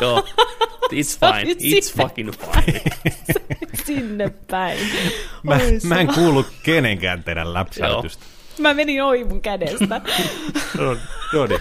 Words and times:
Joo. 0.00 0.24
It's 0.92 1.18
fine. 1.18 1.52
It's 1.52 1.96
fucking 1.96 2.30
fine. 2.32 2.80
Sinne 3.86 4.30
päin. 4.50 4.78
Mä, 5.42 5.58
mä 5.88 6.00
en 6.00 6.06
kuulu 6.14 6.46
kenenkään 6.62 7.24
teidän 7.24 7.54
läpsäytystä. 7.54 8.24
Mä 8.58 8.74
menin 8.74 9.02
ohi 9.04 9.24
mun 9.24 9.42
kädestä. 9.42 10.00
No, 10.78 10.96
no 11.32 11.46
niin. 11.46 11.60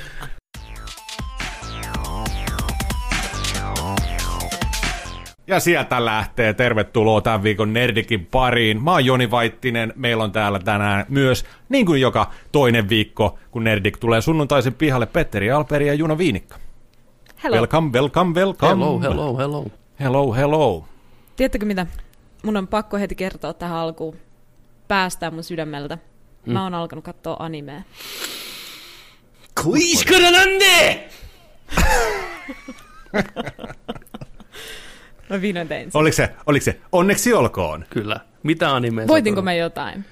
Ja 5.48 5.59
sieltä 5.59 6.05
lähtee. 6.05 6.54
Tervetuloa 6.54 7.21
tämän 7.21 7.43
viikon 7.43 7.73
Nerdikin 7.73 8.25
pariin. 8.25 8.84
Mä 8.84 8.91
oon 8.91 9.05
Joni 9.05 9.32
Vaittinen. 9.32 9.93
Meillä 9.95 10.23
on 10.23 10.32
täällä 10.32 10.59
tänään 10.59 11.05
myös, 11.09 11.45
niin 11.70 11.86
kuin 11.86 12.02
joka 12.02 12.32
toinen 12.52 12.89
viikko, 12.89 13.39
kun 13.52 13.63
Nerdik 13.63 13.98
tulee 13.98 14.21
sunnuntaisen 14.21 14.73
pihalle, 14.73 15.05
Petteri 15.05 15.51
Alperi 15.51 15.87
ja 15.87 15.93
Juno 15.93 16.18
Viinikka. 16.18 16.57
Hello. 17.43 17.55
Welcome, 17.57 17.91
welcome, 17.93 18.33
welcome. 18.39 18.69
Hello, 18.69 19.00
hello, 19.00 19.37
hello. 19.37 19.65
Hello, 19.99 20.33
hello. 20.33 20.86
Tiedättekö 21.36 21.65
mitä? 21.65 21.87
Mun 22.43 22.57
on 22.57 22.68
pakko 22.68 22.97
heti 22.97 23.15
kertoa 23.15 23.54
tähän 23.54 23.77
alkuun. 23.77 24.15
Päästää 24.87 25.32
mun 25.32 25.43
sydämeltä. 25.43 25.97
Mä 26.46 26.63
oon 26.63 26.73
alkanut 26.73 27.05
katsoa 27.05 27.35
animea. 27.39 27.82
Kuiskara 29.63 30.32
nande! 30.32 31.09
Mä 35.30 35.41
vihdoin 35.41 35.67
tein 35.67 35.91
sen. 35.91 35.99
Oliko 35.99 36.16
se, 36.16 36.30
oliko 36.45 36.63
se, 36.63 36.80
onneksi 36.91 37.33
olkoon. 37.33 37.85
Kyllä. 37.89 38.19
Mitä 38.44 38.75
animea? 38.75 39.08
Voitinko 39.08 39.41
mä 39.41 39.53
jotain? 39.53 40.05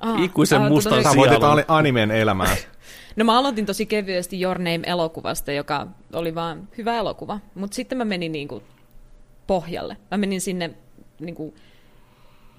Ah, 0.00 0.22
Ikuisen 0.22 0.62
mustan 0.62 0.92
tosi- 0.92 1.02
Sä 1.02 1.16
voitit 1.16 1.38
Sielun. 1.40 1.64
animen 1.68 2.10
elämää. 2.10 2.56
No 3.16 3.24
mä 3.24 3.38
aloitin 3.38 3.66
tosi 3.66 3.86
kevyesti 3.86 4.40
Your 4.42 4.58
Name-elokuvasta, 4.58 5.52
joka 5.52 5.86
oli 6.12 6.34
vaan 6.34 6.68
hyvä 6.78 6.94
elokuva. 6.96 7.40
Mutta 7.54 7.74
sitten 7.74 7.98
mä 7.98 8.04
menin 8.04 8.32
niinku 8.32 8.62
pohjalle. 9.46 9.96
Mä 10.10 10.16
menin 10.16 10.40
sinne, 10.40 10.70
niinku, 11.20 11.54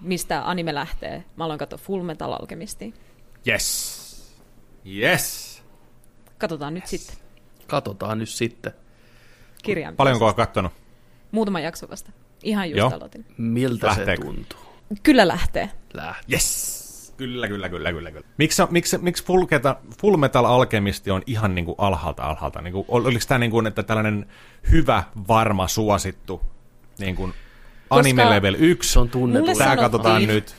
mistä 0.02 0.50
anime 0.50 0.76
lähtee. 0.76 1.24
Mä 1.36 1.46
aloin 1.46 1.60
katsoa 1.60 1.80
Full 1.80 2.04
Metal 2.04 2.32
Alchemistia. 2.34 2.92
Yes. 3.48 4.06
Yes. 4.98 5.64
Katsotaan 6.38 6.74
nyt 6.74 6.88
sitten. 6.88 7.16
Katsotaan 7.68 8.18
nyt 8.20 8.30
sitten. 8.30 8.72
Kirjan. 9.64 9.96
Paljonko 9.96 10.26
oot 10.26 10.36
kattonut? 10.36 10.72
Muutama 11.32 11.60
jakso 11.60 11.90
vasta. 11.90 12.12
Ihan 12.44 12.70
just 12.70 12.78
Joo. 12.78 12.92
aloitin. 12.94 13.26
Miltä 13.38 13.88
Lähteekö? 13.88 14.22
se 14.22 14.28
tuntuu? 14.28 14.60
Kyllä 15.04 15.28
lähtee. 15.28 15.70
Lähtee. 15.94 16.34
Yes! 16.34 16.75
Kyllä, 17.18 17.48
kyllä, 17.48 17.70
kyllä, 17.70 17.92
kyllä. 17.92 18.12
kyllä. 18.12 18.28
Miksi, 18.38 18.62
miksi, 18.70 18.98
miksi 18.98 19.26
Full, 19.26 19.46
Full 20.02 20.18
Metal 20.18 20.46
Alchemisti 20.46 21.12
on 21.12 21.22
ihan 21.26 21.56
niin 21.56 21.66
kuin 21.66 21.76
alhaalta 21.78 22.24
alhaalta? 22.24 22.62
Niin 22.62 22.74
kuin, 22.74 22.86
ol- 22.88 23.06
oliko 23.06 23.26
tämä 23.28 23.40
niin 23.40 23.52
kuin, 23.52 23.68
että 23.68 23.84
tällainen 23.84 24.26
hyvä, 24.72 25.04
varma, 25.28 25.68
suosittu 25.68 26.42
niin 27.00 27.16
kuin 27.16 27.34
anime 27.90 28.30
level 28.30 28.56
1? 28.60 28.94
Se 28.94 29.00
on 29.00 29.10
tunnetu. 29.10 29.40
Mulle 29.46 29.54
Tämä 29.58 29.66
sanottiin- 29.66 29.92
katsotaan 29.92 30.28
nyt. 30.28 30.56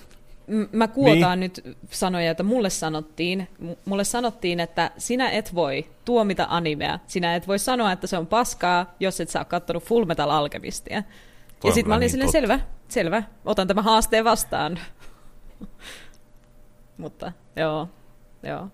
Mä 0.73 0.89
kuotaan 0.89 1.41
niin. 1.41 1.53
nyt 1.67 1.77
sanoja, 1.91 2.31
että 2.31 2.43
mulle 2.43 2.71
sanottiin, 2.71 3.49
mulle 3.85 4.05
sanottiin, 4.05 4.61
että 4.61 4.91
sinä 4.99 5.31
et 5.31 5.55
voi 5.55 5.87
tuomita 6.05 6.47
animea. 6.51 6.99
Sinä 7.07 7.35
et 7.37 7.49
voi 7.49 7.59
sanoa, 7.59 7.93
että 7.93 8.07
se 8.07 8.19
on 8.19 8.27
paskaa, 8.27 8.95
jos 9.01 9.21
et 9.21 9.29
ole 9.37 9.45
kattonut 9.45 9.85
Full 9.85 10.05
Metal 10.05 10.31
Alchemistia. 10.31 11.03
Toi 11.61 11.71
Ja 11.71 11.75
sitten 11.75 11.89
mä 11.89 11.95
olin 11.95 12.01
niin 12.01 12.11
silleen, 12.11 12.27
totta. 12.27 12.39
selvä, 12.41 12.61
selvä, 12.89 13.23
otan 13.45 13.69
tämän 13.69 13.85
haasteen 13.85 14.25
vastaan. 14.25 14.79
Mutta 16.99 17.33
joo, 17.57 17.89
joo. 18.43 18.69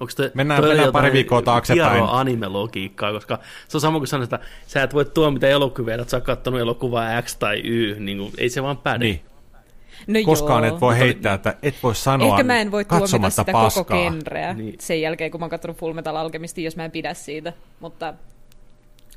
Onko 0.00 0.12
te, 0.16 0.30
Mennään- 0.34 0.60
toi 0.60 0.68
mennään 0.70 0.92
pari 0.92 1.12
viikkoa 1.12 1.42
taaksepäin. 1.42 2.04
anime-logiikkaa, 2.04 3.12
koska 3.12 3.38
se 3.68 3.76
on 3.76 3.80
sama 3.80 3.98
kuin 3.98 4.08
sanoa, 4.08 4.24
että 4.24 4.38
sä 4.66 4.82
et 4.82 4.94
voi 4.94 5.04
tuomita 5.04 5.46
elokuvia, 5.46 5.94
että 5.94 6.10
sä 6.10 6.16
oot 6.16 6.24
kattonut 6.24 6.60
elokuvaa 6.60 7.22
X 7.22 7.36
tai 7.36 7.60
Y, 7.64 8.00
niin 8.00 8.18
kuin, 8.18 8.32
ei 8.38 8.48
se 8.48 8.62
vaan 8.62 8.76
päde. 8.76 9.04
Niin. 9.04 9.20
No 10.06 10.20
Koskaan 10.24 10.64
joo. 10.64 10.74
et 10.74 10.80
voi 10.80 10.98
heittää, 10.98 11.34
että 11.34 11.54
et 11.62 11.74
voi 11.82 11.94
sanoa 11.94 12.28
Ehkä 12.28 12.42
mä 12.42 12.60
en 12.60 12.70
voi 12.70 12.84
tuomita 12.84 13.30
sitä 13.30 13.44
paskaa. 13.52 13.84
koko 13.84 13.94
genreä 14.02 14.54
Niin. 14.54 14.74
sen 14.80 15.00
jälkeen, 15.00 15.30
kun 15.30 15.40
mä 15.40 15.44
oon 15.44 15.50
katsonut 15.50 15.76
Full 15.76 15.92
Metal 15.92 16.16
Alchemistia, 16.16 16.64
jos 16.64 16.76
mä 16.76 16.84
en 16.84 16.90
pidä 16.90 17.14
siitä. 17.14 17.52
Mutta 17.80 18.14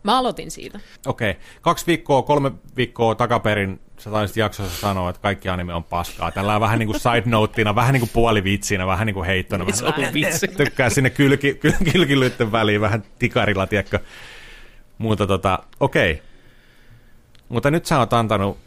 mä 0.06 0.18
aloitin 0.18 0.52
siitä. 0.52 0.80
Okei. 1.06 1.32
Okay. 1.32 1.44
Kaksi 1.62 1.88
viikkoa, 1.88 2.22
kolme 2.22 2.52
viikkoa 2.78 3.16
takaperin 3.16 3.80
sä 3.98 4.10
taisit 4.12 4.38
jaksossa 4.38 4.82
sanoa, 4.82 5.10
että 5.10 5.22
kaikki 5.22 5.50
anime 5.50 5.74
on 5.74 5.84
paskaa. 5.84 6.32
Tällä 6.32 6.56
on 6.56 6.62
vähän 6.62 6.80
niin 6.80 6.88
kuin 6.88 7.00
side 7.00 7.24
noteina, 7.26 7.76
vähän 7.76 7.94
niin 7.94 8.02
kuin 8.02 8.10
puolivitsinä, 8.14 8.88
vähän 8.88 9.06
niin 9.06 9.14
kuin 9.14 9.26
heittona. 9.26 9.66
Se 9.74 9.86
Vähän 9.86 10.08
on 10.08 10.14
vitsi. 10.14 10.48
tykkää 10.48 10.90
sinne 10.90 11.10
kylki, 11.10 11.54
kyl- 11.54 11.92
kylkilytten 11.92 12.52
väliin 12.52 12.82
vähän 12.82 13.04
tikarilla, 13.20 13.68
tiedätkö. 13.68 14.00
Mutta 14.98 15.28
tota, 15.28 15.60
okei. 15.80 16.12
Okay. 16.12 16.24
Mutta 17.50 17.72
nyt 17.72 17.86
sä 17.86 18.00
oot 18.00 18.14
antanut, 18.14 18.58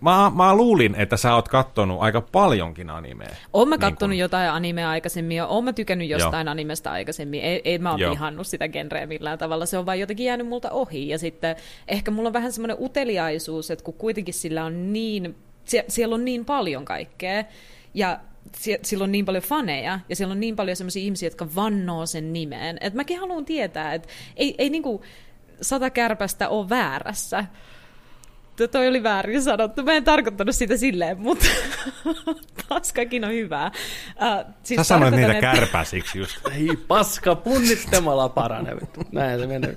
mä, 0.00 0.32
mä 0.34 0.54
luulin, 0.54 0.94
että 0.94 1.16
sä 1.16 1.34
oot 1.34 1.48
kattonut 1.48 2.00
aika 2.00 2.20
paljonkin 2.20 2.90
animea. 2.90 3.28
Oon 3.52 3.68
mä 3.68 3.74
Niin 3.74 3.80
kattonut 3.80 4.14
kun- 4.14 4.18
jotain 4.18 4.50
animea 4.50 4.90
aikaisemmin 4.90 5.36
ja 5.36 5.46
oon 5.46 5.64
mä 5.64 5.72
tykännyt 5.72 6.08
jostain 6.08 6.48
animesta 6.48 6.90
aikaisemmin. 6.90 7.40
Ei, 7.40 7.60
ei 7.64 7.78
mä 7.78 7.90
oon 7.90 8.00
Joo. 8.00 8.10
vihannut 8.10 8.46
sitä 8.46 8.68
genreä 8.68 9.06
millään 9.06 9.38
tavalla. 9.38 9.66
Se 9.66 9.78
on 9.78 9.86
vaan 9.86 10.00
jotenkin 10.00 10.26
jäänyt 10.26 10.46
multa 10.48 10.70
ohi. 10.70 11.08
Ja 11.08 11.18
sitten 11.18 11.56
ehkä 11.88 12.10
mulla 12.10 12.26
on 12.28 12.32
vähän 12.32 12.52
semmoinen 12.52 12.76
uteliaisuus, 12.80 13.70
että 13.70 13.84
kun 13.84 13.94
kuitenkin 13.94 14.34
sillä 14.34 14.64
on 14.64 14.92
niin, 14.92 15.36
sie, 15.64 15.84
siellä 15.88 16.14
on 16.14 16.24
niin 16.24 16.44
paljon 16.44 16.84
kaikkea 16.84 17.44
ja 17.94 18.18
sie, 18.56 18.78
sillä 18.82 19.04
on 19.04 19.12
niin 19.12 19.24
paljon 19.24 19.44
faneja 19.44 20.00
ja 20.08 20.16
siellä 20.16 20.32
on 20.32 20.40
niin 20.40 20.56
paljon 20.56 20.76
semmoisia 20.76 21.02
ihmisiä, 21.02 21.26
jotka 21.26 21.48
vannoo 21.54 22.06
sen 22.06 22.32
nimeen. 22.32 22.78
Että 22.80 22.96
mäkin 22.96 23.20
haluan 23.20 23.44
tietää, 23.44 23.94
että 23.94 24.08
ei, 24.36 24.54
ei 24.58 24.70
niinku 24.70 25.02
sata 25.62 25.90
kärpästä 25.90 26.48
ole 26.48 26.68
väärässä. 26.68 27.44
Tuo 28.56 28.68
toi 28.68 28.88
oli 28.88 29.02
väärin 29.02 29.42
sanottu. 29.42 29.82
Mä 29.82 29.92
en 29.92 30.04
tarkoittanut 30.04 30.54
sitä 30.54 30.76
silleen, 30.76 31.20
mutta 31.20 31.46
paskakin 32.68 33.24
on 33.24 33.30
hyvää. 33.32 33.70
Uh, 34.08 34.52
siis 34.62 34.76
Sä 34.78 34.84
sanoit 34.84 35.14
niitä 35.14 35.32
että- 35.32 35.40
kärpäsiksi 35.54 36.18
just. 36.18 36.36
Ei 36.56 36.68
paska, 36.88 37.34
punnittamalla 37.34 38.28
parane. 38.28 38.76
vittu. 38.80 39.00
Näin 39.12 39.40
se 39.40 39.46
menee. 39.46 39.76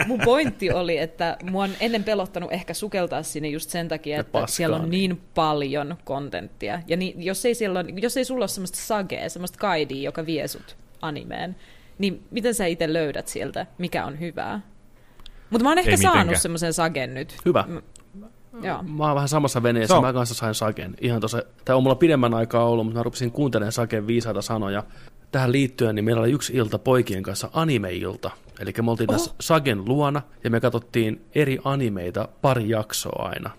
Äh, 0.00 0.06
Mun 0.06 0.20
pointti 0.24 0.70
oli, 0.70 0.98
että 0.98 1.36
mua 1.50 1.64
on 1.64 1.70
ennen 1.80 2.04
pelottanut 2.04 2.52
ehkä 2.52 2.74
sukeltaa 2.74 3.22
sinne 3.22 3.48
just 3.48 3.70
sen 3.70 3.88
takia, 3.88 4.20
että 4.20 4.32
paskaa, 4.32 4.46
siellä 4.46 4.76
on 4.76 4.90
niin. 4.90 4.90
niin 5.10 5.20
paljon 5.34 5.96
kontenttia. 6.04 6.80
Ja 6.86 6.96
niin, 6.96 7.22
jos, 7.24 7.44
ei 7.46 7.54
siellä 7.54 7.80
ole, 7.80 7.88
jos 7.96 8.16
ei 8.16 8.24
sulla 8.24 8.42
ole 8.42 8.48
semmoista 8.48 8.78
sagea, 8.78 9.28
semmoista 9.28 9.58
kaidia, 9.58 10.02
joka 10.02 10.26
vie 10.26 10.48
sut 10.48 10.76
animeen, 11.02 11.56
niin 11.98 12.22
miten 12.30 12.54
sä 12.54 12.66
itse 12.66 12.92
löydät 12.92 13.28
sieltä, 13.28 13.66
mikä 13.78 14.04
on 14.04 14.20
hyvää? 14.20 14.60
Mutta 15.50 15.62
mä 15.62 15.68
oon 15.70 15.78
ehkä 15.78 15.90
Ei 15.90 15.96
saanut 15.96 16.16
mitenkään. 16.18 16.40
semmoisen 16.40 16.72
sagen 16.72 17.14
nyt. 17.14 17.36
Hyvä. 17.44 17.64
M- 17.68 17.78
Joo. 18.64 18.82
Mä 18.82 19.04
oon 19.06 19.14
vähän 19.14 19.28
samassa 19.28 19.62
veneessä, 19.62 19.96
on- 19.96 20.04
mä 20.04 20.12
kanssa 20.12 20.34
sain 20.34 20.54
Saken. 20.54 20.94
Ihan 21.00 21.20
tossa, 21.20 21.42
tää 21.64 21.76
on 21.76 21.82
mulla 21.82 21.94
pidemmän 21.96 22.34
aikaa 22.34 22.64
ollut, 22.64 22.86
mutta 22.86 22.98
mä 22.98 23.02
rupesin 23.02 23.30
kuuntelemaan 23.32 23.72
Saken 23.72 24.06
viisaita 24.06 24.42
sanoja. 24.42 24.84
Tähän 25.32 25.52
liittyen, 25.52 25.94
niin 25.94 26.04
meillä 26.04 26.20
oli 26.22 26.30
yksi 26.32 26.52
ilta 26.56 26.78
poikien 26.78 27.22
kanssa 27.22 27.50
anime-ilta. 27.52 28.30
Eli 28.60 28.72
me 28.82 28.90
oltiin 28.90 29.08
tässä 29.08 29.34
Sagen 29.40 29.84
luona, 29.84 30.22
ja 30.44 30.50
me 30.50 30.60
katsottiin 30.60 31.24
eri 31.34 31.58
animeita 31.64 32.28
pari 32.42 32.68
jaksoa 32.68 33.28
aina. 33.28 33.50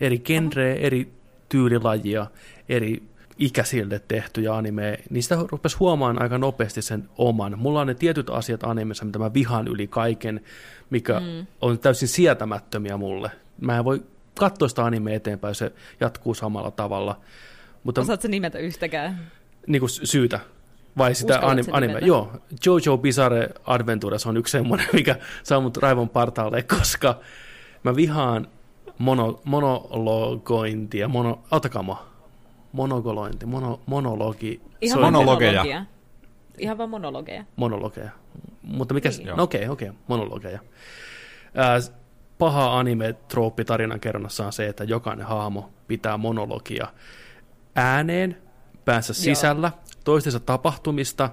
Eri 0.00 0.18
genreä, 0.18 0.74
eri 0.74 1.12
tyylilajia, 1.48 2.26
eri 2.68 3.02
ikäisille 3.44 3.98
tehtyjä 4.08 4.54
anime, 4.54 4.98
niin 5.10 5.22
sitä 5.22 5.38
rupesi 5.50 5.76
huomaan 5.76 6.22
aika 6.22 6.38
nopeasti 6.38 6.82
sen 6.82 7.08
oman. 7.18 7.58
Mulla 7.58 7.80
on 7.80 7.86
ne 7.86 7.94
tietyt 7.94 8.30
asiat 8.30 8.64
animessa, 8.64 9.04
mitä 9.04 9.18
mä 9.18 9.34
vihaan 9.34 9.68
yli 9.68 9.86
kaiken, 9.86 10.40
mikä 10.90 11.20
mm. 11.20 11.46
on 11.60 11.78
täysin 11.78 12.08
sietämättömiä 12.08 12.96
mulle. 12.96 13.30
Mä 13.60 13.78
en 13.78 13.84
voi 13.84 14.02
katsoa 14.38 14.68
sitä 14.68 14.84
anime 14.84 15.14
eteenpäin, 15.14 15.54
se 15.54 15.72
jatkuu 16.00 16.34
samalla 16.34 16.70
tavalla. 16.70 17.20
Mutta 17.84 18.00
Osaatko 18.00 18.28
nimetä 18.28 18.58
yhtäkään? 18.58 19.30
niin 19.66 19.80
kuin 19.80 19.90
syytä. 19.90 20.40
Vai 20.98 21.14
sitä 21.14 21.40
anim, 21.42 21.64
anime? 21.70 21.86
nimetä? 21.86 22.06
Joo, 22.06 22.32
Jojo 22.66 22.98
Bizarre 22.98 23.48
Adventures 23.66 24.26
on 24.26 24.36
yksi 24.36 24.52
semmoinen, 24.52 24.86
mikä 24.98 25.16
saa 25.42 25.60
mut 25.60 25.76
raivon 25.76 26.08
partaalle, 26.08 26.62
koska 26.78 27.20
mä 27.82 27.96
vihaan 27.96 28.48
mono, 28.98 29.40
monologointia, 29.44 31.08
mono, 31.08 31.42
autakaa 31.50 31.82
mua. 31.82 32.11
Monogolointi, 32.72 33.46
mono, 33.46 33.80
monologi, 33.86 34.60
Ihan 34.80 35.00
Monologeja. 35.00 35.52
monologia. 35.52 35.84
Ihan 36.58 36.78
vaan 36.78 36.90
monologeja. 36.90 37.44
monologeja. 37.56 38.10
Mutta 38.62 38.94
mikä, 38.94 39.08
Niin. 39.08 39.36
no 39.36 39.42
okei, 39.42 39.68
okei, 39.68 39.90
monologeja. 40.08 40.58
Ää, 41.54 41.78
paha 42.38 42.78
anime-trooppi 42.78 43.64
tarinan 43.64 44.00
kerronnassa 44.00 44.46
on 44.46 44.52
se, 44.52 44.66
että 44.68 44.84
jokainen 44.84 45.26
hahmo 45.26 45.70
pitää 45.88 46.16
monologia 46.16 46.86
ääneen, 47.74 48.36
päänsä 48.84 49.14
sisällä, 49.14 49.72
toistensa 50.04 50.40
tapahtumista, 50.40 51.30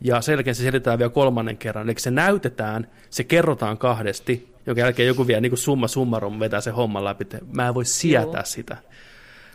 ja 0.00 0.20
sen 0.20 0.32
jälkeen 0.32 0.54
se 0.54 0.62
selitetään 0.62 0.98
vielä 0.98 1.10
kolmannen 1.10 1.56
kerran. 1.58 1.90
Eli 1.90 1.98
se 1.98 2.10
näytetään, 2.10 2.90
se 3.10 3.24
kerrotaan 3.24 3.78
kahdesti, 3.78 4.54
jonka 4.66 4.80
jälkeen 4.80 5.06
joku 5.06 5.26
vielä 5.26 5.40
niin 5.40 5.50
kuin 5.50 5.58
summa 5.58 5.88
summarum 5.88 6.40
vetää 6.40 6.60
se 6.60 6.70
homman 6.70 7.04
läpi. 7.04 7.26
Mä 7.52 7.68
en 7.68 7.74
voi 7.74 7.84
sietää 7.84 8.32
Joo. 8.40 8.44
sitä. 8.44 8.76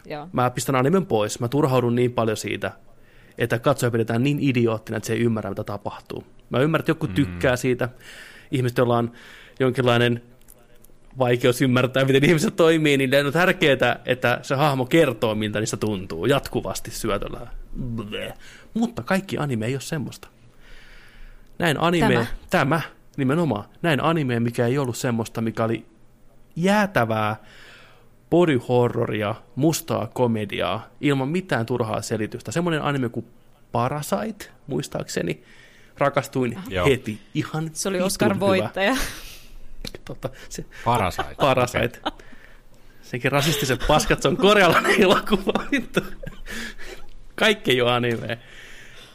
Joo. 0.07 0.30
Mä 0.33 0.50
pistän 0.50 0.75
animen 0.75 1.06
pois, 1.06 1.39
mä 1.39 1.48
turhaudun 1.48 1.95
niin 1.95 2.13
paljon 2.13 2.38
siitä, 2.38 2.71
että 3.38 3.59
katsoja 3.59 3.92
pidetään 3.92 4.24
niin 4.24 4.39
idioottina, 4.42 4.98
että 4.98 5.07
se 5.07 5.13
ei 5.13 5.19
ymmärrä, 5.19 5.50
mitä 5.50 5.63
tapahtuu. 5.63 6.24
Mä 6.50 6.59
ymmärrän, 6.59 6.81
että 6.81 6.92
joku 6.92 7.07
tykkää 7.07 7.56
siitä, 7.56 7.89
ihmiset, 8.51 8.77
joilla 8.77 8.98
on 8.98 9.12
jonkinlainen 9.59 10.21
vaikeus 11.18 11.62
ymmärtää, 11.62 12.06
miten 12.06 12.25
ihmiset 12.25 12.56
toimii, 12.56 12.98
niin 12.98 13.25
on 13.25 13.33
tärkeää, 13.33 14.00
että 14.06 14.39
se 14.42 14.56
hahmo 14.56 14.86
kertoo, 14.86 15.36
miltä 15.36 15.59
niistä 15.59 15.77
tuntuu 15.77 16.25
jatkuvasti 16.25 16.92
syötöllä. 16.92 17.48
Bleh. 17.95 18.33
Mutta 18.74 19.04
kaikki 19.04 19.38
anime 19.38 19.65
ei 19.65 19.74
ole 19.74 19.81
semmoista. 19.81 20.27
Näin 21.59 21.80
anime, 21.80 22.13
tämä. 22.13 22.25
tämä 22.50 22.81
nimenomaan, 23.18 23.65
näin 23.81 24.04
anime, 24.04 24.39
mikä 24.39 24.65
ei 24.65 24.77
ollut 24.77 24.98
semmoista, 24.98 25.42
mikä 25.42 25.63
oli 25.63 25.86
jäätävää 26.56 27.36
body 28.29 28.59
horroria, 28.69 29.35
mustaa 29.56 30.07
komediaa, 30.13 30.88
ilman 31.01 31.29
mitään 31.29 31.65
turhaa 31.65 32.01
selitystä. 32.01 32.51
Semmoinen 32.51 32.81
anime 32.81 33.09
kuin 33.09 33.25
Parasite, 33.71 34.45
muistaakseni, 34.68 35.44
rakastuin 35.97 36.59
Joo. 36.69 36.88
heti. 36.88 37.21
Ihan 37.33 37.69
Se 37.74 37.89
oli 37.89 38.01
Oscar-voittaja. 38.01 38.97
Tota, 40.06 40.29
se, 40.50 40.65
Parasite. 40.85 41.35
Parasite. 41.38 42.00
Okay. 42.06 42.27
Sekin 43.01 43.31
rasistiset 43.31 43.79
paskat, 43.88 44.21
se 44.21 44.27
on 44.27 44.38
korealainen 44.38 45.01
elokuva. 45.03 45.63
Kaikki 47.35 47.71
ei 47.71 47.81
ole 47.81 47.91
anime. 47.91 48.39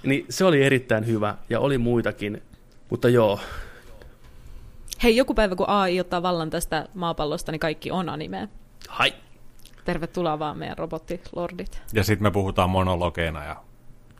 Niin 0.02 0.26
se 0.28 0.44
oli 0.44 0.62
erittäin 0.62 1.06
hyvä, 1.06 1.34
ja 1.50 1.60
oli 1.60 1.78
muitakin. 1.78 2.42
Mutta 2.90 3.08
joo, 3.08 3.40
Hei, 5.02 5.16
joku 5.16 5.34
päivä 5.34 5.56
kun 5.56 5.68
AI 5.68 6.00
ottaa 6.00 6.22
vallan 6.22 6.50
tästä 6.50 6.88
maapallosta, 6.94 7.52
niin 7.52 7.60
kaikki 7.60 7.90
on 7.90 8.08
anime. 8.08 8.48
Hai! 8.88 9.14
Tervetuloa 9.84 10.38
vaan 10.38 10.58
meidän 10.58 10.78
robottilordit. 10.78 11.82
Ja 11.92 12.04
sitten 12.04 12.22
me 12.22 12.30
puhutaan 12.30 12.70
monologeina 12.70 13.44
ja 13.44 13.56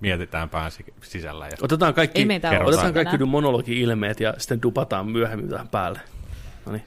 mietitään 0.00 0.48
pään 0.48 0.70
sisällä. 1.02 1.46
Ja 1.46 1.56
otetaan 1.62 1.94
kaikki, 1.94 2.26
otetaan 2.64 2.94
kaikki 2.94 3.24
monologi-ilmeet 3.24 4.20
ja 4.20 4.34
sitten 4.38 4.62
dupataan 4.62 5.06
myöhemmin 5.06 5.48
tähän 5.48 5.68
päälle. 5.68 6.00
No 6.66 6.72
niin. 6.72 6.84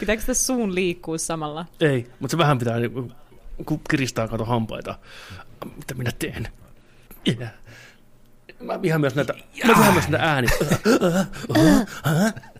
Pitääkö 0.00 0.20
sitä 0.20 0.34
suun 0.34 0.74
liikkua 0.74 1.18
samalla? 1.18 1.66
Ei, 1.80 2.06
mutta 2.20 2.32
se 2.32 2.38
vähän 2.38 2.58
pitää, 2.58 2.76
kun 3.66 3.80
kiristää 3.90 4.28
kato 4.28 4.44
hampaita. 4.44 4.98
Mitä 5.76 5.94
minä 5.94 6.10
teen? 6.18 6.48
Yeah. 7.28 7.52
Mä 8.60 8.82
vihaan 8.82 9.00
myös 9.00 9.14
näitä, 9.14 9.34
mä 9.66 9.74
vihaan 9.76 9.92
myös 9.92 10.08
näitä 10.08 10.26
ääniä. 10.26 10.50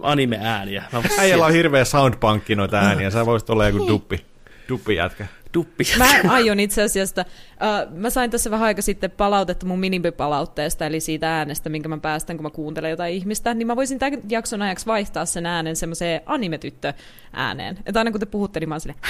Anime-ääniä. 0.00 0.84
Äijällä 1.18 1.46
on 1.46 1.52
hirveä 1.52 1.84
soundpankki 1.84 2.54
noita 2.54 2.78
ääniä. 2.78 3.10
Sä 3.10 3.26
voisit 3.26 3.50
olla 3.50 3.68
joku 3.68 3.88
duppi, 3.88 4.26
duppi 4.68 4.94
jätkä. 4.94 5.26
Duppi. 5.54 5.84
Mä 5.98 6.32
aion 6.32 6.60
itse 6.60 6.82
asiassa, 6.82 7.24
uh, 7.52 7.96
mä 7.98 8.10
sain 8.10 8.30
tässä 8.30 8.50
vähän 8.50 8.66
aika 8.66 8.82
sitten 8.82 9.10
palautetta 9.10 9.66
mun 9.66 9.78
minimipalautteesta, 9.78 10.86
eli 10.86 11.00
siitä 11.00 11.36
äänestä, 11.38 11.68
minkä 11.70 11.88
mä 11.88 11.98
päästän, 11.98 12.36
kun 12.36 12.42
mä 12.42 12.50
kuuntelen 12.50 12.90
jotain 12.90 13.14
ihmistä, 13.14 13.54
niin 13.54 13.66
mä 13.66 13.76
voisin 13.76 13.98
tämän 13.98 14.20
jakson 14.28 14.62
ajaksi 14.62 14.86
vaihtaa 14.86 15.26
sen 15.26 15.46
äänen 15.46 15.76
semmoiseen 15.76 16.20
animetyttö 16.26 16.92
ääneen. 17.32 17.78
Että 17.86 18.00
aina 18.00 18.10
kun 18.10 18.20
te 18.20 18.26
puhutte, 18.26 18.60
niin 18.60 18.68
mä 18.68 18.74
oon 18.74 18.80
silleen, 18.80 19.00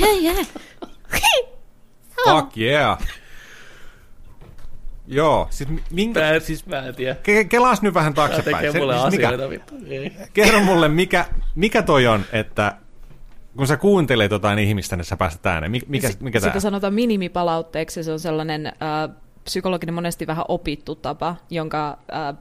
yeah, 0.00 0.22
yeah. 0.22 0.46
Fuck 2.24 2.56
yeah. 2.56 2.98
Joo, 5.06 5.46
siis 5.50 5.68
minkä... 5.90 6.20
Mä, 6.20 6.40
siis 6.40 6.66
mä 6.66 6.78
en 6.78 6.94
tiedä. 6.94 7.14
Ke- 7.14 7.44
kelaas 7.48 7.82
nyt 7.82 7.94
vähän 7.94 8.14
taaksepäin. 8.14 8.72
Se, 8.72 8.78
mulle 8.78 8.94
siis 8.94 9.04
asioita, 9.04 9.48
mikä, 9.48 10.10
Kerro 10.32 10.60
mulle, 10.60 10.88
mikä, 10.88 11.24
mikä 11.54 11.82
toi 11.82 12.06
on, 12.06 12.24
että 12.32 12.76
kun 13.56 13.66
sä 13.66 13.76
kuuntelet 13.76 14.30
jotain 14.30 14.58
ihmistä, 14.58 14.96
niin 14.96 15.04
sä 15.04 15.16
pääset 15.16 15.46
ääneen. 15.46 15.70
Mikä, 15.70 15.86
mikä, 15.88 16.08
mikä 16.20 16.40
Sitä 16.40 16.60
sanotaan 16.60 16.94
minimipalautteeksi. 16.94 18.04
Se 18.04 18.12
on 18.12 18.20
sellainen 18.20 18.66
äh, 18.66 19.16
psykologinen 19.44 19.94
monesti 19.94 20.26
vähän 20.26 20.44
opittu 20.48 20.94
tapa, 20.94 21.36
jonka 21.50 21.98
äh, 22.14 22.34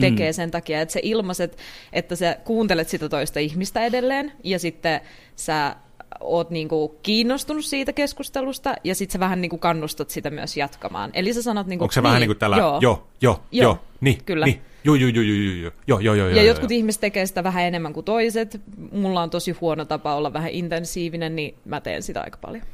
tekee 0.00 0.30
mm. 0.30 0.34
sen 0.34 0.50
takia, 0.50 0.80
että 0.80 0.92
sä 0.92 1.00
ilmaiset, 1.02 1.58
että 1.92 2.16
sä 2.16 2.36
kuuntelet 2.44 2.88
sitä 2.88 3.08
toista 3.08 3.40
ihmistä 3.40 3.84
edelleen, 3.84 4.32
ja 4.44 4.58
sitten 4.58 5.00
sä 5.36 5.76
oot 6.20 6.50
niinku 6.50 6.98
kiinnostunut 7.02 7.64
siitä 7.64 7.92
keskustelusta, 7.92 8.74
ja 8.84 8.94
sitten 8.94 9.12
sä 9.12 9.20
vähän 9.20 9.40
niinku 9.40 9.58
kannustat 9.58 10.10
sitä 10.10 10.30
myös 10.30 10.56
jatkamaan. 10.56 11.10
Eli 11.14 11.34
sä 11.34 11.42
sanot 11.42 11.66
niinku... 11.66 11.84
Onko 11.84 11.92
se 11.92 12.00
niin, 12.00 12.04
vähän 12.04 12.20
niin 12.20 12.28
kuin 12.28 12.38
tällä, 12.38 12.56
joo, 12.56 12.78
joo, 12.80 13.06
joo, 13.20 13.40
joo 13.52 13.78
niin, 14.00 14.24
kyllä. 14.24 14.46
Niin. 14.46 14.60
Joo, 14.84 14.94
joo, 14.94 15.08
joo, 15.08 15.22
joo, 15.22 15.34
joo, 15.34 15.72
joo, 15.86 16.00
joo, 16.00 16.14
joo, 16.14 16.28
Ja 16.28 16.36
joo, 16.36 16.44
jotkut 16.46 16.70
joo. 16.70 16.76
ihmiset 16.76 17.00
tekee 17.00 17.26
sitä 17.26 17.44
vähän 17.44 17.64
enemmän 17.64 17.92
kuin 17.92 18.04
toiset. 18.04 18.60
Mulla 18.92 19.22
on 19.22 19.30
tosi 19.30 19.52
huono 19.52 19.84
tapa 19.84 20.14
olla 20.14 20.32
vähän 20.32 20.50
intensiivinen, 20.50 21.36
niin 21.36 21.54
mä 21.64 21.80
teen 21.80 22.02
sitä 22.02 22.20
aika 22.20 22.38
paljon. 22.40 22.64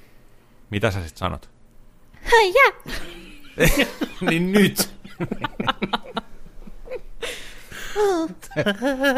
Mitä 0.70 0.90
sä 0.90 0.98
sitten 0.98 1.18
sanot? 1.18 1.50
Hei, 2.32 2.54
niin 4.30 4.52
nyt. 4.52 4.76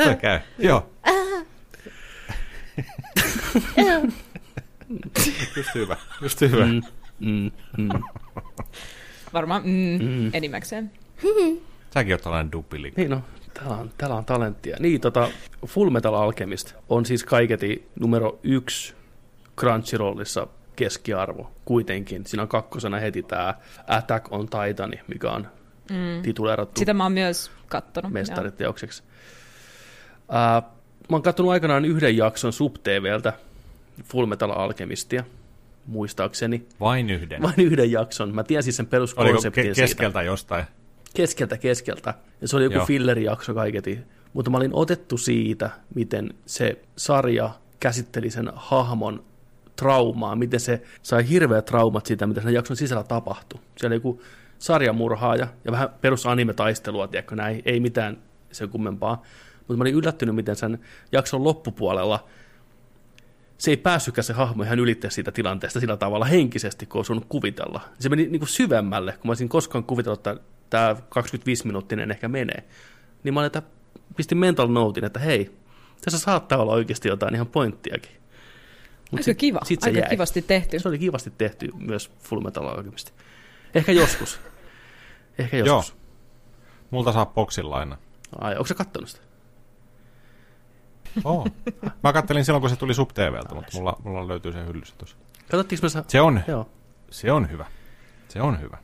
Se 0.05 0.15
käy. 0.21 0.41
Joo. 0.59 0.91
just 5.57 5.75
hyvä, 5.75 5.97
just 6.23 6.41
hyvä. 6.41 6.67
Mm, 6.67 6.83
mm, 7.21 7.51
mm. 7.79 7.89
Varmaan 9.33 9.63
mm, 9.65 10.03
mm. 10.03 10.31
enimmäkseen. 10.33 10.91
Säkin 11.95 12.15
oot 12.15 12.23
tällainen 12.23 12.53
duppili. 12.53 12.93
Niin 12.97 13.11
no, 13.11 13.23
täällä 13.55 13.77
on, 13.77 13.91
täällä 13.99 14.17
on 14.17 14.25
talenttia. 14.25 14.77
Niin, 14.81 15.01
tota, 15.01 15.29
Full 15.67 15.91
Metal 15.91 16.15
Alchemist 16.15 16.75
on 16.89 17.07
siis 17.07 17.25
kaiketi 17.25 17.89
numero 18.01 18.39
yksi 18.43 18.95
Crunchyrollissa 19.59 20.47
keskiarvo 20.77 21.53
kuitenkin. 21.65 22.27
Siinä 22.27 22.43
on 22.43 22.49
kakkosena 22.49 22.99
heti 22.99 23.23
tämä 23.23 23.55
Attack 23.87 24.33
on 24.33 24.49
Titan, 24.49 24.93
mikä 25.09 25.31
on 25.31 25.49
mm. 25.91 26.23
tituleerattu 26.23 26.79
Sitä 26.79 26.95
mä 26.95 27.03
oon 27.03 27.13
myös 27.13 27.51
kattonut. 27.69 28.13
Mestariteokseksi. 28.13 29.03
Uh, 30.29 30.82
mä 31.11 31.17
oon 31.17 31.23
katsonut 31.23 31.53
aikanaan 31.53 31.85
yhden 31.85 32.17
jakson 32.17 32.53
SubTVltä 32.53 33.33
Full 34.05 34.27
Metal 34.27 34.51
Alchemistia, 34.51 35.25
muistaakseni. 35.87 36.67
Vain 36.81 37.11
yhden? 37.11 37.43
Vain 37.43 37.55
yhden 37.59 37.93
jakson. 37.93 38.35
Mä 38.35 38.45
tiesin 38.45 38.73
sen 38.73 38.87
peruskonseptin 38.87 39.63
Oliko 39.65 39.73
ke- 39.73 39.75
keskeltä 39.83 40.19
siitä. 40.19 40.23
jostain? 40.23 40.65
Keskeltä, 41.15 41.59
keskeltä. 41.59 42.15
Ja 42.41 42.49
se 42.49 42.57
oli 42.57 42.65
joku 42.65 42.87
fillerijakso 42.87 43.55
kaiketi. 43.55 43.99
Mutta 44.33 44.51
mä 44.51 44.57
olin 44.57 44.71
otettu 44.75 45.19
siitä, 45.19 45.71
miten 45.95 46.31
se 46.47 46.79
sarja 46.97 47.51
käsitteli 47.81 48.31
sen 48.31 48.51
hahmon 48.55 49.25
traumaa, 49.77 50.37
miten 50.37 50.61
se 50.61 50.83
sai 51.03 51.29
hirveät 51.29 51.65
traumat 51.65 52.07
siitä, 52.07 52.27
mitä 52.27 52.41
sen 52.41 52.55
jakson 52.55 52.77
sisällä 52.77 53.05
tapahtui. 53.05 53.61
Siellä 53.77 53.93
oli 53.93 53.97
joku 53.97 54.23
sarjamurhaaja 54.59 55.47
ja 55.65 55.73
vähän 55.73 55.89
perus 56.01 56.27
anime-taistelua, 56.27 57.09
tiedätkö, 57.09 57.37
näin, 57.37 57.63
ei 57.65 57.81
mitään 57.81 58.19
sen 58.53 58.69
kummempaa. 58.69 59.23
Mutta 59.69 59.77
mä 59.77 59.83
olin 59.83 59.95
yllättynyt, 59.95 60.35
miten 60.35 60.57
sen 60.57 60.79
jakson 61.13 61.45
loppupuolella 61.45 62.29
se 63.63 63.71
ei 63.71 63.77
päässytkään 63.77 64.25
se 64.25 64.33
hahmo 64.33 64.63
ihan 64.63 64.79
ylittää 64.79 65.11
siitä 65.11 65.33
tilanteesta 65.33 65.81
sillä 65.81 65.97
tavalla 65.97 66.25
henkisesti, 66.25 66.87
kun 66.87 67.05
on 67.09 67.25
kuvitella. 67.29 67.81
Se 67.99 68.09
meni 68.09 68.27
niin 68.27 68.41
kuin 68.41 68.49
syvemmälle, 68.49 69.13
kun 69.13 69.21
mä 69.25 69.31
olisin 69.31 69.49
koskaan 69.49 69.85
kuvitellut, 69.85 70.27
että 70.27 70.43
tämä 70.71 70.93
25-minuuttinen 70.93 72.11
ehkä 72.11 72.29
menee. 72.29 72.65
Niin 73.25 73.35
mä 73.35 73.41
olin, 73.41 73.47
että 73.47 73.63
pistin 74.17 74.39
mental 74.39 74.69
notein, 74.69 75.05
että 75.05 75.21
hei, 75.21 75.51
tässä 76.05 76.19
saattaa 76.19 76.59
olla 76.59 76.73
oikeasti 76.73 77.09
jotain 77.09 77.35
ihan 77.35 77.47
pointtiakin. 77.47 78.13
Mut 79.11 79.19
Aika 79.19 79.23
sit, 79.25 79.39
kiva, 79.39 79.61
sit 79.65 79.81
se 79.81 79.91
aika 79.91 80.01
jäi. 80.01 80.11
kivasti 80.11 80.43
tehty. 80.43 80.79
Se 80.79 80.89
oli 80.89 80.99
kivasti 80.99 81.33
tehty 81.39 81.69
myös 81.79 82.11
Full 82.19 82.41
Metal 82.41 82.67
Alchemist. 82.67 83.11
Ehkä 83.75 83.93
joskus. 83.93 84.41
Ehkä 85.39 85.57
joskus. 85.57 85.89
Joo. 85.89 86.01
Multa 86.91 87.13
saa 87.13 87.27
boksin 87.27 87.71
laina. 87.71 87.99
Ai, 88.41 88.53
onko 88.53 88.67
se 88.67 88.75
kattonut 88.75 89.09
sitä? 89.09 89.32
Oh. 91.25 91.47
Mä 92.03 92.13
kattelin 92.13 92.45
silloin, 92.45 92.61
kun 92.61 92.71
se 92.71 92.77
tuli 92.77 92.95
SubTVltä, 92.95 93.55
mutta 93.55 93.71
mulla, 93.75 93.97
mulla 94.05 94.29
löytyy 94.29 94.53
se 94.53 94.67
hyllyssä 94.67 94.95
tuossa. 94.99 95.17
Katsottiinko 95.51 95.85
me 95.85 95.89
sa- 95.89 96.05
Se 96.09 96.21
on, 96.21 96.41
Joo. 96.49 96.69
se 97.11 97.33
on 97.33 97.51
hyvä. 97.51 97.67
Se 98.29 98.43
on 98.43 98.61
hyvä. 98.61 98.79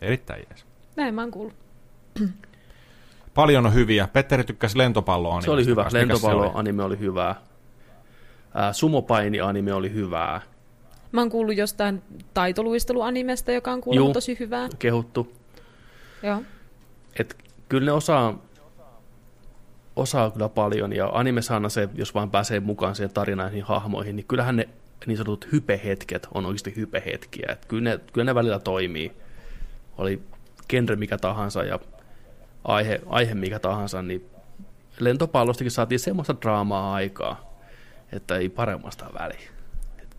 Erittäin 0.00 0.44
jees. 0.50 0.66
Näin 0.96 1.14
mä 1.14 1.20
oon 1.20 1.30
kuullut. 1.30 1.54
Paljon 3.34 3.66
on 3.66 3.74
hyviä. 3.74 4.08
Petteri 4.12 4.44
tykkäsi 4.44 4.78
lentopalloanimesta. 4.78 5.46
Se 5.46 5.50
oli 5.50 5.66
hyvä. 5.66 5.86
Lentopalloanime 5.92 6.82
oli 6.82 6.98
hyvää. 6.98 7.34
Ää, 8.54 8.72
sumopaini-anime 8.72 9.72
oli 9.74 9.92
hyvää. 9.94 10.40
Mä 11.12 11.20
oon 11.20 11.30
kuullut 11.30 11.56
jostain 11.56 12.02
taitoluisteluanimesta, 12.34 13.52
joka 13.52 13.72
on 13.72 13.80
kuullut 13.80 14.06
Juh, 14.06 14.12
tosi 14.12 14.36
hyvää. 14.40 14.68
kehuttu. 14.78 15.32
Joo. 16.22 16.42
Et 17.18 17.36
kyllä 17.68 17.84
ne 17.86 17.92
osaa 17.92 18.38
osaa 19.96 20.30
kyllä 20.30 20.48
paljon, 20.48 20.92
ja 20.92 21.10
animesana 21.12 21.68
se, 21.68 21.88
jos 21.94 22.14
vaan 22.14 22.30
pääsee 22.30 22.60
mukaan 22.60 22.94
siihen 22.94 23.14
tarinaan 23.14 23.50
niihin 23.50 23.64
hahmoihin, 23.64 24.16
niin 24.16 24.26
kyllähän 24.26 24.56
ne 24.56 24.68
niin 25.06 25.16
sanotut 25.16 25.52
hypehetket 25.52 26.28
on 26.34 26.46
oikeasti 26.46 26.76
hypehetkiä. 26.76 27.46
Että 27.52 27.68
kyllä, 27.68 27.90
ne, 27.90 28.00
kyllä 28.12 28.24
ne 28.24 28.34
välillä 28.34 28.58
toimii. 28.58 29.12
Oli 29.98 30.22
genre 30.68 30.96
mikä 30.96 31.18
tahansa 31.18 31.64
ja 31.64 31.78
aihe, 32.64 33.00
aihe 33.06 33.34
mikä 33.34 33.58
tahansa, 33.58 34.02
niin 34.02 34.30
lentopallostakin 35.00 35.70
saatiin 35.70 35.98
semmoista 35.98 36.34
draamaa 36.42 36.94
aikaa, 36.94 37.58
että 38.12 38.36
ei 38.36 38.48
paremmasta 38.48 39.06
väliä. 39.18 39.50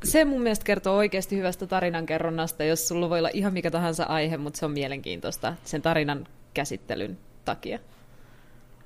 se 0.04 0.26
mun 0.26 0.42
mielestä 0.42 0.66
kertoo 0.66 0.98
oikeasti 0.98 1.38
hyvästä 1.38 1.68
tarinankerronnasta, 1.68 2.64
jos 2.64 2.88
sulla 2.88 3.10
voi 3.10 3.20
olla 3.20 3.30
ihan 3.34 3.54
mikä 3.54 3.72
tahansa 3.72 4.04
aihe, 4.04 4.38
mutta 4.38 4.60
se 4.60 4.66
on 4.66 4.72
mielenkiintoista 4.72 5.54
sen 5.64 5.82
tarinan 5.82 6.28
käsittelyn 6.54 7.18
takia 7.46 7.80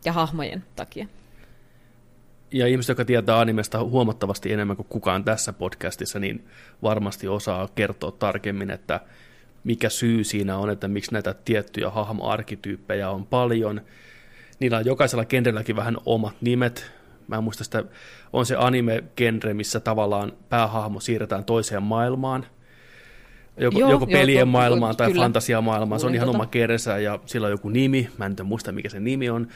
ja 0.05 0.13
hahmojen 0.13 0.63
takia. 0.75 1.07
Ja 2.51 2.67
ihmiset, 2.67 2.89
jotka 2.89 3.05
tietää 3.05 3.39
animesta 3.39 3.83
huomattavasti 3.83 4.53
enemmän 4.53 4.75
kuin 4.75 4.87
kukaan 4.89 5.23
tässä 5.23 5.53
podcastissa, 5.53 6.19
niin 6.19 6.47
varmasti 6.83 7.27
osaa 7.27 7.67
kertoa 7.75 8.11
tarkemmin, 8.11 8.71
että 8.71 8.99
mikä 9.63 9.89
syy 9.89 10.23
siinä 10.23 10.57
on, 10.57 10.69
että 10.69 10.87
miksi 10.87 11.13
näitä 11.13 11.35
tiettyjä 11.45 11.89
hahmoarkityyppejä 11.89 13.09
on 13.09 13.25
paljon. 13.25 13.81
Niillä 14.59 14.77
on 14.77 14.85
jokaisella 14.85 15.25
genrelläkin 15.25 15.75
vähän 15.75 15.97
omat 16.05 16.35
nimet. 16.41 16.91
Mä 17.27 17.35
en 17.35 17.43
muista 17.43 17.63
sitä, 17.63 17.83
on 18.33 18.45
se 18.45 18.55
anime-genre, 18.55 19.53
missä 19.53 19.79
tavallaan 19.79 20.33
päähahmo 20.49 20.99
siirretään 20.99 21.45
toiseen 21.45 21.83
maailmaan. 21.83 22.45
Joko, 23.57 23.79
joo, 23.79 23.91
joko 23.91 24.07
pelien 24.07 24.37
joo, 24.37 24.45
maailmaan 24.45 24.95
tai 24.95 25.07
kyllä. 25.07 25.23
fantasiamaailmaan. 25.23 25.99
Se 25.99 26.07
on 26.07 26.15
ihan 26.15 26.27
tota. 26.27 26.37
oma 26.37 26.45
kersä 26.45 26.97
ja 26.97 27.19
sillä 27.25 27.45
on 27.45 27.51
joku 27.51 27.69
nimi. 27.69 28.09
Mä 28.17 28.25
en 28.25 28.35
muista, 28.43 28.71
mikä 28.71 28.89
se 28.89 28.99
nimi 28.99 29.29
on 29.29 29.47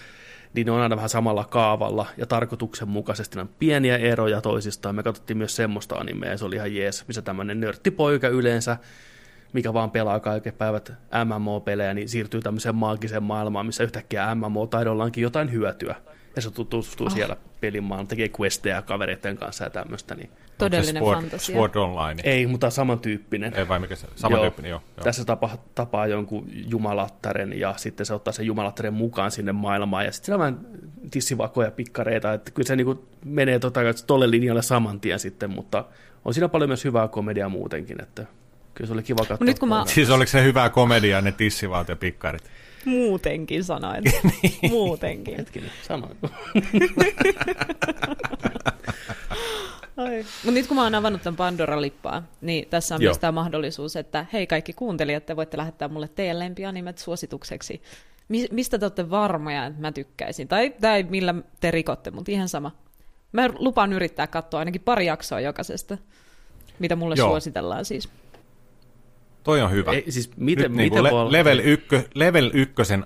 niin 0.53 0.65
ne 0.65 0.71
on 0.71 0.81
aina 0.81 0.95
vähän 0.95 1.09
samalla 1.09 1.43
kaavalla 1.43 2.05
ja 2.17 2.25
tarkoituksenmukaisesti 2.25 3.39
on 3.39 3.49
pieniä 3.59 3.97
eroja 3.97 4.41
toisistaan. 4.41 4.95
Me 4.95 5.03
katsottiin 5.03 5.37
myös 5.37 5.55
semmoista 5.55 5.95
animea 5.95 6.31
ja 6.31 6.37
se 6.37 6.45
oli 6.45 6.55
ihan 6.55 6.75
jees, 6.75 7.07
missä 7.07 7.21
tämmöinen 7.21 7.59
nörttipoika 7.59 8.27
yleensä, 8.27 8.77
mikä 9.53 9.73
vaan 9.73 9.91
pelaa 9.91 10.19
kaiken 10.19 10.53
päivät 10.53 10.93
MMO-pelejä, 11.25 11.93
niin 11.93 12.09
siirtyy 12.09 12.41
tämmöiseen 12.41 12.75
maagiseen 12.75 13.23
maailmaan, 13.23 13.65
missä 13.65 13.83
yhtäkkiä 13.83 14.35
MMO-taidolla 14.35 15.03
onkin 15.03 15.21
jotain 15.21 15.51
hyötyä. 15.51 15.95
Ja 16.35 16.41
se 16.41 16.51
tutustuu 16.51 17.07
oh. 17.07 17.13
siellä 17.13 17.37
pelimaailmaan, 17.61 18.07
tekee 18.07 18.29
questeja 18.39 18.81
kavereiden 18.81 19.37
kanssa 19.37 19.63
ja 19.63 19.69
tämmöistä. 19.69 20.15
Niin. 20.15 20.29
Todellinen 20.57 21.03
Sword, 21.03 21.19
fantasia. 21.21 21.55
Sword 21.55 21.75
Online. 21.75 22.21
Ei, 22.25 22.47
mutta 22.47 22.69
samantyyppinen. 22.69 23.53
Ei 23.55 23.67
vai 23.67 23.79
mikä 23.79 23.95
se? 23.95 24.07
Samantyyppinen, 24.15 24.69
joo. 24.69 24.79
joo, 24.79 24.93
joo. 24.97 25.03
Tässä 25.03 25.25
tapa, 25.25 25.57
tapaa 25.75 26.07
jonkun 26.07 26.45
jumalattaren 26.51 27.59
ja 27.59 27.73
sitten 27.77 28.05
se 28.05 28.13
ottaa 28.13 28.33
sen 28.33 28.45
jumalattaren 28.45 28.93
mukaan 28.93 29.31
sinne 29.31 29.51
maailmaan 29.51 30.05
ja 30.05 30.11
sitten 30.11 30.25
siellä 30.25 30.45
on 30.45 30.53
vähän 30.53 30.81
tissivakoja 31.11 31.71
pikkareita, 31.71 32.33
että 32.33 32.51
kyllä 32.51 32.67
se 32.67 32.75
niinku 32.75 33.07
menee 33.25 33.59
tota, 33.59 33.79
tolle 34.07 34.31
linjalle 34.31 34.61
saman 34.61 34.99
tien 34.99 35.19
sitten, 35.19 35.49
mutta 35.49 35.85
on 36.25 36.33
siinä 36.33 36.49
paljon 36.49 36.69
myös 36.69 36.85
hyvää 36.85 37.07
komediaa 37.07 37.49
muutenkin, 37.49 38.01
että 38.01 38.25
kyllä 38.73 38.87
se 38.87 38.93
oli 38.93 39.03
kiva 39.03 39.25
katsoa. 39.25 39.45
Nyt 39.45 39.59
kun 39.59 39.69
mä... 39.69 39.83
Siis 39.85 40.09
oliko 40.09 40.29
se 40.29 40.43
hyvää 40.43 40.69
komediaa 40.69 41.21
ne 41.21 41.31
tissivaat 41.31 41.89
ja 41.89 41.95
pikkarit? 41.95 42.43
Muutenkin 42.85 43.63
sanoin. 43.63 44.03
niin. 44.43 44.71
Muutenkin. 44.71 45.37
Hetkinen, 45.37 45.71
sanoin. 45.87 46.17
Mutta 50.43 50.51
nyt 50.51 50.67
kun 50.67 50.77
mä 50.77 50.83
oon 50.83 50.95
avannut 50.95 51.21
tämän 51.21 51.37
Pandora-lippaa, 51.37 52.23
niin 52.41 52.67
tässä 52.69 52.95
on 52.95 53.01
Joo. 53.01 53.09
myös 53.09 53.19
tämä 53.19 53.31
mahdollisuus, 53.31 53.95
että 53.95 54.25
hei 54.33 54.47
kaikki 54.47 54.73
kuuntelijat, 54.73 55.25
te 55.25 55.35
voitte 55.35 55.57
lähettää 55.57 55.87
mulle 55.87 56.07
teidän 56.07 56.39
lempianimet 56.39 56.97
suositukseksi. 56.97 57.81
Mi- 58.27 58.47
mistä 58.51 58.79
te 58.79 58.85
olette 58.85 59.09
varmoja, 59.09 59.65
että 59.65 59.81
mä 59.81 59.91
tykkäisin? 59.91 60.47
Tai, 60.47 60.73
tai 60.81 61.03
millä 61.03 61.35
te 61.59 61.71
rikotte, 61.71 62.11
mutta 62.11 62.31
ihan 62.31 62.49
sama. 62.49 62.71
Mä 63.31 63.49
lupaan 63.59 63.93
yrittää 63.93 64.27
katsoa 64.27 64.59
ainakin 64.59 64.81
pari 64.81 65.05
jaksoa 65.05 65.39
jokaisesta, 65.39 65.97
mitä 66.79 66.95
mulle 66.95 67.15
Joo. 67.17 67.29
suositellaan 67.29 67.85
siis. 67.85 68.09
Toi 69.43 69.61
on 69.61 69.71
hyvä. 69.71 69.91
Ei, 69.91 70.11
siis 70.11 70.31
miten, 70.37 70.63
Nyt, 70.63 70.71
niin 70.77 70.91
miten 70.91 71.03
le- 71.03 71.11
voi... 71.11 71.31
level, 71.31 71.59
ykkö, 71.63 72.03
level 72.13 72.51
ykkösen, 72.53 73.05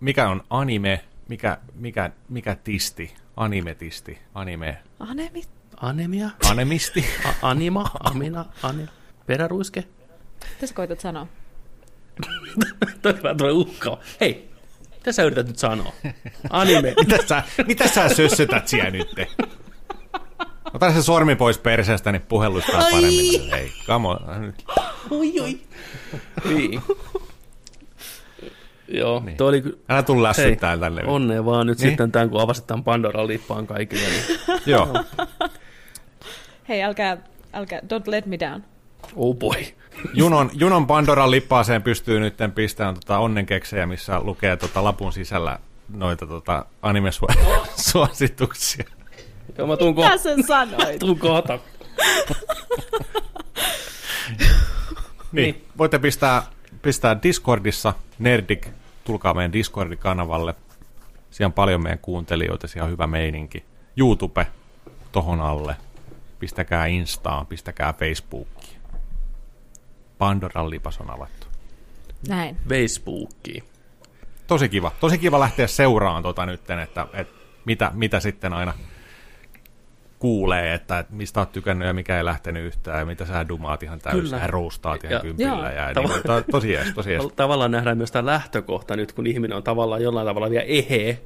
mikä 0.00 0.28
on 0.28 0.42
anime, 0.50 1.04
mikä, 1.28 1.58
mikä, 1.74 2.10
mikä 2.28 2.56
tisti, 2.64 3.14
anime-tisti, 3.36 4.18
anime. 4.34 4.78
Anime? 5.00 5.40
Anemia? 5.80 6.30
Anemisti? 6.50 7.04
A- 7.24 7.48
anima? 7.50 7.84
Amina? 8.00 8.44
Anima? 8.62 8.88
Peräruiske? 9.26 9.84
Mitä 10.54 10.66
sä 10.66 10.74
koitat 10.74 11.00
sanoa? 11.00 11.26
Tämä 13.02 13.34
tulee 13.34 13.52
uhkaa. 13.52 14.00
Hei, 14.20 14.48
mitä 14.94 15.12
sä 15.12 15.22
yrität 15.22 15.46
nyt 15.46 15.58
sanoa? 15.58 15.92
Anime. 16.50 16.94
mitä, 16.98 17.26
sä, 17.26 17.42
mitä 17.66 17.88
sä 17.88 18.08
sössötät 18.08 18.68
siellä 18.68 18.90
nyt? 18.90 19.08
Ota 20.74 20.92
se 20.92 21.02
sormi 21.02 21.36
pois 21.36 21.58
perseestä, 21.58 22.12
niin 22.12 22.22
puhelusta 22.22 22.72
paremmin. 22.72 23.50
Hei, 23.50 23.72
come 23.86 24.08
on. 24.08 24.18
Oi, 25.10 25.40
oi. 25.40 25.60
Niin. 26.44 26.82
Joo, 28.88 29.22
niin. 29.24 29.36
toi 29.36 29.48
oli... 29.48 29.62
Älä 29.88 30.02
tuu 30.02 30.22
lässyttää 30.22 30.78
tälle. 30.78 31.02
Onnea 31.06 31.44
vaan 31.44 31.66
nyt 31.66 31.78
niin? 31.78 31.88
sitten 31.88 32.12
tämän, 32.12 32.30
kun 32.30 32.40
avasit 32.40 32.66
tämän 32.66 32.84
Pandoran 32.84 33.26
lippaan 33.26 33.66
kaikille. 33.66 34.04
Niin... 34.04 34.24
Joo. 34.72 35.04
Hei, 36.68 36.82
älkää, 36.82 37.16
älkää, 37.52 37.80
don't 37.80 38.04
let 38.06 38.26
me 38.26 38.38
down. 38.38 38.62
Oh 39.16 39.36
boy. 39.36 39.64
Junon, 40.14 40.50
Junon 40.52 40.86
Pandoran 40.86 41.30
lippaaseen 41.30 41.82
pystyy 41.82 42.20
nyt 42.20 42.34
pistämään 42.54 42.94
tota 42.94 43.18
onnenkeksejä, 43.18 43.86
missä 43.86 44.20
lukee 44.20 44.56
tota 44.56 44.84
lapun 44.84 45.12
sisällä 45.12 45.58
noita 45.88 46.26
tota 46.26 46.66
anime-suosituksia. 46.82 48.84
Joo, 49.58 49.66
mä 49.66 49.76
tuun 49.76 49.94
Mitä 49.94 50.08
ko- 50.08 50.18
sen 50.18 50.44
sanoit? 50.46 50.98
tuun 50.98 51.18
kohta. 51.18 51.58
niin, 55.32 55.54
niin, 55.54 55.64
voitte 55.78 55.98
pistää, 55.98 56.42
pistää 56.82 57.22
Discordissa, 57.22 57.94
Nerdik, 58.18 58.68
tulkaa 59.04 59.34
meidän 59.34 59.52
Discord-kanavalle. 59.52 60.54
Siellä 61.30 61.48
on 61.48 61.52
paljon 61.52 61.82
meidän 61.82 61.98
kuuntelijoita, 61.98 62.66
siellä 62.66 62.84
on 62.84 62.90
hyvä 62.92 63.06
meininki. 63.06 63.64
YouTube 63.96 64.46
tohon 65.12 65.40
alle. 65.40 65.76
Pistäkää 66.38 66.86
Instaan, 66.86 67.46
pistäkää 67.46 67.92
Facebookiin. 67.92 68.76
Pandoran 70.18 70.70
lipas 70.70 71.00
on 71.00 71.10
avattu. 71.10 71.46
Näin. 72.28 72.56
Facebookiin. 72.68 73.64
Tosi 74.46 74.68
kiva. 74.68 74.92
Tosi 75.00 75.18
kiva 75.18 75.40
lähteä 75.40 75.66
seuraan 75.66 76.22
tota 76.22 76.46
nytten, 76.46 76.78
että, 76.78 77.06
että 77.12 77.34
mitä, 77.64 77.90
mitä 77.94 78.20
sitten 78.20 78.52
aina 78.52 78.74
kuulee, 80.18 80.74
että, 80.74 80.98
että 80.98 81.14
mistä 81.14 81.40
olet 81.40 81.52
tykännyt 81.52 81.86
ja 81.86 81.94
mikä 81.94 82.16
ei 82.18 82.24
lähtenyt 82.24 82.64
yhtään 82.64 82.98
ja 82.98 83.06
mitä 83.06 83.26
sä 83.26 83.48
dumaat 83.48 83.82
ihan 83.82 84.00
täysin 84.00 84.38
ja 84.38 84.46
ruustaat 84.46 85.04
ihan 85.04 85.12
ja, 85.12 85.20
kympillä. 85.20 85.72
Ja, 85.72 85.92
tav- 85.92 86.08
niin, 86.08 86.22
to, 86.26 86.42
tosi 86.50 86.72
jees, 86.72 86.94
tosi 86.94 87.12
jees. 87.12 87.24
Tavallaan 87.36 87.70
nähdään 87.70 87.98
myös 87.98 88.10
tämä 88.10 88.26
lähtökohta 88.26 88.96
nyt, 88.96 89.12
kun 89.12 89.26
ihminen 89.26 89.56
on 89.56 89.62
tavallaan 89.62 90.02
jollain 90.02 90.26
tavalla 90.26 90.50
vielä 90.50 90.64
ehe 90.64 91.18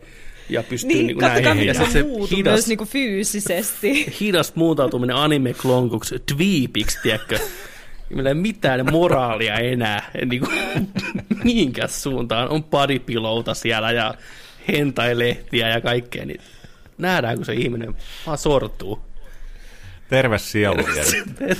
ja 0.49 0.63
pystyy 0.63 0.93
niin, 0.93 1.07
niin 1.07 1.19
näin. 1.19 1.67
Ja 1.67 1.75
se, 1.75 1.87
se 1.91 2.05
hidas, 2.31 2.53
myös 2.53 2.69
niin 2.69 2.79
kuin 2.79 2.89
fyysisesti. 2.89 4.07
Hidas 4.21 4.55
muutautuminen 4.55 5.17
anime-klonkuksi, 5.17 6.23
dweepiksi, 6.35 6.99
tiedätkö? 7.03 7.39
Meillä 8.11 8.29
ei 8.29 8.35
mitään 8.35 8.91
moraalia 8.93 9.55
enää, 9.55 10.11
niin 10.25 10.41
kuin, 10.41 10.53
mihinkään 11.45 11.89
suuntaan. 11.89 12.49
On 12.49 12.65
paripilouta 12.65 13.55
siellä 13.55 13.93
ja 13.93 14.15
hentai-lehtiä 14.69 15.69
ja 15.69 15.81
kaikkea, 15.81 16.27
niin 16.27 16.41
nähdään, 17.01 17.37
kun 17.37 17.45
se 17.45 17.55
ihminen 17.55 17.97
vaan 18.27 18.39
sortuu. 18.39 19.01
Terve 20.09 20.39
sielu. 20.39 20.83
Terve, 21.39 21.57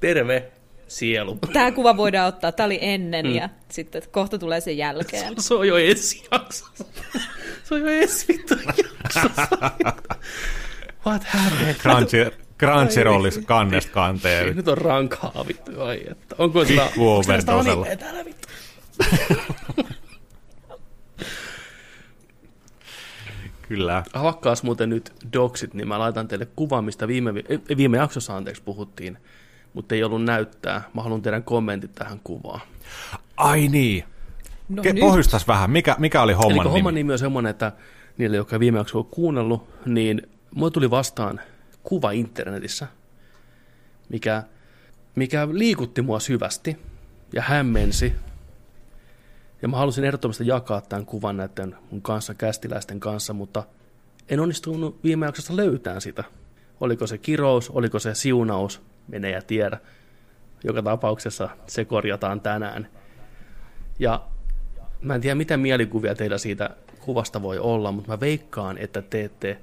terve 0.00 0.52
sielu. 0.88 1.38
Tämä 1.52 1.72
kuva 1.72 1.96
voidaan 1.96 2.28
ottaa, 2.28 2.52
tämä 2.52 2.64
oli 2.64 2.78
ennen 2.80 3.26
mm. 3.26 3.34
ja 3.34 3.48
sitten 3.68 4.02
kohta 4.10 4.38
tulee 4.38 4.60
sen 4.60 4.76
jälkeen. 4.76 5.34
Se, 5.42 5.42
se 5.48 5.54
on 5.54 5.68
jo 5.68 5.76
ensi 5.76 6.24
jaksossa. 6.32 6.84
Se 7.64 7.74
on 7.74 7.80
jo 7.80 7.88
ensi 7.88 8.26
vittu 8.28 8.54
jaksossa. 8.66 9.48
What 11.06 11.24
happened? 11.24 11.74
Crunchy, 11.74 12.30
Crunchyrollis 12.58 13.38
kannesta 13.38 13.92
kanteen. 13.92 14.56
Nyt 14.56 14.68
on 14.68 14.78
rankaa 14.78 15.44
vittu. 15.48 15.82
Ai, 15.82 16.00
että. 16.10 16.34
Onko 16.38 16.64
sitä, 16.64 16.82
onko 16.98 17.22
sitä 17.22 17.96
täällä 17.96 18.24
vittu? 18.24 18.48
Kyllä. 23.74 24.02
Havakkaas 24.14 24.62
muuten 24.62 24.90
nyt 24.90 25.12
doksit, 25.32 25.74
niin 25.74 25.88
mä 25.88 25.98
laitan 25.98 26.28
teille 26.28 26.46
kuvan, 26.56 26.84
mistä 26.84 27.08
viime, 27.08 27.34
viime 27.76 27.96
jaksossa 27.96 28.36
anteeksi 28.36 28.62
puhuttiin, 28.62 29.18
mutta 29.74 29.94
ei 29.94 30.04
ollut 30.04 30.24
näyttää. 30.24 30.82
Mä 30.94 31.02
haluan 31.02 31.22
teidän 31.22 31.44
kommentit 31.44 31.94
tähän 31.94 32.20
kuvaan. 32.24 32.60
Ai 33.36 33.68
niin. 33.68 34.04
No 34.68 34.82
Ke- 34.82 35.00
Pohjustas 35.00 35.48
vähän, 35.48 35.70
mikä, 35.70 35.96
mikä 35.98 36.22
oli 36.22 36.32
homman 36.32 36.52
Eli 36.52 36.58
nimi? 36.58 36.72
homman 36.72 36.94
nimi 36.94 37.12
on 37.12 37.18
semmoinen, 37.18 37.50
että 37.50 37.72
niille, 38.18 38.36
jotka 38.36 38.60
viime 38.60 38.78
jaksossa 38.78 38.98
on 38.98 39.04
kuunnellut, 39.04 39.68
niin 39.86 40.22
mulle 40.54 40.70
tuli 40.70 40.90
vastaan 40.90 41.40
kuva 41.82 42.10
internetissä, 42.10 42.86
mikä, 44.08 44.42
mikä 45.14 45.48
liikutti 45.52 46.02
mua 46.02 46.20
syvästi 46.20 46.76
ja 47.32 47.42
hämmensi 47.42 48.12
ja 49.62 49.68
mä 49.68 49.76
halusin 49.76 50.04
ehdottomasti 50.04 50.46
jakaa 50.46 50.80
tämän 50.80 51.06
kuvan 51.06 51.36
näiden 51.36 51.76
mun 51.90 52.02
kanssa 52.02 52.34
kästiläisten 52.34 53.00
kanssa, 53.00 53.32
mutta 53.32 53.62
en 54.28 54.40
onnistunut 54.40 55.04
viime 55.04 55.26
jaksossa 55.26 55.56
löytämään 55.56 56.00
sitä. 56.00 56.24
Oliko 56.80 57.06
se 57.06 57.18
kirous, 57.18 57.70
oliko 57.70 57.98
se 57.98 58.14
siunaus, 58.14 58.82
menee 59.08 59.30
ja 59.30 59.42
tiedä. 59.42 59.78
Joka 60.64 60.82
tapauksessa 60.82 61.48
se 61.66 61.84
korjataan 61.84 62.40
tänään. 62.40 62.88
Ja 63.98 64.26
mä 65.00 65.14
en 65.14 65.20
tiedä, 65.20 65.34
mitä 65.34 65.56
mielikuvia 65.56 66.14
teillä 66.14 66.38
siitä 66.38 66.70
kuvasta 67.00 67.42
voi 67.42 67.58
olla, 67.58 67.92
mutta 67.92 68.10
mä 68.10 68.20
veikkaan, 68.20 68.78
että 68.78 69.02
te 69.02 69.24
ette 69.24 69.58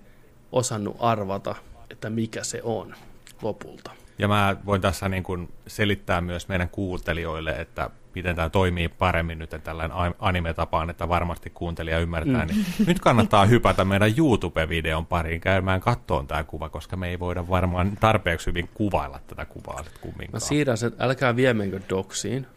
osannut 0.52 0.96
arvata, 1.00 1.56
että 1.90 2.10
mikä 2.10 2.44
se 2.44 2.62
on 2.64 2.96
lopulta. 3.42 3.92
Ja 4.20 4.28
mä 4.28 4.56
voin 4.66 4.82
tässä 4.82 5.10
niin 5.10 5.24
kuin 5.24 5.54
selittää 5.68 6.22
myös 6.22 6.48
meidän 6.48 6.70
kuuntelijoille, 6.70 7.52
että 7.52 7.90
miten 8.16 8.36
tämä 8.36 8.50
toimii 8.50 8.90
paremmin 8.90 9.40
nyt 9.40 9.56
tällainen 9.64 9.98
anime-tapaan, 10.20 10.90
että 10.90 11.10
varmasti 11.10 11.50
kuuntelija 11.50 12.00
ymmärtää, 12.00 12.46
mm. 12.46 12.52
niin 12.52 12.66
nyt 12.88 13.00
kannattaa 13.00 13.46
hypätä 13.46 13.86
meidän 13.86 14.14
YouTube-videon 14.18 15.06
pariin 15.06 15.42
käymään 15.42 15.82
kattoon 15.82 16.28
tämä 16.28 16.44
kuva, 16.44 16.70
koska 16.70 16.98
me 16.98 17.10
ei 17.10 17.20
voida 17.20 17.50
varmaan 17.50 17.98
tarpeeksi 18.00 18.48
hyvin 18.48 18.70
kuvailla 18.74 19.20
tätä 19.28 19.46
kuvaa 19.46 19.84
sitten 19.84 20.02
kumminkaan. 20.02 20.34
Mä 20.34 20.40
siirrän 20.40 20.78
sen, 20.78 20.92
älkää 21.00 21.36
viemenkö 21.36 21.80
doksiin, 21.90 22.48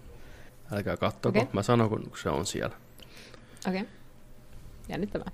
älkää 0.72 0.96
kattoko, 0.96 1.38
okay. 1.38 1.50
mä 1.52 1.62
sanon 1.62 1.88
kun 1.88 2.10
se 2.22 2.30
on 2.30 2.46
siellä. 2.46 2.76
Okei, 3.68 3.80
okay. 3.80 3.92
jännittävää. 4.88 5.30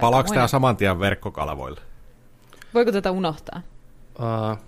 Palaako 0.00 0.34
tämä 0.34 0.48
saman 0.48 0.76
tien 0.76 1.00
verkkokalavoille? 1.00 1.80
Voiko 2.74 2.92
tätä 2.92 3.10
unohtaa? 3.10 3.62
Uh, 4.18 4.58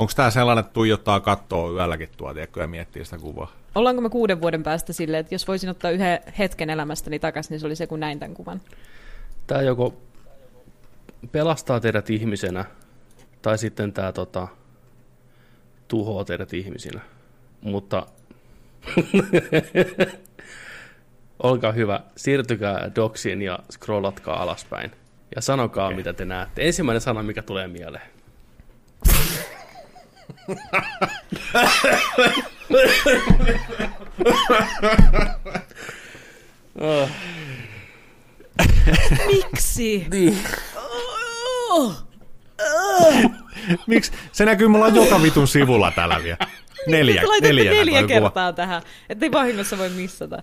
Onko 0.00 0.12
tämä 0.16 0.30
sellainen, 0.30 0.60
että 0.60 0.72
tuijottaa 0.72 1.20
kattoa 1.20 1.70
yölläkin 1.70 2.08
tuo, 2.16 2.34
tiedätkö, 2.34 2.60
ja 2.60 2.66
miettii 2.66 3.04
sitä 3.04 3.18
kuvaa? 3.18 3.52
Ollaanko 3.74 4.02
me 4.02 4.10
kuuden 4.10 4.40
vuoden 4.40 4.62
päästä 4.62 4.92
silleen, 4.92 5.20
että 5.20 5.34
jos 5.34 5.48
voisin 5.48 5.70
ottaa 5.70 5.90
yhden 5.90 6.20
hetken 6.38 6.70
elämästäni 6.70 7.18
takaisin, 7.18 7.50
niin 7.50 7.60
se 7.60 7.66
oli 7.66 7.76
se, 7.76 7.86
kun 7.86 8.00
näin 8.00 8.18
tämän 8.18 8.34
kuvan? 8.34 8.60
Tämä 9.46 9.62
joko 9.62 9.94
pelastaa 11.32 11.80
teidät 11.80 12.10
ihmisenä, 12.10 12.64
tai 13.42 13.58
sitten 13.58 13.92
tämä 13.92 14.12
tota, 14.12 14.48
tuhoaa 15.88 16.24
teidät 16.24 16.54
ihmisinä. 16.54 17.00
Mutta 17.60 18.06
olkaa 21.42 21.72
hyvä, 21.72 22.00
siirtykää 22.16 22.90
doksiin 22.94 23.42
ja 23.42 23.58
scrollatkaa 23.72 24.42
alaspäin. 24.42 24.90
Ja 25.36 25.42
sanokaa, 25.42 25.86
okay. 25.86 25.96
mitä 25.96 26.12
te 26.12 26.24
näette. 26.24 26.66
Ensimmäinen 26.66 27.00
sana, 27.00 27.22
mikä 27.22 27.42
tulee 27.42 27.68
mieleen. 27.68 28.10
Miksi? 39.26 40.06
Niin. 40.10 40.38
Miksi? 43.86 44.12
Se 44.32 44.44
näkyy 44.44 44.68
mulla 44.68 44.88
joka 44.88 45.22
vitun 45.22 45.48
sivulla 45.48 45.90
täällä 45.90 46.22
vielä. 46.22 46.36
Neljä, 46.86 47.22
neljä, 47.42 47.70
neljä 47.70 48.02
kertaa 48.06 48.30
kuva. 48.30 48.52
tähän, 48.52 48.82
ettei 49.08 49.32
vahingossa 49.32 49.78
voi 49.78 49.90
missata. 49.90 50.42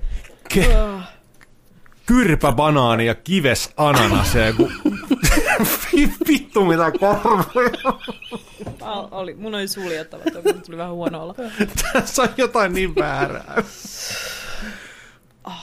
Ke- 0.53 0.77
oh. 0.77 1.01
Kyrpä 2.05 2.51
banaani 2.51 3.05
ja 3.05 3.15
kives 3.15 3.73
ananas 3.77 4.35
ja 4.35 4.47
joku... 4.47 4.71
Vittu 6.27 6.65
mitä 6.65 6.91
karvoja. 6.91 7.99
Oli, 9.11 9.35
mun 9.35 9.55
oli 9.55 9.67
suljettava, 9.67 10.23
että 10.25 10.53
tuli 10.65 10.77
vähän 10.77 10.93
huono 10.93 11.23
olla. 11.23 11.35
Tässä 11.93 12.21
on 12.21 12.29
jotain 12.37 12.73
niin 12.73 12.95
väärää. 12.95 13.63
Oh. 15.43 15.53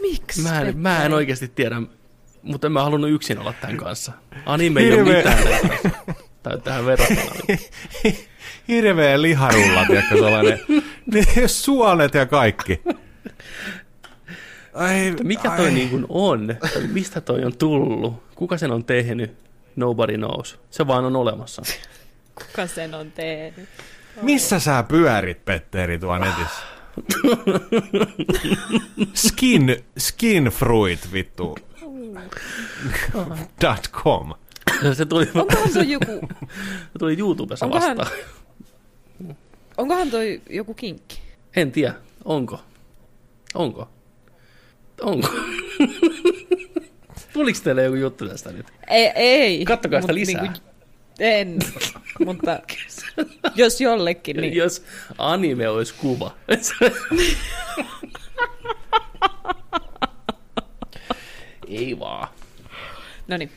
Miksi? 0.00 0.42
Mä 0.42 0.60
en, 0.60 0.78
mä 0.78 1.04
en 1.04 1.12
oikeasti 1.14 1.48
tiedä, 1.48 1.82
mutta 2.42 2.66
en 2.66 2.72
mä 2.72 2.82
halunnut 2.82 3.10
yksin 3.10 3.38
olla 3.38 3.52
tämän 3.60 3.76
kanssa. 3.76 4.12
Anime 4.46 4.80
ei 4.80 4.92
ole 4.92 5.16
mitään 5.16 5.38
tai 6.42 6.58
tähän 6.64 6.86
verrattuna. 6.86 7.32
Hirveä 8.68 9.22
liharulla, 9.22 9.86
tiedätkö, 9.86 10.14
sellainen 10.14 10.60
suonet 11.46 12.14
ja 12.14 12.26
kaikki. 12.26 12.82
Ai, 14.76 15.14
Mikä 15.22 15.50
toi 15.56 15.66
ai. 15.66 15.72
niin 15.72 15.90
kuin 15.90 16.06
on? 16.08 16.56
Mistä 16.92 17.20
toi 17.20 17.44
on 17.44 17.56
tullut? 17.56 18.22
Kuka 18.34 18.58
sen 18.58 18.72
on 18.72 18.84
tehnyt? 18.84 19.34
Nobody 19.76 20.16
knows. 20.16 20.58
Se 20.70 20.86
vaan 20.86 21.04
on 21.04 21.16
olemassa. 21.16 21.62
Kuka 22.46 22.66
sen 22.66 22.94
on 22.94 23.10
tehnyt? 23.12 23.68
Oh. 24.16 24.22
Missä 24.22 24.58
sä 24.58 24.84
pyörit, 24.88 25.44
Petteri, 25.44 25.98
tuo 25.98 26.18
netissä? 26.18 26.60
skin, 29.14 29.84
skin 29.98 30.44
fruit, 30.44 31.12
vittu. 31.12 31.56
Dot 33.62 33.90
com. 33.92 34.32
Se 34.92 35.04
tuli, 35.06 35.28
Onkohan 35.34 35.72
se 35.72 35.80
joku... 35.82 36.28
Se 36.92 36.98
tuli 36.98 37.18
YouTubessa 37.18 37.66
onkohan, 37.66 37.96
vastaan. 37.96 38.18
Onkohan 39.76 40.10
toi 40.10 40.40
joku 40.50 40.74
kinkki? 40.74 41.20
En 41.56 41.72
tiedä. 41.72 41.94
Onko? 42.24 42.60
Onko? 43.54 43.88
Onko? 45.00 45.28
Tuliko 47.32 47.58
teille 47.64 47.82
joku 47.82 47.96
juttu 47.96 48.28
tästä 48.28 48.52
nyt? 48.52 48.66
Ei. 48.88 49.12
ei 49.14 49.64
Kattokaa 49.64 50.00
sitä 50.00 50.14
lisää. 50.14 50.42
Niin 50.42 50.52
kuin, 50.52 50.62
en, 51.18 51.58
mutta 52.26 52.60
jos 53.56 53.80
jollekin, 53.80 54.36
niin... 54.36 54.56
Jos 54.56 54.84
anime 55.18 55.68
olisi 55.68 55.94
kuva. 55.94 56.34
ei 61.68 61.98
vaan. 61.98 62.28
No 63.28 63.36
niin, 63.36 63.50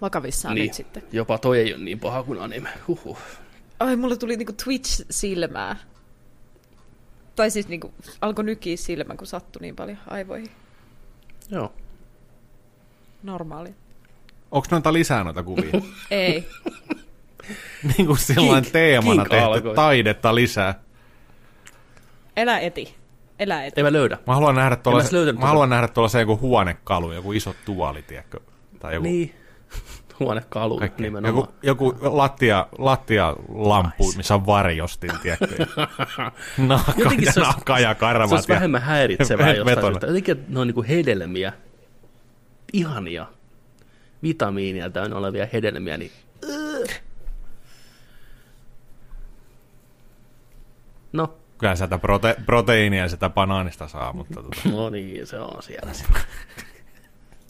vakavissaan 0.00 0.54
niin. 0.54 0.66
nyt 0.66 0.74
sitten. 0.74 1.02
Jopa 1.12 1.38
toi 1.38 1.58
ei 1.58 1.74
ole 1.74 1.82
niin 1.82 2.00
paha 2.00 2.22
kuin 2.22 2.40
anime. 2.40 2.68
Huhhuh. 2.88 3.18
Ai, 3.80 3.96
mulle 3.96 4.16
tuli 4.16 4.36
niinku 4.36 4.52
Twitch-silmää. 4.52 5.76
Tai 7.38 7.50
siis 7.50 7.68
niinku, 7.68 7.94
alkoi 8.20 8.44
nykiä 8.44 8.76
silmä, 8.76 9.14
kun 9.14 9.26
sattui 9.26 9.60
niin 9.60 9.76
paljon 9.76 9.98
aivoihin. 10.06 10.50
Joo. 11.50 11.72
Normaali. 13.22 13.74
Onko 14.50 14.66
noita 14.70 14.92
lisää 14.92 15.24
noita 15.24 15.42
kuvia? 15.42 15.70
Ei. 16.10 16.48
niin 17.96 18.06
kuin 18.06 18.18
sellainen 18.18 18.72
teemana 18.72 19.22
kink 19.22 19.28
tehty 19.28 19.44
alkoi. 19.44 19.74
taidetta 19.74 20.34
lisää. 20.34 20.80
Elä 22.36 22.58
eti. 22.58 22.94
Elä 23.38 23.64
eti. 23.64 23.80
Ei 23.80 23.84
mä 23.84 23.92
löydä. 23.92 24.18
Mä 24.26 24.34
haluan 24.34 24.54
nähdä 24.54 24.76
tuolla, 24.76 25.02
se, 25.02 25.32
mä 25.32 25.46
haluan 25.46 25.70
nähdä 25.70 25.88
tuolla 25.88 26.08
se 26.08 26.20
joku 26.20 26.38
huonekalu, 26.38 27.12
joku 27.12 27.32
iso 27.32 27.54
tuoli, 27.64 28.02
tiedätkö? 28.02 28.40
Tai 28.78 28.94
joku... 28.94 29.04
Niin 29.04 29.34
huonekalu 30.20 30.78
Kaikki. 30.78 31.02
nimenomaan. 31.02 31.48
Joku, 31.62 31.86
joku 31.92 32.16
lattia, 32.16 32.66
lattia 32.78 33.36
lampu, 33.48 34.12
missä 34.16 34.34
on 34.34 34.46
varjostin, 34.46 35.10
tiedätkö? 35.22 35.66
Nahka, 36.68 36.92
Jotenkin 36.96 37.32
se 37.32 37.40
olisi, 37.40 37.82
ja 37.82 37.94
karvat. 37.94 38.28
Se 38.28 38.34
olisi 38.34 38.48
vähemmän 38.48 38.82
häiritsevää 38.82 39.52
jostain 39.54 39.84
syystä. 39.86 40.06
Jotenkin 40.06 40.44
ne 40.48 40.60
on 40.60 40.66
niin 40.66 40.74
kuin 40.74 40.86
hedelmiä, 40.86 41.52
ihania, 42.72 43.26
vitamiinia 44.22 44.90
täynnä 44.90 45.16
olevia 45.16 45.48
hedelmiä, 45.52 45.96
niin 45.96 46.10
No. 51.12 51.34
Kyllä 51.58 51.76
sitä 51.76 51.96
prote- 51.96 52.42
proteiinia 52.46 53.08
sitä 53.08 53.30
banaanista 53.30 53.88
saa, 53.88 54.12
mutta... 54.12 54.42
Tuota. 54.42 54.56
No 54.72 54.90
niin, 54.90 55.26
se 55.26 55.38
on 55.38 55.62
siellä. 55.62 55.92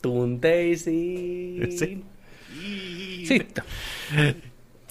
Tunteisiin. 0.01 2.05
Sitten. 3.27 3.63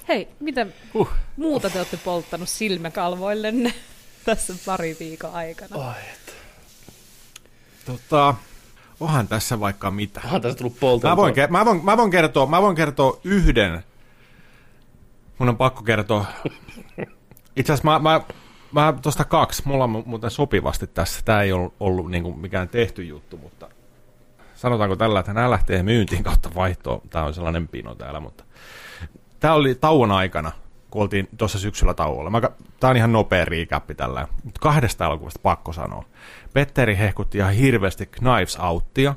Hei, 0.09 0.29
mitä 0.40 0.66
uh. 0.94 1.09
muuta 1.37 1.71
te 1.71 1.79
olette 1.79 1.97
polttanut 1.97 2.49
silmäkalvoillenne 2.49 3.75
tässä 4.25 4.55
pari 4.66 4.97
viikon 5.01 5.35
aikana? 5.35 5.77
Oh, 5.77 5.94
tota, 7.85 8.35
onhan 9.01 9.29
tässä 9.29 9.61
vaikka 9.61 9.90
mitä. 9.90 10.21
Onhan 10.25 10.40
tässä 10.40 10.59
tullut 10.59 10.81
polteltua. 10.81 11.11
Mä 11.11 11.16
voin, 11.16 11.35
mä, 11.51 11.64
voin, 11.64 11.85
mä, 11.85 11.97
voin 11.97 12.11
kertoa, 12.11 12.47
mä 12.47 12.62
voin 12.62 12.77
kertoa 12.77 13.21
yhden. 13.25 13.85
Mun 15.38 15.49
on 15.49 15.57
pakko 15.57 15.83
kertoa. 15.83 16.25
Itse 17.57 17.73
asiassa 17.73 17.90
mä, 17.90 17.99
mä, 17.99 18.21
mä 18.73 18.94
tuosta 19.03 19.25
kaksi. 19.25 19.62
Mulla 19.64 19.85
on 19.85 20.03
muuten 20.07 20.31
sopivasti 20.31 20.87
tässä. 20.87 21.21
Tämä 21.25 21.42
ei 21.42 21.53
ollut, 21.53 21.75
ollut 21.81 22.11
niin 22.11 22.23
kuin 22.23 22.38
mikään 22.38 22.68
tehty 22.68 23.05
juttu, 23.05 23.37
mutta 23.37 23.68
sanotaanko 24.59 24.97
tällä, 24.97 25.21
että 25.21 25.33
nämä 25.33 25.51
lähtee 25.51 25.83
myyntiin 25.83 26.25
kautta 26.25 26.51
vaihtoon. 26.55 27.01
Tämä 27.11 27.25
on 27.25 27.35
sellainen 27.35 27.68
pino 27.68 27.94
täällä, 27.94 28.21
mutta 28.21 28.44
tämä 29.40 29.55
oli 29.55 29.75
tauon 29.75 30.11
aikana, 30.11 30.53
kun 30.90 31.03
oltiin 31.03 31.29
tuossa 31.38 31.59
syksyllä 31.59 31.94
tauolla. 31.94 32.31
Mä, 32.31 32.40
tämä 32.81 32.90
on 32.90 32.97
ihan 32.97 33.12
nopea 33.12 33.44
riikäppi 33.44 33.94
tällä, 33.94 34.29
mutta 34.44 34.61
kahdesta 34.61 35.05
elokuvasta 35.05 35.40
pakko 35.42 35.73
sanoa. 35.73 36.05
Petteri 36.53 36.99
hehkutti 36.99 37.38
ihan 37.38 37.53
hirveästi 37.53 38.07
Knives 38.07 38.57
Outtia, 38.57 39.14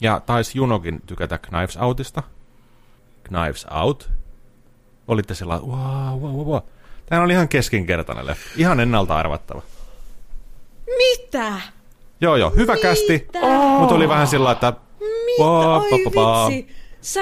ja 0.00 0.20
taisi 0.20 0.58
Junokin 0.58 1.00
tykätä 1.06 1.38
Knives 1.38 1.76
Outista. 1.76 2.22
Knives 3.24 3.66
Out. 3.70 4.10
Olitte 5.08 5.34
sillä 5.34 5.54
wow, 5.54 6.20
wow, 6.20 6.32
wow, 6.36 6.46
wow. 6.46 6.60
Tämä 7.06 7.22
oli 7.22 7.32
ihan 7.32 7.48
keskinkertainen 7.48 8.26
leffa. 8.26 8.50
Ihan 8.56 8.80
ennalta 8.80 9.16
arvattava. 9.16 9.62
Mitä? 10.86 11.52
Joo, 12.20 12.36
joo, 12.36 12.50
hyvä 12.50 12.74
Mitä? 12.74 12.88
kästi, 12.88 13.26
mutta 13.78 13.94
oli 13.94 14.08
vähän 14.08 14.26
sillä 14.26 14.52
että... 14.52 14.72
Mitä? 15.00 15.44
Oi 15.44 15.82
vitsi, 16.50 16.66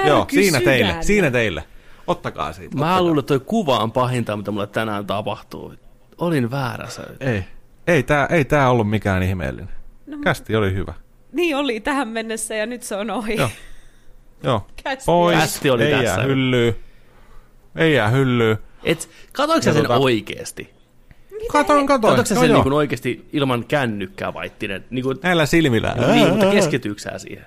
Joo, 0.07 0.25
siinä 0.29 0.61
teille, 0.61 0.95
siinä 1.01 1.31
teille. 1.31 1.63
Ottakaa 2.07 2.53
siitä. 2.53 2.77
Mä 2.77 3.01
luulen, 3.01 3.19
että 3.19 3.27
toi 3.27 3.39
kuva 3.45 3.79
on 3.79 3.91
pahinta, 3.91 4.37
mitä 4.37 4.51
mulle 4.51 4.67
tänään 4.67 5.07
tapahtuu. 5.07 5.73
Olin 6.17 6.51
väärässä. 6.51 7.03
Ei, 7.19 7.43
ei 7.87 8.03
tää, 8.03 8.25
ei 8.25 8.45
tää 8.45 8.69
ollut 8.69 8.89
mikään 8.89 9.23
ihmeellinen. 9.23 9.69
No, 10.05 10.17
Kästi 10.23 10.55
oli 10.55 10.73
hyvä. 10.73 10.93
Niin 11.31 11.55
oli 11.57 11.79
tähän 11.79 12.07
mennessä 12.07 12.55
ja 12.55 12.65
nyt 12.65 12.83
se 12.83 12.95
on 12.95 13.09
ohi. 13.09 13.35
Joo. 13.35 13.49
Joo. 14.43 14.67
Kästi, 14.83 15.05
Pois, 15.05 15.37
Kästi 15.39 15.69
oli 15.69 15.83
tässä. 15.91 16.23
hyllyy. 16.23 16.79
ei 17.75 17.93
jää 17.93 18.09
hyllyyn. 18.09 18.57
Et, 18.83 19.09
katoiko 19.33 19.61
sä 19.61 19.73
sen 19.73 19.85
tota- 19.85 19.97
oikeesti? 19.99 20.74
Katoin, 21.51 21.87
katoin. 21.87 22.11
Katoiko 22.11 22.25
sä 22.27 22.35
Joo, 22.35 22.43
sen 22.43 22.53
niin 22.53 22.73
oikeesti 22.73 23.27
ilman 23.33 23.65
kännykkää 23.65 24.33
vaittinen? 24.33 24.85
Niin, 24.89 25.03
kuin, 25.03 25.17
Näillä 25.23 25.45
silmillä. 25.45 25.95
niin 26.13 26.29
mutta 26.29 26.51
keskityykö 26.51 27.01
sä 27.01 27.19
siihen? 27.19 27.45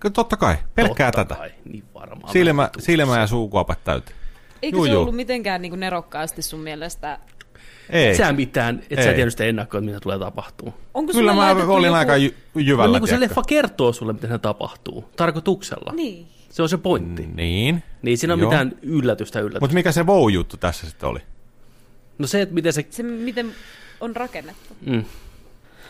Kyllä 0.00 0.12
Totta 0.12 0.36
kai, 0.36 0.56
pelkkää 0.74 1.12
Totta 1.12 1.24
tätä. 1.24 1.40
Kai, 1.40 1.50
niin 1.64 1.84
varmaan. 1.94 2.32
Silmä, 2.32 2.70
silmä 2.78 3.18
ja 3.18 3.26
suukuopat 3.26 3.84
täyteen. 3.84 4.16
Eikö 4.62 4.76
Juu, 4.76 4.84
se 4.86 4.90
juu. 4.92 5.00
ollut 5.02 5.16
mitenkään 5.16 5.62
niin 5.62 5.70
kuin 5.70 5.80
nerokkaasti 5.80 6.42
sun 6.42 6.60
mielestä? 6.60 7.18
Ei. 7.90 8.14
Sä 8.16 8.32
mitään, 8.32 8.82
et 8.90 9.02
sä 9.02 9.08
Ei. 9.08 9.14
tiennyt 9.14 9.32
sitä 9.32 9.44
ennakkoa, 9.44 9.80
mitä 9.80 10.00
tulee 10.00 10.18
tapahtuu. 10.18 10.74
Onko 10.94 11.12
Kyllä 11.12 11.32
mä 11.34 11.50
olin 11.50 11.58
joku... 11.86 11.94
aika 11.96 12.16
jy- 12.16 12.34
No, 12.54 12.60
jyvällä, 12.60 12.92
niin 12.92 13.00
kuin 13.00 13.08
se 13.08 13.20
leffa 13.20 13.42
kertoo 13.46 13.92
sulle, 13.92 14.12
miten 14.12 14.30
se 14.30 14.38
tapahtuu. 14.38 15.04
Tarkoituksella. 15.16 15.92
Niin. 15.92 16.26
Se 16.50 16.62
on 16.62 16.68
se 16.68 16.78
pointti. 16.78 17.28
Niin. 17.34 17.82
Niin 18.02 18.18
siinä 18.18 18.34
on 18.34 18.40
Joo. 18.40 18.50
mitään 18.50 18.72
yllätystä 18.82 19.40
yllätystä. 19.40 19.60
Mutta 19.60 19.74
mikä 19.74 19.92
se 19.92 20.02
wow-juttu 20.02 20.56
tässä 20.56 20.86
sitten 20.86 21.08
oli? 21.08 21.20
No 22.18 22.26
se, 22.26 22.42
että 22.42 22.54
miten 22.54 22.72
se... 22.72 22.86
Se, 22.90 23.02
miten 23.02 23.54
on 24.00 24.16
rakennettu. 24.16 24.76
Mm. 24.86 25.04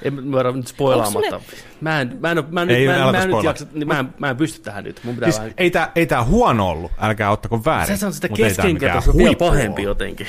En 0.02 0.14
mä 0.14 0.32
voida 0.37 0.52
nyt 0.52 0.66
spoilaamatta. 0.66 1.40
Mä 1.80 2.00
en, 2.00 2.16
mä 2.20 2.30
en, 2.30 2.44
mä 2.50 2.62
en, 2.62 2.70
Ei, 2.70 2.87
nyt, 2.87 2.96
mä 2.96 3.06
en, 3.08 3.12
mä 3.12 3.22
en 3.22 3.30
nyt 3.30 3.44
jaksa, 3.44 3.66
niin 3.72 3.88
mä, 3.88 3.98
en, 3.98 4.14
mä 4.18 4.30
en 4.30 4.37
pysty 4.37 4.60
tähän 4.60 4.84
nyt. 4.84 5.00
Mun 5.04 5.14
pitää 5.14 5.30
Siis, 5.30 5.38
vähän... 5.40 5.54
ei 5.56 5.70
tää, 5.70 5.92
ei 5.94 6.06
tää 6.06 6.24
huono 6.24 6.68
ollut, 6.68 6.92
älkää 7.00 7.30
ottako 7.30 7.64
väärin. 7.64 7.98
Se 7.98 8.06
on 8.06 8.12
sitä 8.12 8.28
tää 8.28 8.34
mikään 8.34 8.48
keskenkäytöstä 8.50 9.16
vielä 9.16 9.37
pahempi 9.37 9.82
ollut. 9.82 9.84
jotenkin. 9.84 10.26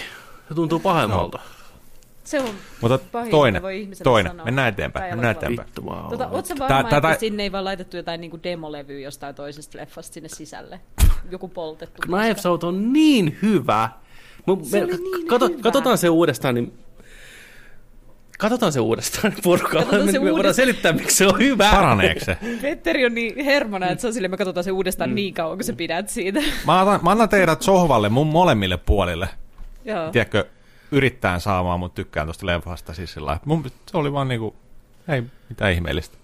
Se 0.47 0.53
tuntuu 0.55 0.79
pahemmalta. 0.79 1.39
Se 2.23 2.39
on 2.39 2.49
Mutta 2.81 2.99
pahin, 3.11 3.31
toinen, 3.31 3.61
voi 3.61 3.81
ihmiselle 3.81 4.03
toinen. 4.03 4.31
sanoa. 4.31 4.45
Mennään 4.45 4.69
eteenpäin, 4.69 5.09
mennään 5.13 5.35
eteenpäin. 5.35 5.67
Vittu 5.67 5.85
vaan. 5.85 6.09
Tota, 6.09 6.27
oot 6.27 6.45
sä 6.45 6.55
Tää- 6.55 6.69
varma, 6.69 6.89
tätä- 6.89 7.07
että 7.11 7.19
sinne 7.19 7.43
ei 7.43 7.51
vaan 7.51 7.65
laitettu 7.65 7.97
jotain 7.97 8.21
niinku 8.21 8.39
demolevyä 8.43 8.99
jostain 8.99 9.35
toisesta 9.35 9.77
leffasta 9.77 10.13
sinne 10.13 10.29
sisälle? 10.29 10.79
Joku 11.31 11.47
poltettu. 11.47 12.01
Knives 12.01 12.45
Out 12.45 12.63
on 12.63 12.93
niin 12.93 13.37
hyvä. 13.41 13.89
Mun, 14.45 14.65
Se 14.65 14.83
oli 14.83 14.91
niin 14.97 15.27
kato, 15.27 15.47
hyvä. 15.47 15.61
Katsotaan 15.61 15.97
se 15.97 16.09
uudestaan, 16.09 16.55
niin... 16.55 16.73
Katsotaan 18.39 18.71
se 18.73 18.79
uudestaan 18.79 19.33
porukalla. 19.43 19.73
Katsotaan 19.79 20.05
Me, 20.05 20.11
se 20.11 20.17
me 20.19 20.21
voidaan 20.21 20.35
uudestaan. 20.37 20.53
selittää, 20.55 20.93
miksi 20.93 21.17
se 21.17 21.27
on 21.27 21.39
hyvä. 21.39 21.71
Paraneeko 21.71 22.25
se? 22.25 22.37
Petteri 22.61 23.05
on 23.05 23.13
niin 23.13 23.45
hermona, 23.45 23.87
että 23.89 24.01
se 24.01 24.07
on 24.07 24.13
silleen, 24.13 24.31
me 24.31 24.37
katsotaan 24.37 24.63
se 24.63 24.71
uudestaan 24.71 25.09
Mm. 25.09 25.15
niin 25.15 25.33
kauan, 25.33 25.57
kun 25.57 25.63
sä 25.63 25.73
pidät 25.73 26.09
siitä. 26.09 26.39
Mä, 26.65 26.81
otan, 26.81 26.99
mä 27.03 27.11
annan 27.11 27.29
teidät 27.29 27.61
sohvalle 27.61 28.09
mun 28.09 28.27
molemmille 28.27 28.77
puolille. 28.77 29.29
Joo. 29.85 30.11
Tiedätkö, 30.11 30.45
yrittää 30.91 31.39
saamaan, 31.39 31.79
mutta 31.79 31.95
tykkään 31.95 32.27
tosta 32.27 32.45
leffasta 32.45 32.93
siis 32.93 33.13
sillä. 33.13 33.39
Mun, 33.45 33.63
se 33.91 33.97
oli 33.97 34.13
vaan 34.13 34.27
niinku, 34.27 34.55
ei 35.07 35.23
mitään 35.49 35.71
ihmeellistä. 35.73 36.17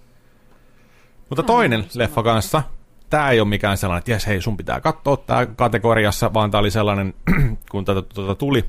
Mutta 1.29 1.43
toinen 1.43 1.85
leffa 1.95 2.23
kanssa, 2.23 2.63
tää 3.11 3.31
ei 3.31 3.39
ole 3.39 3.49
mikään 3.49 3.77
sellainen, 3.77 3.99
että 3.99 4.11
jes 4.11 4.27
hei 4.27 4.41
sun 4.41 4.57
pitää 4.57 4.81
katsoa 4.81 5.17
tää 5.17 5.45
kategoriassa, 5.45 6.33
vaan 6.33 6.51
tää 6.51 6.59
oli 6.59 6.71
sellainen, 6.71 7.13
kun 7.71 7.85
tätä 7.85 8.01
tuota 8.01 8.35
tuli, 8.35 8.65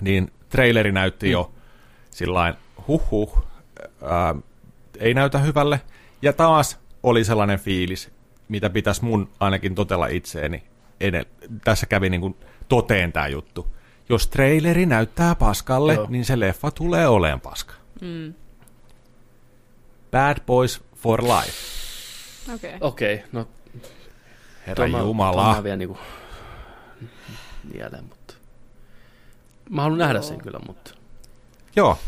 niin 0.00 0.32
traileri 0.48 0.92
näytti 0.92 1.30
jo 1.30 1.52
sillain 2.10 2.54
huh 2.88 3.10
huh, 3.10 3.44
ää, 4.02 4.34
ei 4.98 5.14
näytä 5.14 5.38
hyvälle. 5.38 5.80
Ja 6.22 6.32
taas 6.32 6.78
oli 7.02 7.24
sellainen 7.24 7.58
fiilis, 7.58 8.10
mitä 8.48 8.70
pitäisi 8.70 9.04
mun 9.04 9.28
ainakin 9.40 9.74
totella 9.74 10.06
itseeni. 10.06 10.62
Edel- 11.00 11.48
tässä 11.64 11.86
kävi 11.86 12.10
niin 12.10 12.20
kuin 12.20 12.36
toteen 12.68 13.12
tämä 13.12 13.28
juttu. 13.28 13.66
Jos 14.08 14.28
traileri 14.28 14.86
näyttää 14.86 15.34
paskalle, 15.34 15.94
Joo. 15.94 16.06
niin 16.08 16.24
se 16.24 16.40
leffa 16.40 16.70
tulee 16.70 17.08
olemaan 17.08 17.40
paska. 17.40 17.74
Mm. 18.00 18.34
Bad 20.10 20.36
Boys 20.46 20.84
for 20.96 21.22
Life. 21.22 21.81
Okei. 22.54 22.74
Okei, 22.80 23.14
okay, 23.14 23.28
no 23.32 23.48
Herra 24.66 24.74
Tuon 24.74 24.90
mä- 24.90 24.98
Jumala. 24.98 25.42
tuon 25.42 25.56
mä 25.56 25.62
vielä 25.62 25.76
niinku 25.76 25.98
nielen, 27.72 28.04
mutta... 28.04 28.34
Mä 29.70 29.82
haluan 29.82 29.98
nähdä 29.98 30.22
sen 30.22 30.38
kyllä, 30.38 30.58
mutta... 30.66 30.94
Joo. 31.76 31.98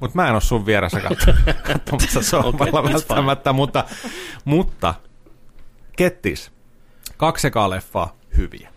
Mutta 0.00 0.16
mä 0.16 0.26
en 0.26 0.32
ole 0.32 0.40
sun 0.40 0.66
vieressä 0.66 0.98
kat- 0.98 1.52
katsomassa 1.72 2.22
sohvalla 2.22 2.80
Okay, 2.80 2.92
välttämättä, 2.92 3.52
mutta, 3.52 3.84
mutta 4.44 4.94
kettis. 5.96 6.50
Kaksi 7.16 7.46
ekaa 7.46 7.70
leffaa 7.70 8.16
hyviä. 8.36 8.70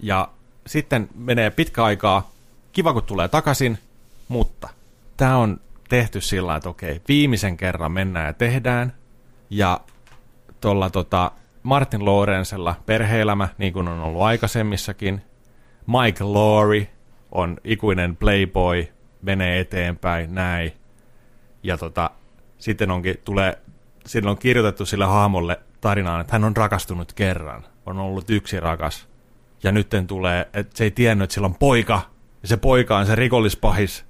Ja 0.00 0.28
sitten 0.66 1.08
menee 1.14 1.50
pitkä 1.50 1.84
aikaa, 1.84 2.30
kiva 2.72 2.92
kun 2.92 3.02
tulee 3.02 3.28
takaisin, 3.28 3.78
mutta 4.28 4.68
tämä 5.16 5.36
on 5.36 5.60
tehty 5.88 6.20
sillä 6.20 6.56
että 6.56 6.68
okei, 6.68 7.00
viimeisen 7.08 7.56
kerran 7.56 7.92
mennään 7.92 8.26
ja 8.26 8.32
tehdään, 8.32 8.97
ja 9.50 9.80
tuolla 10.60 10.90
tota 10.90 11.30
Martin 11.62 12.04
Lorenzella 12.04 12.74
perheelämä, 12.86 13.48
niin 13.58 13.72
kuin 13.72 13.88
on 13.88 14.00
ollut 14.00 14.22
aikaisemmissakin, 14.22 15.22
Mike 15.86 16.24
Laurie 16.24 16.88
on 17.32 17.56
ikuinen 17.64 18.16
playboy, 18.16 18.88
menee 19.22 19.60
eteenpäin, 19.60 20.34
näin. 20.34 20.72
Ja 21.62 21.78
tota, 21.78 22.10
sitten 22.58 22.90
onkin, 22.90 23.14
tulee, 23.24 23.58
siinä 24.06 24.30
on 24.30 24.38
kirjoitettu 24.38 24.86
sille 24.86 25.04
hahmolle 25.04 25.60
tarinaan, 25.80 26.20
että 26.20 26.32
hän 26.32 26.44
on 26.44 26.56
rakastunut 26.56 27.12
kerran, 27.12 27.64
on 27.86 27.98
ollut 27.98 28.30
yksi 28.30 28.60
rakas. 28.60 29.08
Ja 29.62 29.72
nytten 29.72 30.06
tulee, 30.06 30.48
että 30.52 30.76
se 30.76 30.84
ei 30.84 30.90
tiennyt, 30.90 31.24
että 31.24 31.34
sillä 31.34 31.46
on 31.46 31.54
poika, 31.54 32.00
ja 32.42 32.48
se 32.48 32.56
poika 32.56 32.98
on 32.98 33.06
se 33.06 33.14
rikollispahis. 33.14 34.04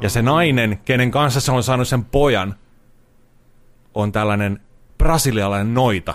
Ja 0.00 0.08
se 0.08 0.22
nainen, 0.22 0.80
kenen 0.84 1.10
kanssa 1.10 1.40
se 1.40 1.52
on 1.52 1.62
saanut 1.62 1.88
sen 1.88 2.04
pojan, 2.04 2.54
on 3.94 4.12
tällainen 4.12 4.60
brasilialainen 4.98 5.74
noita. 5.74 6.14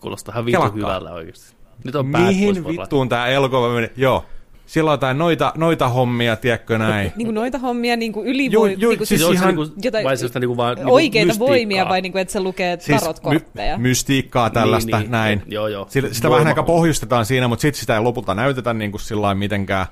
Kuulostaa 0.00 0.32
ihan 0.32 0.46
vittu 0.46 0.72
hyvällä 0.74 1.12
oikeasti. 1.12 1.56
Nyt 1.84 1.94
on 1.94 2.06
Mihin 2.06 2.66
vittuun 2.68 3.08
tämä 3.08 3.26
elokuva 3.26 3.68
meni? 3.68 3.90
Joo. 3.96 4.24
Siellä 4.66 4.90
on 4.90 4.92
jotain 4.94 5.18
noita, 5.18 5.52
noita 5.56 5.88
hommia, 5.88 6.36
tiedätkö 6.36 6.78
näin. 6.78 7.12
Niin 7.16 7.26
kuin 7.26 7.34
noita 7.34 7.58
hommia 7.58 7.96
niin 7.96 8.12
kuin 8.12 8.26
yli 8.26 8.52
voi, 8.52 8.76
juu, 8.78 8.90
niin 8.90 8.98
kuin 8.98 9.06
siis 9.06 9.20
Siis 9.20 9.28
se 9.30 9.34
ihan- 9.44 9.56
niinku, 9.56 9.74
jotain- 9.82 10.04
vai 10.04 10.16
sellaista 10.16 10.40
niinku 10.40 10.56
vaan 10.56 10.76
niinku 10.76 10.94
oikeita 10.94 11.26
mystiikkaa? 11.26 11.48
voimia 11.48 11.88
vai 11.88 12.00
niin 12.00 12.12
kuin, 12.12 12.22
että 12.22 12.32
se 12.32 12.40
lukee 12.40 12.76
tarotkortteja? 13.00 13.76
my- 13.78 13.82
mystiikkaa 13.82 14.50
tällaista, 14.50 14.96
Niin, 14.96 15.02
niin. 15.04 15.10
näin. 15.10 15.42
Joo, 15.46 15.68
joo. 15.68 15.86
Sitä, 15.88 16.08
sitä 16.14 16.28
Voima- 16.28 16.34
vähän 16.40 16.46
aika 16.46 16.62
pohjustetaan 16.62 17.26
siinä, 17.26 17.48
mutta 17.48 17.62
sitten 17.62 17.80
sitä 17.80 17.94
ei 17.94 18.00
lopulta 18.00 18.34
näytetä 18.34 18.74
niin 18.74 18.90
kuin 18.90 19.00
sillä 19.00 19.22
lailla 19.22 19.38
mitenkään. 19.38 19.86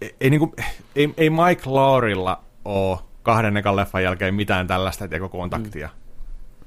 Ei, 0.00 0.14
ei, 0.20 0.30
niin 0.30 0.40
kuin, 0.40 0.52
ei, 0.96 1.14
ei 1.16 1.30
Mike 1.30 1.62
Laurilla 1.70 2.40
ole 2.64 2.98
kahden 3.26 3.56
ekan 3.56 3.76
leffan 3.76 4.02
jälkeen 4.02 4.34
mitään 4.34 4.66
tällaista 4.66 5.08
tekokontaktia. 5.08 5.88
Mm. 5.88 6.66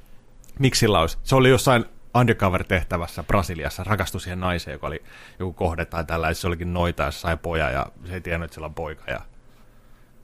Miksi 0.59 0.79
sillä 0.79 0.99
olisi? 0.99 1.17
Se 1.23 1.35
oli 1.35 1.49
jossain 1.49 1.85
undercover-tehtävässä 2.17 3.23
Brasiliassa, 3.23 3.83
rakastui 3.83 4.21
siihen 4.21 4.39
naiseen, 4.39 4.73
joka 4.75 4.87
oli 4.87 5.03
joku 5.39 5.53
kohde 5.53 5.85
tai 5.85 6.05
tällä, 6.05 6.33
se 6.33 6.47
olikin 6.47 6.73
noita 6.73 7.03
ja 7.03 7.11
se 7.11 7.19
sai 7.19 7.37
poja 7.37 7.71
ja 7.71 7.85
se 8.07 8.13
ei 8.13 8.21
tiennyt, 8.21 8.45
että 8.45 8.53
sillä 8.55 8.65
on 8.65 8.73
poika 8.73 9.11
ja 9.11 9.19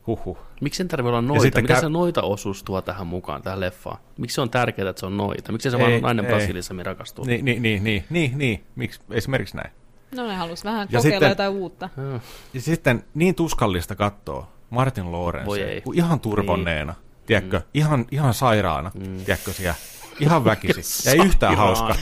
huhhuh. 0.08 0.38
Miksi 0.62 0.78
sen 0.78 0.88
tarvitse 0.88 1.10
olla 1.10 1.21
noita? 1.21 1.43
Mitä 1.43 1.62
käy- 1.62 1.82
se 1.82 1.89
noita 1.89 2.21
osuus 2.21 2.63
tuo 2.63 2.82
tähän 2.82 3.08
mukaan, 3.08 3.41
tähän 3.41 3.60
leffaan? 3.60 3.98
Miksi 4.17 4.36
se 4.36 4.41
on 4.41 4.50
tärkeää, 4.50 4.89
että 4.89 5.00
se 5.00 5.06
on 5.06 5.17
noita? 5.17 5.52
Miksi 5.52 5.71
se 5.71 5.78
Ei, 5.78 5.84
vaan 5.84 6.02
nainen 6.02 6.26
ei. 6.26 6.32
Brasiliassa 6.32 6.74
me 6.74 6.84
rakastuu? 6.84 7.26
Niin, 7.26 7.45
niin, 7.45 7.62
niin, 7.62 7.84
niin, 7.84 8.06
niin, 8.10 8.38
niin. 8.38 8.63
Miksi 8.76 9.00
esimerkiksi 9.12 9.58
näin? 9.58 9.71
No 10.15 10.28
ne 10.28 10.36
halus 10.36 10.63
vähän 10.63 10.82
Ja 10.91 11.00
kokeilla 11.00 11.02
sitten- 11.02 11.30
jotain 11.30 11.52
uutta. 11.52 11.89
Joo. 11.98 12.19
Ja 12.54 12.62
sitten 12.62 13.04
niin 13.13 13.36
tuskallista 13.36 13.95
katsoa 13.95 14.55
Martin 14.76 15.12
Lorenz, 15.12 15.46
Voi 15.46 15.62
ei. 15.62 15.84
ihan 15.94 16.20
turvonneena, 16.20 16.94
niin. 16.94 17.26
tiedätkö, 17.26 17.62
ihan, 17.74 18.06
ihan 18.12 18.34
sairaana, 18.34 18.92
mm. 18.94 19.18
tiedätkö 19.26 19.54
siellä, 19.54 19.76
ihan 20.20 20.46
väkisi, 20.46 20.82
ja 21.10 21.14
ei 21.16 21.28
yhtään 21.28 21.58
hauska. 21.58 21.96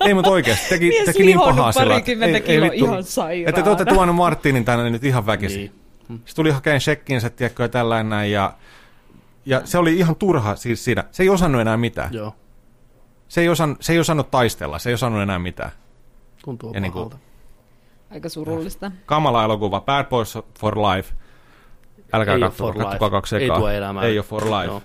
ei, 0.00 0.14
mutta 0.14 0.30
oikeasti, 0.30 0.68
teki, 0.68 0.88
Mies 0.88 1.04
teki 1.04 1.22
niin 1.22 1.38
pahaa 1.40 1.72
sillä, 1.72 1.84
että 1.84 1.92
parikymmentä 1.94 2.40
kiloa 2.40 2.70
ihan 2.72 3.04
sairaana. 3.04 3.48
Että 3.48 3.62
te 3.62 3.68
olette 3.70 3.84
tuonut 3.84 4.16
Martinin 4.16 4.64
tänne 4.64 4.90
nyt 4.90 5.04
ihan 5.04 5.26
väkisin. 5.26 5.58
Niin. 5.58 5.72
Niin. 6.08 6.22
Se 6.24 6.34
tuli 6.34 6.50
hakemaan 6.50 6.80
shekkinsä, 6.80 7.30
tiedätkö, 7.30 7.62
ja 7.62 7.68
tällainen 7.68 8.10
näin, 8.10 8.32
ja, 8.32 8.52
ja 9.46 9.60
se 9.64 9.78
oli 9.78 9.96
ihan 9.98 10.16
turha 10.16 10.56
siis 10.56 10.84
siinä. 10.84 11.04
Se 11.10 11.22
ei 11.22 11.28
osannut 11.28 11.60
enää 11.60 11.76
mitään. 11.76 12.12
Joo, 12.12 12.34
Se 13.28 13.40
ei, 13.40 13.48
osan, 13.48 13.76
se 13.80 13.92
ei 13.92 13.98
osannut 13.98 14.30
taistella, 14.30 14.78
se 14.78 14.90
ei 14.90 14.94
osannut 14.94 15.22
enää 15.22 15.38
mitään. 15.38 15.70
tuntuu 16.44 16.74
Ja 16.74 16.80
niinku- 16.80 16.98
pahalta. 16.98 17.16
Aika 18.10 18.28
surullista. 18.28 18.92
kamala 19.06 19.44
elokuva, 19.44 19.80
Bad 19.80 20.04
Boys 20.04 20.38
for 20.60 20.78
Life. 20.78 21.14
Älkää 22.16 22.34
Ei 22.34 22.40
katsokaa 22.40 22.90
life. 22.92 23.10
kaksi 23.10 23.36
Ei 23.36 23.44
ekaa. 23.44 23.58
tuo 23.58 23.68
elämää. 23.68 24.04
Ei 24.04 24.18
ole 24.18 24.24
for 24.26 24.44
life. 24.44 24.64
Joo. 24.66 24.82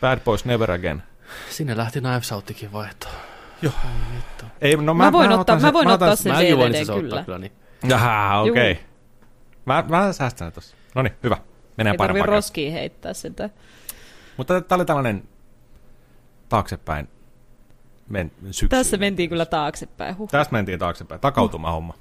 Bad 0.00 0.20
Boys 0.20 0.44
Never 0.44 0.70
Again. 0.70 1.02
Sinne 1.50 1.76
lähti 1.76 2.00
Knives 2.00 2.32
Outtikin 2.32 2.72
vaihtoon. 2.72 3.14
Ei, 4.60 4.76
no 4.76 4.94
Mä 4.94 5.12
voin 5.12 5.28
otan 5.28 5.40
ottaa- 5.40 5.58
sen- 5.58 5.68
mä 5.68 5.72
voin 5.72 5.88
ottaa 5.88 6.06
otan 6.08 6.16
sen. 6.16 6.32
Voin 6.32 6.72
DVD 6.72 6.84
kyllä. 6.86 6.96
ottaa 6.96 7.24
kyllä. 7.24 7.38
Niin. 7.38 7.52
Jaha, 7.88 8.40
okei. 8.40 8.72
Okay. 8.72 8.84
Mä, 9.64 9.84
mä 9.88 10.12
säästän 10.12 10.52
tossa. 10.52 10.76
No 10.94 11.02
niin, 11.02 11.12
hyvä. 11.22 11.36
Menee 11.76 11.90
Ei 11.90 11.96
tarvi 11.96 11.98
parempaan. 11.98 12.16
käyttöön. 12.24 12.36
roskiin 12.36 12.72
heittää 12.72 13.14
sitä. 13.14 13.50
Mutta 14.36 14.60
tää 14.60 14.76
oli 14.76 14.84
tällainen 14.84 15.28
taaksepäin 16.48 17.08
men, 18.08 18.32
syksy. 18.46 18.68
Tässä 18.68 18.96
mentiin 18.96 19.28
kyllä 19.28 19.46
taaksepäin. 19.46 20.16
Huh. 20.18 20.28
Tästä 20.30 20.52
mentiin 20.52 20.78
taaksepäin. 20.78 21.20
Takautuma 21.20 21.70
homma. 21.70 21.94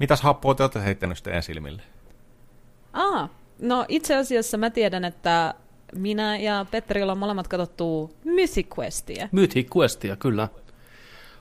Mitäs 0.00 0.20
happoa 0.20 0.54
te 0.54 0.62
olette 0.62 0.84
heittänyt 0.84 1.22
teidän 1.22 1.42
silmille? 1.42 1.82
Aa, 2.92 3.28
no 3.58 3.84
itse 3.88 4.16
asiassa 4.16 4.58
mä 4.58 4.70
tiedän, 4.70 5.04
että 5.04 5.54
minä 5.94 6.36
ja 6.36 6.66
Petteri 6.70 7.02
ollaan 7.02 7.18
molemmat 7.18 7.48
katsottu 7.48 8.14
Mythic 8.24 8.78
Questia. 8.78 9.28
Mythic 9.32 9.76
Questia, 9.76 10.16
kyllä. 10.16 10.48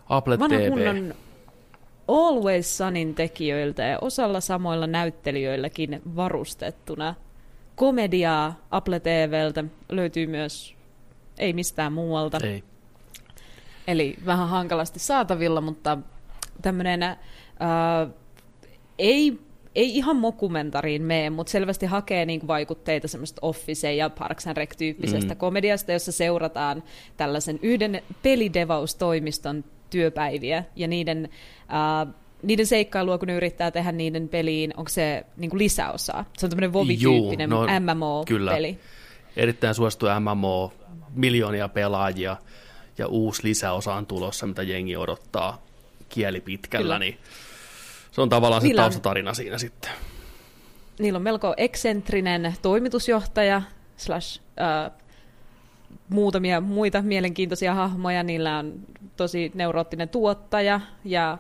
Apple 0.10 0.40
Vanha 0.40 0.58
TV. 0.58 0.70
kunnon 0.70 1.14
Always 2.08 2.78
Sunin 2.78 3.16
tekijöiltä 3.16 3.84
ja 3.84 4.00
osalla 4.02 4.42
samoilla 4.42 4.88
näyttelijöilläkin 4.88 6.02
varustettuna. 6.16 7.16
Komediaa 7.76 8.60
Apple 8.72 9.00
TVltä 9.00 9.64
löytyy 9.90 10.28
myös, 10.28 10.76
ei 11.38 11.54
mistään 11.54 11.94
muualta. 11.94 12.38
Ei. 12.44 12.64
Eli 13.88 14.16
vähän 14.26 14.50
hankalasti 14.50 15.00
saatavilla, 15.00 15.62
mutta 15.62 15.98
tämmöinen 16.62 17.04
äh, 17.04 17.18
ei, 19.00 19.40
ei 19.76 19.96
ihan 19.98 20.16
mokumentariin 20.16 21.02
mene, 21.02 21.30
mutta 21.30 21.52
selvästi 21.52 21.86
hakee 21.86 22.26
niinku 22.26 22.48
vaikutteita 22.48 23.08
semmoista 23.08 23.42
Office- 23.42 23.96
ja 23.96 24.10
Parks 24.10 24.48
and 24.48 24.58
Rec-tyyppisestä 24.58 25.34
Mm. 25.34 25.38
komediasta, 25.38 25.92
jossa 25.92 26.12
seurataan 26.12 26.84
tällaisen 27.18 27.60
yhden 27.62 28.02
pelidevaustoimiston 28.24 29.64
työpäiviä 29.90 30.64
ja 30.76 30.88
niiden, 30.88 31.30
äh, 32.08 32.14
niiden 32.44 32.66
seikkailua, 32.66 33.18
kun 33.18 33.28
ne 33.28 33.34
yrittää 33.34 33.72
tehdä 33.72 33.92
niiden 33.92 34.30
peliin, 34.30 34.74
onko 34.78 34.90
se 34.90 35.26
niinku 35.38 35.58
lisäosa? 35.58 36.26
Se 36.38 36.46
on 36.46 36.50
tämmöinen 36.50 36.74
Vovi-tyyppinen 36.74 37.50
Juu, 37.50 37.60
no, 37.60 37.66
kyllä. 38.26 38.56
MMO-peli. 38.56 38.78
Erittäin 39.36 39.76
suosittu 39.76 40.06
MMO, 40.20 40.74
miljoonia 41.16 41.70
pelaajia 41.70 42.38
ja 42.98 43.08
uusi 43.08 43.44
lisäosa 43.44 43.94
on 43.94 44.06
tulossa, 44.06 44.48
mitä 44.48 44.64
jengi 44.64 44.98
odottaa 44.98 45.62
kieli 46.10 46.42
pitkällä, 46.42 46.84
Kyllä. 46.84 47.00
niin 47.00 47.18
se 48.12 48.22
on 48.22 48.30
tavallaan 48.30 48.62
se 48.62 48.74
taustatarina 48.76 49.34
siinä 49.34 49.58
sitten. 49.58 49.92
niillä 51.00 51.18
on 51.18 51.24
melko 51.24 51.54
eksentrinen 51.58 52.56
toimitusjohtaja 52.62 53.62
slash 53.98 54.42
äh, 54.62 54.92
muutamia 56.10 56.62
muita 56.62 57.02
mielenkiintoisia 57.02 57.74
hahmoja. 57.74 58.24
Niillä 58.24 58.58
on 58.58 58.74
tosi 59.18 59.52
neuroottinen 59.56 60.10
tuottaja 60.10 60.82
ja 61.06 61.38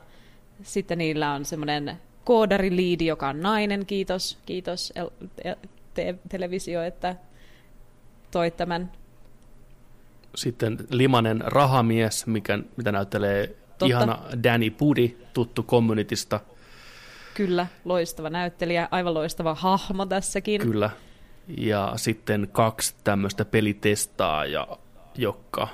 sitten 0.63 0.97
niillä 0.97 1.33
on 1.33 1.45
semmoinen 1.45 1.97
koodariliidi, 2.23 3.05
joka 3.05 3.29
on 3.29 3.41
nainen. 3.41 3.85
Kiitos, 3.85 4.37
kiitos 4.45 4.93
el- 4.95 5.09
el- 5.43 5.55
te- 5.93 6.15
televisio, 6.29 6.83
että 6.83 7.15
toit 8.31 8.57
tämän. 8.57 8.91
Sitten 10.35 10.77
Limanen 10.89 11.41
rahamies, 11.45 12.27
mikä, 12.27 12.59
mitä 12.77 12.91
näyttelee 12.91 13.47
Totta. 13.47 13.85
ihana 13.85 14.19
Danny 14.43 14.69
Pudi, 14.69 15.17
tuttu 15.33 15.63
communitysta, 15.63 16.39
Kyllä, 17.39 17.67
loistava 17.85 18.29
näyttelijä, 18.29 18.87
aivan 18.91 19.13
loistava 19.13 19.55
hahmo 19.55 20.05
tässäkin. 20.05 20.61
kyllä. 20.61 20.89
Ja 21.57 21.93
sitten 21.95 22.49
kaksi 22.51 22.95
tämmöistä 23.03 23.45
pelitestaajaa, 23.45 24.77
jotka 25.15 25.67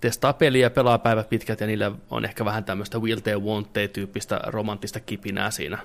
testaa 0.00 0.32
peliä, 0.32 0.70
pelaa 0.70 0.98
päivät 0.98 1.28
pitkät 1.28 1.60
ja 1.60 1.66
niillä 1.66 1.92
on 2.10 2.24
ehkä 2.24 2.44
vähän 2.44 2.64
tämmöistä 2.64 2.98
will 2.98 3.20
they, 3.20 3.34
won't 3.34 3.68
they 3.72 3.88
tyyppistä 3.88 4.40
romanttista 4.46 5.00
kipinää 5.00 5.50
siinä. 5.50 5.78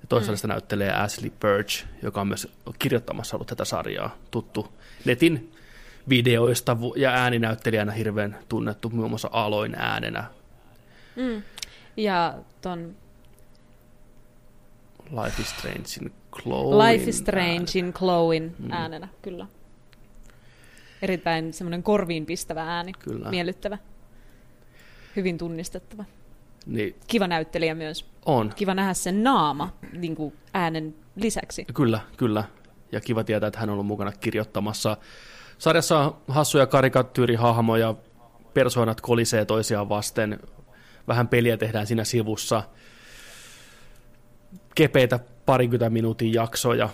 Ja 0.00 0.06
toisaalta 0.08 0.36
sitä 0.36 0.48
näyttelee 0.48 0.92
Ashley 0.92 1.30
Birch, 1.40 1.86
joka 2.02 2.20
on 2.20 2.28
myös 2.28 2.48
kirjoittamassa 2.78 3.36
ollut 3.36 3.48
tätä 3.48 3.64
sarjaa, 3.64 4.16
tuttu 4.30 4.72
netin 5.04 5.52
videoista 6.08 6.76
ja 6.96 7.10
ääninäyttelijänä 7.10 7.92
hirveän 7.92 8.38
tunnettu 8.48 8.90
muun 8.90 9.10
muassa 9.10 9.28
aloin 9.32 9.74
äänenä 9.74 10.24
Mm. 11.16 11.42
Ja 11.96 12.34
ton 12.62 12.96
Life 15.22 15.42
is 15.42 15.50
Strange 15.50 15.88
in 16.02 16.12
Chloe. 16.42 16.92
Life 16.92 17.10
is 17.10 17.18
Strange 17.18 17.66
in 17.78 17.92
Chloin 17.92 18.54
Mm. 18.58 18.70
äänenä, 18.72 19.08
kyllä. 19.22 19.46
Erittäin 21.02 21.52
semmoinen 21.52 21.82
korviin 21.82 22.26
pistävä 22.26 22.62
ääni, 22.62 22.92
Kyllä. 22.98 23.30
miellyttävä. 23.30 23.78
Hyvin 25.16 25.38
tunnistettava. 25.38 26.04
Niin 26.66 26.96
Kiva 27.06 27.26
näyttelijä 27.26 27.74
myös. 27.74 28.06
on. 28.26 28.52
Kiva 28.56 28.74
nähdä 28.74 28.94
sen 28.94 29.22
naama 29.24 29.72
niin 29.92 30.16
kuin 30.16 30.34
äänen 30.54 30.94
lisäksi. 31.16 31.64
Kyllä, 31.74 32.00
kyllä. 32.16 32.44
Ja 32.92 33.00
kiva 33.00 33.24
tietää, 33.24 33.46
että 33.46 33.60
hän 33.60 33.68
on 33.68 33.72
ollut 33.72 33.86
mukana 33.86 34.12
kirjoittamassa. 34.12 34.96
Sarjassa 35.58 35.98
on 35.98 36.16
hassuja 36.28 36.66
karikatyyrihahmoja, 36.66 37.94
persoonat 38.54 39.00
kolisee 39.00 39.44
toisiaan 39.44 39.88
vasten, 39.88 40.40
vähän 41.08 41.28
peliä 41.28 41.56
tehdään 41.56 41.86
siinä 41.86 42.04
sivussa, 42.04 42.62
kepeitä 44.74 45.18
parikymmentä 45.46 45.90
minuutin 45.90 46.32
jaksoja, 46.32 46.88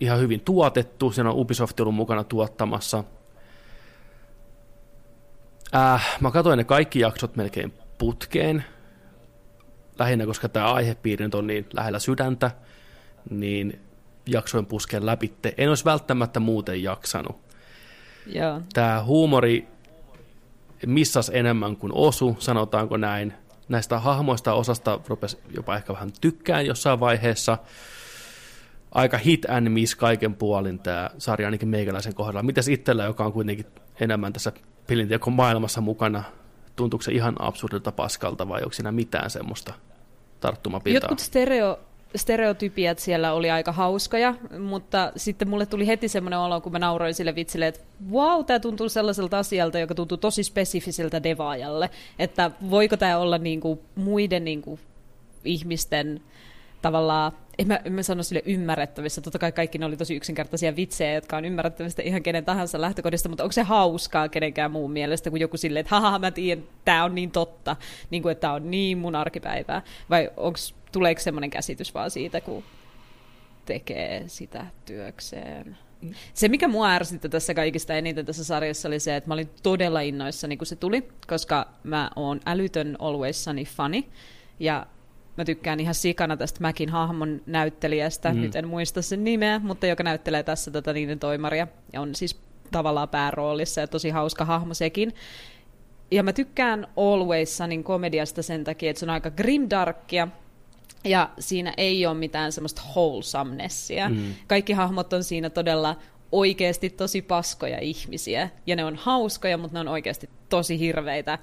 ihan 0.00 0.20
hyvin 0.20 0.40
tuotettu, 0.40 1.12
siinä 1.12 1.30
on 1.30 1.36
Ubisoft 1.36 1.80
ollut 1.80 1.94
mukana 1.94 2.24
tuottamassa. 2.24 3.04
Äh, 5.74 6.16
mä 6.20 6.30
katsoin 6.30 6.56
ne 6.56 6.64
kaikki 6.64 7.00
jaksot 7.00 7.36
melkein 7.36 7.72
putkeen, 7.98 8.64
lähinnä 9.98 10.26
koska 10.26 10.48
tämä 10.48 10.72
aihepiiri 10.72 11.24
nyt 11.24 11.34
on 11.34 11.46
niin 11.46 11.66
lähellä 11.72 11.98
sydäntä, 11.98 12.50
niin 13.30 13.80
jaksoin 14.26 14.66
pusken 14.66 15.06
läpitte. 15.06 15.54
En 15.58 15.68
olisi 15.68 15.84
välttämättä 15.84 16.40
muuten 16.40 16.82
jaksanut. 16.82 17.40
Joo. 18.26 18.60
Tämä 18.72 19.02
huumori 19.04 19.68
missas 20.86 21.30
enemmän 21.34 21.76
kuin 21.76 21.92
osu, 21.94 22.36
sanotaanko 22.38 22.96
näin. 22.96 23.34
Näistä 23.68 23.98
hahmoista 23.98 24.54
osasta 24.54 25.00
rupesi 25.08 25.38
jopa 25.56 25.76
ehkä 25.76 25.92
vähän 25.92 26.12
tykkään 26.20 26.66
jossain 26.66 27.00
vaiheessa. 27.00 27.58
Aika 28.92 29.18
hit 29.18 29.50
and 29.50 29.68
miss 29.68 29.94
kaiken 29.94 30.34
puolin 30.34 30.78
tämä 30.78 31.10
sarja 31.18 31.46
ainakin 31.48 31.68
meikäläisen 31.68 32.14
kohdalla. 32.14 32.42
Mitäs 32.42 32.68
itsellä, 32.68 33.04
joka 33.04 33.24
on 33.24 33.32
kuitenkin 33.32 33.66
enemmän 34.00 34.32
tässä 34.32 34.52
pelintekon 34.86 35.32
maailmassa 35.32 35.80
mukana, 35.80 36.24
tuntuuko 36.76 37.02
se 37.02 37.12
ihan 37.12 37.36
absurdilta 37.38 37.92
paskalta 37.92 38.48
vai 38.48 38.60
onko 38.62 38.72
siinä 38.72 38.92
mitään 38.92 39.30
semmoista 39.30 39.74
tarttumapintaa? 40.40 40.96
Jotkut 40.96 41.18
stereo, 41.18 41.78
stereotypiat 42.16 42.98
siellä 42.98 43.32
oli 43.32 43.50
aika 43.50 43.72
hauskoja, 43.72 44.34
mutta 44.58 45.12
sitten 45.16 45.48
mulle 45.48 45.66
tuli 45.66 45.86
heti 45.86 46.08
semmoinen 46.08 46.38
olo, 46.38 46.60
kun 46.60 46.72
mä 46.72 46.78
nauroin 46.78 47.14
sille 47.14 47.34
vitsille, 47.34 47.66
että 47.66 47.80
wow, 48.10 48.44
tämä 48.44 48.60
tuntuu 48.60 48.88
sellaiselta 48.88 49.38
asialta, 49.38 49.78
joka 49.78 49.94
tuntuu 49.94 50.18
tosi 50.18 50.42
spesifiseltä 50.42 51.22
devaajalle, 51.22 51.90
että 52.18 52.50
voiko 52.70 52.96
tämä 52.96 53.18
olla 53.18 53.38
niinku 53.38 53.82
muiden 53.94 54.44
niinku 54.44 54.78
ihmisten 55.44 56.20
tavallaan, 56.82 57.32
en 57.58 57.66
mä, 57.66 57.80
en 57.84 57.92
mä 57.92 58.02
sano 58.02 58.22
sille 58.22 58.42
ymmärrettävissä, 58.44 59.20
totta 59.20 59.38
kai 59.38 59.52
kaikki 59.52 59.78
ne 59.78 59.86
oli 59.86 59.96
tosi 59.96 60.16
yksinkertaisia 60.16 60.76
vitsejä, 60.76 61.14
jotka 61.14 61.36
on 61.36 61.44
ymmärrettävistä 61.44 62.02
ihan 62.02 62.22
kenen 62.22 62.44
tahansa 62.44 62.80
lähtökohdista, 62.80 63.28
mutta 63.28 63.44
onko 63.44 63.52
se 63.52 63.62
hauskaa 63.62 64.28
kenenkään 64.28 64.70
muun 64.70 64.90
mielestä 64.90 65.30
kuin 65.30 65.40
joku 65.40 65.56
silleen, 65.56 65.80
että 65.80 66.00
haha, 66.00 66.18
mä 66.18 66.30
tiedän, 66.30 66.64
tämä 66.84 67.04
on 67.04 67.14
niin 67.14 67.30
totta, 67.30 67.76
niin 68.10 68.22
kuin, 68.22 68.32
että 68.32 68.40
tämä 68.40 68.52
on 68.52 68.70
niin 68.70 68.98
mun 68.98 69.14
arkipäivää, 69.14 69.82
vai 70.10 70.30
onks, 70.36 70.74
tuleeko 70.96 71.20
semmoinen 71.20 71.50
käsitys 71.50 71.94
vaan 71.94 72.10
siitä, 72.10 72.40
kun 72.40 72.62
tekee 73.64 74.24
sitä 74.26 74.66
työkseen? 74.84 75.76
Se, 76.34 76.48
mikä 76.48 76.68
mua 76.68 76.90
ärsytti 76.90 77.28
tässä 77.28 77.54
kaikista 77.54 77.94
eniten 77.94 78.26
tässä 78.26 78.44
sarjassa, 78.44 78.88
oli 78.88 79.00
se, 79.00 79.16
että 79.16 79.28
mä 79.28 79.34
olin 79.34 79.50
todella 79.62 80.00
innoissani, 80.00 80.56
kun 80.56 80.66
se 80.66 80.76
tuli, 80.76 81.08
koska 81.26 81.68
mä 81.84 82.10
oon 82.16 82.40
älytön 82.46 82.96
Always 82.98 83.44
Sunny 83.44 83.64
fani, 83.64 84.08
ja 84.60 84.86
mä 85.36 85.44
tykkään 85.44 85.80
ihan 85.80 85.94
sikana 85.94 86.36
tästä 86.36 86.60
Mäkin 86.60 86.88
hahmon 86.88 87.40
näyttelijästä, 87.46 88.28
Mm. 88.30 88.36
mm. 88.36 88.42
nyt 88.42 88.56
en 88.56 88.68
muista 88.68 89.02
sen 89.02 89.24
nimeä, 89.24 89.58
mutta 89.58 89.86
joka 89.86 90.02
näyttelee 90.02 90.42
tässä 90.42 90.70
tätä 90.70 90.92
niiden 90.92 91.18
toimaria, 91.18 91.66
ja 91.92 92.00
on 92.00 92.14
siis 92.14 92.40
tavallaan 92.72 93.08
pääroolissa, 93.08 93.80
ja 93.80 93.86
tosi 93.86 94.10
hauska 94.10 94.44
hahmo 94.44 94.74
sekin. 94.74 95.12
Ja 96.10 96.22
mä 96.22 96.32
tykkään 96.32 96.86
Always 96.96 97.56
Sunin 97.56 97.84
komediasta 97.84 98.42
sen 98.42 98.64
takia, 98.64 98.90
että 98.90 99.00
se 99.00 99.06
on 99.06 99.10
aika 99.10 99.30
grimdarkia, 99.30 100.28
ja 101.06 101.30
siinä 101.38 101.74
ei 101.76 102.06
ole 102.06 102.14
mitään 102.14 102.52
semmoista 102.52 102.82
wholesomeness-ia. 102.90 104.08
Mm. 104.08 104.34
Kaikki 104.46 104.72
hahmot 104.72 105.12
on 105.12 105.24
siinä 105.24 105.50
todella 105.50 105.96
oikeasti 106.32 106.90
tosi 106.90 107.22
paskoja 107.22 107.78
ihmisiä. 107.80 108.50
Ja 108.66 108.76
ne 108.76 108.84
on 108.84 108.96
hauskoja, 108.96 109.58
mutta 109.58 109.74
ne 109.74 109.80
on 109.80 109.88
oikeasti 109.88 110.30
tosi 110.48 110.78
hirveitä. 110.78 111.38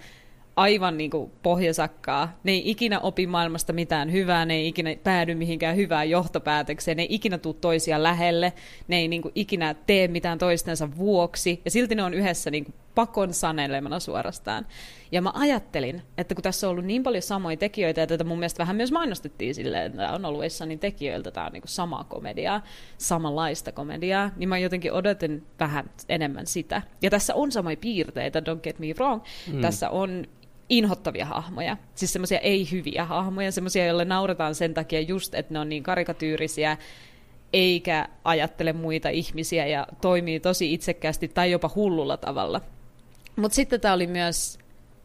Aivan 0.55 0.97
niin 0.97 1.09
kuin 1.09 1.31
pohjasakkaa. 1.43 2.39
Ne 2.43 2.51
ei 2.51 2.69
ikinä 2.69 2.99
opi 2.99 3.27
maailmasta 3.27 3.73
mitään 3.73 4.11
hyvää, 4.11 4.45
ne 4.45 4.53
ei 4.53 4.67
ikinä 4.67 4.95
päädy 5.03 5.35
mihinkään 5.35 5.75
hyvään 5.75 6.09
johtopäätökseen, 6.09 6.97
ne 6.97 7.03
ei 7.03 7.15
ikinä 7.15 7.37
tuu 7.37 7.53
toisia 7.53 8.03
lähelle, 8.03 8.53
ne 8.87 8.97
ei 8.97 9.07
niin 9.07 9.21
kuin 9.21 9.31
ikinä 9.35 9.73
tee 9.73 10.07
mitään 10.07 10.37
toistensa 10.37 10.97
vuoksi, 10.97 11.61
ja 11.65 11.71
silti 11.71 11.95
ne 11.95 12.03
on 12.03 12.13
yhdessä 12.13 12.51
niin 12.51 12.65
kuin 12.65 12.75
pakon 12.95 13.33
sanelemana 13.33 13.99
suorastaan. 13.99 14.67
Ja 15.11 15.21
mä 15.21 15.31
ajattelin, 15.35 16.01
että 16.17 16.35
kun 16.35 16.43
tässä 16.43 16.67
on 16.67 16.71
ollut 16.71 16.85
niin 16.85 17.03
paljon 17.03 17.21
samoja 17.21 17.57
tekijöitä, 17.57 18.01
ja 18.01 18.07
tätä 18.07 18.23
mun 18.23 18.39
mielestä 18.39 18.59
vähän 18.59 18.75
myös 18.75 18.91
mainostettiin 18.91 19.55
silleen, 19.55 19.85
että 19.85 20.11
on 20.11 20.25
ollut 20.25 20.43
Sunnin 20.51 20.79
tekijöiltä, 20.79 21.31
tämä 21.31 21.45
on 21.45 21.53
niin 21.53 21.61
kuin 21.61 21.69
samaa 21.69 22.03
komediaa, 22.03 22.63
samanlaista 22.97 23.71
komediaa, 23.71 24.31
niin 24.35 24.49
mä 24.49 24.57
jotenkin 24.57 24.93
odotin 24.93 25.45
vähän 25.59 25.89
enemmän 26.09 26.47
sitä. 26.47 26.81
Ja 27.01 27.09
tässä 27.09 27.35
on 27.35 27.51
samoja 27.51 27.77
piirteitä, 27.77 28.39
don't 28.39 28.61
get 28.63 28.79
me 28.79 28.87
wrong. 28.97 29.21
Mm. 29.51 29.61
Tässä 29.61 29.89
on 29.89 30.25
inhottavia 30.69 31.25
hahmoja, 31.25 31.77
siis 31.95 32.13
semmoisia 32.13 32.39
ei-hyviä 32.39 33.05
hahmoja, 33.05 33.51
semmoisia, 33.51 33.85
joille 33.85 34.05
nauretaan 34.05 34.55
sen 34.55 34.73
takia 34.73 35.01
just, 35.01 35.35
että 35.35 35.53
ne 35.53 35.59
on 35.59 35.69
niin 35.69 35.83
karikatyyrisiä, 35.83 36.77
eikä 37.53 38.07
ajattele 38.23 38.73
muita 38.73 39.09
ihmisiä 39.09 39.65
ja 39.65 39.87
toimii 40.01 40.39
tosi 40.39 40.73
itsekkäästi 40.73 41.27
tai 41.27 41.51
jopa 41.51 41.71
hullulla 41.75 42.17
tavalla. 42.17 42.61
Mutta 43.35 43.55
sitten 43.55 43.81
tämä 43.81 43.93
oli 43.93 44.07
myös 44.07 44.59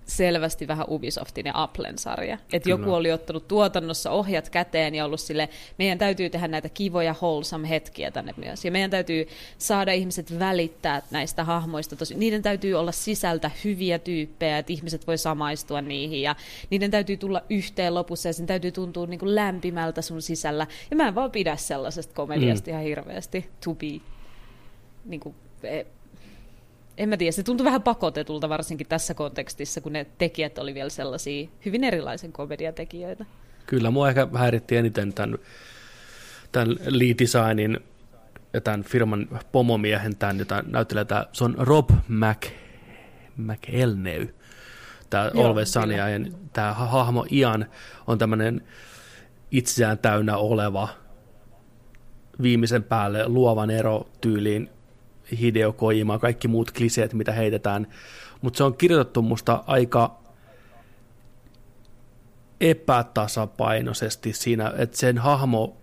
selvästi 0.09 0.69
vähän 0.69 0.87
Ubisoftin 0.89 1.47
ja 1.47 1.53
Applen 1.55 1.99
sarja. 1.99 2.39
Että 2.53 2.71
joku 2.71 2.93
oli 2.93 3.13
ottanut 3.13 3.49
tuotannossa 3.49 4.11
ohjat 4.11 4.49
käteen 4.49 4.95
ja 4.95 5.05
ollut 5.05 5.21
sille, 5.21 5.49
meidän 5.79 5.99
täytyy 5.99 6.31
tehdä 6.31 6.49
näitä 6.49 6.69
kivoja 6.69 7.15
wholesome 7.23 7.69
hetkiä 7.69 8.11
tänne 8.11 8.35
myös. 8.37 8.65
Ja 8.65 8.71
meidän 8.71 8.91
täytyy 8.91 9.29
saada 9.59 9.93
ihmiset 9.93 10.39
välittää 10.39 11.03
näistä 11.11 11.45
hahmoista. 11.45 11.97
Tosi, 11.97 12.15
niiden 12.15 12.43
täytyy 12.43 12.75
olla 12.75 12.93
sisältä 12.93 13.51
hyviä 13.65 13.99
tyyppejä, 13.99 14.59
että 14.59 14.73
ihmiset 14.73 15.07
voi 15.07 15.19
samaistua 15.19 15.81
niihin. 15.81 16.23
Ja 16.23 16.37
niiden 16.71 16.91
täytyy 16.91 17.17
tulla 17.17 17.43
yhteen 17.51 17.95
lopussa 17.95 18.29
ja 18.29 18.33
sen 18.33 18.47
täytyy 18.47 18.73
tuntua 18.73 19.07
niin 19.07 19.21
kuin 19.21 19.35
lämpimältä 19.35 20.03
sun 20.03 20.23
sisällä. 20.23 20.67
Ja 20.91 20.97
mä 20.97 21.09
en 21.09 21.15
vaan 21.15 21.31
pidä 21.31 21.57
sellaisesta 21.57 22.15
komediasta 22.15 22.71
mm. 22.71 22.73
ihan 22.73 22.85
hirveästi. 22.85 23.51
To 23.65 23.75
be. 23.75 24.01
Niin 25.05 25.21
kuin, 25.21 25.35
e- 25.63 25.85
en 26.99 27.09
mä 27.09 27.17
tiedä, 27.17 27.33
se 27.33 27.43
tuntui 27.43 27.65
vähän 27.65 27.83
pakotetulta 27.83 28.49
varsinkin 28.49 28.87
tässä 28.87 29.15
kontekstissa, 29.15 29.81
kun 29.81 29.93
ne 29.93 30.07
tekijät 30.19 30.59
oli 30.59 30.75
vielä 30.75 30.89
sellaisia 30.89 31.49
hyvin 31.65 31.85
erilaisen 31.85 32.33
komediatekijöitä. 32.33 33.25
Kyllä, 33.67 33.91
mua 33.91 34.09
ehkä 34.09 34.29
häiritti 34.35 34.77
eniten 34.77 35.13
tämän, 35.13 35.39
tämän 36.53 36.77
lead 36.87 37.15
designin 37.19 37.81
ja 38.53 38.61
tämän 38.61 38.83
firman 38.83 39.29
pomomiehen, 39.53 40.17
tämän, 40.17 40.39
jota 40.39 40.65
näyttelee 40.67 41.05
tämä, 41.05 41.27
se 41.33 41.45
on 41.45 41.55
Rob 41.59 41.91
Mac, 42.09 42.47
McElneu, 43.37 44.27
tämä 45.11 45.31
Always 45.35 45.73
Sunny, 45.73 45.95
ja 45.95 46.05
tämä 46.53 46.75
hahmo 46.75 47.27
Ian 47.33 47.67
on 48.07 48.19
tämmöinen 48.19 48.61
itseään 49.51 49.99
täynnä 49.99 50.37
oleva 50.37 50.89
viimeisen 52.43 52.83
päälle 52.83 53.29
luovan 53.29 53.71
ero 53.71 54.09
tyyliin 54.21 54.71
Hideo 55.41 55.73
Kojima, 55.73 56.19
kaikki 56.19 56.49
muut 56.49 56.71
kliseet, 56.71 57.15
mitä 57.15 57.33
heitetään, 57.33 57.87
mutta 58.43 58.57
se 58.57 58.65
on 58.65 58.77
kirjoitettu 58.77 59.23
musta 59.23 59.65
aika 59.67 60.19
epätasapainoisesti 62.61 64.33
siinä, 64.33 64.73
että 64.77 64.97
sen 64.97 65.19
hahmo 65.19 65.77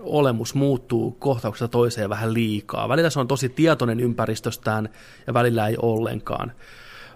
olemus 0.00 0.54
muuttuu 0.54 1.10
kohtauksesta 1.10 1.68
toiseen 1.68 2.10
vähän 2.10 2.34
liikaa. 2.34 2.88
Välillä 2.88 3.10
se 3.10 3.20
on 3.20 3.28
tosi 3.28 3.48
tietoinen 3.48 4.00
ympäristöstään 4.00 4.88
ja 5.26 5.34
välillä 5.34 5.68
ei 5.68 5.76
ollenkaan. 5.82 6.52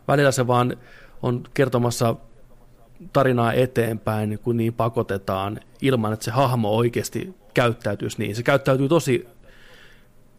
Välillä 0.08 0.30
se 0.30 0.46
vaan 0.46 0.76
on 1.22 1.42
kertomassa 1.54 2.16
tarinaa 3.12 3.52
eteenpäin, 3.52 4.38
kun 4.42 4.56
niin 4.56 4.74
pakotetaan, 4.74 5.60
ilman 5.82 6.12
että 6.12 6.24
se 6.24 6.30
hahmo 6.30 6.76
oikeasti 6.76 7.34
käyttäytyisi 7.54 8.18
niin. 8.18 8.36
Se 8.36 8.42
käyttäytyy 8.42 8.88
tosi 8.88 9.28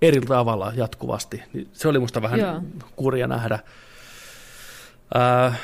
eri 0.01 0.21
tavalla 0.21 0.73
jatkuvasti. 0.75 1.43
Niin 1.53 1.69
se 1.73 1.87
oli 1.87 1.99
musta 1.99 2.21
vähän 2.21 2.39
Joo. 2.39 2.61
kurja 2.95 3.27
nähdä. 3.27 3.59
Äh, 5.15 5.59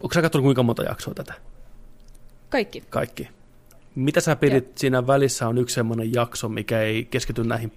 onko 0.00 0.14
sä 0.14 0.22
katsonut 0.22 0.44
kuinka 0.44 0.62
monta 0.62 0.82
jaksoa 0.82 1.14
tätä? 1.14 1.34
Kaikki. 2.48 2.84
Kaikki. 2.90 3.28
Mitä 3.94 4.20
sä 4.20 4.36
pidit 4.36 4.64
Joo. 4.64 4.72
siinä 4.76 5.06
välissä 5.06 5.48
on 5.48 5.58
yksi 5.58 5.74
semmoinen 5.74 6.14
jakso, 6.14 6.48
mikä 6.48 6.82
ei 6.82 7.04
keskity 7.04 7.44
näihin 7.44 7.72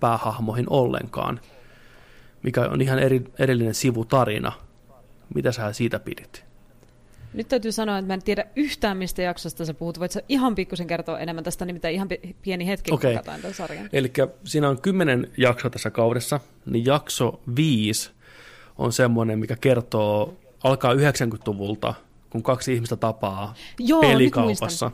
päähahmoihin 0.00 0.66
ollenkaan, 0.70 1.40
mikä 2.42 2.60
on 2.60 2.80
ihan 2.80 2.98
eri, 2.98 3.24
erillinen 3.38 3.74
sivutarina. 3.74 4.52
Mitä 5.34 5.52
sä 5.52 5.72
siitä 5.72 5.98
pidit? 5.98 6.47
Nyt 7.38 7.48
täytyy 7.48 7.72
sanoa, 7.72 7.98
että 7.98 8.06
mä 8.06 8.14
en 8.14 8.22
tiedä 8.22 8.44
yhtään, 8.56 8.96
mistä 8.96 9.22
jaksosta 9.22 9.64
sä 9.64 9.74
puhut. 9.74 10.00
Voit 10.00 10.12
sä 10.12 10.22
ihan 10.28 10.54
pikkusen 10.54 10.86
kertoa 10.86 11.18
enemmän 11.18 11.44
tästä, 11.44 11.64
nimittäin 11.64 11.94
ihan 11.94 12.08
pieni 12.42 12.66
hetki, 12.66 12.92
okay. 12.92 13.10
kun 13.10 13.16
katsoin 13.16 13.40
tämän 13.40 13.54
sarjan. 13.54 13.88
Eli 13.92 14.12
siinä 14.44 14.68
on 14.68 14.80
kymmenen 14.80 15.30
jaksoa 15.36 15.70
tässä 15.70 15.90
kaudessa, 15.90 16.40
niin 16.66 16.84
jakso 16.84 17.40
viisi 17.56 18.10
on 18.78 18.92
semmoinen, 18.92 19.38
mikä 19.38 19.56
kertoo, 19.56 20.36
alkaa 20.64 20.94
90-luvulta, 20.94 21.94
kun 22.30 22.42
kaksi 22.42 22.74
ihmistä 22.74 22.96
tapaa 22.96 23.54
Joo, 23.78 24.00
pelikaupassa. 24.00 24.90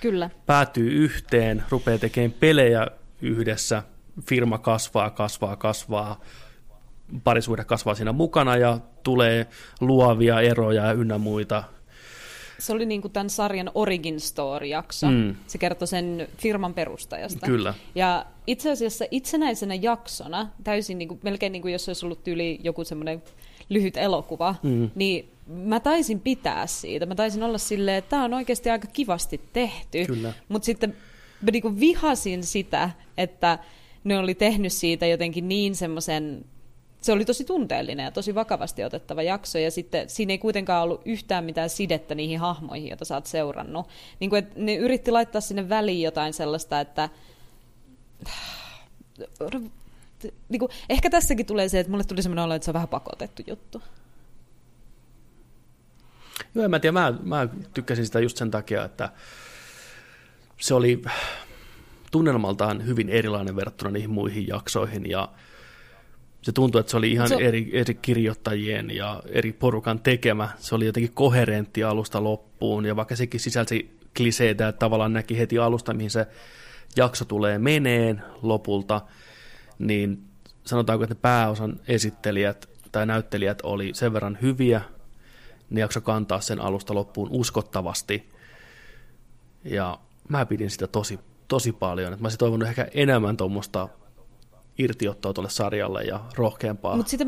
Kyllä. 0.00 0.30
Päätyy 0.46 0.90
yhteen, 0.90 1.64
rupeaa 1.70 1.98
tekemään 1.98 2.32
pelejä 2.40 2.86
yhdessä, 3.22 3.82
firma 4.26 4.58
kasvaa, 4.58 5.10
kasvaa, 5.10 5.56
kasvaa, 5.56 6.20
parisuhde 7.24 7.64
kasvaa 7.64 7.94
siinä 7.94 8.12
mukana 8.12 8.56
ja 8.56 8.78
tulee 9.02 9.46
luovia 9.80 10.40
eroja 10.40 10.92
ynnä 10.92 11.18
muita. 11.18 11.64
Se 12.60 12.72
oli 12.72 12.86
niin 12.86 13.02
kuin 13.02 13.12
tämän 13.12 13.30
sarjan 13.30 13.70
Origin 13.74 14.20
Story-jakso. 14.20 15.10
Mm. 15.10 15.34
Se 15.46 15.58
kertoi 15.58 15.88
sen 15.88 16.28
firman 16.38 16.74
perustajasta. 16.74 17.46
Kyllä. 17.46 17.74
Ja 17.94 18.26
itse 18.46 18.70
asiassa 18.70 19.04
itsenäisenä 19.10 19.74
jaksona, 19.74 20.48
täysin 20.64 20.98
niin 20.98 21.08
kuin, 21.08 21.20
melkein 21.22 21.52
niin 21.52 21.62
kuin 21.62 21.72
jos 21.72 21.88
olisi 21.88 22.06
ollut 22.06 22.28
yli 22.28 22.60
joku 22.62 22.84
semmoinen 22.84 23.22
lyhyt 23.68 23.96
elokuva, 23.96 24.54
mm. 24.62 24.90
niin 24.94 25.30
mä 25.46 25.80
taisin 25.80 26.20
pitää 26.20 26.66
siitä. 26.66 27.06
Mä 27.06 27.14
taisin 27.14 27.42
olla 27.42 27.58
silleen, 27.58 27.96
että 27.96 28.10
tämä 28.10 28.24
on 28.24 28.34
oikeasti 28.34 28.70
aika 28.70 28.88
kivasti 28.92 29.40
tehty. 29.52 30.06
Mutta 30.48 30.66
sitten 30.66 30.96
mä 31.42 31.50
niin 31.50 31.62
kuin 31.62 31.80
vihasin 31.80 32.44
sitä, 32.44 32.90
että 33.16 33.58
ne 34.04 34.18
oli 34.18 34.34
tehnyt 34.34 34.72
siitä 34.72 35.06
jotenkin 35.06 35.48
niin 35.48 35.74
semmoisen 35.74 36.44
se 37.00 37.12
oli 37.12 37.24
tosi 37.24 37.44
tunteellinen 37.44 38.04
ja 38.04 38.10
tosi 38.10 38.34
vakavasti 38.34 38.84
otettava 38.84 39.22
jakso, 39.22 39.58
ja 39.58 39.70
sitten 39.70 40.08
siinä 40.08 40.32
ei 40.32 40.38
kuitenkaan 40.38 40.82
ollut 40.82 41.02
yhtään 41.04 41.44
mitään 41.44 41.70
sidettä 41.70 42.14
niihin 42.14 42.38
hahmoihin, 42.38 42.88
joita 42.88 43.04
sä 43.04 43.14
oot 43.14 43.26
seurannut. 43.26 43.88
Niin 44.20 44.30
kuin, 44.30 44.46
ne 44.56 44.74
yritti 44.74 45.10
laittaa 45.10 45.40
sinne 45.40 45.68
väliin 45.68 46.02
jotain 46.02 46.32
sellaista, 46.32 46.80
että... 46.80 47.08
Niin 50.48 50.60
kuin, 50.60 50.70
ehkä 50.88 51.10
tässäkin 51.10 51.46
tulee 51.46 51.68
se, 51.68 51.80
että 51.80 51.90
mulle 51.90 52.04
tuli 52.04 52.22
sellainen 52.22 52.44
olo, 52.44 52.54
että 52.54 52.64
se 52.64 52.70
on 52.70 52.74
vähän 52.74 52.88
pakotettu 52.88 53.42
juttu. 53.46 53.82
Joo, 56.54 56.64
en 56.64 56.70
mä 56.70 56.78
tiedä, 56.78 56.92
mä, 56.92 57.14
mä 57.22 57.48
tykkäsin 57.74 58.06
sitä 58.06 58.20
just 58.20 58.36
sen 58.36 58.50
takia, 58.50 58.84
että 58.84 59.08
se 60.60 60.74
oli 60.74 61.02
tunnelmaltaan 62.10 62.86
hyvin 62.86 63.08
erilainen 63.08 63.56
verrattuna 63.56 63.90
niihin 63.90 64.10
muihin 64.10 64.46
jaksoihin, 64.46 65.10
ja 65.10 65.28
se 66.42 66.52
tuntui, 66.52 66.80
että 66.80 66.90
se 66.90 66.96
oli 66.96 67.12
ihan 67.12 67.28
se... 67.28 67.34
eri, 67.34 67.70
eri 67.72 67.94
kirjoittajien 67.94 68.90
ja 68.90 69.22
eri 69.28 69.52
porukan 69.52 70.00
tekemä. 70.00 70.48
Se 70.58 70.74
oli 70.74 70.86
jotenkin 70.86 71.14
koherentti 71.14 71.84
alusta 71.84 72.24
loppuun, 72.24 72.86
ja 72.86 72.96
vaikka 72.96 73.16
sekin 73.16 73.40
sisälsi 73.40 73.98
kliseitä, 74.16 74.68
että 74.68 74.78
tavallaan 74.78 75.12
näki 75.12 75.38
heti 75.38 75.58
alusta, 75.58 75.94
mihin 75.94 76.10
se 76.10 76.26
jakso 76.96 77.24
tulee 77.24 77.58
meneen 77.58 78.22
lopulta, 78.42 79.00
niin 79.78 80.22
sanotaanko, 80.64 81.04
että 81.04 81.14
ne 81.14 81.20
pääosan 81.22 81.80
esittelijät 81.88 82.68
tai 82.92 83.06
näyttelijät 83.06 83.58
oli 83.62 83.90
sen 83.94 84.12
verran 84.12 84.38
hyviä, 84.42 84.80
ne 85.70 85.80
jakso 85.80 86.00
kantaa 86.00 86.40
sen 86.40 86.60
alusta 86.60 86.94
loppuun 86.94 87.28
uskottavasti. 87.30 88.30
Ja 89.64 89.98
mä 90.28 90.46
pidin 90.46 90.70
sitä 90.70 90.86
tosi, 90.86 91.18
tosi 91.48 91.72
paljon. 91.72 92.12
Että 92.12 92.22
mä 92.22 92.26
olisin 92.26 92.38
toivonut 92.38 92.68
ehkä 92.68 92.88
enemmän 92.94 93.36
tuommoista 93.36 93.88
irtiottoa 94.78 95.32
tuolle 95.32 95.50
sarjalle 95.50 96.02
ja 96.02 96.20
rohkeampaa. 96.36 96.96
Mutta 96.96 97.10
sitä, 97.10 97.26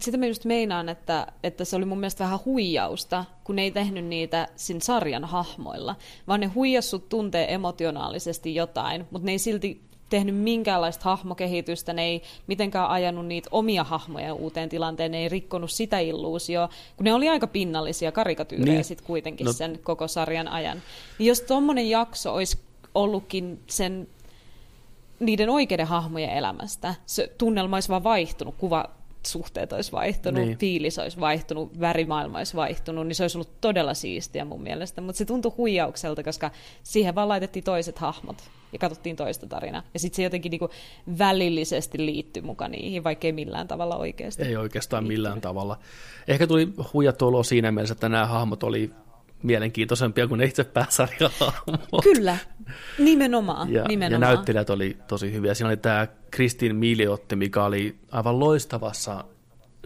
sitä 0.00 0.16
mä 0.16 0.26
just 0.26 0.44
meinaan, 0.44 0.88
että, 0.88 1.26
että 1.42 1.64
se 1.64 1.76
oli 1.76 1.84
mun 1.84 2.00
mielestä 2.00 2.24
vähän 2.24 2.38
huijausta, 2.44 3.24
kun 3.44 3.56
ne 3.56 3.62
ei 3.62 3.70
tehnyt 3.70 4.04
niitä 4.04 4.48
sin 4.56 4.80
sarjan 4.80 5.24
hahmoilla, 5.24 5.96
vaan 6.28 6.40
ne 6.40 6.46
huijassut 6.46 7.08
tuntee 7.08 7.54
emotionaalisesti 7.54 8.54
jotain, 8.54 9.06
mutta 9.10 9.26
ne 9.26 9.32
ei 9.32 9.38
silti 9.38 9.88
tehnyt 10.10 10.36
minkäänlaista 10.36 11.04
hahmokehitystä, 11.04 11.92
ne 11.92 12.04
ei 12.04 12.22
mitenkään 12.46 12.88
ajanut 12.88 13.26
niitä 13.26 13.48
omia 13.52 13.84
hahmoja 13.84 14.34
uuteen 14.34 14.68
tilanteen, 14.68 15.12
ne 15.12 15.18
ei 15.18 15.28
rikkonut 15.28 15.70
sitä 15.70 15.98
illuusio, 15.98 16.68
kun 16.96 17.04
ne 17.04 17.14
oli 17.14 17.28
aika 17.28 17.46
pinnallisia 17.46 18.12
karikatyyrejä 18.12 18.74
niin. 18.74 18.84
sitten 18.84 19.06
kuitenkin 19.06 19.44
no. 19.44 19.52
sen 19.52 19.78
koko 19.82 20.08
sarjan 20.08 20.48
ajan. 20.48 20.82
Niin 21.18 21.26
jos 21.26 21.40
tuommoinen 21.40 21.90
jakso 21.90 22.34
olisi 22.34 22.58
ollutkin 22.94 23.60
sen 23.66 24.08
niiden 25.20 25.50
oikeiden 25.50 25.86
hahmojen 25.86 26.30
elämästä. 26.30 26.94
Se 27.06 27.32
tunnelma 27.38 27.76
olisi 27.76 27.88
vaan 27.88 28.04
vaihtunut, 28.04 28.54
kuva 28.58 28.84
suhteet 29.26 29.72
olisi 29.72 29.92
vaihtunut, 29.92 30.44
niin. 30.44 30.58
fiilis 30.58 30.98
olisi 30.98 31.20
vaihtunut, 31.20 31.80
värimaailma 31.80 32.38
olisi 32.38 32.56
vaihtunut, 32.56 33.06
niin 33.06 33.14
se 33.14 33.24
olisi 33.24 33.38
ollut 33.38 33.60
todella 33.60 33.94
siistiä 33.94 34.44
mun 34.44 34.62
mielestä. 34.62 35.00
Mutta 35.00 35.18
se 35.18 35.24
tuntui 35.24 35.52
huijaukselta, 35.56 36.22
koska 36.22 36.50
siihen 36.82 37.14
vaan 37.14 37.28
laitettiin 37.28 37.64
toiset 37.64 37.98
hahmot 37.98 38.36
ja 38.72 38.78
katsottiin 38.78 39.16
toista 39.16 39.46
tarinaa. 39.46 39.82
Ja 39.94 40.00
sitten 40.00 40.16
se 40.16 40.22
jotenkin 40.22 40.50
niinku 40.50 40.70
välillisesti 41.18 42.06
liittyi 42.06 42.42
mukaan 42.42 42.70
niihin, 42.70 43.04
vaikka 43.04 43.26
ei 43.26 43.32
millään 43.32 43.68
tavalla 43.68 43.96
oikeasti. 43.96 44.42
Ei 44.42 44.56
oikeastaan 44.56 45.06
millään 45.06 45.40
tavalla. 45.40 45.78
Ehkä 46.28 46.46
tuli 46.46 46.68
huijattu 46.92 47.26
olo 47.26 47.42
siinä 47.42 47.72
mielessä, 47.72 47.92
että 47.92 48.08
nämä 48.08 48.26
hahmot 48.26 48.62
oli 48.62 48.90
mielenkiintoisempia 49.42 50.28
kuin 50.28 50.38
ne 50.38 50.44
itse 50.44 50.64
pääsarjahahmot. 50.64 52.02
Kyllä, 52.02 52.36
nimenomaan. 52.98 53.72
Ja, 53.72 53.84
nimenomaan. 53.84 54.30
ja 54.30 54.34
näyttelijät 54.34 54.70
oli 54.70 54.96
tosi 55.08 55.32
hyviä. 55.32 55.54
Siinä 55.54 55.68
oli 55.68 55.76
tämä 55.76 56.06
Kristin 56.30 56.76
Miliotti, 56.76 57.36
mikä 57.36 57.64
oli 57.64 57.98
aivan 58.10 58.40
loistavassa 58.40 59.24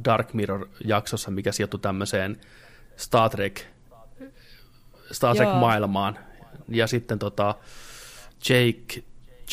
Dark 0.05 0.35
Mirror-jaksossa, 0.35 1.31
mikä 1.31 1.53
sijoittui 1.53 1.81
tämmöiseen 1.81 2.41
Star 2.97 3.31
Trek, 3.31 3.61
Star 5.13 5.37
Trek-maailmaan. 5.37 6.19
Ja 6.69 6.87
sitten 6.87 7.19
tota 7.19 7.55
Jake 8.49 9.03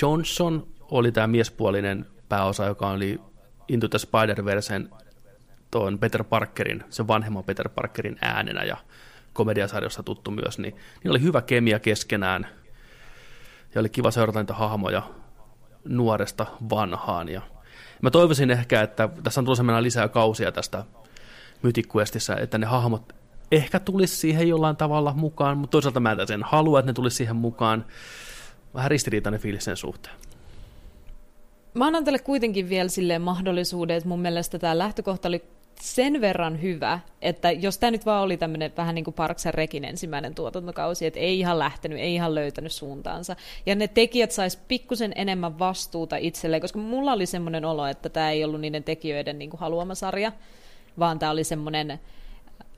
Johnson 0.02 0.68
oli 0.92 1.12
tämä 1.12 1.28
miespuolinen 1.28 2.06
pääosa, 2.30 2.66
joka 2.66 2.90
oli 2.90 3.20
Into 3.68 3.88
the 3.88 3.98
Spider-Versen 3.98 4.90
tuon 5.72 6.00
Peter 6.00 6.24
Parkerin, 6.24 6.84
sen 6.90 7.08
vanhemman 7.08 7.44
Peter 7.44 7.70
Parkerin 7.70 8.18
äänenä 8.22 8.64
ja 8.64 8.78
komediasarjossa 9.34 10.04
tuttu 10.04 10.32
myös, 10.32 10.60
niin, 10.60 10.76
niin 11.04 11.12
oli 11.12 11.22
hyvä 11.22 11.42
kemia 11.42 11.80
keskenään 11.80 12.48
ja 13.76 13.82
oli 13.82 13.90
kiva 13.90 14.12
seurata 14.12 14.40
niitä 14.40 14.54
hahmoja 14.54 15.04
nuoresta 15.86 16.46
vanhaan. 16.70 17.30
Ja 17.30 17.42
mä 18.02 18.12
toivoisin 18.12 18.52
ehkä, 18.52 18.82
että 18.82 19.10
tässä 19.24 19.42
on 19.42 19.46
tulossa 19.46 19.82
lisää 19.82 20.08
kausia 20.08 20.52
tästä 20.52 20.84
Mythic 21.62 21.96
Questissä, 21.96 22.36
että 22.36 22.58
ne 22.58 22.66
hahmot 22.66 23.14
ehkä 23.52 23.80
tulisi 23.80 24.16
siihen 24.16 24.50
jollain 24.50 24.76
tavalla 24.76 25.14
mukaan, 25.14 25.58
mutta 25.58 25.72
toisaalta 25.72 26.00
mä 26.00 26.12
en 26.12 26.28
sen 26.28 26.44
halua, 26.44 26.80
että 26.80 26.90
ne 26.90 26.94
tulisi 26.94 27.16
siihen 27.18 27.36
mukaan. 27.36 27.86
Vähän 28.74 28.92
ristiriitainen 28.92 29.40
fiilis 29.40 29.64
sen 29.64 29.78
suhteen. 29.78 30.16
Mä 31.74 31.86
annan 31.86 32.04
tälle 32.04 32.20
kuitenkin 32.20 32.70
vielä 32.70 32.90
silleen 32.90 33.22
mahdollisuuden, 33.22 33.98
että 33.98 34.10
mun 34.10 34.20
mielestä 34.20 34.60
tämä 34.60 34.78
lähtökohta 34.78 35.28
oli 35.28 35.44
sen 35.82 36.22
verran 36.22 36.62
hyvä, 36.62 37.00
että 37.22 37.52
jos 37.52 37.78
tämä 37.78 37.92
nyt 37.92 38.06
vaan 38.06 38.24
oli 38.24 38.38
tämmöinen 38.38 38.72
vähän 38.78 38.96
niin 38.96 39.06
kuin 39.06 39.14
Parks 39.14 39.46
Rekin 39.46 39.86
ensimmäinen 39.86 40.36
tuotantokausi, 40.36 41.06
että 41.06 41.20
ei 41.20 41.40
ihan 41.40 41.60
lähtenyt, 41.60 42.00
ei 42.00 42.14
ihan 42.14 42.36
löytänyt 42.36 42.72
suuntaansa. 42.72 43.36
Ja 43.66 43.76
ne 43.76 43.88
tekijät 43.88 44.32
sais 44.32 44.58
pikkusen 44.68 45.14
enemmän 45.16 45.60
vastuuta 45.60 46.18
itselleen, 46.18 46.62
koska 46.62 46.80
mulla 46.80 47.14
oli 47.14 47.26
semmoinen 47.26 47.66
olo, 47.66 47.86
että 47.86 48.10
tämä 48.10 48.32
ei 48.32 48.44
ollut 48.44 48.62
niiden 48.62 48.84
tekijöiden 48.84 49.40
niin 49.40 49.50
kuin 49.50 49.60
haluama 49.60 49.96
sarja, 49.96 50.32
vaan 51.00 51.20
tämä 51.20 51.32
oli 51.32 51.44
semmoinen 51.44 52.00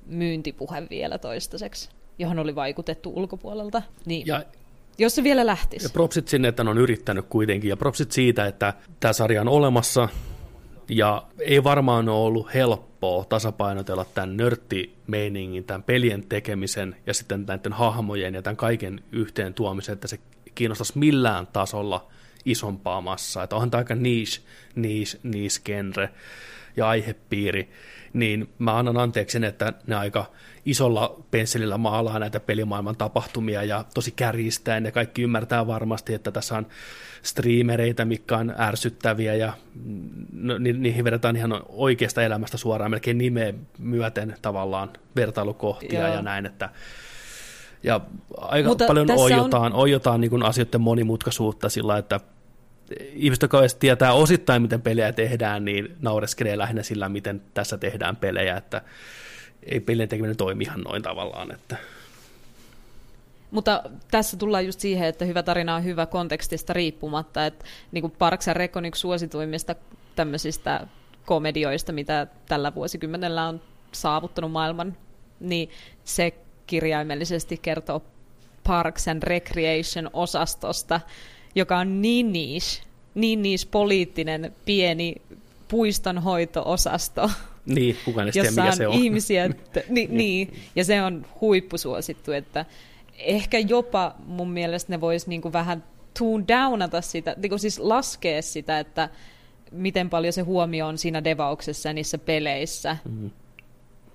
myyntipuhe 0.06 0.84
vielä 0.90 1.18
toistaiseksi, 1.18 1.90
johon 2.20 2.40
oli 2.40 2.56
vaikutettu 2.56 3.14
ulkopuolelta. 3.16 3.82
Niin. 4.06 4.28
Ja 4.28 4.44
jos 4.98 5.16
se 5.16 5.24
vielä 5.24 5.46
lähtisi. 5.46 5.86
Ja 5.86 5.90
propsit 5.90 6.28
sinne, 6.28 6.48
että 6.48 6.64
ne 6.64 6.70
on 6.70 6.78
yrittänyt 6.78 7.26
kuitenkin, 7.30 7.70
ja 7.70 7.78
propsit 7.78 8.12
siitä, 8.12 8.46
että 8.46 8.74
tämä 9.00 9.14
sarja 9.14 9.42
on 9.42 9.48
olemassa, 9.48 10.10
ja 10.92 11.24
ei 11.40 11.64
varmaan 11.64 12.10
ole 12.10 12.26
ollut 12.26 12.54
helppoa 12.54 13.26
tasapainotella 13.26 14.06
tämän 14.06 14.38
nörttimeiningin, 14.38 15.64
tämän 15.64 15.84
pelien 15.84 16.26
tekemisen 16.28 16.96
ja 17.06 17.14
sitten 17.14 17.46
näiden 17.48 17.74
hahmojen 17.74 18.34
ja 18.34 18.42
tämän 18.42 18.58
kaiken 18.58 19.04
yhteen 19.12 19.54
tuomisen, 19.54 19.94
että 19.94 20.08
se 20.08 20.20
kiinnostaisi 20.56 20.98
millään 20.98 21.48
tasolla 21.48 22.08
isompaa 22.46 23.02
massaa. 23.02 23.44
Että 23.44 23.56
onhan 23.56 23.72
tämä 23.72 23.80
aika 23.80 23.96
niche, 23.96 24.42
niche, 24.76 25.20
niche 25.24 25.62
genre 25.66 26.10
ja 26.78 26.90
aihepiiri 26.90 27.70
niin 28.14 28.50
mä 28.60 28.78
annan 28.78 28.98
anteeksi 28.98 29.34
sen, 29.34 29.44
että 29.44 29.74
ne 29.88 29.96
aika 29.96 30.26
isolla 30.66 31.22
pensselillä 31.32 31.78
maalaa 31.78 32.20
näitä 32.20 32.40
pelimaailman 32.40 32.96
tapahtumia 32.96 33.64
ja 33.64 33.86
tosi 33.94 34.12
kärjistäen 34.12 34.86
ja 34.86 34.92
kaikki 34.92 35.22
ymmärtää 35.22 35.68
varmasti, 35.68 36.14
että 36.14 36.32
tässä 36.32 36.58
on 36.58 36.68
striimereitä, 37.24 38.06
mitkä 38.06 38.38
on 38.38 38.54
ärsyttäviä 38.60 39.36
ja 39.36 39.54
no, 40.34 40.58
ni- 40.58 40.74
niihin 40.74 41.04
vedetään 41.04 41.36
ihan 41.36 41.64
oikeasta 41.70 42.24
elämästä 42.24 42.58
suoraan 42.58 42.92
melkein 42.92 43.18
nimeä 43.18 43.54
myöten 43.78 44.36
tavallaan 44.42 44.90
vertailukohtia 45.16 46.00
Joo. 46.00 46.14
ja 46.14 46.22
näin, 46.22 46.46
että 46.46 46.70
ja 47.84 48.02
aika 48.38 48.70
Mutta 48.70 48.86
paljon 48.86 49.12
oijotaan, 49.12 49.74
on... 49.74 49.80
oijotaan 49.80 50.22
niin 50.22 50.44
asioiden 50.44 50.82
monimutkaisuutta 50.82 51.70
sillä, 51.70 51.98
että 51.98 52.20
ihmiset, 53.00 53.42
jotka 53.42 53.62
tietää 53.80 54.14
osittain, 54.14 54.62
miten 54.62 54.82
pelejä 54.82 55.12
tehdään, 55.12 55.66
niin 55.66 55.96
naureskelee 56.02 56.58
lähinnä 56.58 56.84
sillä, 56.84 57.10
miten 57.10 57.42
tässä 57.54 57.78
tehdään 57.78 58.16
pelejä, 58.16 58.58
että 58.58 58.82
ei 59.64 59.80
pelien 59.80 60.10
tekeminen 60.10 60.38
toimi 60.38 60.64
ihan 60.64 60.82
noin 60.82 61.02
tavallaan. 61.02 61.52
Että. 61.52 61.78
Mutta 63.52 63.84
tässä 64.12 64.38
tullaan 64.38 64.66
just 64.66 64.80
siihen, 64.80 65.08
että 65.08 65.26
hyvä 65.26 65.44
tarina 65.44 65.76
on 65.76 65.84
hyvä 65.84 66.06
kontekstista 66.06 66.74
riippumatta, 66.74 67.46
että 67.46 67.66
niin 67.92 68.02
kuin 68.02 68.14
Parks 68.18 68.48
and 68.48 68.58
Rec 68.58 68.78
on 68.78 68.86
yksi 68.86 69.00
suosituimmista 69.00 69.76
tämmöisistä 70.16 70.88
komedioista, 71.26 71.92
mitä 71.92 72.28
tällä 72.48 72.76
vuosikymmenellä 72.76 73.48
on 73.48 73.62
saavuttanut 73.92 74.52
maailman, 74.52 74.98
niin 75.40 75.70
se 76.04 76.34
kirjaimellisesti 76.72 77.58
kertoo 77.58 78.04
Parks 78.68 79.08
and 79.08 79.24
Recreation-osastosta, 79.24 81.00
joka 81.56 81.78
on 81.78 82.02
niin 82.02 82.34
niche, 82.34 82.84
niin 83.16 83.42
niche 83.42 83.68
poliittinen 83.72 84.56
pieni 84.66 85.16
puistonhoito-osasto, 85.68 87.30
niin, 87.66 87.98
kukaan 88.06 88.28
ei 88.28 88.32
tiedä, 88.32 88.52
mikä 88.52 88.72
se 88.72 88.88
on. 88.88 88.94
ihmisiä, 88.94 89.46
että, 89.46 89.82
niin, 89.90 90.18
niin, 90.18 90.54
ja 90.76 90.86
se 90.86 91.02
on 91.02 91.26
huippusuosittu, 91.42 92.32
että 92.32 92.66
ehkä 93.18 93.60
jopa 93.60 94.16
mun 94.26 94.52
mielestä 94.52 94.94
ne 94.94 95.02
vois 95.02 95.28
niinku 95.28 95.54
vähän 95.54 95.84
tune 96.20 96.46
downata 96.48 97.02
sitä, 97.02 97.36
niinku 97.38 97.58
siis 97.58 97.80
laskea 97.80 98.42
sitä, 98.42 98.80
että 98.80 99.10
miten 99.72 100.10
paljon 100.10 100.34
se 100.34 100.42
huomio 100.42 100.88
on 100.88 100.98
siinä 100.98 101.24
devauksessa 101.24 101.90
ja 101.90 101.94
niissä 101.94 102.18
peleissä, 102.18 102.98
mm-hmm. 103.06 103.30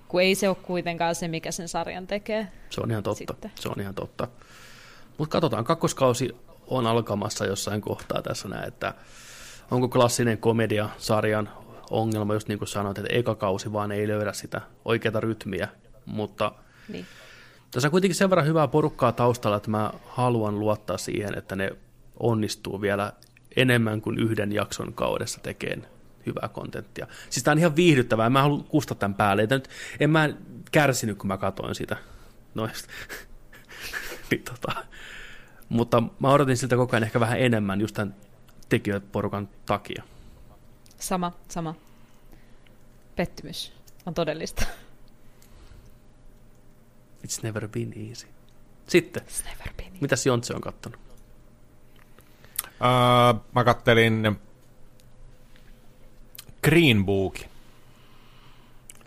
Kun 0.09 0.23
ei 0.23 0.35
se 0.35 0.49
ole 0.49 0.57
kuitenkaan 0.63 1.15
se, 1.15 1.29
mikä 1.29 1.51
sen 1.51 1.69
sarjan 1.69 2.07
tekee. 2.07 2.49
Se 2.71 2.81
on 2.81 2.91
ihan 2.91 3.03
totta, 3.03 3.19
Sitten. 3.19 3.51
se 3.61 3.69
on 3.69 3.81
ihan 3.81 3.95
totta. 3.95 4.29
Mutta 5.19 5.33
katsotaan, 5.33 5.65
kakkoskausi 5.65 6.37
on 6.67 6.87
alkamassa 6.87 7.47
jossain 7.47 7.81
kohtaa 7.81 8.23
tässä 8.23 8.49
näin, 8.49 8.69
että 8.69 8.95
onko 9.71 9.89
klassinen 9.89 10.39
komedia-sarjan 10.39 11.49
ongelma, 11.91 12.35
just 12.35 12.49
niin 12.49 12.59
kuin 12.59 12.69
sanoit, 12.69 12.99
että 12.99 13.15
eka 13.15 13.35
kausi 13.35 13.73
vaan 13.73 13.93
ei 13.93 14.09
löydä 14.09 14.33
sitä 14.33 14.61
oikeaa 14.85 15.21
rytmiä, 15.21 15.69
mutta 16.07 16.53
niin. 16.89 17.07
tässä 17.71 17.89
on 17.89 17.91
kuitenkin 17.91 18.15
sen 18.15 18.31
verran 18.31 18.47
hyvää 18.47 18.69
porukkaa 18.69 19.13
taustalla, 19.13 19.57
että 19.57 19.71
mä 19.71 19.93
haluan 20.07 20.61
luottaa 20.61 20.99
siihen, 20.99 21.39
että 21.39 21.57
ne 21.57 21.71
onnistuu 22.21 22.81
vielä 22.81 23.13
enemmän 23.57 24.01
kuin 24.01 24.19
yhden 24.19 24.53
jakson 24.53 24.93
kaudessa 24.93 25.41
tekemään 25.43 25.96
hyvää 26.27 26.49
kontenttia. 26.49 27.07
Siis 27.31 27.45
tämä 27.45 27.53
on 27.53 27.59
ihan 27.59 27.77
viihdyttävää, 27.77 28.31
mä 28.31 28.43
haluan 28.43 28.65
kustaa 28.65 28.97
tämän 28.97 29.15
päälle. 29.15 29.47
Nyt, 29.51 29.69
en 30.01 30.11
mä 30.11 30.29
kärsinyt, 30.73 31.19
kun 31.19 31.29
mä 31.29 31.37
katoin 31.37 31.75
sitä. 31.75 31.97
Noista. 32.55 32.89
niin, 34.31 34.43
tota, 34.43 34.85
mutta 35.69 36.03
mä 36.19 36.31
odotin 36.31 36.57
siltä 36.57 36.77
koko 36.77 36.97
ajan 36.97 37.05
ehkä 37.05 37.21
vähän 37.21 37.41
enemmän 37.41 37.81
just 37.81 37.95
tämän 37.95 38.15
tekijöporukan 38.69 39.49
takia. 39.67 40.03
Sama, 40.99 41.33
sama. 41.49 41.75
Pettymys 43.17 43.73
on 44.07 44.15
todellista. 44.15 44.67
It's 47.27 47.43
never 47.43 47.69
been 47.69 48.09
easy. 48.09 48.27
Sitten, 48.87 49.23
It's 49.23 49.45
never 49.45 49.75
been 49.77 49.89
easy. 49.89 49.99
mitäs 50.01 50.27
Jontse 50.27 50.55
on 50.55 50.61
kattonut? 50.61 51.01
Uh, 52.81 53.41
mä 53.55 53.65
kattelin 53.65 54.41
Green 56.67 57.07
Book. 57.07 57.37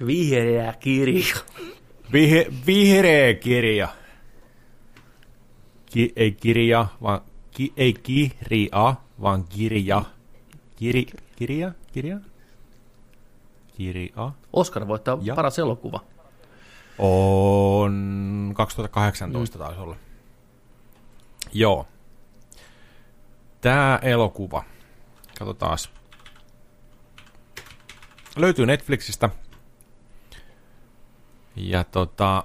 Vihreä 0.06 0.74
kirja. 0.74 1.36
Vihe, 2.14 2.48
vihreä 2.66 3.34
kirja 3.34 3.88
ki, 5.90 6.14
ei 6.16 6.32
kirja, 6.32 6.88
vaan 7.02 7.22
ki, 7.52 7.74
ei 7.78 7.94
kirja, 7.94 8.96
vaan 9.22 9.44
kirja. 9.44 10.02
Kiri, 10.76 11.06
kirja? 11.36 11.72
Kirja? 11.94 12.20
Kirja. 13.78 14.32
Oscar 14.54 14.88
voittaa 14.88 15.18
ja. 15.22 15.36
paras 15.36 15.60
elokuva. 15.60 16.00
On 16.98 18.54
2018 18.56 19.58
mm. 19.58 19.64
taisi 19.64 19.82
olla. 19.82 19.96
Joo. 21.54 21.88
Tämä 23.62 24.00
elokuva, 24.02 24.64
katsotaan. 25.40 25.78
Löytyy 28.36 28.66
Netflixistä. 28.66 29.30
Ja 31.56 31.84
tota, 31.84 32.44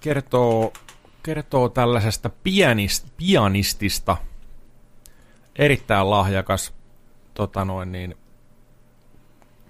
kertoo 0.00 0.72
kertoo 1.22 1.68
tällaisesta 1.68 2.30
pianist, 2.42 3.06
pianistista, 3.16 4.16
erittäin 5.56 6.10
lahjakas, 6.10 6.74
tota 7.34 7.64
noin 7.64 7.92
niin, 7.92 8.14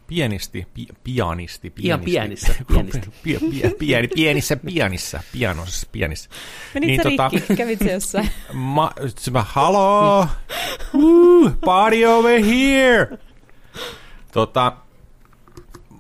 pienisti, 0.07 0.67
pi, 0.75 0.87
pianisti, 1.05 1.71
pianisti. 1.71 1.87
Ihan 1.89 2.01
pienissä, 2.01 2.55
pianisti. 2.69 3.01
Pie, 3.23 3.39
pie, 3.51 3.71
pieni, 3.79 4.09
pienissä, 4.09 4.57
pianissä, 4.57 5.23
pianosessa, 5.33 5.87
pianissä. 5.93 6.31
Menit 6.75 6.87
niin, 6.87 7.03
tota, 7.03 7.31
rikki, 7.33 7.57
kävit 7.57 7.79
se 7.79 7.93
jossain? 7.93 8.31
Ma, 8.53 8.91
mä, 9.31 9.43
haloo, 9.43 10.29
uh, 10.95 11.53
party 11.65 12.05
over 12.05 12.45
here. 12.45 13.19
Tota, 14.33 14.73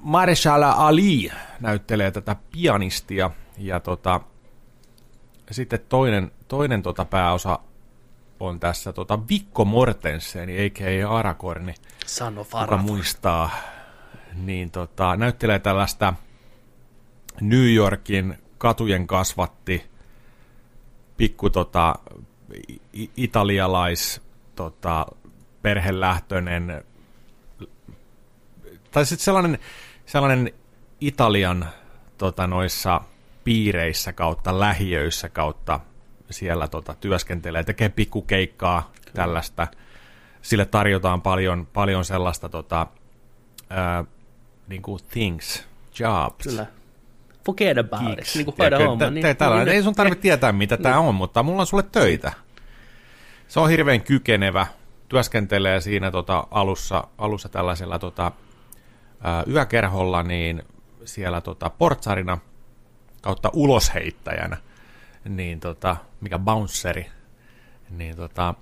Marshall 0.00 0.62
Ali 0.62 1.30
näyttelee 1.60 2.10
tätä 2.10 2.36
pianistia, 2.52 3.30
ja 3.58 3.80
tota, 3.80 4.20
sitten 5.50 5.80
toinen, 5.88 6.32
toinen 6.48 6.82
tota 6.82 7.04
pääosa 7.04 7.58
on 8.40 8.60
tässä 8.60 8.92
tota 8.92 9.28
Vikko 9.28 9.64
Mortensen, 9.64 10.48
a.k.a. 10.48 11.10
Arakorni. 11.10 11.74
Sano 12.06 12.44
Kuka 12.44 12.76
muistaa, 12.76 13.50
niin 14.34 14.70
tota, 14.70 15.16
näyttelee 15.16 15.58
tällaista 15.58 16.14
New 17.40 17.74
Yorkin 17.74 18.38
katujen 18.58 19.06
kasvatti 19.06 19.90
pikku 21.16 21.50
tota, 21.50 21.94
italialais 23.16 24.22
tota, 24.56 25.06
perhelähtöinen, 25.62 26.84
tai 28.92 29.06
sitten 29.06 29.24
sellainen, 29.24 29.58
sellainen 30.06 30.52
Italian 31.00 31.68
tota, 32.18 32.46
noissa 32.46 33.00
piireissä 33.44 34.12
kautta 34.12 34.60
lähiöissä 34.60 35.28
kautta 35.28 35.80
siellä 36.30 36.68
tota, 36.68 36.94
työskentelee, 36.94 37.64
tekee 37.64 37.88
pikkukeikkaa, 37.88 38.90
Kyllä. 38.92 39.12
tällaista. 39.14 39.66
Sille 40.42 40.64
tarjotaan 40.64 41.22
paljon, 41.22 41.66
paljon 41.72 42.04
sellaista 42.04 42.48
tota, 42.48 42.86
ää, 43.70 44.04
niin 44.68 44.82
kuin 44.82 45.00
things, 45.10 45.64
jobs. 45.98 46.44
Kyllä. 46.44 46.66
Forget 47.46 47.78
about 47.78 48.18
it, 48.18 48.34
niin 48.34 48.44
kuin 48.44 48.54
hoida 48.58 48.78
homma. 48.78 49.10
Niin, 49.10 49.14
niin, 49.14 49.36
niin, 49.64 49.68
ei 49.68 49.82
sun 49.82 49.94
tarvitse 49.94 50.22
tietää, 50.22 50.52
mitä 50.52 50.76
tämä 50.76 50.98
on, 50.98 51.14
mutta 51.14 51.42
mulla 51.42 51.60
on 51.60 51.66
sulle 51.66 51.84
töitä. 51.92 52.32
Se 53.48 53.60
on 53.60 53.70
hirveän 53.70 54.00
kykenevä, 54.00 54.66
työskentelee 55.08 55.80
siinä 55.80 56.10
tota, 56.10 56.46
alussa, 56.50 57.04
alussa 57.18 57.48
tällaisella 57.48 57.98
tota, 57.98 58.32
yökerholla, 59.48 60.22
niin 60.22 60.62
siellä 61.04 61.40
tota, 61.40 61.70
portsarina 61.70 62.38
kautta 63.22 63.50
ulosheittäjänä, 63.52 64.56
niin 65.24 65.60
tota, 65.60 65.96
mikä 66.20 66.38
bounceri, 66.38 67.06
niin 67.90 68.16
tota, 68.16 68.54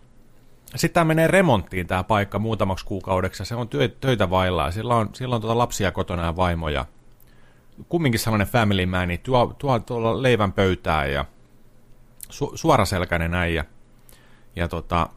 sitten 0.77 0.95
tämä 0.95 1.05
menee 1.05 1.27
remonttiin 1.27 1.87
tämä 1.87 2.05
paikka 2.05 2.39
muutamaksi 2.39 2.85
kuukaudeksi, 2.85 3.45
se 3.45 3.55
on 3.55 3.69
työ, 3.69 3.89
töitä 3.89 4.31
vailla, 4.31 4.71
sillä 4.71 4.97
on, 4.97 5.11
sillä 5.13 5.35
on 5.35 5.41
tota 5.41 5.59
lapsia 5.59 5.93
kotona 5.93 6.25
ja 6.25 6.37
vaimoja, 6.37 6.87
kumminkin 7.89 8.21
sellainen 8.21 8.47
family 8.47 8.87
man, 8.87 9.09
niin 9.09 9.21
tuo, 9.21 9.55
tuo 9.59 9.79
tuolla 9.79 10.23
leivän 10.23 10.53
pöytään 10.53 11.13
ja 11.13 11.25
su, 12.29 12.53
suoraselkäinen 12.55 13.35
äijä. 13.35 13.65
Ja 14.57 14.69
tota, 14.69 15.09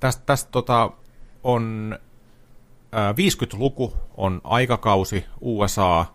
tästä, 0.00 0.22
tästä 0.26 0.50
tota, 0.50 0.90
on 1.44 1.98
50-luku 2.94 3.92
on 4.16 4.40
aikakausi 4.44 5.24
USA, 5.40 6.06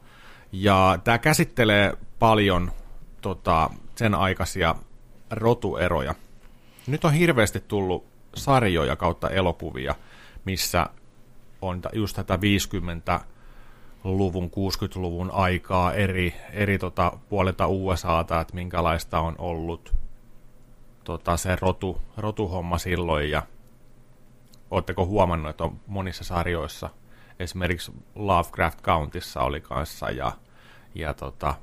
ja 0.51 0.99
tämä 1.03 1.17
käsittelee 1.17 1.93
paljon 2.19 2.71
tota, 3.21 3.69
sen 3.95 4.15
aikaisia 4.15 4.75
rotueroja. 5.31 6.15
Nyt 6.87 7.05
on 7.05 7.13
hirveästi 7.13 7.59
tullut 7.67 8.05
sarjoja 8.35 8.95
kautta 8.95 9.29
elokuvia, 9.29 9.95
missä 10.45 10.85
on 11.61 11.81
just 11.93 12.15
tätä 12.15 12.41
50 12.41 13.19
luvun, 14.03 14.45
60-luvun 14.49 15.31
aikaa 15.31 15.93
eri, 15.93 16.33
eri 16.53 16.77
tota, 16.77 17.11
puolilta 17.29 17.67
USAta, 17.67 18.41
että 18.41 18.55
minkälaista 18.55 19.19
on 19.19 19.35
ollut 19.37 19.93
tota, 21.03 21.37
se 21.37 21.57
rotu, 21.61 22.01
rotuhomma 22.17 22.77
silloin 22.77 23.31
ja 23.31 23.43
Oletteko 24.71 25.05
huomannut, 25.05 25.49
että 25.49 25.63
on 25.63 25.79
monissa 25.87 26.23
sarjoissa, 26.23 26.89
esimerkiksi 27.39 27.91
Lovecraft 28.15 28.81
Countissa 28.81 29.41
oli 29.41 29.61
kanssa 29.61 30.09
ja, 30.09 30.31
ja 30.95 31.13
tota, 31.13 31.55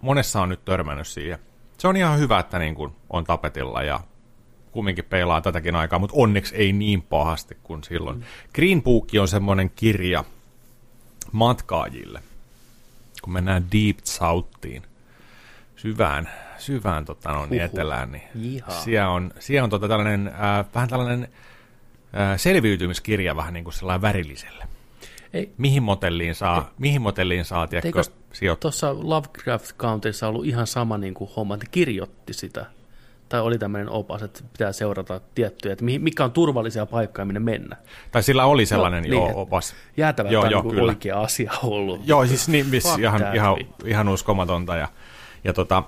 monessa 0.00 0.42
on 0.42 0.48
nyt 0.48 0.64
törmännyt 0.64 1.06
siihen. 1.06 1.38
Se 1.78 1.88
on 1.88 1.96
ihan 1.96 2.18
hyvä, 2.18 2.38
että 2.38 2.58
niin 2.58 2.74
kuin 2.74 2.92
on 3.10 3.24
tapetilla 3.24 3.82
ja 3.82 4.00
kumminkin 4.72 5.04
peilaa 5.04 5.40
tätäkin 5.40 5.76
aikaa, 5.76 5.98
mutta 5.98 6.16
onneksi 6.18 6.56
ei 6.56 6.72
niin 6.72 7.02
pahasti 7.02 7.56
kuin 7.62 7.84
silloin. 7.84 8.16
Mm. 8.16 8.24
Green 8.54 8.82
Book 8.82 9.08
on 9.20 9.28
semmoinen 9.28 9.70
kirja 9.70 10.24
matkaajille, 11.32 12.22
kun 13.22 13.32
mennään 13.32 13.64
Deep 13.72 13.98
Southiin, 14.04 14.82
syvään, 15.76 16.30
syvään 16.58 17.04
tota, 17.04 17.32
no, 17.32 17.46
niin 17.46 17.62
etelään, 17.62 18.12
niin 18.12 18.62
siellä 18.84 19.10
on, 19.10 19.32
siellä 19.38 19.64
on 19.64 19.70
tota, 19.70 19.88
tällainen, 19.88 20.28
äh, 20.28 20.66
vähän 20.74 20.88
tällainen 20.88 21.28
selviytymiskirja 22.36 23.36
vähän 23.36 23.54
niin 23.54 23.64
kuin 23.64 23.74
sellainen 23.74 24.02
värilliselle. 24.02 24.64
Ei. 25.32 25.52
Mihin 25.58 25.82
motelliin 25.82 26.34
saa, 26.34 26.58
ei. 26.58 26.74
mihin 26.78 27.02
motelliin 27.02 27.44
saa 27.44 27.66
tiedätkö, 27.66 28.02
sijoittaa? 28.32 28.60
Tuossa 28.60 28.94
Lovecraft 28.98 29.76
Countissa 29.76 30.28
ollut 30.28 30.46
ihan 30.46 30.66
sama 30.66 30.98
niin 30.98 31.14
kuin 31.14 31.30
homma, 31.36 31.54
että 31.54 31.66
kirjoitti 31.70 32.32
sitä. 32.32 32.66
Tai 33.28 33.40
oli 33.40 33.58
tämmöinen 33.58 33.88
opas, 33.88 34.22
että 34.22 34.40
pitää 34.52 34.72
seurata 34.72 35.20
tiettyjä, 35.34 35.72
että 35.72 35.84
mikä 35.84 36.24
on 36.24 36.32
turvallisia 36.32 36.86
paikkoja, 36.86 37.24
minne 37.24 37.40
mennä. 37.40 37.76
Tai 38.12 38.22
sillä 38.22 38.46
oli 38.46 38.66
sellainen 38.66 39.04
no, 39.04 39.08
jo 39.08 39.26
niin, 39.26 39.36
opas. 39.36 39.74
Jäätävä 39.96 40.28
joo, 40.28 40.46
joo, 40.46 40.62
niin 40.62 40.80
oikea 40.80 41.20
asia 41.20 41.52
ollut. 41.62 42.00
Joo, 42.08 42.26
siis 42.26 42.48
niin, 42.48 42.66
miss, 42.66 42.98
ihan, 42.98 43.34
ihan, 43.34 43.56
ihan 43.84 44.08
uskomatonta. 44.08 44.76
Ja, 44.76 44.88
ja 45.44 45.52
tota, 45.52 45.82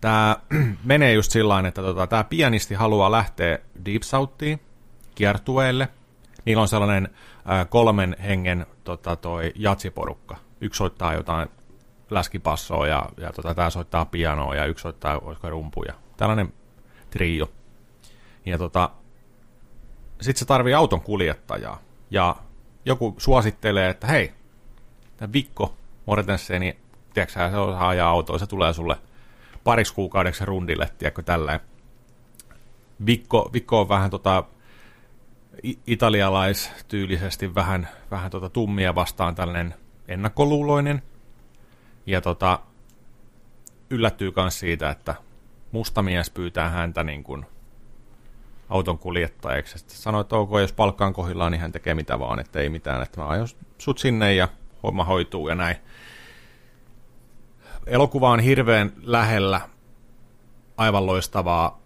tämä 0.00 0.36
menee 0.84 1.12
just 1.12 1.32
sillä 1.32 1.68
että 1.68 1.82
tota, 1.82 2.06
tämä 2.06 2.24
pianisti 2.24 2.74
haluaa 2.74 3.10
lähteä 3.12 3.58
Deep 3.84 4.02
Southiin, 4.02 4.60
kiertueelle. 5.20 5.88
Niillä 6.44 6.62
on 6.62 6.68
sellainen 6.68 7.08
ää, 7.44 7.64
kolmen 7.64 8.16
hengen 8.22 8.66
tota, 8.84 9.16
toi 9.16 9.52
jatsiporukka. 9.54 10.36
Yksi 10.60 10.78
soittaa 10.78 11.14
jotain 11.14 11.48
läskipassoa 12.10 12.86
ja, 12.86 13.06
ja 13.16 13.32
tota, 13.32 13.54
tämä 13.54 13.70
soittaa 13.70 14.04
pianoa 14.04 14.54
ja 14.54 14.66
yksi 14.66 14.82
soittaa 14.82 15.18
olisiko 15.18 15.50
rumpuja. 15.50 15.94
Tällainen 16.16 16.52
trio. 17.10 17.50
Ja 18.46 18.58
tota, 18.58 18.90
sitten 20.20 20.38
se 20.38 20.44
tarvii 20.44 20.74
auton 20.74 21.00
kuljettajaa. 21.00 21.80
Ja 22.10 22.36
joku 22.84 23.14
suosittelee, 23.18 23.90
että 23.90 24.06
hei, 24.06 24.32
tämä 25.16 25.32
Vikko 25.32 25.74
Mortenseni, 26.06 26.78
tiedätkö 27.14 27.50
se 27.50 27.56
osaa 27.56 27.88
ajaa 27.88 28.10
autoa, 28.10 28.38
se 28.38 28.46
tulee 28.46 28.72
sulle 28.72 28.96
pariksi 29.64 29.94
kuukaudeksi 29.94 30.44
rundille, 30.44 30.90
tiedätkö, 30.98 31.22
tälleen. 31.22 31.60
Vikko, 33.06 33.50
Vikko 33.52 33.80
on 33.80 33.88
vähän 33.88 34.10
tota, 34.10 34.44
italialaistyylisesti 35.86 37.54
vähän, 37.54 37.88
vähän 38.10 38.30
tota 38.30 38.48
tummia 38.48 38.94
vastaan 38.94 39.34
tällainen 39.34 39.74
ennakkoluuloinen. 40.08 41.02
Ja 42.06 42.20
tota, 42.20 42.58
yllättyy 43.90 44.32
myös 44.36 44.58
siitä, 44.58 44.90
että 44.90 45.14
musta 45.72 46.02
mies 46.02 46.30
pyytää 46.30 46.68
häntä 46.68 47.04
niin 47.04 47.24
kuin 47.24 47.46
auton 48.68 48.98
kuljettajaksi. 48.98 49.78
Sitten 49.78 49.96
sanoi, 49.96 50.20
että 50.20 50.36
ok, 50.36 50.50
jos 50.60 50.72
palkkaan 50.72 51.12
kohdillaan, 51.12 51.52
niin 51.52 51.60
hän 51.60 51.72
tekee 51.72 51.94
mitä 51.94 52.18
vaan, 52.18 52.38
että 52.40 52.60
ei 52.60 52.68
mitään, 52.68 53.02
että 53.02 53.20
mä 53.20 53.26
aion 53.26 53.48
sut 53.78 53.98
sinne 53.98 54.34
ja 54.34 54.48
homma 54.82 55.04
hoituu 55.04 55.48
ja 55.48 55.54
näin. 55.54 55.76
Elokuva 57.86 58.30
on 58.30 58.40
hirveän 58.40 58.92
lähellä 59.02 59.60
aivan 60.76 61.06
loistavaa 61.06 61.79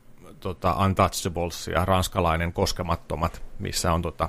tota, 0.45 0.77
Untouchables 0.85 1.69
ja 1.69 1.85
ranskalainen 1.85 2.53
Koskemattomat, 2.53 3.43
missä 3.59 3.93
on, 3.93 4.03
tota, 4.03 4.29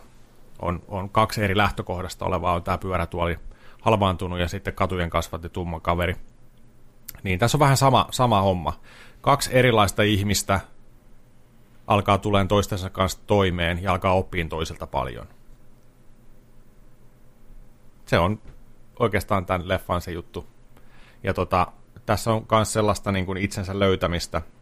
on, 0.60 0.84
on 0.88 1.10
kaksi 1.10 1.44
eri 1.44 1.58
lähtökohdasta 1.58 2.26
olevaa, 2.26 2.54
on 2.54 2.64
tämä 2.64 2.78
pyörätuoli 2.78 3.40
halvaantunut 3.82 4.40
ja 4.40 4.48
sitten 4.48 4.74
katujen 4.74 5.10
kasvatti 5.10 5.50
tumma 5.50 5.80
kaveri. 5.80 6.16
Niin 7.24 7.40
tässä 7.40 7.58
on 7.58 7.60
vähän 7.60 7.78
sama, 7.78 8.08
sama 8.12 8.42
homma. 8.42 8.80
Kaksi 9.22 9.50
erilaista 9.54 10.04
ihmistä 10.04 10.60
alkaa 11.88 12.18
tuleen 12.18 12.48
toistensa 12.48 12.90
kanssa 12.90 13.20
toimeen 13.28 13.84
ja 13.84 13.92
alkaa 13.92 14.14
oppiin 14.14 14.50
toiselta 14.50 14.88
paljon. 14.88 15.28
Se 18.06 18.20
on 18.20 18.42
oikeastaan 19.00 19.46
tämän 19.46 19.68
leffan 19.68 20.02
se 20.02 20.12
juttu. 20.12 20.48
Ja 21.24 21.34
tota, 21.34 21.68
tässä 22.06 22.34
on 22.34 22.46
myös 22.52 22.74
sellaista 22.74 23.12
niin 23.12 23.26
kuin 23.26 23.38
itsensä 23.38 23.80
löytämistä– 23.80 24.42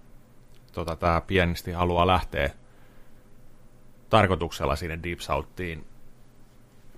tota, 0.73 0.95
tämä 0.95 1.21
pianisti 1.21 1.71
haluaa 1.71 2.07
lähteä 2.07 2.49
tarkoituksella 4.09 4.75
sinne 4.75 4.99
Deep 5.03 5.19
Southiin, 5.19 5.87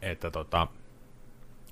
että 0.02 0.32
tota, 0.32 0.68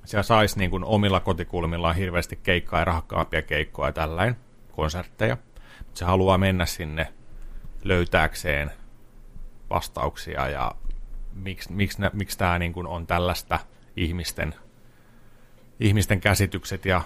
siellä 0.06 0.24
saisi 0.24 0.60
niin 0.60 0.70
kuin 0.70 0.84
omilla 0.84 1.20
kotikulmillaan 1.20 1.96
hirveästi 1.96 2.40
keikkaa 2.44 2.80
ja 2.80 2.86
rahakkaampia 2.86 3.42
keikkoja 3.42 3.88
ja 3.90 3.94
tällainen, 3.94 4.36
konsertteja. 4.72 5.38
Mutta 5.78 6.00
se 6.00 6.06
haluaa 6.06 6.38
mennä 6.38 6.66
sinne 6.66 7.14
löytääkseen 7.84 8.72
vastauksia 9.70 10.50
ja 10.50 10.72
miksi, 11.34 11.72
miksi, 11.72 11.98
miksi 12.14 12.38
tämä 12.38 12.60
niin 12.60 12.74
kuin 12.74 12.88
on 12.88 13.08
tällaista 13.08 13.60
ihmisten, 13.98 14.56
ihmisten 15.80 16.22
käsitykset 16.22 16.86
ja 16.86 17.02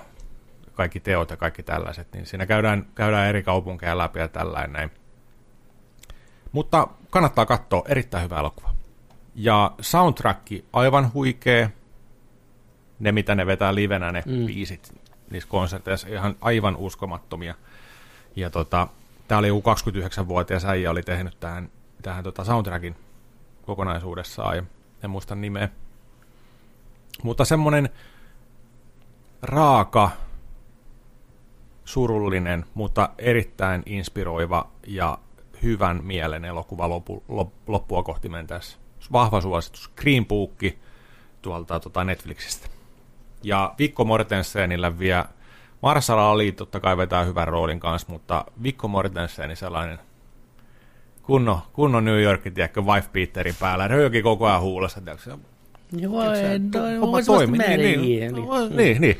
kaikki 0.77 0.99
teot 0.99 1.29
ja 1.29 1.37
kaikki 1.37 1.63
tällaiset, 1.63 2.07
niin 2.13 2.25
siinä 2.25 2.45
käydään, 2.45 2.85
käydään 2.95 3.27
eri 3.27 3.43
kaupunkeja 3.43 3.97
läpi 3.97 4.19
ja 4.19 4.27
tällainen 4.27 4.73
näin. 4.73 4.91
Mutta 6.51 6.87
kannattaa 7.09 7.45
katsoa, 7.45 7.83
erittäin 7.87 8.23
hyvä 8.23 8.39
elokuva. 8.39 8.73
Ja 9.35 9.71
soundtrack 9.81 10.47
aivan 10.73 11.13
huikea. 11.13 11.69
Ne, 12.99 13.11
mitä 13.11 13.35
ne 13.35 13.45
vetää 13.45 13.75
livenä, 13.75 14.11
ne 14.11 14.23
mm. 14.25 14.45
biisit 14.45 15.01
niissä 15.29 15.49
konserteissa, 15.49 16.07
ihan 16.07 16.35
aivan 16.41 16.75
uskomattomia. 16.75 17.55
Ja 18.35 18.49
tota, 18.49 18.87
tää 19.27 19.37
oli 19.37 19.47
joku 19.47 19.69
29-vuotias 19.69 20.65
äijä 20.65 20.91
oli 20.91 21.03
tehnyt 21.03 21.39
tähän, 21.39 21.69
tähän 22.01 22.23
tota 22.23 22.43
soundtrackin 22.43 22.95
kokonaisuudessaan, 23.65 24.55
ja 24.57 24.63
en 25.03 25.09
muista 25.09 25.35
nimeä. 25.35 25.69
Mutta 27.23 27.45
semmonen 27.45 27.89
raaka, 29.41 30.11
surullinen, 31.87 32.65
mutta 32.73 33.09
erittäin 33.17 33.83
inspiroiva 33.85 34.71
ja 34.87 35.17
hyvän 35.63 35.99
mielen 36.03 36.45
elokuva 36.45 36.89
loppu, 36.89 37.23
loppua 37.67 38.03
kohti 38.03 38.29
mentäessä. 38.29 38.77
Vahva 39.11 39.41
suositus. 39.41 39.87
Green 39.95 40.25
Book 40.25 40.51
tuolta 41.41 41.79
tuota 41.79 42.03
Netflixistä. 42.03 42.67
Ja 43.43 43.73
Vikko 43.79 44.05
Mortensenillä 44.05 44.99
vie 44.99 45.25
Marshall 45.81 46.19
Ali 46.19 46.51
totta 46.51 46.79
kai 46.79 46.97
vetää 46.97 47.23
hyvän 47.23 47.47
roolin 47.47 47.79
kanssa, 47.79 48.07
mutta 48.11 48.45
Vikko 48.63 48.87
Mortenseni 48.87 49.55
sellainen 49.55 49.99
kunnon, 51.23 51.59
kunnon 51.73 52.05
New 52.05 52.21
Yorkin, 52.21 52.53
tiedätkö, 52.53 52.81
wife 52.81 53.09
beaterin 53.13 53.55
päällä, 53.59 53.87
rööki 53.87 54.21
koko 54.21 54.45
ajan 54.45 54.61
huulessa, 54.61 55.01
tiedätkö, 55.01 55.37
Joo, 55.91 56.33
ei, 56.33 56.97
homma 57.01 57.21
toimi. 57.21 57.57
Niin, 57.57 57.79
niin, 57.79 58.33
niin, 58.75 59.01
niin. 59.01 59.17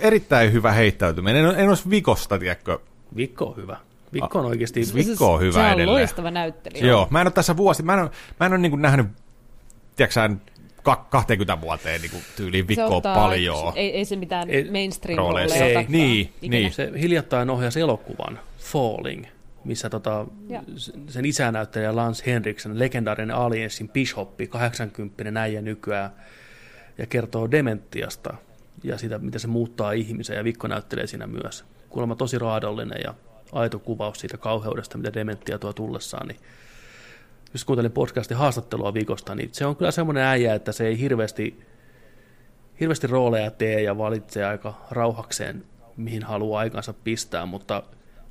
Erittäin 0.00 0.52
hyvä 0.52 0.72
heittäytyminen. 0.72 1.44
En, 1.44 1.60
en 1.60 1.68
olisi 1.68 1.90
Vikosta, 1.90 2.38
tiedätkö. 2.38 2.78
Vikko 3.16 3.44
on 3.46 3.56
hyvä. 3.56 3.76
Vikko 4.12 4.38
on 4.38 4.44
oikeasti... 4.44 4.80
Vikko 4.94 5.32
on 5.34 5.40
hyvä 5.40 5.52
se 5.52 5.58
on 5.58 5.66
edelleen. 5.66 5.88
loistava 5.88 6.30
näyttelijä. 6.30 6.86
Joo, 6.86 7.06
mä 7.10 7.20
en 7.20 7.26
ole 7.26 7.32
tässä 7.32 7.56
vuosi, 7.56 7.82
mä 7.82 7.94
en 7.94 8.00
ole, 8.00 8.10
mä 8.40 8.46
en 8.46 8.52
ole 8.52 8.58
niin 8.60 8.82
nähnyt, 8.82 9.06
tiedätkö 9.96 10.20
20 11.10 11.60
vuoteen 11.60 12.00
niin 12.00 12.10
kuin 12.10 12.22
tyyliin 12.36 12.68
Vikkoa 12.68 13.00
paljon. 13.00 13.72
Ei, 13.76 13.90
ei 13.96 14.04
se 14.04 14.16
mitään 14.16 14.50
Ei- 14.50 14.70
mainstream 14.70 15.16
rooleissa. 15.18 15.58
rooleja 15.58 15.80
Ei, 15.80 15.86
niin, 15.88 16.32
niin. 16.40 16.72
Se 16.72 16.92
hiljattain 17.00 17.50
ohjasi 17.50 17.80
elokuvan 17.80 18.40
Falling, 18.58 19.24
missä 19.64 19.90
tota, 19.90 20.26
Joo. 20.48 20.62
sen 21.08 21.24
isänäyttelijä 21.24 21.96
Lance 21.96 22.22
Henriksen, 22.26 22.78
legendaarinen 22.78 23.36
Aliensin 23.36 23.88
bishoppi, 23.88 24.46
80 24.46 25.40
äijä 25.40 25.62
nykyään, 25.62 26.10
ja 26.98 27.06
kertoo 27.06 27.50
dementiasta 27.50 28.34
ja 28.84 28.98
sitä, 28.98 29.18
miten 29.18 29.40
se 29.40 29.46
muuttaa 29.46 29.92
ihmisen, 29.92 30.36
ja 30.36 30.44
Vikko 30.44 30.68
näyttelee 30.68 31.06
siinä 31.06 31.26
myös. 31.26 31.64
Kuulemma 31.88 32.16
tosi 32.16 32.38
raadollinen 32.38 33.00
ja 33.04 33.14
aito 33.52 33.78
kuvaus 33.78 34.20
siitä 34.20 34.36
kauheudesta, 34.36 34.98
mitä 34.98 35.14
dementia 35.14 35.58
tuo 35.58 35.72
tullessaan, 35.72 36.28
niin 36.28 36.40
jos 37.52 37.64
kuuntelin 37.64 37.92
podcastin 37.92 38.36
haastattelua 38.36 38.94
viikosta, 38.94 39.34
niin 39.34 39.48
se 39.52 39.66
on 39.66 39.76
kyllä 39.76 39.90
semmoinen 39.90 40.24
äijä, 40.24 40.54
että 40.54 40.72
se 40.72 40.86
ei 40.86 40.98
hirveästi, 40.98 41.60
hirveästi 42.80 43.06
rooleja 43.06 43.50
tee 43.50 43.82
ja 43.82 43.98
valitsee 43.98 44.44
aika 44.44 44.74
rauhakseen, 44.90 45.64
mihin 45.96 46.22
haluaa 46.22 46.60
aikansa 46.60 46.92
pistää, 46.92 47.46
mutta 47.46 47.82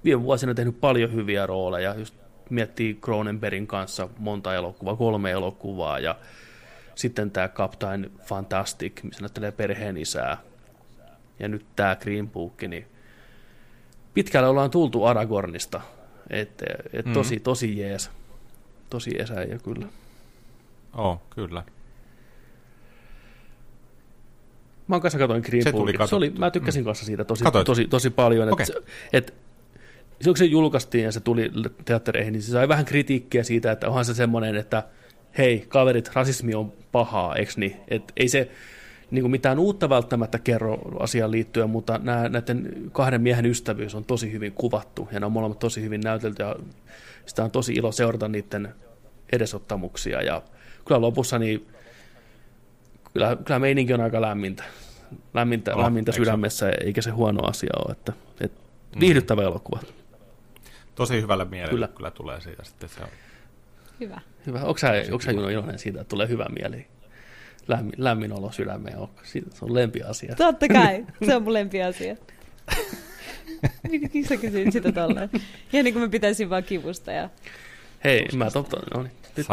viime 0.04 0.24
vuosina 0.24 0.50
on 0.50 0.56
tehnyt 0.56 0.80
paljon 0.80 1.14
hyviä 1.14 1.46
rooleja, 1.46 1.96
just 1.96 2.16
miettii 2.50 2.96
Cronenbergin 2.96 3.68
kanssa 3.68 4.10
monta 4.18 4.56
elokuvaa, 4.56 4.96
kolme 4.96 5.32
elokuvaa 5.32 6.00
ja 6.00 6.16
sitten 6.96 7.32
tämä 7.32 7.48
Captain 7.48 8.12
Fantastic, 8.26 9.04
missä 9.04 9.22
näyttelee 9.22 9.52
perheen 9.52 9.98
isää 9.98 10.38
ja 11.40 11.48
nyt 11.48 11.66
tämä 11.76 11.96
Green 11.96 12.30
Book, 12.30 12.62
niin 12.62 12.86
pitkälle 14.14 14.50
ollaan 14.50 14.72
tultu 14.72 15.06
Aragornista, 15.06 15.82
että 16.30 16.66
et 16.94 17.06
Mm. 17.06 17.14
tosi, 17.14 17.40
tosi 17.40 17.78
jees, 17.80 18.10
tosi 18.90 19.18
jees 19.18 19.32
äijä 19.32 19.60
kyllä. 19.60 19.88
Oh, 20.98 21.22
kyllä. 21.30 21.64
Mä 24.88 25.00
kanssa 25.00 25.20
katsoin 25.20 25.44
Green 25.46 25.64
Se 25.64 25.72
tuli. 25.72 25.94
Se 26.06 26.16
oli, 26.16 26.30
mä 26.30 26.52
tykkäsin 26.52 26.84
kanssa 26.84 27.06
siitä 27.06 27.24
tosi, 27.26 27.44
Katoit? 27.44 27.66
tosi, 27.66 27.88
tosi 27.88 28.10
paljon. 28.10 28.48
Et, 28.48 28.54
okay. 28.54 28.66
et, 29.14 29.34
silloin 30.22 30.34
kun 30.34 30.38
se 30.38 30.46
julkaistiin 30.46 31.04
ja 31.04 31.12
se 31.12 31.20
tuli 31.20 31.52
teattereihin, 31.86 32.34
niin 32.34 32.42
se 32.42 32.52
sai 32.52 32.68
vähän 32.68 32.86
kritiikkiä 32.86 33.44
siitä, 33.44 33.72
että 33.72 33.88
onhan 33.88 34.06
se 34.06 34.14
semmoinen, 34.14 34.56
että 34.56 34.84
hei, 35.38 35.66
kaverit, 35.68 36.12
rasismi 36.14 36.56
on 36.56 36.74
pahaa, 36.92 37.36
eikö 37.36 37.52
niin? 37.56 37.78
Et 37.88 38.12
ei 38.18 38.28
se 38.28 38.52
niin 39.12 39.22
kuin 39.24 39.32
mitään 39.32 39.60
uutta 39.60 39.90
välttämättä 39.90 40.40
kerro 40.40 40.80
asiaan 41.00 41.32
liittyen, 41.32 41.70
mutta 41.70 41.98
nämä, 42.04 42.30
näiden 42.30 42.74
kahden 42.92 43.22
miehen 43.22 43.46
ystävyys 43.46 43.96
on 43.96 44.06
tosi 44.06 44.32
hyvin 44.32 44.52
kuvattu 44.54 45.08
ja 45.12 45.20
ne 45.20 45.26
on 45.26 45.32
molemmat 45.32 45.60
tosi 45.60 45.82
hyvin 45.82 46.02
näytelty 46.02 46.44
ja 46.44 46.56
sitä 47.26 47.44
on 47.44 47.52
tosi 47.52 47.74
ilo 47.74 47.92
seurata 47.92 48.28
niiden 48.28 48.76
edesottamuksia 49.32 50.22
ja 50.22 50.42
kyllä 50.86 51.02
lopussa 51.02 51.40
niin 51.40 51.68
kyllä, 53.14 53.38
kyllä 53.46 53.60
meininki 53.60 53.94
on 53.94 54.02
aika 54.02 54.22
lämmintä, 54.22 54.64
lämmintä, 55.34 55.76
Oh, 55.76 55.84
lämmintä 55.84 56.10
eikö 56.12 56.16
se- 56.16 56.26
sydämessä, 56.26 56.70
eikä 56.70 57.02
se 57.02 57.10
huono 57.12 57.44
asia 57.48 57.70
ole. 57.86 57.92
Että, 57.92 58.14
et 58.42 58.52
viihdyttävä 59.00 59.44
elokuva. 59.44 59.80
Tosi 60.96 61.22
hyvällä 61.22 61.46
mielellä 61.46 61.70
Kyllä. 61.72 61.88
kyllä, 61.88 61.98
kyllä 61.98 62.12
tulee 62.12 62.42
siitä 62.42 62.64
sitten 62.64 62.90
se 62.90 63.02
on. 63.02 63.08
Hyvä. 64.02 64.22
Hyvä. 64.46 64.60
Onko 64.60 64.78
sä, 64.78 64.88
onko 65.12 65.22
sä 65.22 65.32
Juno 65.32 65.50
iloinen 65.50 65.80
siitä, 65.80 66.02
että 66.02 66.10
tulee 66.10 66.28
hyvä 66.28 66.46
mieli? 66.60 66.88
Lämmin, 67.68 67.94
lämmin 67.98 68.34
olo 68.34 68.52
sydämeen. 68.52 68.98
on- 68.98 69.10
siitä- 69.24 69.56
Se 69.56 69.66
on 69.66 69.74
lempiasia. 69.74 70.36
Totta 70.36 70.68
kai, 70.78 71.06
se 71.26 71.36
on 71.36 71.44
mun 71.44 71.54
lempiasia. 71.54 72.16
Miksi 73.92 74.24
sä 74.24 74.38
kysyit 74.38 74.72
sitä 74.74 74.92
tolleen? 74.92 75.30
Ja 75.74 75.84
niin 75.84 75.94
kuin 75.94 76.04
mä 76.04 76.10
pitäisin 76.10 76.50
vaan 76.50 76.64
kivusta 76.64 77.12
ja 77.12 77.30
Hei, 78.04 78.28
mä 78.36 78.52
totta, 78.52 78.78
no 78.96 79.04
niin. 79.04 79.12
Nyt- 79.38 79.48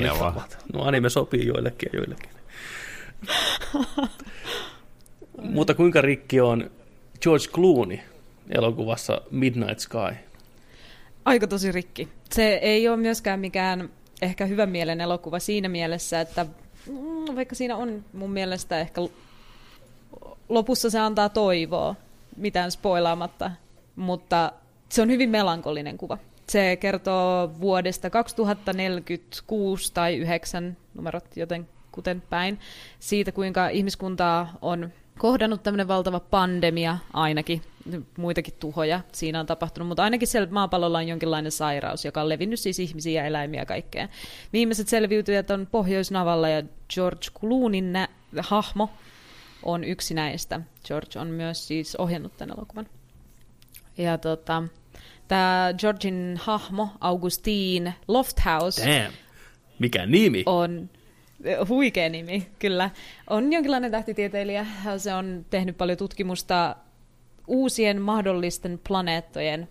nyt 0.00 0.18
vaan. 0.20 0.42
No 0.72 0.82
anime 0.82 1.08
sopii 1.10 1.46
joillekin 1.46 1.88
ja 1.92 1.98
joillekin. 1.98 2.30
Mutta 5.52 5.74
kuinka 5.74 6.00
rikki 6.00 6.40
on 6.40 6.70
George 7.20 7.44
Clooney 7.48 7.98
elokuvassa 8.50 9.20
Midnight 9.30 9.78
Sky? 9.78 10.16
aika 11.24 11.46
tosi 11.46 11.72
rikki. 11.72 12.08
Se 12.32 12.54
ei 12.54 12.88
ole 12.88 12.96
myöskään 12.96 13.40
mikään 13.40 13.90
ehkä 14.22 14.46
hyvän 14.46 14.68
mielen 14.68 15.00
elokuva 15.00 15.38
siinä 15.38 15.68
mielessä, 15.68 16.20
että 16.20 16.46
mm, 16.86 17.36
vaikka 17.36 17.54
siinä 17.54 17.76
on 17.76 18.04
mun 18.12 18.30
mielestä 18.30 18.80
ehkä 18.80 19.00
lopussa 20.48 20.90
se 20.90 20.98
antaa 20.98 21.28
toivoa, 21.28 21.94
mitään 22.36 22.70
spoilaamatta, 22.70 23.50
mutta 23.96 24.52
se 24.88 25.02
on 25.02 25.10
hyvin 25.10 25.30
melankolinen 25.30 25.98
kuva. 25.98 26.18
Se 26.48 26.76
kertoo 26.76 27.50
vuodesta 27.60 28.10
2046 28.10 29.92
tai 29.94 30.16
9 30.16 30.76
numerot 30.94 31.36
joten 31.36 31.68
kuten 31.92 32.22
päin, 32.30 32.58
siitä 32.98 33.32
kuinka 33.32 33.68
ihmiskuntaa 33.68 34.58
on 34.62 34.92
kohdannut 35.18 35.62
tämmöinen 35.62 35.88
valtava 35.88 36.20
pandemia 36.20 36.98
ainakin, 37.12 37.62
muitakin 38.18 38.54
tuhoja 38.60 39.00
siinä 39.12 39.40
on 39.40 39.46
tapahtunut, 39.46 39.88
mutta 39.88 40.02
ainakin 40.04 40.28
siellä 40.28 40.48
maapallolla 40.50 40.98
on 40.98 41.08
jonkinlainen 41.08 41.52
sairaus, 41.52 42.04
joka 42.04 42.20
on 42.20 42.28
levinnyt 42.28 42.60
siis 42.60 42.78
ihmisiä, 42.78 43.26
eläimiä 43.26 43.60
ja 43.60 43.66
kaikkea. 43.66 44.08
Viimeiset 44.52 44.88
selviytyjät 44.88 45.50
on 45.50 45.68
Pohjoisnavalla 45.70 46.48
ja 46.48 46.62
George 46.94 47.26
Clooneyn 47.40 47.92
nä- 47.92 48.08
hahmo 48.38 48.90
on 49.62 49.84
yksi 49.84 50.14
näistä. 50.14 50.60
George 50.86 51.18
on 51.18 51.26
myös 51.28 51.68
siis 51.68 51.96
ohjannut 51.96 52.36
tämän 52.36 52.56
elokuvan. 52.58 52.86
Ja 53.98 54.18
tota, 54.18 54.62
tämä 55.28 55.74
Georgin 55.78 56.40
hahmo, 56.42 56.88
Augustine 57.00 57.94
Lofthouse, 58.08 59.02
Damn. 59.02 59.12
Mikä 59.78 60.06
nimi? 60.06 60.42
on 60.46 60.90
huikea 61.68 62.08
nimi, 62.08 62.46
kyllä. 62.58 62.90
On 63.30 63.52
jonkinlainen 63.52 63.90
tähtitieteilijä. 63.90 64.66
Se 64.98 65.14
on 65.14 65.46
tehnyt 65.50 65.76
paljon 65.78 65.98
tutkimusta 65.98 66.76
uusien 67.46 68.02
mahdollisten 68.02 68.80
planeettojen, 68.88 69.68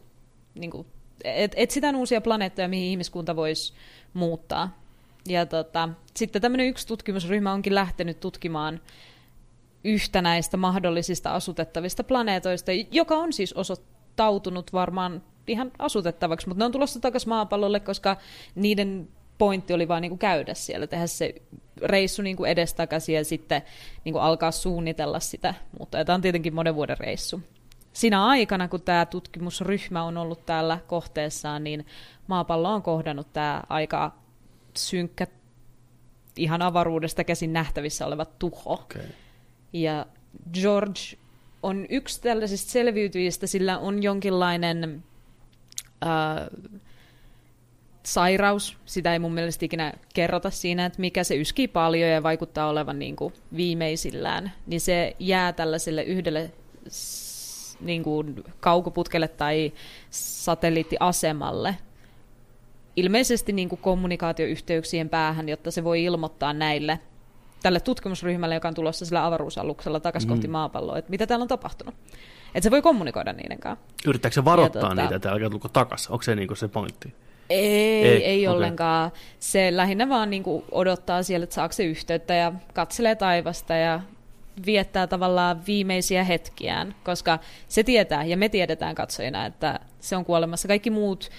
niin 0.55 0.71
kuin, 0.71 0.87
et, 1.23 1.53
etsitään 1.55 1.95
uusia 1.95 2.21
planeettoja, 2.21 2.67
mihin 2.67 2.91
ihmiskunta 2.91 3.35
voisi 3.35 3.73
muuttaa. 4.13 4.81
Ja 5.27 5.45
tota, 5.45 5.89
sitten 6.15 6.41
tämmöinen 6.41 6.67
yksi 6.67 6.87
tutkimusryhmä 6.87 7.53
onkin 7.53 7.75
lähtenyt 7.75 8.19
tutkimaan 8.19 8.81
yhtä 9.83 10.21
näistä 10.21 10.57
mahdollisista 10.57 11.35
asutettavista 11.35 12.03
planeetoista, 12.03 12.71
joka 12.91 13.15
on 13.15 13.33
siis 13.33 13.53
osoittautunut 13.53 14.73
varmaan 14.73 15.23
ihan 15.47 15.71
asutettavaksi, 15.79 16.47
mutta 16.47 16.59
ne 16.59 16.65
on 16.65 16.71
tulossa 16.71 16.99
takaisin 16.99 17.29
maapallolle, 17.29 17.79
koska 17.79 18.17
niiden 18.55 19.07
pointti 19.37 19.73
oli 19.73 19.87
vaan 19.87 20.01
niin 20.01 20.09
kuin 20.09 20.19
käydä 20.19 20.53
siellä, 20.53 20.87
tehdä 20.87 21.07
se 21.07 21.35
reissu 21.81 22.21
niin 22.21 22.45
edestakaisin 22.45 23.15
ja 23.15 23.25
sitten 23.25 23.61
niin 24.05 24.13
kuin 24.13 24.23
alkaa 24.23 24.51
suunnitella 24.51 25.19
sitä, 25.19 25.53
mutta 25.79 26.05
tämä 26.05 26.15
on 26.15 26.21
tietenkin 26.21 26.55
monen 26.55 26.75
vuoden 26.75 26.97
reissu. 26.97 27.41
Siinä 27.93 28.25
aikana, 28.25 28.67
kun 28.67 28.81
tämä 28.81 29.05
tutkimusryhmä 29.05 30.03
on 30.03 30.17
ollut 30.17 30.45
täällä 30.45 30.79
kohteessaan, 30.87 31.63
niin 31.63 31.85
maapallo 32.27 32.73
on 32.73 32.81
kohdannut 32.81 33.33
tämä 33.33 33.63
aika 33.69 34.11
synkkä, 34.77 35.27
ihan 36.37 36.61
avaruudesta 36.61 37.23
käsin 37.23 37.53
nähtävissä 37.53 38.05
oleva 38.05 38.25
tuho. 38.25 38.73
Okay. 38.73 39.05
Ja 39.73 40.05
George 40.53 41.01
on 41.63 41.85
yksi 41.89 42.21
tällaisista 42.21 42.71
selviytyjistä, 42.71 43.47
sillä 43.47 43.77
on 43.77 44.03
jonkinlainen 44.03 45.03
äh, 46.03 46.47
sairaus. 48.03 48.77
Sitä 48.85 49.13
ei 49.13 49.19
mun 49.19 49.33
mielestä 49.33 49.65
ikinä 49.65 49.93
kerrota 50.13 50.49
siinä, 50.49 50.85
että 50.85 51.01
mikä 51.01 51.23
se 51.23 51.35
yskii 51.35 51.67
paljon 51.67 52.09
ja 52.09 52.23
vaikuttaa 52.23 52.69
olevan 52.69 52.99
niin 52.99 53.15
kuin 53.15 53.33
viimeisillään. 53.55 54.51
Niin 54.67 54.81
se 54.81 55.15
jää 55.19 55.53
tällaiselle 55.53 56.03
yhdelle 56.03 56.51
niin 57.81 58.03
kuin 58.03 58.43
kaukoputkelle 58.59 59.27
tai 59.27 59.71
satelliittiasemalle 60.09 61.75
ilmeisesti 62.95 63.53
niin 63.53 63.69
kuin 63.69 63.79
kommunikaatioyhteyksien 63.81 65.09
päähän, 65.09 65.49
jotta 65.49 65.71
se 65.71 65.83
voi 65.83 66.03
ilmoittaa 66.03 66.53
näille 66.53 66.99
tälle 67.63 67.79
tutkimusryhmälle, 67.79 68.55
joka 68.55 68.67
on 68.67 68.73
tulossa 68.73 69.05
sillä 69.05 69.25
avaruusaluksella 69.25 69.99
takaisin 69.99 70.29
Mm. 70.29 70.33
kohti 70.33 70.47
maapalloa, 70.47 70.97
että 70.97 71.09
mitä 71.11 71.27
täällä 71.27 71.43
on 71.43 71.47
tapahtunut. 71.47 71.95
Että 72.55 72.63
se 72.63 72.71
voi 72.71 72.81
kommunikoida 72.81 73.33
niiden 73.33 73.59
kanssa. 73.59 73.85
Yrittääkö 74.07 74.35
se 74.35 74.45
varoittaa 74.45 74.91
tota- 74.91 74.95
niitä, 75.01 75.15
että 75.15 75.31
älkää 75.31 75.49
tulko 75.49 75.69
takas? 75.69 76.07
Onko 76.07 76.21
se 76.23 76.35
niinku 76.35 76.55
se 76.55 76.67
pointti? 76.67 77.13
Ei, 77.49 78.03
Ei, 78.07 78.25
ei, 78.25 78.47
okei. 78.47 78.55
ollenkaan. 78.55 79.11
Se 79.39 79.77
lähinnä 79.77 80.09
vaan 80.09 80.29
niin 80.29 80.43
kuin 80.43 80.63
odottaa 80.71 81.23
siellä, 81.23 81.43
että 81.43 81.53
saako 81.53 81.71
se 81.73 81.83
yhteyttä 81.83 82.33
ja 82.33 82.51
katselee 82.73 83.15
taivasta 83.15 83.73
ja 83.73 83.99
viettää 84.65 85.07
tavallaan 85.07 85.65
viimeisiä 85.67 86.23
hetkiään, 86.23 86.95
koska 87.03 87.39
se 87.67 87.83
tietää 87.83 88.23
ja 88.23 88.37
me 88.37 88.49
tiedetään 88.49 88.95
katsojina, 88.95 89.45
että 89.45 89.79
se 89.99 90.15
on 90.15 90.25
kuolemassa. 90.25 90.67
Kaikki 90.67 90.89
muut, 90.89 91.29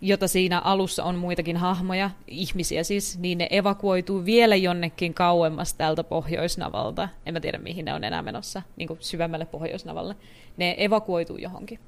jota 0.00 0.28
siinä 0.28 0.58
alussa 0.58 1.04
on 1.04 1.14
muitakin 1.14 1.56
hahmoja, 1.56 2.10
ihmisiä 2.26 2.84
siis, 2.84 3.18
niin 3.18 3.38
ne 3.38 3.48
evakuoituu 3.50 4.24
vielä 4.24 4.56
jonnekin 4.56 5.14
kauemmas 5.14 5.74
tältä 5.74 6.04
pohjoisnavalta. 6.04 7.08
En 7.26 7.34
mä 7.34 7.40
tiedä, 7.40 7.58
mihin 7.58 7.84
ne 7.84 7.94
on 7.94 8.04
enää 8.04 8.22
menossa, 8.22 8.62
niin 8.76 8.88
kuin 8.88 8.98
syvemmälle 9.00 9.46
pohjoisnavalle. 9.46 10.16
Ne 10.56 10.74
evakuoituu 10.78 11.36
johonkin. 11.36 11.78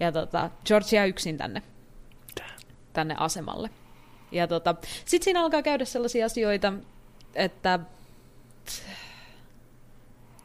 Ja 0.00 0.12
tota, 0.12 0.50
George 0.66 0.96
jää 0.96 1.04
yksin 1.04 1.36
tänne 1.36 1.62
tänne 2.92 3.14
asemalle. 3.18 3.70
Ja 4.32 4.46
tota, 4.46 4.74
sitten 5.04 5.24
siinä 5.24 5.42
alkaa 5.42 5.62
käydä 5.62 5.84
sellaisia 5.84 6.26
asioita, 6.26 6.72
että 7.34 7.80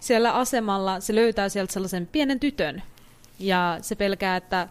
siellä 0.08 0.32
asemalla 0.32 1.00
se 1.00 1.16
löytää 1.16 1.50
sieltä 1.50 1.74
sellaisen 1.74 2.08
pienen 2.08 2.40
tytön. 2.40 2.84
Ja 3.40 3.78
se 3.82 3.96
pelkää, 3.96 4.36
että, 4.36 4.68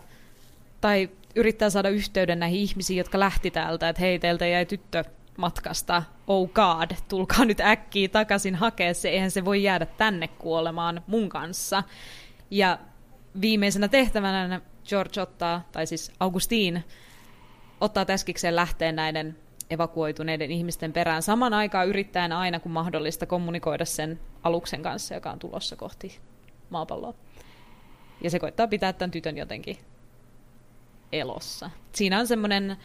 tai 0.80 1.10
yrittää 1.34 1.70
saada 1.70 1.88
yhteyden 1.88 2.38
näihin 2.38 2.60
ihmisiin, 2.60 2.98
jotka 2.98 3.20
lähti 3.20 3.50
täältä, 3.50 3.88
että 3.88 4.00
hei, 4.00 4.18
teiltä 4.18 4.46
jäi 4.46 4.66
tyttö 4.66 5.04
matkasta, 5.36 6.02
oh 6.26 6.50
god, 6.50 6.90
tulkaa 7.08 7.44
nyt 7.44 7.60
äkkiä 7.60 8.08
takaisin 8.08 8.54
hakea 8.54 8.94
se, 8.94 9.08
eihän 9.08 9.30
se 9.30 9.44
voi 9.44 9.62
jäädä 9.62 9.86
tänne 9.86 10.28
kuolemaan 10.28 11.02
mun 11.06 11.28
kanssa. 11.28 11.82
Ja 12.50 12.78
viimeisenä 13.40 13.88
tehtävänä 13.88 14.60
George 14.88 15.20
ottaa, 15.20 15.68
tai 15.72 15.86
siis 15.86 16.12
Augustine, 16.20 16.84
ottaa 17.80 18.04
täskikseen 18.04 18.56
lähteen 18.56 18.96
näiden 18.96 19.36
evakuoituneiden 19.74 20.50
ihmisten 20.50 20.92
perään 20.92 21.22
saman 21.22 21.54
aikaan 21.54 21.88
yrittäen 21.88 22.32
aina 22.32 22.60
kun 22.60 22.72
mahdollista 22.72 23.26
kommunikoida 23.26 23.84
sen 23.84 24.20
aluksen 24.42 24.82
kanssa, 24.82 25.14
joka 25.14 25.30
on 25.30 25.38
tulossa 25.38 25.76
kohti 25.76 26.18
maapalloa. 26.70 27.14
Ja 28.20 28.30
se 28.30 28.38
koittaa 28.38 28.66
pitää 28.66 28.92
tämän 28.92 29.10
tytön 29.10 29.38
jotenkin 29.38 29.78
elossa. 31.12 31.70
Siinä 31.92 32.18
on 32.18 32.26
semmoinen 32.26 32.76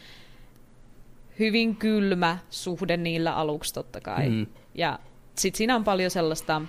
hyvin 1.38 1.76
kylmä 1.76 2.38
suhde 2.50 2.96
niillä 2.96 3.36
aluksi 3.36 3.74
totta 3.74 4.00
kai. 4.00 4.28
Mm. 4.28 4.46
Ja 4.74 4.98
sitten 5.34 5.58
siinä 5.58 5.76
on 5.76 5.84
paljon 5.84 6.10
sellaista 6.10 6.62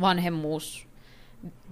vanhemmuus 0.00 0.85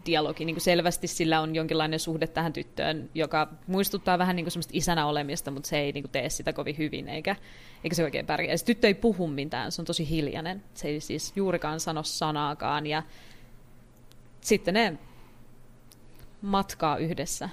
dialogi, 0.07 0.45
niin 0.45 0.55
kuin 0.55 0.63
selvästi 0.63 1.07
sillä 1.07 1.41
on 1.41 1.55
jonkinlainen 1.55 2.01
suhde 2.01 2.27
tähän 2.27 2.53
tyttöön, 2.53 3.11
joka 3.15 3.49
muistuttaa 3.67 4.19
vähän 4.19 4.37
niin 4.37 4.45
kuin 4.45 4.53
semmoista 4.53 4.73
isänä 4.75 5.07
olemista, 5.07 5.51
mutta 5.51 5.69
se 5.69 5.79
ei 5.79 5.93
niin 5.93 6.03
kuin 6.03 6.11
tee 6.11 6.31
sitä 6.31 6.53
kovin 6.53 6.79
hyvin, 6.79 7.09
eikä, 7.09 7.37
eikä 7.85 7.97
se 7.97 8.05
oikein 8.05 8.27
pärjää. 8.27 8.57
Se 8.57 8.65
tyttö 8.65 8.87
ei 8.87 8.95
puhu 8.95 9.27
mitään, 9.27 9.73
se 9.73 9.83
on 9.83 9.87
tosi 9.87 10.09
hiljainen. 10.11 10.65
Se 10.75 10.89
ei 10.89 11.01
siis 11.01 11.33
juurikaan 11.37 11.81
sano 11.81 12.03
sanaakaan, 12.03 12.87
ja 12.87 13.03
sitten 14.41 14.75
ne 14.75 14.99
matkaa 16.43 16.97
yhdessä. 16.97 17.49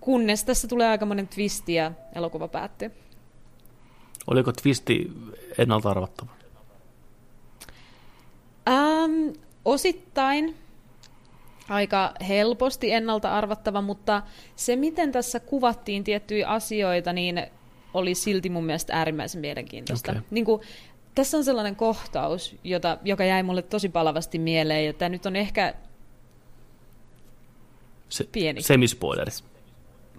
Kunnes 0.00 0.44
tässä 0.44 0.68
tulee 0.68 0.88
aikamoinen 0.88 1.28
twisti 1.28 1.74
ja 1.74 1.92
elokuva 2.14 2.48
päättyy. 2.48 2.90
Oliko 4.26 4.52
twisti 4.52 5.12
ennalta 5.58 5.90
arvattava? 5.90 6.30
Ähm, 8.68 9.28
osittain 9.64 10.56
aika 11.68 12.14
helposti 12.28 12.92
ennalta 12.92 13.32
arvattava, 13.32 13.82
mutta 13.82 14.22
se, 14.56 14.76
miten 14.76 15.12
tässä 15.12 15.40
kuvattiin 15.40 16.04
tiettyjä 16.04 16.48
asioita, 16.48 17.12
niin 17.12 17.46
oli 17.94 18.14
silti 18.14 18.48
mun 18.48 18.64
mielestä 18.64 18.96
äärimmäisen 18.96 19.40
mielenkiintoista. 19.40 20.12
Okei. 20.12 20.22
Niin 20.30 20.44
kuin, 20.44 20.62
tässä 21.14 21.36
on 21.36 21.44
sellainen 21.44 21.76
kohtaus, 21.76 22.56
jota, 22.64 22.98
joka 23.04 23.24
jäi 23.24 23.42
mulle 23.42 23.62
tosi 23.62 23.88
palavasti 23.88 24.38
mieleen, 24.38 24.86
ja 24.86 24.92
tämä 24.92 25.08
nyt 25.08 25.26
on 25.26 25.36
ehkä 25.36 25.74
Se, 28.08 28.24
Pieni. 28.24 28.62
Semispoileri. 28.62 29.30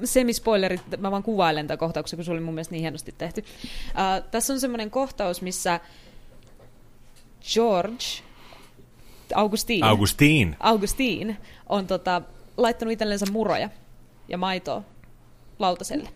semispoilerit, 0.04 0.82
mä 0.98 1.12
vaan 1.12 1.24
kuvailen 1.24 1.68
tätä 1.68 1.78
kohtauksia, 1.78 2.18
kun 2.18 2.26
se 2.26 2.32
oli 2.32 2.40
mun 2.40 2.54
mielestä 2.54 2.72
niin 2.72 2.82
hienosti 2.82 3.16
tehty. 3.18 3.42
Uh, 3.42 4.30
tässä 4.32 4.54
on 4.54 4.60
semmoinen 4.60 4.92
kohtaus, 4.92 5.42
missä 5.42 5.80
George, 7.54 8.06
Augustine, 9.36 9.88
Augustin. 9.88 10.56
Augustine 10.60 11.38
on 11.70 11.88
tota, 11.88 12.22
laittanut 12.58 12.92
itsellensä 12.92 13.26
muroja 13.32 13.70
ja 14.28 14.38
maitoa 14.38 14.84
lautaselle. 15.60 16.10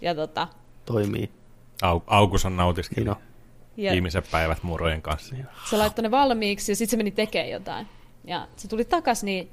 Ja, 0.00 0.14
tota, 0.14 0.48
Toimii. 0.84 1.30
Au, 1.82 2.00
Augus 2.06 2.44
on 2.44 2.56
nautiskellut 2.56 3.18
Niin 3.76 3.78
on. 3.78 3.84
ja 3.84 3.92
viimeiset 3.92 4.28
päivät 4.30 4.62
murojen 4.62 5.02
kanssa. 5.02 5.34
se 5.70 5.76
laittoi 5.76 6.02
ne 6.02 6.10
valmiiksi 6.10 6.72
ja 6.72 6.76
sitten 6.76 6.90
se 6.90 6.96
meni 6.96 7.10
tekemään 7.10 7.50
jotain. 7.50 7.86
Ja 8.24 8.48
se 8.56 8.68
tuli 8.68 8.84
takas, 8.84 9.22
niin 9.24 9.48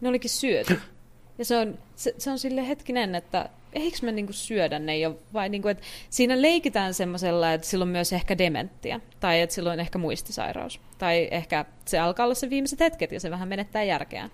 ne 0.00 0.08
olikin 0.08 0.30
syöty. 0.30 0.80
Ja 1.38 1.44
se 1.44 1.56
on, 1.58 1.78
se, 1.96 2.14
se 2.18 2.30
on 2.30 2.38
sille 2.38 2.68
hetkinen, 2.68 3.14
että 3.14 3.48
eikö 3.74 3.98
me 4.02 4.12
niinku 4.12 4.32
syödä 4.32 4.78
ne 4.78 4.98
jo, 4.98 5.18
vai 5.32 5.48
niinku, 5.48 5.68
että 5.68 5.84
siinä 6.10 6.42
leikitään 6.42 6.94
semmoisella, 6.94 7.52
että 7.52 7.66
sillä 7.66 7.82
on 7.82 7.88
myös 7.88 8.12
ehkä 8.12 8.38
dementtiä, 8.38 9.00
tai 9.20 9.40
että 9.40 9.54
sillä 9.54 9.72
on 9.72 9.80
ehkä 9.80 9.98
muistisairaus, 9.98 10.80
tai 10.98 11.28
ehkä 11.30 11.64
se 11.84 11.98
alkaa 11.98 12.24
olla 12.24 12.34
se 12.34 12.50
viimeiset 12.50 12.80
hetket, 12.80 13.12
ja 13.12 13.20
se 13.20 13.30
vähän 13.30 13.48
menettää 13.48 13.82
järkeään. 13.82 14.30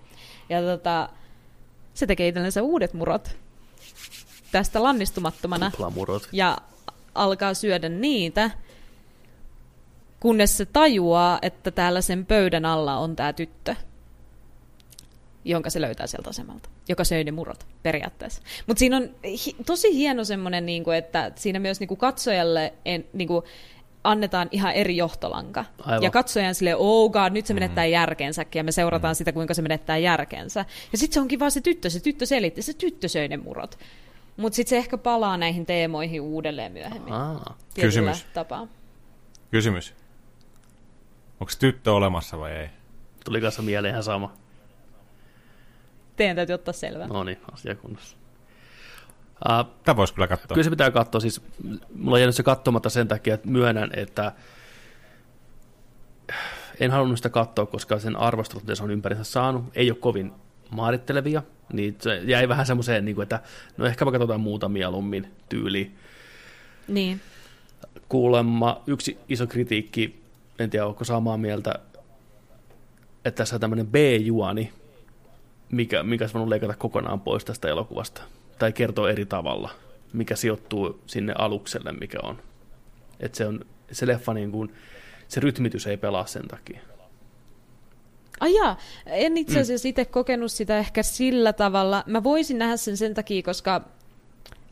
Ja 0.49 0.61
tota, 0.61 1.09
se 1.93 2.07
tekee 2.07 2.27
itsellensä 2.27 2.63
uudet 2.63 2.93
murot 2.93 3.37
tästä 4.51 4.83
lannistumattomana, 4.83 5.71
Tuplamurot. 5.71 6.29
ja 6.31 6.57
alkaa 7.15 7.53
syödä 7.53 7.89
niitä, 7.89 8.51
kunnes 10.19 10.57
se 10.57 10.65
tajuaa, 10.65 11.39
että 11.41 11.71
täällä 11.71 12.01
sen 12.01 12.25
pöydän 12.25 12.65
alla 12.65 12.97
on 12.97 13.15
tämä 13.15 13.33
tyttö, 13.33 13.75
jonka 15.45 15.69
se 15.69 15.81
löytää 15.81 16.07
sieltä 16.07 16.29
asemalta, 16.29 16.69
joka 16.89 17.03
söi 17.03 17.23
ne 17.23 17.31
murot 17.31 17.65
periaatteessa. 17.83 18.41
Mutta 18.67 18.79
siinä 18.79 18.97
on 18.97 19.09
hi- 19.45 19.55
tosi 19.65 19.95
hieno 19.95 20.23
semmoinen, 20.23 20.65
niinku, 20.65 20.91
että 20.91 21.31
siinä 21.35 21.59
myös 21.59 21.79
niinku 21.79 21.95
katsojalle 21.95 22.73
en, 22.85 23.05
niinku, 23.13 23.43
annetaan 24.03 24.47
ihan 24.51 24.73
eri 24.73 24.97
johtolanka. 24.97 25.65
Aivan. 25.81 26.03
Ja 26.03 26.11
katsojan 26.11 26.55
sille, 26.55 26.75
oh 26.75 27.11
god, 27.11 27.31
nyt 27.31 27.45
se 27.45 27.53
menettää 27.53 27.85
järkensäkin, 27.85 28.59
ja 28.59 28.63
me 28.63 28.71
seurataan 28.71 29.15
sitä, 29.15 29.31
kuinka 29.31 29.53
se 29.53 29.61
menettää 29.61 29.97
järkensä. 29.97 30.65
Ja 30.91 30.97
sitten 30.97 31.13
se 31.13 31.19
onkin 31.19 31.39
vaan 31.39 31.51
se 31.51 31.61
tyttö, 31.61 31.89
se 31.89 31.99
tyttö 31.99 32.25
selitti, 32.25 32.61
se 32.61 32.73
tyttö 32.73 33.07
söi 33.07 33.27
ne 33.27 33.37
murot. 33.37 33.79
Mutta 34.37 34.55
sitten 34.55 34.69
se 34.69 34.77
ehkä 34.77 34.97
palaa 34.97 35.37
näihin 35.37 35.65
teemoihin 35.65 36.21
uudelleen 36.21 36.71
myöhemmin. 36.71 37.13
Aa, 37.13 37.57
Kysymys. 37.75 38.25
tapaa. 38.33 38.67
Kysymys. 39.51 39.93
Onko 41.39 41.51
tyttö 41.59 41.93
olemassa 41.93 42.39
vai 42.39 42.51
ei? 42.51 42.69
tuli 43.25 43.41
kanssa 43.41 43.61
mieleen 43.61 43.91
ihan 43.91 44.03
sama. 44.03 44.33
Teidän 46.21 46.35
täytyy 46.35 46.53
ottaa 46.53 46.73
selvää. 46.73 47.07
No 47.07 47.23
niin, 47.23 47.37
asia 47.51 47.75
kunnossa. 47.75 48.17
Uh, 49.49 49.73
Tämä 49.83 49.95
voisi 49.95 50.13
kyllä 50.13 50.27
katsoa. 50.27 50.47
Kyllä 50.47 50.63
se 50.63 50.69
pitää 50.69 50.91
katsoa. 50.91 51.21
Siis, 51.21 51.41
mulla 51.95 52.15
on 52.15 52.19
jäänyt 52.19 52.35
se 52.35 52.43
katsomatta 52.43 52.89
sen 52.89 53.07
takia, 53.07 53.33
että 53.33 53.47
myönnän, 53.47 53.89
että 53.93 54.31
en 56.79 56.91
halunnut 56.91 57.17
sitä 57.17 57.29
katsoa, 57.29 57.65
koska 57.65 57.99
sen 57.99 58.15
arvostelut, 58.15 58.63
mitä 58.63 58.75
se 58.75 58.83
on 58.83 58.91
ympärinsä 58.91 59.23
saanut, 59.23 59.63
ei 59.75 59.91
ole 59.91 59.97
kovin 59.97 60.31
määrittelevia. 60.75 61.43
Niin 61.73 61.95
se 61.99 62.17
jäi 62.17 62.49
vähän 62.49 62.65
semmoiseen, 62.65 63.05
niin 63.05 63.15
kuin, 63.15 63.23
että 63.23 63.41
no 63.77 63.85
ehkä 63.85 64.05
me 64.05 64.11
katsotaan 64.11 64.41
muuta 64.41 64.69
mieluummin 64.69 65.27
tyyliin. 65.49 65.97
Niin. 66.87 67.21
Kuulemma 68.09 68.83
yksi 68.87 69.17
iso 69.29 69.47
kritiikki, 69.47 70.23
en 70.59 70.69
tiedä 70.69 70.85
onko 70.85 71.03
samaa 71.03 71.37
mieltä, 71.37 71.75
että 73.25 73.37
tässä 73.37 73.55
on 73.55 73.59
tämmöinen 73.61 73.87
B-juoni, 73.87 74.73
mikä, 75.71 76.03
mikä 76.03 76.23
olisi 76.23 76.33
voinut 76.33 76.49
leikata 76.49 76.75
kokonaan 76.75 77.21
pois 77.21 77.45
tästä 77.45 77.67
elokuvasta. 77.67 78.21
Tai 78.59 78.73
kertoo 78.73 79.07
eri 79.07 79.25
tavalla, 79.25 79.69
mikä 80.13 80.35
sijoittuu 80.35 81.01
sinne 81.05 81.33
alukselle, 81.37 81.91
mikä 81.91 82.17
on. 82.23 82.41
Että 83.19 83.37
se, 83.37 83.45
on, 83.47 83.65
se 83.91 84.07
leffa, 84.07 84.33
niin 84.33 84.51
kuin, 84.51 84.73
se 85.27 85.39
rytmitys 85.39 85.87
ei 85.87 85.97
pelaa 85.97 86.25
sen 86.25 86.47
takia. 86.47 86.79
Ai 88.39 88.55
jaa, 88.55 88.77
en 89.05 89.37
itse 89.37 89.59
asiassa 89.59 89.87
itse 89.87 90.05
kokenut 90.05 90.51
sitä 90.51 90.77
ehkä 90.77 91.03
sillä 91.03 91.53
tavalla. 91.53 92.03
Mä 92.07 92.23
voisin 92.23 92.57
nähdä 92.57 92.77
sen 92.77 92.97
sen 92.97 93.13
takia, 93.13 93.43
koska 93.43 93.81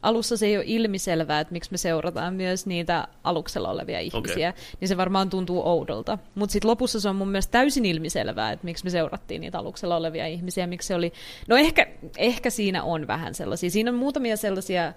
alussa 0.02 0.38
se 0.38 0.45
ei 0.45 0.58
ole 0.58 0.66
ilmiselvää, 0.68 1.39
että 1.39 1.52
miksi 1.52 1.72
me 1.72 1.78
seurataan 1.78 2.34
myös 2.34 2.66
niitä 2.66 3.08
aluksella 3.24 3.70
olevia 3.70 4.00
ihmisiä, 4.00 4.50
okay. 4.50 4.62
niin 4.80 4.88
se 4.88 4.97
varmaan 4.97 5.30
tuntuu 5.30 5.62
oudolta. 5.68 6.18
Mutta 6.36 6.54
sitten 6.54 6.70
lopussa 6.70 7.00
se 7.00 7.10
on 7.10 7.16
mun 7.16 7.30
mielestä 7.30 7.52
täysin 7.52 7.86
ilmiselvää, 7.86 8.52
että 8.52 8.66
miksi 8.66 8.84
me 8.84 8.89
seurattiin 8.89 9.41
niitä 9.41 9.60
aluksella 9.60 9.95
olevia 9.95 10.28
ihmisiä, 10.28 10.68
miksi 10.68 10.88
se 10.88 10.95
oli... 10.95 11.14
No 11.47 11.56
ehkä, 11.56 11.88
ehkä 12.18 12.50
siinä 12.50 12.84
on 12.84 13.08
vähän 13.08 13.36
sellaisia. 13.36 13.70
Siinä 13.70 13.91
on 13.91 13.97
muutamia 13.97 14.38
sellaisia 14.38 14.93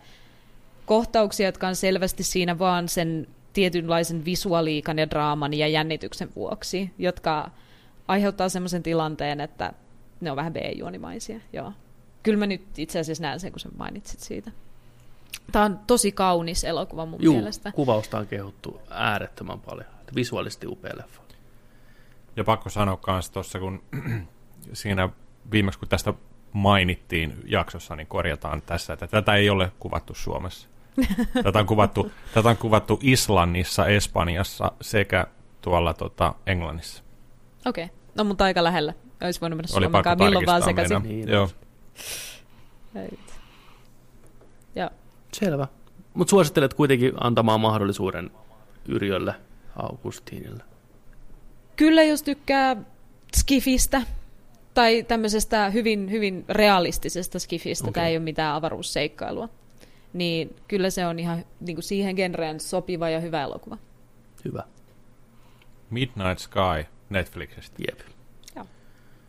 kohtauksia, 0.86 1.46
jotka 1.46 1.68
on 1.68 1.76
selvästi 1.76 2.22
siinä 2.22 2.58
vaan 2.58 2.88
sen 2.88 3.26
tietynlaisen 3.52 4.24
visualiikan 4.24 4.98
ja 4.98 5.10
draaman 5.10 5.54
ja 5.54 5.68
jännityksen 5.68 6.28
vuoksi, 6.36 6.90
jotka 6.98 7.50
aiheuttaa 8.08 8.48
semmoisen 8.48 8.82
tilanteen, 8.82 9.40
että 9.40 9.72
ne 10.20 10.30
on 10.30 10.36
vähän 10.36 10.52
B-juonimaisia. 10.52 11.40
Joo. 11.52 11.72
Kyllä 12.22 12.38
mä 12.38 12.46
nyt 12.46 12.62
itse 12.78 12.98
asiassa 12.98 13.22
näen 13.22 13.40
sen, 13.40 13.52
kun 13.52 13.60
sä 13.60 13.68
mainitsit 13.78 14.20
siitä. 14.20 14.50
Tämä 15.52 15.64
on 15.64 15.78
tosi 15.86 16.12
kaunis 16.12 16.64
elokuva 16.64 17.06
mun 17.06 17.22
Juu, 17.22 17.34
mielestä. 17.34 17.72
kuvausta 17.72 18.18
on 18.18 18.26
kehuttu 18.26 18.80
äärettömän 18.90 19.60
paljon. 19.60 19.86
Visuaalisesti 20.14 20.66
upea 20.66 20.92
leffa. 20.96 21.22
Ja 22.36 22.44
pakko 22.44 22.70
sanoa 22.70 22.96
kanssa 22.96 23.32
tuossa, 23.32 23.58
kun 23.58 23.82
siinä 24.72 25.08
viimeksi 25.52 25.78
kun 25.78 25.88
tästä 25.88 26.14
mainittiin 26.52 27.34
jaksossa, 27.46 27.96
niin 27.96 28.06
korjataan 28.06 28.62
tässä, 28.62 28.92
että 28.92 29.06
tätä 29.06 29.34
ei 29.34 29.50
ole 29.50 29.72
kuvattu 29.78 30.14
Suomessa. 30.14 30.68
Tätä 31.44 31.58
on 31.58 31.66
kuvattu, 31.66 32.12
tätä 32.34 32.48
on 32.48 32.56
kuvattu 32.56 32.98
Islannissa, 33.02 33.86
Espanjassa 33.86 34.72
sekä 34.80 35.26
tuolla 35.60 35.94
tota, 35.94 36.34
Englannissa. 36.46 37.02
Okei, 37.66 37.84
okay. 37.84 37.96
no 38.14 38.24
mutta 38.24 38.44
aika 38.44 38.64
lähellä. 38.64 38.94
Olisi 39.24 39.40
voinut 39.40 39.56
mennä 39.56 39.76
Oli 39.76 39.88
pakko 39.88 40.08
Suomenkaan 40.08 40.18
milloin 40.18 40.46
vaan 40.46 40.62
sekaisin. 40.62 41.02
Niin, 41.02 41.28
Joo. 41.28 41.48
Ja 44.74 44.90
Selvä. 45.34 45.68
Mutta 46.14 46.30
suosittelet 46.30 46.74
kuitenkin 46.74 47.12
antamaan 47.20 47.60
mahdollisuuden 47.60 48.30
Yrjölle 48.88 49.34
Augustiinille. 49.76 50.64
Kyllä, 51.76 52.02
jos 52.02 52.22
tykkää 52.22 52.76
skifistä 53.36 54.02
tai 54.74 55.02
tämmöisestä 55.02 55.70
hyvin, 55.70 56.10
hyvin 56.10 56.44
realistisesta 56.48 57.38
skifistä, 57.38 57.84
Okei. 57.84 57.92
tämä 57.92 58.06
ei 58.06 58.16
ole 58.16 58.24
mitään 58.24 58.54
avaruusseikkailua, 58.54 59.48
niin 60.12 60.56
kyllä 60.68 60.90
se 60.90 61.06
on 61.06 61.18
ihan 61.18 61.44
niin 61.60 61.76
kuin 61.76 61.84
siihen 61.84 62.16
genreen 62.16 62.60
sopiva 62.60 63.08
ja 63.08 63.20
hyvä 63.20 63.42
elokuva. 63.42 63.78
Hyvä. 64.44 64.62
Midnight 65.90 66.38
Sky 66.38 66.86
Netflixistä. 67.10 67.82
Jep. 67.88 68.00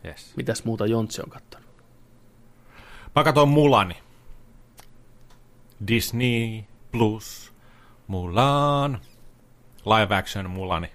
Yes. 0.04 0.32
Mitäs 0.36 0.64
muuta 0.64 0.86
Jontsi 0.86 1.22
on 1.22 1.30
kattonut? 1.30 1.68
Mä 3.16 3.24
katsoin 3.24 3.48
Mulani. 3.48 4.03
Disney 5.88 6.64
Plus 6.92 7.52
Mulan. 8.06 9.00
Live 9.84 10.16
action 10.16 10.50
Mulani. 10.50 10.90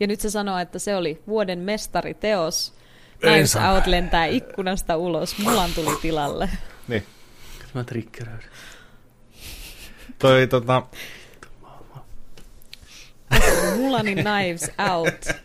Ja 0.00 0.06
nyt 0.06 0.20
se 0.20 0.30
sanoo, 0.30 0.58
että 0.58 0.78
se 0.78 0.96
oli 0.96 1.22
vuoden 1.26 1.58
mestariteos. 1.58 2.74
Knives. 3.20 3.56
Out 3.56 3.86
lentää 3.86 4.24
ikkunasta 4.24 4.96
ulos, 4.96 5.38
Mulan 5.38 5.70
tuli 5.74 5.98
tilalle. 6.02 6.50
Niin. 6.88 7.06
Mä 7.74 7.84
triggeröidyn. 7.84 8.50
Toi 10.18 10.46
tota... 10.46 10.82
Mulanin 13.76 14.18
Knives 14.18 14.70
Out. 14.92 15.44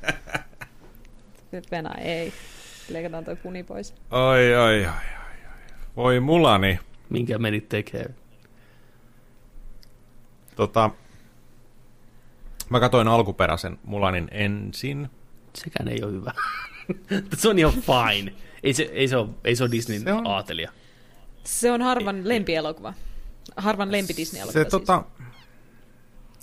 Venä 1.71 1.89
ei. 1.89 2.33
Leikataan 2.89 3.25
toi 3.25 3.35
puni 3.35 3.63
pois. 3.63 3.93
Oi, 4.11 4.55
oi, 4.55 4.55
oi, 4.55 4.79
oi, 4.79 4.85
oi. 4.85 4.93
Voi 5.95 6.19
Mulani. 6.19 6.79
Minkä 7.13 7.37
menit 7.37 7.69
tekemään? 7.69 8.15
Tota... 10.55 10.89
Mä 12.69 12.79
katsoin 12.79 13.07
alkuperäisen 13.07 13.79
Mulanin 13.83 14.27
ensin. 14.31 15.09
Sekään 15.55 15.87
ei 15.87 16.03
ole 16.03 16.11
hyvä. 16.11 16.31
se 17.37 17.49
on 17.49 17.59
ihan 17.59 17.73
fine. 17.73 18.33
Ei 18.63 18.73
se, 18.73 18.83
ei 18.83 19.07
se 19.07 19.17
ole, 19.17 19.29
ei 19.43 19.55
se 19.55 19.63
ole 19.63 19.71
Disneyn 19.71 20.01
Se 20.03 20.13
on- 20.13 20.27
aatelia. 20.27 20.71
Se 21.43 21.71
on 21.71 21.81
harvan 21.81 22.29
lempielokuva. 22.29 22.93
Harvan 23.57 23.91
lempi 23.91 24.13
Disney-elokuva 24.17 24.53
Se 24.53 24.59
siis. 24.59 24.71
tota... 24.71 25.03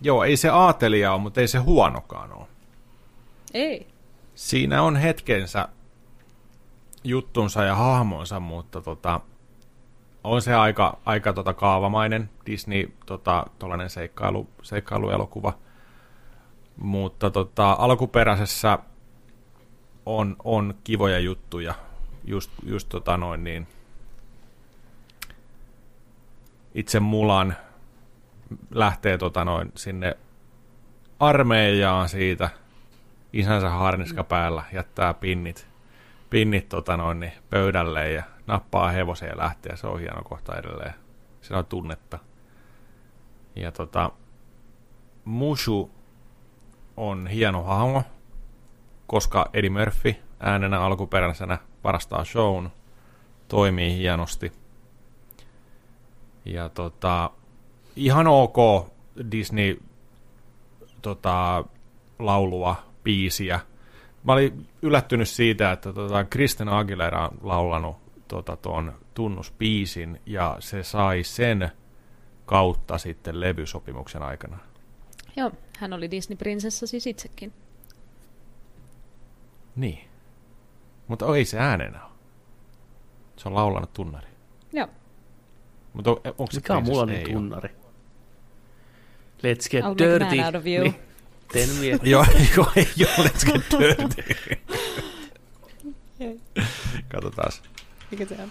Joo, 0.02 0.24
ei 0.24 0.36
se 0.36 0.48
aatelia 0.48 1.12
ole, 1.12 1.20
mutta 1.20 1.40
ei 1.40 1.48
se 1.48 1.58
huonokaan 1.58 2.32
ole. 2.32 2.46
Ei. 3.54 3.86
Siinä 4.34 4.82
on 4.82 4.96
hetkensä 4.96 5.68
juttunsa 7.04 7.64
ja 7.64 7.74
hahmonsa, 7.74 8.40
mutta 8.40 8.80
tota, 8.80 9.20
on 10.24 10.42
se 10.42 10.54
aika, 10.54 10.98
aika 11.04 11.32
tota 11.32 11.54
kaavamainen 11.54 12.30
Disney 12.46 12.92
tota, 13.06 13.46
seikkailu, 13.88 14.48
seikkailuelokuva. 14.62 15.52
Mutta 16.76 17.30
tota, 17.30 17.72
alkuperäisessä 17.72 18.78
on, 20.06 20.36
on 20.44 20.74
kivoja 20.84 21.18
juttuja. 21.18 21.74
Just, 22.24 22.50
just 22.62 22.88
tota 22.88 23.16
noin 23.16 23.44
niin. 23.44 23.66
Itse 26.74 27.00
Mulan 27.00 27.56
lähtee 28.70 29.18
tota 29.18 29.44
noin 29.44 29.72
sinne 29.74 30.16
armeijaan 31.20 32.08
siitä 32.08 32.50
isänsä 33.32 33.70
harniska 33.70 34.24
päällä, 34.24 34.62
jättää 34.72 35.14
pinnit, 35.14 35.66
pinnit 36.30 36.68
tota 36.68 36.96
noin, 36.96 37.20
niin 37.20 37.32
pöydälle 37.50 38.12
ja 38.12 38.22
nappaa 38.51 38.90
hevosen 38.90 39.28
ja 39.28 39.38
lähtee. 39.38 39.76
Se 39.76 39.86
on 39.86 40.01
hieno 40.01 40.22
kohta 40.22 40.57
edelleen. 40.57 40.94
Siinä 41.40 41.59
on 41.59 41.66
tunnetta. 41.66 42.18
Ja 43.57 43.72
tota, 43.72 44.11
Mushu 45.24 45.90
on 46.96 47.26
hieno 47.26 47.62
hahmo, 47.62 48.03
koska 49.07 49.51
Eddie 49.53 49.70
Murphy 49.70 50.14
äänenä 50.40 50.80
alkuperäisenä 50.80 51.59
varastaa 51.84 52.24
shown, 52.24 52.70
toimii 53.48 53.96
hienosti. 53.96 54.53
Ja 56.44 56.68
tota, 56.68 57.30
ihan 57.96 58.26
ok 58.26 58.57
Disney 59.30 59.82
tota, 61.03 61.64
laulua, 62.18 62.76
biisiä. 63.05 63.61
Mä 64.24 64.32
olin 64.32 64.66
yllättynyt 64.82 65.28
siitä, 65.28 65.72
että 65.72 65.92
tota, 65.92 66.24
Kristen 66.24 66.68
Aguilera 66.68 67.28
on 67.28 67.38
laulanut 67.42 67.99
tota, 68.30 68.56
tuon 68.56 68.92
tunnusbiisin 69.14 70.20
ja 70.26 70.56
se 70.60 70.82
sai 70.82 71.22
sen 71.22 71.70
kautta 72.46 72.98
sitten 72.98 73.40
levysopimuksen 73.40 74.22
aikana. 74.22 74.58
Joo, 75.36 75.52
hän 75.78 75.92
oli 75.92 76.10
Disney-prinsessa 76.10 76.86
siis 76.86 77.06
itsekin. 77.06 77.52
Niin. 79.76 80.08
Mutta 81.08 81.36
ei 81.36 81.44
se 81.44 81.58
äänenä 81.58 82.04
ole. 82.04 82.12
Se 83.36 83.48
on 83.48 83.54
laulanut 83.54 83.92
tunnari. 83.92 84.28
Joo. 84.72 84.88
Mutta 85.92 86.10
on, 86.10 86.16
onko 86.26 86.46
se 86.50 86.56
Mikä 86.56 86.76
on 86.76 86.84
mulla 86.84 87.06
niin 87.06 87.32
tunnari? 87.32 87.68
Let's 89.38 89.70
get 89.70 89.84
I'll 89.84 89.88
make 89.88 90.04
dirty. 90.04 90.36
man 90.36 90.46
out 90.46 90.54
of 90.54 90.66
you. 90.66 90.82
Niin. 90.82 90.94
Ten 91.52 91.68
Joo, 92.10 92.24
joo, 92.56 92.66
ole, 92.76 93.28
let's 93.28 93.52
get 93.52 93.62
dirty. 93.80 94.22
Katsotaan. 97.12 97.52
Mikä 98.11 98.24
se 98.24 98.42
on? 98.42 98.50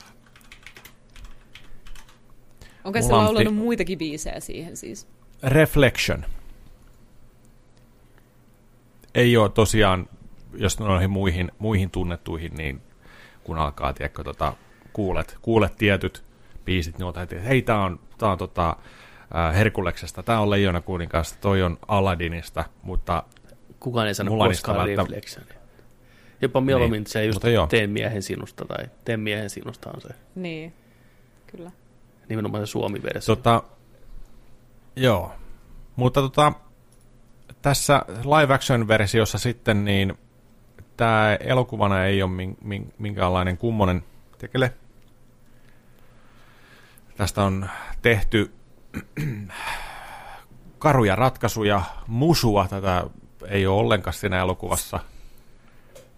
Onko 2.84 3.02
se 3.02 3.12
laulanut 3.12 3.56
muitakin 3.56 3.98
biisejä 3.98 4.40
siihen 4.40 4.78
siis? 4.78 5.08
Reflection. 5.44 6.26
Ei 9.16 9.38
ole 9.38 9.50
tosiaan, 9.50 10.10
jos 10.54 10.80
noihin 10.80 11.10
muihin, 11.10 11.52
muihin 11.60 11.92
tunnettuihin, 11.92 12.54
niin 12.54 12.82
kun 13.44 13.58
alkaa, 13.58 13.94
tiedätkö, 13.94 14.24
tota, 14.24 14.54
kuulet, 14.94 15.38
kuulet 15.42 15.76
tietyt 15.76 16.24
biisit, 16.66 16.98
niin 16.98 17.06
otat, 17.06 17.34
että 17.34 17.48
hei, 17.48 17.62
tää 17.62 17.84
on, 17.84 18.00
tää 18.18 18.32
on 18.32 18.38
tota, 18.38 18.76
Herkuleksesta, 19.56 20.24
tää 20.24 20.40
on 20.40 20.50
Leijona 20.50 20.82
kuninkaasta, 20.82 21.38
toi 21.42 21.64
on 21.64 21.78
Aladdinista, 21.88 22.66
mutta 22.82 23.24
Kukaan 23.80 24.08
ei 24.08 24.16
sano 24.16 24.38
koskaan 24.38 24.88
refleksionia. 24.88 25.59
Jopa 26.42 26.62
mieluummin 26.62 27.08
se 27.08 27.26
just 27.26 27.42
teen 27.70 27.90
miehen 27.90 28.24
sinusta 28.24 28.66
tai 28.66 28.86
teen 29.06 29.20
miehen 29.20 29.50
sinusta 29.50 29.90
on 29.96 30.02
se 30.02 30.10
Niin, 30.36 30.74
kyllä. 31.48 31.72
nimenomaan 32.30 32.68
se 32.68 32.72
suomi-versio. 32.72 33.36
Tota, 33.36 33.64
joo. 34.96 35.32
Mutta 35.96 36.22
tota, 36.22 36.54
tässä 37.62 38.02
live 38.08 38.54
action 38.54 38.88
versiossa 38.88 39.38
sitten 39.38 39.86
niin 39.86 40.18
tämä 40.98 41.36
elokuvana 41.40 42.06
ei 42.06 42.24
ole 42.24 42.32
min, 42.32 42.58
min, 42.62 42.94
minkäänlainen 42.98 43.58
kummonen 43.58 44.04
tekele. 44.38 44.74
Tästä 47.18 47.44
on 47.44 47.70
tehty 48.02 48.52
karuja 50.80 51.16
ratkaisuja, 51.16 51.82
musua 52.08 52.68
tätä 52.68 53.04
ei 53.48 53.68
ole 53.68 53.80
ollenkaan 53.80 54.14
siinä 54.14 54.40
elokuvassa. 54.40 55.00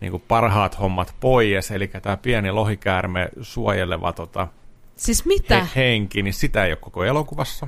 Niin 0.02 0.12
kuin 0.12 0.24
parhaat 0.28 0.80
hommat 0.80 1.16
pois, 1.20 1.72
eli 1.72 1.88
tämä 1.88 2.18
pieni 2.18 2.52
lohikäärme 2.52 3.30
suojeleva 3.42 4.14
tota, 4.14 4.48
Siis 4.96 5.26
mitä? 5.26 5.64
he, 5.64 5.70
henki, 5.76 6.24
niin 6.24 6.34
sitä 6.34 6.66
ei 6.66 6.72
ole 6.72 6.78
koko 6.82 7.04
elokuvassa. 7.04 7.68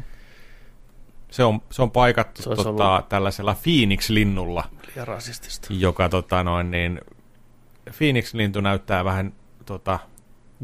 Se 1.31 1.43
on, 1.43 1.61
se 1.71 1.81
on 1.81 1.91
paikattu 1.91 2.41
Se 2.41 2.49
tota, 2.49 2.69
ollut- 2.69 3.09
tällaisella 3.09 3.55
Phoenix-linnulla, 3.63 4.63
rasistista. 5.03 5.67
joka 5.73 6.09
tota, 6.09 6.43
noin, 6.43 6.71
niin, 6.71 7.01
Phoenix-lintu 7.97 8.61
näyttää 8.61 9.05
vähän 9.05 9.33
tota, 9.65 9.99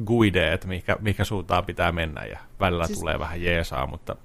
guide, 0.05 0.53
että 0.53 0.67
mikä, 0.67 0.97
mikä 0.99 1.23
suuntaan 1.23 1.65
pitää 1.65 1.91
mennä 1.91 2.25
ja 2.25 2.39
välillä 2.59 2.87
siis... 2.87 2.99
tulee 2.99 3.19
vähän 3.19 3.41
jeesaa, 3.41 3.87
mutta 3.87 4.15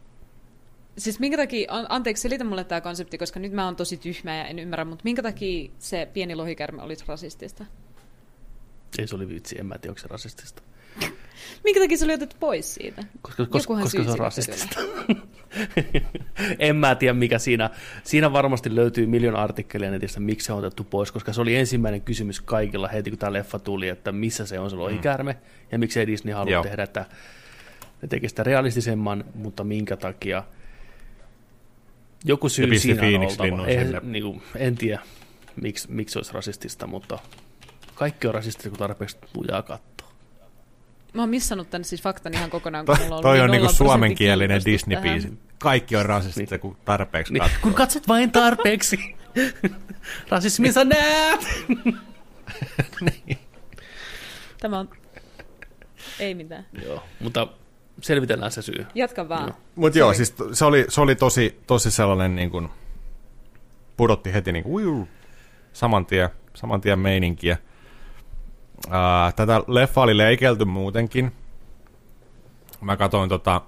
Siis 0.99 1.21
minkä 1.21 1.37
takia, 1.37 1.73
an- 1.73 1.87
anteeksi 1.89 2.23
selitä 2.23 2.45
mulle 2.45 2.65
tämä 2.65 2.81
konsepti, 2.81 3.19
koska 3.19 3.41
nyt 3.41 3.53
mä 3.53 3.65
oon 3.65 3.77
tosi 3.77 3.97
tyhmä 3.97 4.37
ja 4.37 4.47
en 4.47 4.59
ymmärrä, 4.59 4.85
mutta 4.85 5.05
minkä 5.05 5.23
takia 5.23 5.71
se 5.79 6.09
pieni 6.13 6.35
lohikärme 6.35 6.83
olisi 6.83 7.05
rasistista? 7.09 7.65
Ei 8.99 9.07
se 9.07 9.17
oli 9.17 9.29
vitsi, 9.29 9.57
en 9.59 9.67
mä 9.67 9.79
tiedä, 9.79 9.91
onko 9.91 10.01
se 10.01 10.09
rasistista. 10.09 10.63
Minkä 11.65 11.81
takia 11.81 11.97
se 11.97 12.05
oli 12.05 12.15
otettu 12.15 12.37
pois 12.41 12.75
siitä? 12.75 13.03
Koska, 13.23 13.47
koska, 13.47 13.59
Jokuhan 13.59 13.83
koska 13.83 14.05
se 14.05 14.11
on 14.11 14.19
rasistista. 14.19 14.81
en 16.59 16.77
mä 16.77 16.95
tiedä, 16.95 17.15
mikä 17.15 17.39
siinä. 17.39 17.71
Siinä 18.05 18.33
varmasti 18.33 18.75
löytyy 18.75 19.07
miljoona 19.07 19.43
artikkelia 19.43 19.91
netistä, 19.91 20.21
miksi 20.21 20.47
se 20.47 20.53
on 20.53 20.59
otettu 20.59 20.85
pois, 20.85 21.13
koska 21.13 21.33
se 21.33 21.41
oli 21.41 21.57
ensimmäinen 21.57 22.01
kysymys 22.01 22.41
kaikilla 22.41 22.89
heti, 22.89 23.11
kun 23.11 23.19
tämä 23.19 23.33
leffa 23.33 23.59
tuli, 23.59 23.89
että 23.89 24.13
missä 24.13 24.47
se 24.47 24.59
on 24.59 24.71
se 24.71 24.77
lohikäärme, 24.77 25.33
mm. 25.33 25.39
ja 25.73 25.79
miksi 25.79 26.01
ei 26.01 26.07
Disney 26.07 26.35
halua 26.35 26.53
Joo. 26.53 26.63
tehdä, 26.63 26.83
että 26.83 27.07
ne 28.03 28.09
tekee 28.09 28.29
sitä 28.29 28.43
realistisemman, 28.43 29.25
mutta 29.35 29.65
minkä 29.65 29.97
takia. 29.97 30.45
Joku 32.25 32.49
syy 32.49 32.79
siinä 32.79 33.03
on 33.07 33.25
oltava. 33.25 33.67
Sinne. 33.67 34.01
niin 34.03 34.25
kuin, 34.25 34.43
en 34.57 34.77
tiedä, 34.77 35.01
miksi, 35.63 35.91
miksi 35.91 36.13
se 36.13 36.19
olisi 36.19 36.33
rasistista, 36.33 36.87
mutta 36.87 37.19
kaikki 37.95 38.27
on 38.27 38.35
rasistista, 38.35 38.69
kun 38.71 38.79
tarpeeksi 38.79 39.17
lujaa 39.35 39.63
katsoo. 39.63 40.13
Mä 41.15 41.23
oon 41.23 41.29
missannut 41.29 41.71
tän 41.71 41.85
siis 41.85 42.03
faktan 42.03 42.35
ihan 42.35 42.51
kokonaan, 42.51 42.87
kun 42.87 42.97
Toi, 43.09 43.23
toi 43.23 43.41
on 43.41 43.51
niin 43.51 43.61
niinku 43.63 43.73
0% 43.75 43.77
suomenkielinen 43.77 44.61
Disney-biisi. 44.61 45.23
tähän. 45.23 45.39
Kaikki 45.59 45.97
on 45.97 46.07
rasistista, 46.07 46.59
kun 46.59 46.77
tarpeeksi 46.85 47.33
Niin, 47.33 47.41
katsoo. 47.43 47.59
kun 47.63 47.75
katsot 47.75 48.09
vain 48.09 48.33
tarpeeksi. 48.33 49.17
Rasismin 50.31 50.73
sä 50.73 50.85
näet. 50.85 51.41
Tämä 54.61 54.79
on... 54.79 54.89
Ei 56.19 56.35
mitään. 56.35 56.67
Joo, 56.85 57.03
mutta 57.21 57.49
selvitellään 58.01 58.53
se 58.53 58.63
syy. 58.63 58.87
Jatka 58.95 59.29
vaan. 59.29 59.49
Joo. 59.49 59.57
Mutta 59.75 59.99
joo, 59.99 60.15
siis 60.15 60.35
se 60.53 60.65
oli, 60.65 60.87
se 60.89 61.01
oli 61.01 61.15
tosi, 61.15 61.61
tosi 61.67 61.91
sellainen 61.91 62.37
niin 62.37 62.51
kuin, 62.51 62.69
pudotti 63.97 64.33
heti 64.33 64.53
niin 64.53 64.65
kuin, 64.65 64.75
uiu, 64.75 65.09
saman 65.73 66.07
tien, 66.07 66.29
saman 66.55 66.81
tien 66.81 66.99
meininkiä. 66.99 67.59
Ää, 68.91 69.33
tätä 69.33 69.63
leffa 69.67 70.01
oli 70.01 70.17
leikelty 70.17 70.65
muutenkin. 70.65 71.33
Mä 72.81 72.97
katsoin 72.97 73.29
tota, 73.29 73.61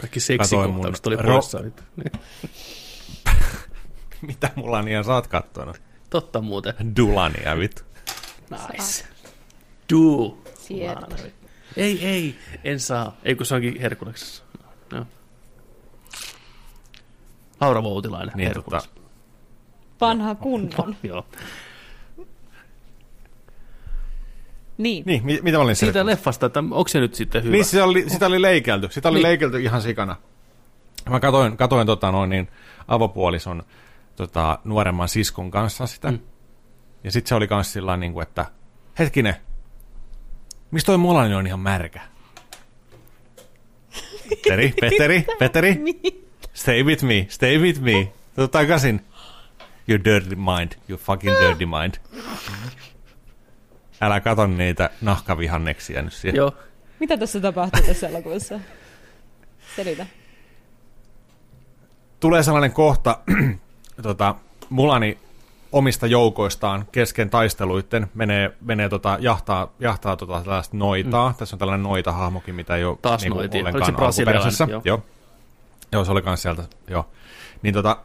Kaikki 0.00 0.20
seksikohtaukset 0.20 1.06
oli 1.06 1.16
ro- 1.16 1.26
poissa 1.26 1.58
nyt. 1.58 1.84
Niin. 1.96 2.12
mitä 4.28 4.50
mulla 4.56 4.82
niin 4.82 5.04
sä 5.04 5.14
oot 5.14 5.26
kattonut? 5.26 5.82
Totta 6.10 6.40
muuten. 6.40 6.74
Dulania, 6.96 7.58
vittu. 7.58 7.82
Nice. 8.50 9.04
Do. 9.92 10.38
Sieltä. 10.58 11.16
Ei, 11.76 12.06
ei, 12.06 12.36
en 12.64 12.80
saa. 12.80 13.16
Ei 13.22 13.34
kun 13.34 13.46
se 13.46 13.54
onkin 13.54 13.80
Herkuleksessa. 13.80 14.42
Joo. 14.92 15.06
Laura 17.60 17.82
Voutilainen, 17.82 18.32
Niin, 18.36 18.46
Herkules. 18.48 18.84
tota, 18.88 19.00
Vanha 20.00 20.34
kunnon. 20.34 20.96
Joo. 21.02 21.26
Niin. 24.78 25.02
niin, 25.06 25.26
mi- 25.26 25.40
mitä 25.42 25.58
mä 25.58 25.62
olin 25.64 25.76
Siitä 25.76 25.80
selittänyt? 25.92 26.06
leffasta, 26.06 26.46
että 26.46 26.60
onko 26.60 26.88
se 26.88 27.00
nyt 27.00 27.14
sitten 27.14 27.42
hyvä? 27.44 27.52
Niin, 27.52 27.64
sitä 27.64 27.84
oli, 27.84 28.10
sitä 28.10 28.26
oli 28.26 28.42
leikelty. 28.42 28.88
Sitä 28.90 29.08
oli 29.08 29.14
Niin. 29.16 29.22
niin. 29.22 29.28
leikelty 29.28 29.60
ihan 29.60 29.82
sikana. 29.82 30.16
Mä 31.10 31.20
katoin, 31.20 31.56
katoin 31.56 31.86
tota 31.86 32.12
noin, 32.12 32.30
niin 32.30 32.48
avopuolison 32.88 33.62
tota, 34.16 34.58
nuoremman 34.64 35.08
siskon 35.08 35.50
kanssa 35.50 35.86
sitä. 35.86 36.10
Mm. 36.10 36.18
Ja 37.04 37.10
sitten 37.12 37.28
se 37.28 37.34
oli 37.34 37.48
kans 37.48 37.72
sillä 37.72 37.96
niin 37.96 38.12
kuin, 38.12 38.22
että 38.22 38.44
hetkinen, 38.98 39.36
mistä 40.72 40.86
toi 40.86 40.98
mulani 40.98 41.34
on 41.34 41.46
ihan 41.46 41.60
märkä? 41.60 42.00
Petteri, 44.28 44.74
Petteri, 44.80 45.26
Petteri, 45.38 45.82
stay 46.54 46.82
with 46.82 47.04
me, 47.04 47.26
stay 47.28 47.58
with 47.58 47.80
me. 47.80 48.12
Tuu 48.36 48.48
takaisin. 48.48 49.04
You 49.88 50.04
dirty 50.04 50.36
mind, 50.36 50.72
you 50.88 50.98
fucking 50.98 51.36
dirty 51.40 51.66
mind. 51.66 51.94
Älä 54.00 54.20
kato 54.20 54.46
niitä 54.46 54.90
nahkavihanneksia 55.00 56.02
nyt 56.02 56.12
siellä. 56.12 56.36
Joo. 56.36 56.52
Mitä 56.98 57.16
tässä 57.16 57.40
tapahtuu 57.40 57.82
tässä 57.82 58.08
elokuvassa? 58.08 58.60
Selitä. 59.76 60.06
tulee 62.20 62.42
sellainen 62.42 62.72
kohta, 62.72 63.18
tota, 64.02 64.34
Mulani 64.70 65.18
omista 65.72 66.06
joukoistaan 66.06 66.86
kesken 66.92 67.30
taisteluitten 67.30 68.06
menee, 68.14 68.52
menee 68.60 68.88
tota, 68.88 69.18
jahtaa, 69.20 69.72
jahtaa 69.80 70.16
tota, 70.16 70.40
tällaista 70.40 70.76
noitaa. 70.76 71.28
Mm. 71.28 71.34
Tässä 71.34 71.56
on 71.56 71.58
tällainen 71.58 71.82
noita-hahmokin, 71.82 72.54
mitä 72.54 72.76
ei 72.76 72.84
ole 72.84 72.98
Taas 73.02 73.22
niinku 73.22 73.38
noitia. 73.38 73.60
ollenkaan 73.60 74.00
alkuperäisessä. 74.00 74.66
Joo. 74.70 74.82
Joo. 74.84 75.02
joo. 75.92 76.04
se 76.04 76.12
oli 76.12 76.22
kans 76.22 76.42
sieltä, 76.42 76.64
joo. 76.88 77.08
Niin 77.62 77.74
tota, 77.74 77.96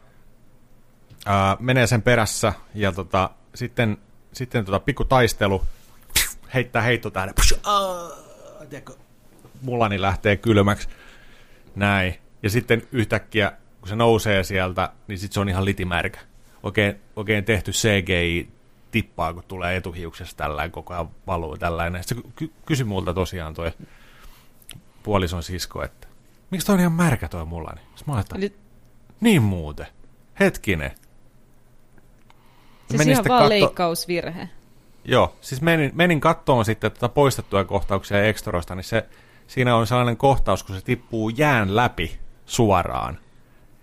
ää, 1.25 1.57
menee 1.59 1.87
sen 1.87 2.01
perässä 2.01 2.53
ja 2.73 2.91
tota, 2.91 3.29
sitten, 3.55 3.97
sitten 4.33 4.65
tota, 4.65 4.79
pikku 4.79 5.05
taistelu, 5.05 5.63
heittää 6.53 6.81
heitto 6.81 7.09
tähän, 7.09 7.33
Mulani 9.61 10.01
lähtee 10.01 10.37
kylmäksi, 10.37 10.89
näin. 11.75 12.15
Ja 12.43 12.49
sitten 12.49 12.87
yhtäkkiä, 12.91 13.51
kun 13.79 13.87
se 13.87 13.95
nousee 13.95 14.43
sieltä, 14.43 14.89
niin 15.07 15.19
sitten 15.19 15.33
se 15.33 15.39
on 15.39 15.49
ihan 15.49 15.65
litimärkä. 15.65 16.19
Oikein, 16.63 16.99
oikein 17.15 17.45
tehty 17.45 17.71
CGI 17.71 18.49
tippaa, 18.91 19.33
kun 19.33 19.43
tulee 19.47 19.75
etuhiuksessa 19.75 20.37
tällainen, 20.37 20.71
koko 20.71 20.93
ajan 20.93 21.09
valuu 21.27 21.57
tällainen. 21.57 22.03
Sitten 22.03 22.17
se 22.17 22.33
ky- 22.35 22.53
kysyi 22.65 22.85
multa 22.85 23.13
tosiaan 23.13 23.53
toi 23.53 23.71
puolison 25.03 25.43
sisko, 25.43 25.83
että 25.83 26.07
miksi 26.51 26.67
toi 26.67 26.73
on 26.73 26.79
ihan 26.79 26.91
märkä 26.91 27.27
toi 27.27 27.45
mullani? 27.45 27.81
Sitten 27.95 28.15
mä 28.15 28.23
Eli 28.35 28.55
niin 29.21 29.41
muuten. 29.41 29.87
Hetkinen. 30.39 30.91
siis 32.89 32.97
Menin 32.97 33.11
ihan 33.11 33.25
vaan 33.27 33.41
katso- 33.41 33.49
leikkausvirhe. 33.49 34.49
Joo, 35.05 35.35
siis 35.41 35.61
menin, 35.61 35.91
menin 35.93 36.19
kattoon 36.19 36.65
sitten 36.65 36.91
tätä 36.91 37.09
poistettuja 37.09 37.63
kohtauksia 37.65 38.23
Extorosta, 38.23 38.75
niin 38.75 38.83
se, 38.83 39.05
siinä 39.47 39.75
on 39.75 39.87
sellainen 39.87 40.17
kohtaus, 40.17 40.63
kun 40.63 40.75
se 40.75 40.81
tippuu 40.81 41.29
jään 41.29 41.75
läpi 41.75 42.19
suoraan. 42.45 43.19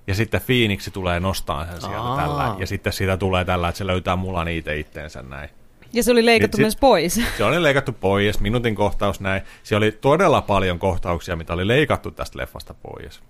Ja 0.06 0.14
sitten 0.14 0.40
Phoenix 0.46 0.92
tulee 0.92 1.20
nostaa 1.20 1.66
sen 1.66 1.80
sieltä 1.80 1.98
Aa. 2.00 2.16
tällä. 2.16 2.54
Ja 2.58 2.66
sitten 2.66 2.92
siitä 2.92 3.16
tulee 3.16 3.44
tällä, 3.44 3.68
että 3.68 3.78
se 3.78 3.86
löytää 3.86 4.16
mulla 4.16 4.44
niitä 4.44 4.72
itteensä 4.72 5.22
näin. 5.22 5.48
Ja 5.92 6.02
se 6.02 6.10
oli 6.12 6.26
leikattu 6.26 6.56
Nyt 6.56 6.58
sit- 6.58 6.64
myös 6.64 6.76
pois. 6.76 7.14
Se 7.38 7.44
oli 7.44 7.62
leikattu 7.62 7.92
pois, 7.92 8.40
minuutin 8.40 8.74
kohtaus 8.74 9.20
näin. 9.20 9.42
Se 9.62 9.76
oli 9.76 9.92
todella 9.92 10.42
paljon 10.42 10.78
kohtauksia, 10.78 11.36
mitä 11.36 11.52
oli 11.52 11.68
leikattu 11.68 12.10
tästä 12.10 12.38
leffasta 12.38 12.74
pois. 12.74 13.20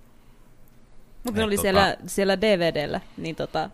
Mutta 1.25 1.41
ne 1.41 1.45
oli 1.45 1.57
tota- 1.57 1.61
siellä, 1.61 1.97
siellä 2.07 2.41
DVDllä, 2.41 3.01
niin 3.17 3.37
tota... 3.37 3.71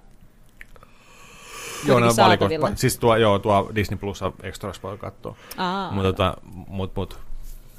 Joo, 1.87 2.01
ne 2.01 2.13
saatavilla. 2.13 2.71
Siis 2.75 2.99
tuo, 2.99 3.17
joo, 3.17 3.39
tuo 3.39 3.71
Disney 3.75 3.99
Plussa 3.99 4.33
Extras 4.43 4.83
voi 4.83 4.99
katsoa. 4.99 5.37
Aa, 5.57 5.93
Mutta 5.93 6.09
tota, 6.13 6.37
mut, 6.67 6.97
mut, 6.97 7.19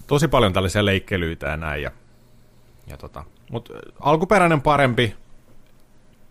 tosi 0.07 0.27
paljon 0.27 0.53
tällaisia 0.53 0.85
leikkelyitä 0.85 1.47
ja 1.47 1.57
näin. 1.57 1.83
Ja, 1.83 1.91
ja 2.87 2.97
tota, 2.97 3.23
mut 3.51 3.69
äh, 3.71 3.77
alkuperäinen 3.99 4.61
parempi. 4.61 5.15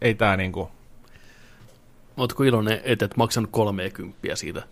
Ei 0.00 0.14
tää 0.14 0.36
niinku... 0.36 0.70
Ootko 2.16 2.42
iloinen, 2.42 2.80
että 2.84 3.04
et 3.04 3.16
maksanut 3.16 3.50
30 3.50 4.18
siitä? 4.34 4.62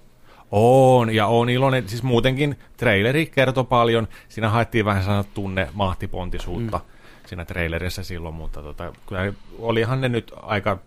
On, 0.50 1.14
ja 1.14 1.26
on 1.26 1.50
iloinen. 1.50 1.88
Siis 1.88 2.02
muutenkin 2.02 2.58
traileri 2.76 3.26
kertoi 3.26 3.64
paljon. 3.64 4.08
Siinä 4.28 4.48
haettiin 4.48 4.84
vähän 4.84 5.02
sellaista 5.02 5.32
tunne 5.34 5.68
mahtipontisuutta 5.72 6.78
mm. 6.78 6.84
siinä 7.26 7.44
trailerissa 7.44 8.04
silloin, 8.04 8.34
mutta 8.34 8.62
tota, 8.62 8.92
kyllä 9.06 9.32
olihan 9.58 10.00
ne 10.00 10.08
nyt 10.08 10.32
aika 10.42 10.78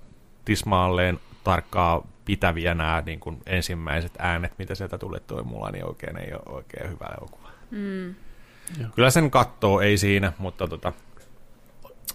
tismaalleen 0.45 1.19
tarkkaa 1.43 2.07
pitäviä 2.25 2.75
nämä 2.75 3.03
niin 3.05 3.19
kuin 3.19 3.41
ensimmäiset 3.45 4.11
äänet, 4.19 4.53
mitä 4.57 4.75
sieltä 4.75 4.97
tuli 4.97 5.19
toi 5.27 5.43
mulla, 5.43 5.71
niin 5.71 5.85
oikein 5.85 6.17
ei 6.17 6.33
ole 6.33 6.55
oikein 6.55 6.89
hyvä 6.89 7.15
elokuva. 7.17 7.49
mm. 7.71 8.15
Kyllä 8.95 9.09
sen 9.09 9.31
kattoo, 9.31 9.81
ei 9.81 9.97
siinä, 9.97 10.33
mutta 10.37 10.67
tota, 10.67 10.93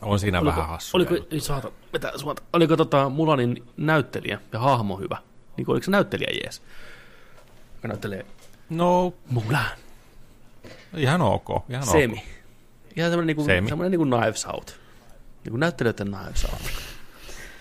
on 0.03 0.19
siinä 0.21 0.41
Oliko, 0.41 0.57
vähän 0.57 0.69
hassu. 0.71 0.97
oliko, 0.97 1.15
ei 1.31 1.41
saata, 1.41 1.71
vetää 1.93 2.19
suota. 2.19 2.43
oliko 2.53 2.77
tota 2.77 3.09
Mulanin 3.09 3.65
näyttelijä 3.77 4.39
ja 4.53 4.59
hahmo 4.59 4.97
hyvä? 4.97 5.17
Niin 5.57 5.65
kuin, 5.65 5.75
oliko 5.75 5.85
se 5.85 5.91
näyttelijä 5.91 6.31
jees? 6.45 6.63
Joka 7.75 7.89
näyttelee 7.89 8.27
No, 8.71 9.15
Mulan. 9.31 9.65
ihan 10.97 11.23
ok. 11.23 11.49
Ihan 11.71 11.87
Semi. 11.87 12.17
ok. 12.17 12.25
Ihan 12.97 13.11
semmoinen 13.11 13.27
niinku, 13.27 13.45
Semi. 13.45 13.69
semmoinen 13.69 13.91
niinku 14.01 14.17
Knives 14.19 14.47
Out. 14.47 14.81
Niinku 15.45 15.57
näyttelijöiden 15.57 16.07
Knives 16.19 16.45
Out. 16.45 16.63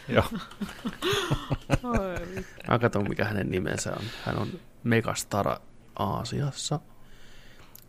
Joo. 0.07 0.23
Mä 2.69 2.79
katson, 2.79 3.09
mikä 3.09 3.25
hänen 3.25 3.51
nimensä 3.51 3.91
on. 3.91 4.03
Hän 4.25 4.39
on 4.39 4.47
megastara 4.83 5.57
Aasiassa. 5.95 6.79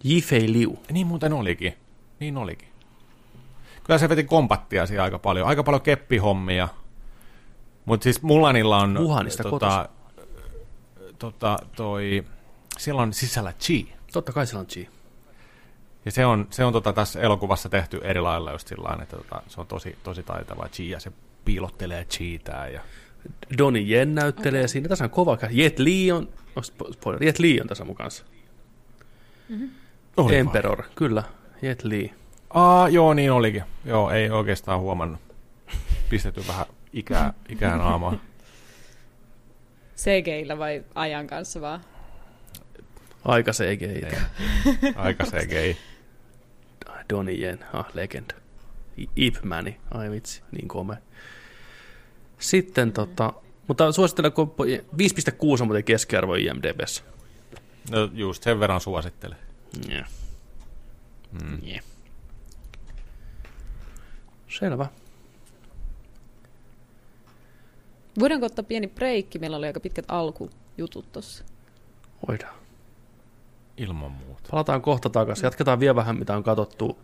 Jifei 0.06 0.52
Liu. 0.52 0.78
Niin 0.90 1.06
muuten 1.06 1.32
olikin. 1.32 1.74
Niin 2.20 2.36
olikin. 2.36 2.68
Kyllä 3.84 3.98
se 3.98 4.08
veti 4.08 4.24
kompattia 4.24 4.86
siellä 4.86 5.04
aika 5.04 5.18
paljon. 5.18 5.48
Aika 5.48 5.62
paljon 5.62 5.82
keppihommia. 5.82 6.68
Mutta 7.84 8.04
siis 8.04 8.22
Mulanilla 8.22 8.78
on... 8.78 8.98
Wuhanista 8.98 9.42
tota, 9.42 9.88
tota, 11.18 11.58
toi, 11.76 12.24
siellä 12.78 13.02
on 13.02 13.12
sisällä 13.12 13.52
chi. 13.60 13.92
Totta 14.12 14.32
kai 14.32 14.46
sillä 14.46 14.60
on 14.60 14.66
G. 14.74 14.88
Ja 16.04 16.12
se 16.12 16.26
on, 16.26 16.46
se 16.50 16.64
on 16.64 16.72
tota, 16.72 16.92
tässä 16.92 17.20
elokuvassa 17.20 17.68
tehty 17.68 18.00
eri 18.02 18.20
lailla 18.20 18.52
just 18.52 18.68
sillä 18.68 18.84
lailla, 18.84 19.02
että 19.02 19.16
tota, 19.16 19.42
se 19.48 19.60
on 19.60 19.66
tosi, 19.66 19.98
tosi 20.02 20.22
taitava 20.22 20.68
Chi 20.68 20.90
ja 20.90 21.00
se 21.00 21.12
piilottelee 21.44 22.04
Cheetää 22.04 22.68
ja 22.68 22.80
Donnie 23.58 23.96
Yen 23.96 24.14
näyttelee 24.14 24.60
okay. 24.60 24.68
siinä. 24.68 24.88
Tässä 24.88 25.04
on 25.04 25.10
kova 25.10 25.36
käsi. 25.36 25.58
Jet 25.62 25.78
Li 25.78 26.12
on, 26.12 26.28
oh, 26.56 26.62
spo- 26.64 26.92
spoiler, 26.92 27.24
Jet 27.24 27.38
Li 27.38 27.60
on 27.60 27.66
tässä 27.66 27.84
mun 27.84 27.94
kanssa. 27.94 28.24
Oli 30.16 30.36
Emperor, 30.36 30.82
kyllä. 30.94 31.22
Jet 31.62 31.84
Li. 31.84 32.12
Aa, 32.50 32.88
joo, 32.88 33.14
niin 33.14 33.32
olikin. 33.32 33.62
Joo, 33.84 34.10
ei 34.10 34.30
oikeastaan 34.30 34.80
huomannut. 34.80 35.20
Pistetty 36.08 36.42
vähän 36.48 36.66
ikää, 36.92 37.32
ikää 37.48 37.76
naamaa. 37.76 38.14
CGillä 39.96 40.58
vai 40.58 40.84
ajan 40.94 41.26
kanssa 41.26 41.60
vaan? 41.60 41.80
Aika 43.24 43.52
CGI. 43.52 43.84
Ei. 43.86 44.92
Aika 44.96 45.24
CGI. 45.24 45.76
Donnie 47.12 47.34
Yen, 47.46 47.58
ah, 47.72 47.86
legenda. 47.94 48.34
I- 48.98 49.08
Ip 49.16 49.34
Mani, 49.44 49.80
ai 49.94 50.10
vitsi, 50.10 50.42
niin 50.52 50.68
komea. 50.68 50.96
Sitten 52.38 52.92
tota, 52.92 53.32
mutta 53.68 53.92
suosittelen, 53.92 54.32
kun 54.32 54.54
5.6 54.58 55.62
on 55.62 55.66
muuten 55.68 55.84
keskiarvo 55.84 56.34
IMDBssä. 56.34 57.02
No 57.90 58.10
just 58.12 58.42
sen 58.42 58.60
verran 58.60 58.80
suosittelen. 58.80 59.38
Yeah. 59.90 60.08
Mm. 61.42 61.58
Yeah. 61.66 61.84
Selvä. 64.48 64.86
Voidaanko 68.18 68.46
ottaa 68.46 68.62
pieni 68.62 68.86
breikki? 68.86 69.38
Meillä 69.38 69.56
oli 69.56 69.66
aika 69.66 69.80
pitkät 69.80 70.04
alkujutut 70.08 71.12
tossa. 71.12 71.44
Voidaan. 72.28 72.54
Ilman 73.76 74.12
muuta. 74.12 74.48
Palataan 74.50 74.82
kohta 74.82 75.10
takaisin. 75.10 75.44
Jatketaan 75.44 75.80
vielä 75.80 75.94
vähän, 75.94 76.18
mitä 76.18 76.36
on 76.36 76.42
katsottu. 76.42 76.98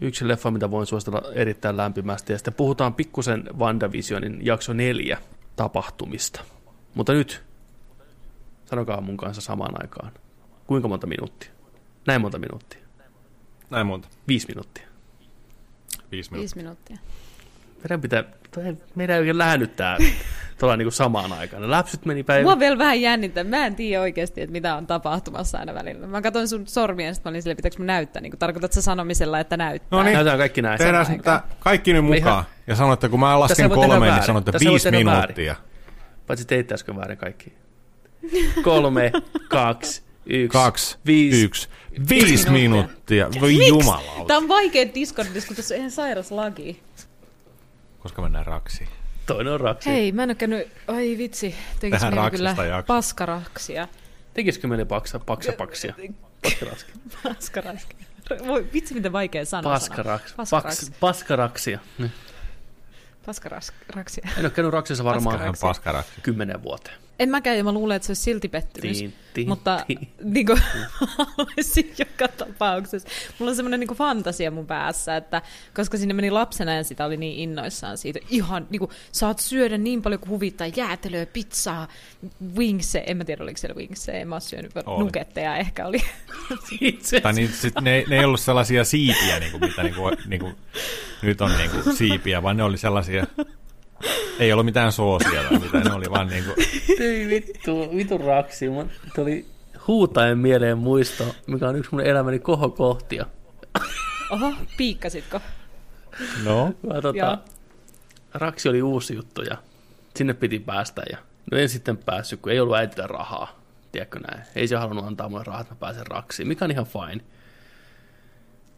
Yksi 0.00 0.28
leffa, 0.28 0.50
mitä 0.50 0.70
voin 0.70 0.86
suositella 0.86 1.32
erittäin 1.32 1.76
lämpimästi. 1.76 2.32
Ja 2.32 2.38
sitten 2.38 2.54
puhutaan 2.54 2.94
pikkusen 2.94 3.44
WandaVisionin 3.58 4.46
jakso 4.46 4.72
neljä 4.72 5.18
tapahtumista. 5.56 6.40
Mutta 6.94 7.12
nyt, 7.12 7.44
sanokaa 8.64 9.00
mun 9.00 9.16
kanssa 9.16 9.42
samaan 9.42 9.82
aikaan. 9.82 10.12
Kuinka 10.66 10.88
monta 10.88 11.06
minuuttia? 11.06 11.50
Näin 12.06 12.20
monta 12.20 12.38
minuuttia. 12.38 12.80
Näin 13.70 13.86
monta. 13.86 14.08
Viisi 14.28 14.46
minuuttia. 14.48 14.86
Viisi 16.12 16.30
minuuttia. 16.30 16.38
Viisi 16.40 16.56
minuuttia. 16.56 16.96
Meidän 17.82 18.00
pitää, 18.00 18.24
toi- 18.54 18.76
meidän 18.94 19.14
ei 19.14 19.20
oikein 19.20 19.38
lähennyttää 19.38 19.96
tuolla 20.58 20.76
niin 20.76 20.86
kuin 20.86 20.92
samaan 20.92 21.32
aikaan. 21.32 21.62
Ne 21.62 21.70
läpsyt 21.70 22.04
meni 22.04 22.22
päivä. 22.22 22.42
Mua 22.42 22.58
vielä 22.58 22.78
vähän 22.78 23.00
jännittää. 23.00 23.44
Mä 23.44 23.66
en 23.66 23.74
tiedä 23.76 24.00
oikeasti, 24.02 24.40
että 24.40 24.52
mitä 24.52 24.76
on 24.76 24.86
tapahtumassa 24.86 25.58
aina 25.58 25.74
välillä. 25.74 26.06
Mä 26.06 26.22
katsoin 26.22 26.48
sun 26.48 26.66
sormia 26.66 27.06
ja 27.06 27.14
sitten 27.14 27.30
mä 27.30 27.32
olin 27.32 27.42
silleen, 27.42 27.56
pitääkö 27.56 27.76
mun 27.78 27.86
näyttää. 27.86 28.22
Niin 28.22 28.38
tarkoitatko 28.38 28.74
sä 28.74 28.82
sanomisella, 28.82 29.40
että 29.40 29.56
näyttää? 29.56 29.98
No 29.98 30.02
niin. 30.02 30.12
Näytetään 30.14 30.38
kaikki 30.38 30.62
näin. 30.62 30.78
Tehdään 30.78 31.06
sitä 31.06 31.42
kaikki 31.58 31.92
nyt 31.92 32.04
mukaan. 32.04 32.44
Ja 32.66 32.76
sanotte, 32.76 33.08
kun 33.08 33.20
mä 33.20 33.40
lasken 33.40 33.70
kolmeen, 33.70 33.90
niin 34.00 34.10
väärin. 34.10 34.26
sanotte 34.26 34.52
Tässä 34.52 34.70
viisi 34.70 34.90
minuuttia. 34.90 35.54
Paitsi 36.26 36.44
teitte 36.46 36.74
äsken 36.74 36.96
väärin 36.96 37.18
kaikki. 37.18 37.52
Kolme, 38.62 39.12
kaksi, 39.48 40.02
yksi, 40.26 40.58
Kaksi, 40.58 40.96
viisi. 41.06 41.44
yksi, 41.44 41.68
viisi 42.08 42.50
minuuttia. 42.50 43.28
Voi 43.40 43.66
jumalauta. 43.68 44.24
Tää 44.26 44.36
on 44.36 44.48
vaikea 44.48 44.86
Discordissa, 44.94 45.46
kun 45.46 45.56
tässä 45.56 45.74
on 45.74 45.78
ihan 45.78 45.90
sairas 45.90 46.30
lagi. 46.30 46.82
Koska 47.98 48.22
mennään 48.22 48.46
raksiin. 48.46 48.88
Toinen 49.26 49.52
on 49.52 49.60
raksi. 49.60 49.90
Hei, 49.90 50.12
mä 50.12 50.22
en 50.22 50.30
oo 50.30 50.34
käynyt... 50.34 50.68
Ai 50.88 51.18
vitsi, 51.18 51.54
tekis 51.80 52.02
meillä 52.02 52.30
kyllä 52.30 52.48
jakso. 52.68 52.86
paskaraksia. 52.86 53.88
Tekisikö 54.34 54.68
meille 54.68 54.84
paksa, 54.84 55.18
paksapaksia? 55.18 55.94
Paskaraksi. 56.42 56.86
Paskaraksia. 57.22 57.96
Voi, 58.46 58.66
vitsi, 58.72 58.94
miten 58.94 59.12
vaikea 59.12 59.44
sana 59.44 59.62
Paskaraks. 59.62 60.30
sana. 60.30 60.36
Paks, 60.38 60.50
Paskaraks. 60.50 60.90
paskaraksia. 61.00 61.78
Niin. 61.98 62.12
Paskaraksia. 63.26 64.28
En 64.38 64.44
ole 64.44 64.50
käynyt 64.50 64.72
raksissa 64.72 65.04
varmaan 65.04 65.54
kymmenen 66.22 66.62
vuoteen. 66.62 67.05
En 67.18 67.28
mäkään, 67.28 67.56
ja 67.56 67.64
mä 67.64 67.72
luulen, 67.72 67.96
että 67.96 68.06
se 68.06 68.10
olisi 68.10 68.22
silti 68.22 68.48
pettymys. 68.48 68.98
Tiin, 68.98 69.14
tiin, 69.34 69.48
Mutta 69.48 69.82
tiin. 69.86 70.08
niin 70.24 70.46
kuin, 70.46 70.60
haluaisin 70.92 71.94
joka 71.98 72.28
tapauksessa. 72.28 73.08
Mulla 73.38 73.50
on 73.50 73.56
semmoinen 73.56 73.80
niin 73.80 73.88
fantasia 73.88 74.50
mun 74.50 74.66
päässä, 74.66 75.16
että 75.16 75.42
koska 75.74 75.98
sinne 75.98 76.14
meni 76.14 76.30
lapsena 76.30 76.74
ja 76.74 76.84
sitä 76.84 77.04
oli 77.04 77.16
niin 77.16 77.38
innoissaan 77.38 77.98
siitä. 77.98 78.18
Ihan 78.30 78.66
niin 78.70 78.80
kuin, 78.80 78.90
saat 79.12 79.38
syödä 79.38 79.78
niin 79.78 80.02
paljon 80.02 80.20
kuin 80.20 80.30
huvittaa, 80.30 80.66
jäätelöä, 80.66 81.26
pizzaa, 81.26 81.88
wingse. 82.56 83.04
En 83.06 83.16
mä 83.16 83.24
tiedä, 83.24 83.42
oliko 83.42 83.58
siellä 83.58 83.76
wingse. 83.76 84.20
En 84.20 84.28
mä 84.28 84.34
ole 84.34 84.40
syönyt, 84.40 84.72
Oli. 84.86 85.04
nuketteja 85.04 85.56
ehkä 85.56 85.86
oli. 85.86 85.98
Tai 87.22 87.32
niin, 87.32 87.48
sit 87.52 87.74
ne, 87.80 88.04
ne 88.08 88.18
ei 88.18 88.24
ollut 88.24 88.40
sellaisia 88.40 88.84
siipiä, 88.84 89.40
niin 89.40 89.50
kuin, 89.50 89.60
mitä 89.60 89.82
niin 89.82 89.94
kuin, 89.94 90.16
niin 90.26 90.40
kuin, 90.40 90.56
nyt 91.22 91.40
on 91.40 91.50
niin 91.58 91.70
kuin, 91.70 91.96
siipiä, 91.96 92.42
vaan 92.42 92.56
ne 92.56 92.62
oli 92.62 92.78
sellaisia, 92.78 93.26
ei 94.38 94.52
ollut 94.52 94.66
mitään 94.66 94.92
soosia 94.92 95.42
tai 95.42 95.58
mitään, 95.58 95.84
ne 95.84 95.92
oli 95.92 96.10
vaan 96.10 96.28
niin 96.28 96.44
kuin, 96.44 96.56
Ei 97.00 97.28
vittu, 97.28 97.96
vittu 97.96 98.18
raksi. 98.18 98.68
Mun 98.68 98.90
tuli 99.14 99.46
huutaen 99.86 100.38
mieleen 100.38 100.78
muisto, 100.78 101.34
mikä 101.46 101.68
on 101.68 101.76
yksi 101.76 101.90
mun 101.92 102.00
elämäni 102.00 102.38
kohokohtia. 102.38 103.26
Oho, 104.30 104.52
piikkasitko? 104.76 105.40
no, 106.44 106.74
Mä, 106.86 107.00
tota, 107.00 107.38
raksi 108.34 108.68
oli 108.68 108.82
uusi 108.82 109.14
juttu 109.14 109.42
ja 109.42 109.56
sinne 110.16 110.34
piti 110.34 110.58
päästä. 110.58 111.02
Ja, 111.10 111.18
no 111.52 111.58
en 111.58 111.68
sitten 111.68 111.96
päässyt, 111.96 112.40
kun 112.40 112.52
ei 112.52 112.60
ollut 112.60 112.76
äitillä 112.76 113.06
rahaa. 113.06 113.60
Tiedätkö 113.92 114.18
näin? 114.18 114.44
Ei 114.56 114.68
se 114.68 114.76
halunnut 114.76 115.04
antaa 115.06 115.28
mulle 115.28 115.44
rahaa, 115.44 115.60
että 115.60 115.74
mä 115.74 115.78
pääsen 115.80 116.06
raksiin, 116.06 116.48
mikä 116.48 116.64
on 116.64 116.70
ihan 116.70 116.86
fine. 116.86 117.24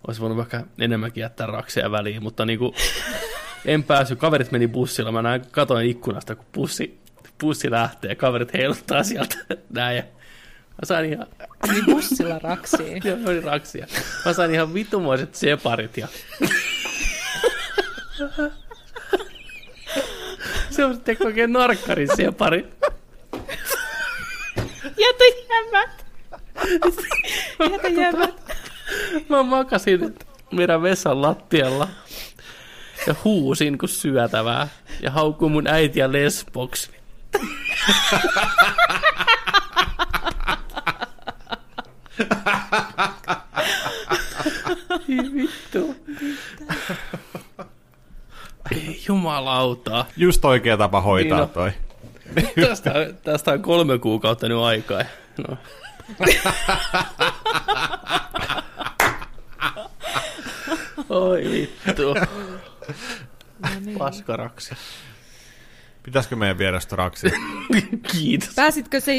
Olisi 0.08 0.20
voinut 0.20 0.38
vaikka 0.38 0.60
enemmänkin 0.78 1.20
jättää 1.20 1.46
rakseja 1.46 1.90
väliin, 1.90 2.22
mutta 2.22 2.46
niinku, 2.46 2.74
en 3.68 3.82
päässyt. 3.82 4.18
Kaverit 4.18 4.52
meni 4.52 4.68
bussilla. 4.68 5.12
Mä 5.12 5.22
näin, 5.22 5.42
katoin 5.50 5.90
ikkunasta, 5.90 6.34
kun 6.34 6.46
bussi, 6.54 6.98
bussi 7.40 7.70
lähtee. 7.70 8.14
Kaverit 8.14 8.52
heiluttaa 8.52 9.02
sieltä 9.02 9.36
näin. 9.70 9.96
Ja 9.96 10.02
mä 10.72 10.84
sain 10.84 11.12
ihan, 11.12 11.26
Niin 11.72 11.84
bussilla 11.84 12.38
raksiin. 12.38 13.02
Joo, 13.04 13.18
oli 13.26 13.40
raksia. 13.40 13.86
Mä 14.24 14.32
sain 14.32 14.54
ihan 14.54 14.74
vitumoiset 14.74 15.34
separit 15.34 15.96
ja... 15.96 16.08
Se 20.70 20.84
on 20.84 20.94
sitten 20.94 21.16
oikein 21.24 21.52
narkkarin 21.52 22.08
separi. 22.16 22.68
Jätä 25.04 25.24
jämät! 25.48 26.06
Jätä 27.72 27.88
jämät! 27.88 28.34
Mä 29.28 29.42
makasin 29.42 30.14
meidän 30.52 30.82
vessan 30.82 31.22
lattialla 31.22 31.88
ja 33.08 33.14
huusin 33.24 33.78
kuin 33.78 33.88
syötävää 33.90 34.68
ja 35.02 35.10
haukkuin 35.10 35.52
mun 35.52 35.66
äitiä 35.66 36.12
lesboksi. 36.12 36.90
Vittu. 45.34 45.96
Ei 48.72 49.00
jumalauta. 49.08 50.04
just 50.16 50.44
oikea 50.44 50.76
tapa 50.76 51.00
hoitaa 51.00 51.38
Niin 51.38 51.42
on. 51.48 51.50
toi. 51.50 51.72
Tästä, 52.68 52.92
tästä 53.24 53.52
on 53.52 53.62
kolme 53.62 53.98
kuukautta 53.98 54.48
nyt 54.48 54.58
aikaa. 54.58 55.02
No. 55.48 55.56
Oi 61.08 61.44
vittu. 61.86 62.14
Paskaraksi. 63.98 64.74
Pitäisikö 66.02 66.36
meidän 66.36 66.58
viedä 66.58 66.80
sitä 66.80 66.96
raksia? 66.96 67.30
Kiitos. 68.12 68.54
Pääsitkö 68.54 69.00
sen, 69.00 69.16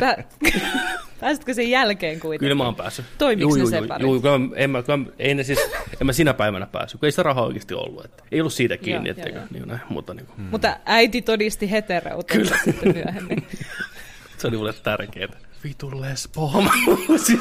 pä, 0.00 0.16
pääsitkö 1.20 1.54
sen 1.54 1.70
jälkeen 1.70 2.20
kuitenkin? 2.20 2.44
Kyllä 2.44 2.54
mä 2.54 2.64
oon 2.64 2.74
päässyt. 2.74 3.06
Toimiks 3.18 3.42
Juu, 3.42 3.54
ne 3.54 3.60
juu, 3.60 3.70
separit? 3.70 4.06
Juu, 4.06 4.20
kyllä 4.20 4.38
en 4.54 4.70
mä, 4.70 4.82
kyllä 4.82 4.98
ei 5.18 5.34
ne 5.34 5.44
siis, 5.44 5.58
en 6.00 6.06
mä 6.06 6.12
sinä 6.12 6.34
päivänä 6.34 6.66
päässyt, 6.66 7.00
kun 7.00 7.06
ei 7.06 7.12
sitä 7.12 7.22
rahaa 7.22 7.44
oikeasti 7.44 7.74
ollut. 7.74 8.04
Että 8.04 8.24
ei 8.32 8.40
ollut 8.40 8.52
siitä 8.52 8.76
kiinni, 8.76 9.08
Joo, 9.08 9.14
etteikö, 9.16 9.38
joo, 9.38 9.46
niin, 9.50 9.68
näin, 9.68 9.80
mutta 9.88 10.14
niin 10.14 10.26
kuin, 10.26 10.40
Mutta 10.40 10.76
äiti 10.84 11.22
todisti 11.22 11.70
hetereutta 11.70 12.34
Kyllä. 12.34 12.58
sitten 12.64 12.94
myöhemmin. 12.94 13.46
se 14.38 14.48
oli 14.48 14.56
mulle 14.56 14.72
tärkeää. 14.72 15.28
Vitu 15.64 16.00
lesbo. 16.00 16.62
Mä 16.62 16.70
huusin 16.86 17.40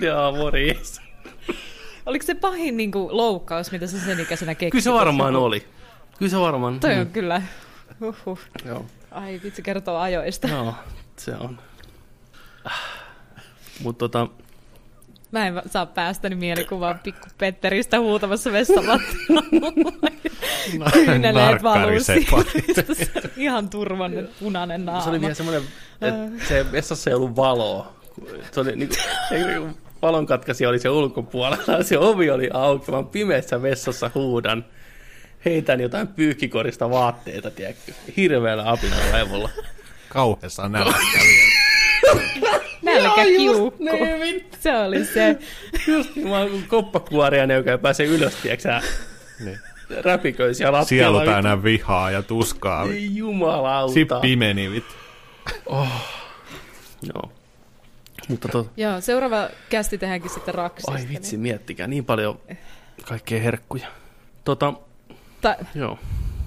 Jaa, 0.00 0.32
morjes. 0.32 1.05
Oliko 2.06 2.26
se 2.26 2.34
pahin 2.34 2.76
niin 2.76 2.92
kuin, 2.92 3.16
loukkaus, 3.16 3.72
mitä 3.72 3.86
sä 3.86 4.00
sen 4.00 4.20
ikäisenä 4.20 4.54
keksit? 4.54 4.72
Kyllä 4.72 4.82
se 4.82 4.92
varmaan 4.92 5.36
oli. 5.36 5.66
Kyllä 6.18 6.30
se 6.30 6.38
varmaan. 6.38 6.80
Toi 6.80 6.94
mm, 6.94 7.00
on 7.00 7.06
kyllä. 7.06 7.42
Uhuh. 8.00 8.40
Joo. 8.64 8.86
Ai 9.10 9.40
vitsi 9.44 9.62
kertoo 9.62 9.98
ajoista. 9.98 10.48
Joo, 10.48 10.74
se 11.16 11.34
on. 11.36 11.58
Mutta 13.82 13.98
tota, 13.98 14.28
Mä 15.30 15.46
en 15.46 15.62
saa 15.66 15.86
päästäni 15.86 16.34
mielikuvaa 16.34 16.94
pikku 16.94 17.26
Petteristä 17.38 17.98
huutamassa 17.98 18.52
vessalattialla. 18.52 19.42
Kyyneleet 20.92 21.62
valuu. 21.62 21.90
Ihan 23.36 23.68
turvannut 23.68 24.38
punainen 24.40 24.84
naama. 24.84 25.02
se 25.02 25.10
oli 25.10 25.20
vielä 25.20 25.34
semmoinen, 25.34 25.62
että 26.00 26.46
se 26.48 26.72
vessassa 26.72 27.10
ei 27.10 27.14
ollut 27.14 27.36
valoa, 27.36 27.92
Se 28.52 28.60
oli 28.60 28.76
niin 28.76 28.90
kuin, 30.06 30.12
valonkatkaisija 30.12 30.68
oli 30.68 30.78
se 30.78 30.88
ulkopuolella, 30.88 31.82
se 31.82 31.98
ovi 31.98 32.30
oli 32.30 32.50
auki, 32.52 32.90
mä 32.90 33.02
pimeässä 33.02 33.62
vessassa 33.62 34.10
huudan. 34.14 34.64
Heitän 35.44 35.80
jotain 35.80 36.08
pyyhkikorista 36.08 36.90
vaatteita, 36.90 37.50
tiedätkö, 37.50 37.92
hirveällä 38.16 38.70
apinalaivulla. 38.70 39.50
Kauheessa 40.08 40.68
nälkä. 40.68 40.98
Nälkäkiukku. 42.82 43.74
Ne, 43.78 44.18
vittu. 44.20 44.56
Se 44.60 44.76
oli 44.76 45.04
se. 45.04 45.36
Just 45.86 46.16
niin, 46.16 46.28
mä 46.28 46.38
oon 46.38 46.62
koppakuoria, 46.68 47.44
joka 47.54 47.70
ei 47.70 47.78
pääse 47.78 48.04
ylös, 48.04 48.34
tiedätkö 48.34 48.80
Niin. 49.44 49.58
räpiköi 50.04 50.54
siellä 50.54 50.84
Sielu 50.84 51.14
lattialla. 51.16 51.32
täynnä 51.32 51.62
vihaa 51.62 52.10
ja 52.10 52.22
tuskaa. 52.22 52.84
Ei 52.84 53.16
jumalauta. 53.16 53.94
Sippi 53.94 54.36
meni, 54.36 54.70
vittu. 54.70 54.94
Joo. 57.14 57.32
Mutta 58.28 58.48
to... 58.48 58.66
Joo, 58.76 59.00
seuraava 59.00 59.48
kästi 59.70 59.98
tehdäänkin 59.98 60.30
sitten 60.30 60.54
raksista. 60.54 60.92
Ai 60.92 61.08
vitsi, 61.08 61.36
miettikää, 61.36 61.86
niin 61.86 62.04
paljon 62.04 62.38
kaikkea 63.04 63.40
herkkuja. 63.40 63.86
Tota, 64.44 64.70
Niin. 65.08 65.18
Ta- 65.40 65.56
joo. 65.74 65.98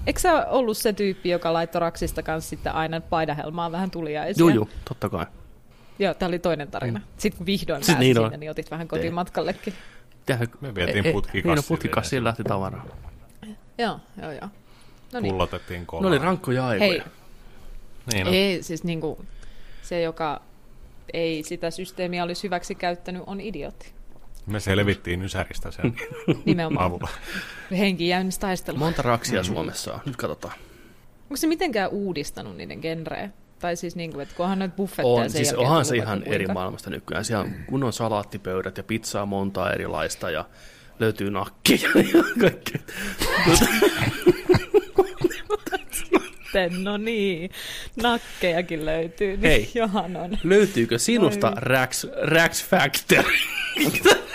Eikö 0.06 0.20
sä 0.20 0.46
ollut 0.46 0.76
se 0.76 0.92
tyyppi, 0.92 1.28
joka 1.30 1.52
laittoi 1.52 1.80
raksista 1.80 2.22
kanssa 2.22 2.50
sitten 2.50 2.72
aina 2.74 3.00
paidahelmaan 3.00 3.72
vähän 3.72 3.90
tuliaisia? 3.90 4.40
Juu, 4.40 4.48
juu, 4.48 4.68
totta 4.88 5.08
kai. 5.08 5.26
Joo, 5.98 6.14
tämä 6.14 6.28
oli 6.28 6.38
toinen 6.38 6.68
tarina. 6.70 7.00
Sitten 7.18 7.38
kun 7.38 7.46
vihdoin 7.46 7.84
Siis 7.84 7.96
pääsit 7.96 8.00
niin 8.00 8.18
on. 8.18 8.24
sinne, 8.24 8.36
niin 8.36 8.50
otit 8.50 8.70
vähän 8.70 8.88
kotimatkallekin. 8.88 9.74
Tehdään, 10.26 10.48
Me 10.60 10.74
vietiin 10.74 11.06
Eh, 11.06 11.12
putkikassiin 11.12 11.44
Niin, 11.48 11.56
no 11.56 11.62
putkikassiin 11.68 12.24
lähti 12.24 12.44
tavaraa. 12.44 12.86
Joo, 13.78 14.00
joo, 14.22 14.32
joo. 14.32 14.48
No 15.12 15.20
niin. 15.20 15.32
Pullotettiin 15.32 15.80
Ne 15.80 15.86
kovaa. 15.86 16.08
oli 16.08 16.18
rankkoja 16.18 16.66
aikoja. 16.66 16.90
Hei, 16.90 17.02
Niin, 18.12 18.26
no. 18.26 18.32
ei 18.32 18.62
siis 18.62 18.84
niinku, 18.84 19.24
se, 19.82 20.02
joka 20.02 20.40
ei 21.12 21.42
sitä 21.42 21.70
systeemiä 21.70 22.22
olisi 22.24 22.42
hyväksi 22.42 22.74
käyttänyt, 22.74 23.22
on 23.26 23.40
idiootti. 23.40 23.92
Me 24.46 24.60
selvittiin 24.60 25.22
Ysäristä 25.22 25.70
sen 25.70 25.94
Nimenomaan. 26.44 26.86
avulla. 26.86 27.08
Henki 27.70 28.08
jäynnissä 28.08 28.40
taistelua. 28.40 28.78
Monta 28.78 29.02
raksia 29.02 29.42
Suomessa 29.44 29.94
on. 29.94 30.00
Nyt 30.06 30.16
katsotaan. 30.16 30.54
Onko 31.22 31.36
se 31.36 31.46
mitenkään 31.46 31.90
uudistanut 31.90 32.56
niiden 32.56 32.78
genrejä? 32.78 33.30
Tai 33.58 33.76
siis 33.76 33.96
niin 33.96 34.12
kuin, 34.12 34.22
että 34.22 34.34
kunhan 34.34 34.58
noita 34.58 34.74
buffetteja 34.74 35.06
On, 35.14 35.22
sen 35.22 35.30
siis 35.30 35.48
jälkeen 35.48 35.68
onhan 35.68 35.84
se 35.84 35.96
ihan 35.96 36.22
eri 36.26 36.36
kuinka. 36.44 36.52
maailmasta 36.54 36.90
nykyään. 36.90 37.24
Siellä 37.24 37.44
on 37.44 37.50
kunnon 37.66 37.92
salaattipöydät 37.92 38.76
ja 38.76 38.82
pizzaa 38.82 39.26
montaa 39.26 39.72
erilaista 39.72 40.30
ja 40.30 40.44
löytyy 40.98 41.30
nakkia 41.30 41.78
ja 42.14 42.24
kaikkea. 42.40 42.80
Sitten, 46.52 46.84
no 46.84 46.96
niin, 46.96 47.50
nakkejakin 48.02 48.86
löytyy. 48.86 49.28
Niin 49.28 49.42
Hei. 49.42 49.70
Johan 49.74 50.16
on. 50.16 50.38
Löytyykö 50.44 50.98
sinusta 50.98 51.48
Oi. 51.48 51.54
Rax, 51.56 52.06
Rax 52.22 52.64
Factor? 52.64 53.24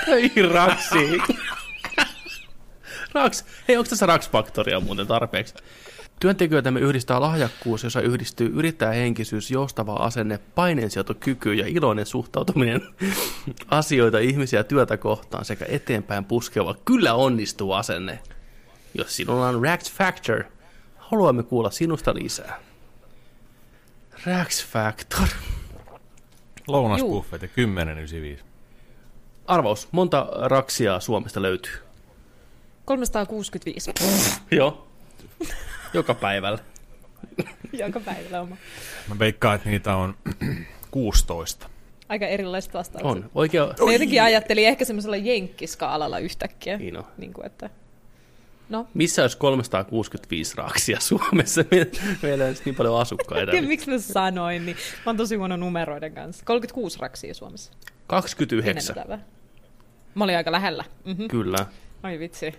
Ei 0.07 0.31
Raxi. 0.53 1.17
Rax. 3.13 3.43
Hei, 3.67 3.77
onko 3.77 3.89
tässä 3.89 4.05
Rax 4.05 4.29
Factoria 4.29 4.79
muuten 4.79 5.07
tarpeeksi? 5.07 5.53
Työntekijöitämme 6.19 6.79
yhdistää 6.79 7.21
lahjakkuus, 7.21 7.83
jossa 7.83 8.01
yhdistyy 8.01 8.51
yrittäjähenkisyys, 8.53 9.51
joustava 9.51 9.93
asenne, 9.93 10.39
paineensietokyky 10.55 11.53
ja 11.53 11.67
iloinen 11.67 12.05
suhtautuminen 12.05 12.81
asioita, 13.69 14.19
ihmisiä 14.19 14.63
työtä 14.63 14.97
kohtaan 14.97 15.45
sekä 15.45 15.65
eteenpäin 15.69 16.25
puskeva 16.25 16.75
kyllä 16.85 17.13
onnistuu 17.13 17.71
asenne. 17.71 18.19
Jos 18.93 19.15
sinulla 19.15 19.47
on 19.47 19.63
Rax 19.63 19.91
Factor, 19.91 20.43
haluamme 21.11 21.43
kuulla 21.43 21.71
sinusta 21.71 22.13
lisää. 22.13 22.59
Rax 24.25 24.65
Factor. 24.65 25.27
Lounasbuffet 26.67 27.41
ja 27.41 27.47
10,95. 28.37 28.43
Arvaus, 29.47 29.87
monta 29.91 30.27
raksia 30.41 30.99
Suomesta 30.99 31.41
löytyy? 31.41 31.73
365 32.85 33.91
Joo. 34.51 34.87
Joka 35.93 36.13
päivällä. 36.13 36.59
joka 37.73 37.99
päivä 37.99 38.41
oma. 38.41 38.57
Mä 39.07 39.19
veikkaan, 39.19 39.55
että 39.55 39.69
niitä 39.69 39.95
on 39.95 40.15
16. 40.91 41.69
Aika 42.09 42.25
erilaiset 42.27 42.73
vastaukset. 42.73 43.11
On. 43.11 43.31
Oikea... 43.35 43.65
Mä 43.85 43.93
jotenkin 43.93 44.23
ajattelin 44.23 44.67
ehkä 44.67 44.85
semmoisella 44.85 45.15
jenkkiskaalalla 45.15 46.19
yhtäkkiä. 46.19 46.77
Niin 46.77 46.97
on. 46.97 47.03
Niin 47.17 47.33
kuin, 47.33 47.45
että... 47.45 47.69
No, 48.69 48.87
Missä 48.93 49.21
olisi 49.21 49.37
365 49.37 50.57
raksia 50.57 50.99
Suomessa? 50.99 51.63
Me- 51.71 51.87
Meillä 52.23 52.43
ei 52.43 52.49
olisi 52.49 52.61
niin 52.65 52.75
paljon 52.75 52.99
asukkaita. 53.01 53.51
tiedä 53.51 53.67
miksi 53.67 53.89
mä 53.91 53.97
sanoin, 53.99 54.65
niin 54.65 54.77
mä 54.77 55.01
oon 55.05 55.17
tosi 55.17 55.35
huono 55.35 55.57
numeroiden 55.57 56.13
kanssa. 56.13 56.45
36 56.45 56.99
raksia 56.99 57.33
Suomessa. 57.33 57.71
29. 58.07 58.97
Ennätävä. 58.97 59.19
Mä 60.15 60.23
olin 60.23 60.37
aika 60.37 60.51
lähellä. 60.51 60.83
Mm-hmm. 61.05 61.27
Kyllä. 61.27 61.65
Ai 62.03 62.19
vitsi. 62.19 62.53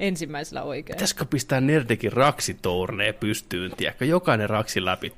Ensimmäisellä 0.00 0.62
oikein. 0.62 0.96
Pitäisikö 0.96 1.24
pistää 1.24 1.60
Nerdekin 1.60 2.12
raksitourneen 2.12 3.14
pystyyn, 3.14 3.72
tiedätkö? 3.76 4.04
Jokainen 4.04 4.50
raksi 4.50 4.84
läpi. 4.84 5.12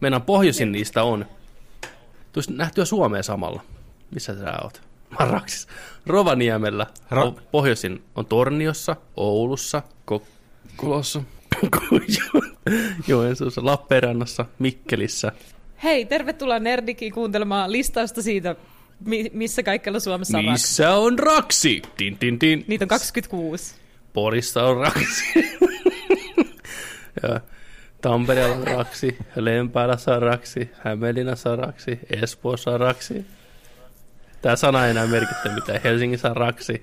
Meidän 0.00 0.22
pohjoisin 0.22 0.72
niistä 0.72 1.02
on. 1.02 1.26
Tulisi 2.32 2.52
nähtyä 2.52 2.84
Suomeen 2.84 3.24
samalla. 3.24 3.62
Missä 4.14 4.38
sä 4.38 4.52
oot? 4.62 4.82
Raksis. 5.18 5.68
Rovaniemellä. 6.06 6.86
Ra- 7.12 7.18
on, 7.18 7.36
pohjoisin 7.50 8.02
on 8.14 8.26
Torniossa, 8.26 8.96
Oulussa, 9.16 9.82
Kokkolassa, 10.04 11.22
Joensuussa, 13.08 13.64
Lappeenrannassa, 13.64 14.44
Mikkelissä. 14.58 15.32
Hei, 15.82 16.04
tervetuloa 16.04 16.58
Nerdikin 16.58 17.12
kuuntelemaan 17.12 17.72
listausta 17.72 18.22
siitä, 18.22 18.56
mi- 19.04 19.30
missä 19.32 19.62
kaikkialla 19.62 20.00
Suomessa 20.00 20.38
on 20.38 20.44
raksi. 20.44 20.52
Missä 20.52 20.94
on 20.94 21.18
raksi? 21.18 21.82
Din, 21.98 22.16
din, 22.20 22.40
din. 22.40 22.64
Niitä 22.68 22.84
on 22.84 22.88
26. 22.88 23.74
Porissa 24.12 24.64
on 24.64 24.76
raksi. 24.76 25.24
ja 27.22 27.40
Tampereella 28.00 28.56
on 28.56 28.66
raksi, 28.66 29.18
Lempäälässä 29.36 30.14
on 30.14 30.22
raksi, 30.22 30.70
Hämeenlinnassa 30.84 31.50
on 31.52 31.58
raksi, 31.58 31.98
Espoossa 32.22 32.70
on 32.70 32.80
raksi. 32.80 33.26
Tämä 34.42 34.56
sana 34.56 34.84
ei 34.84 34.90
enää 34.90 35.06
merkitse 35.06 35.48
mitään. 35.48 35.80
Helsingissä 35.84 36.30
on 36.30 36.36
raksi. 36.36 36.82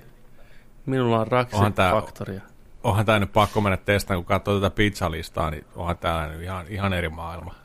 Minulla 0.85 1.19
on 1.19 1.27
raksi 1.27 1.55
Onhan 1.55 1.73
tää- 1.73 1.91
faktoria. 1.91 2.41
Onhan 2.83 3.05
tää 3.05 3.19
nyt 3.19 3.33
pakko 3.33 3.61
mennä 3.61 3.77
testaan, 3.77 4.17
kun 4.17 4.25
katsoo 4.25 4.59
tätä 4.59 4.75
pizzalistaa, 4.75 5.51
niin 5.51 5.65
onhan 5.75 5.97
tää 5.97 6.27
nyt 6.27 6.41
ihan, 6.41 6.65
ihan 6.69 6.93
eri 6.93 7.09
maailma. 7.09 7.55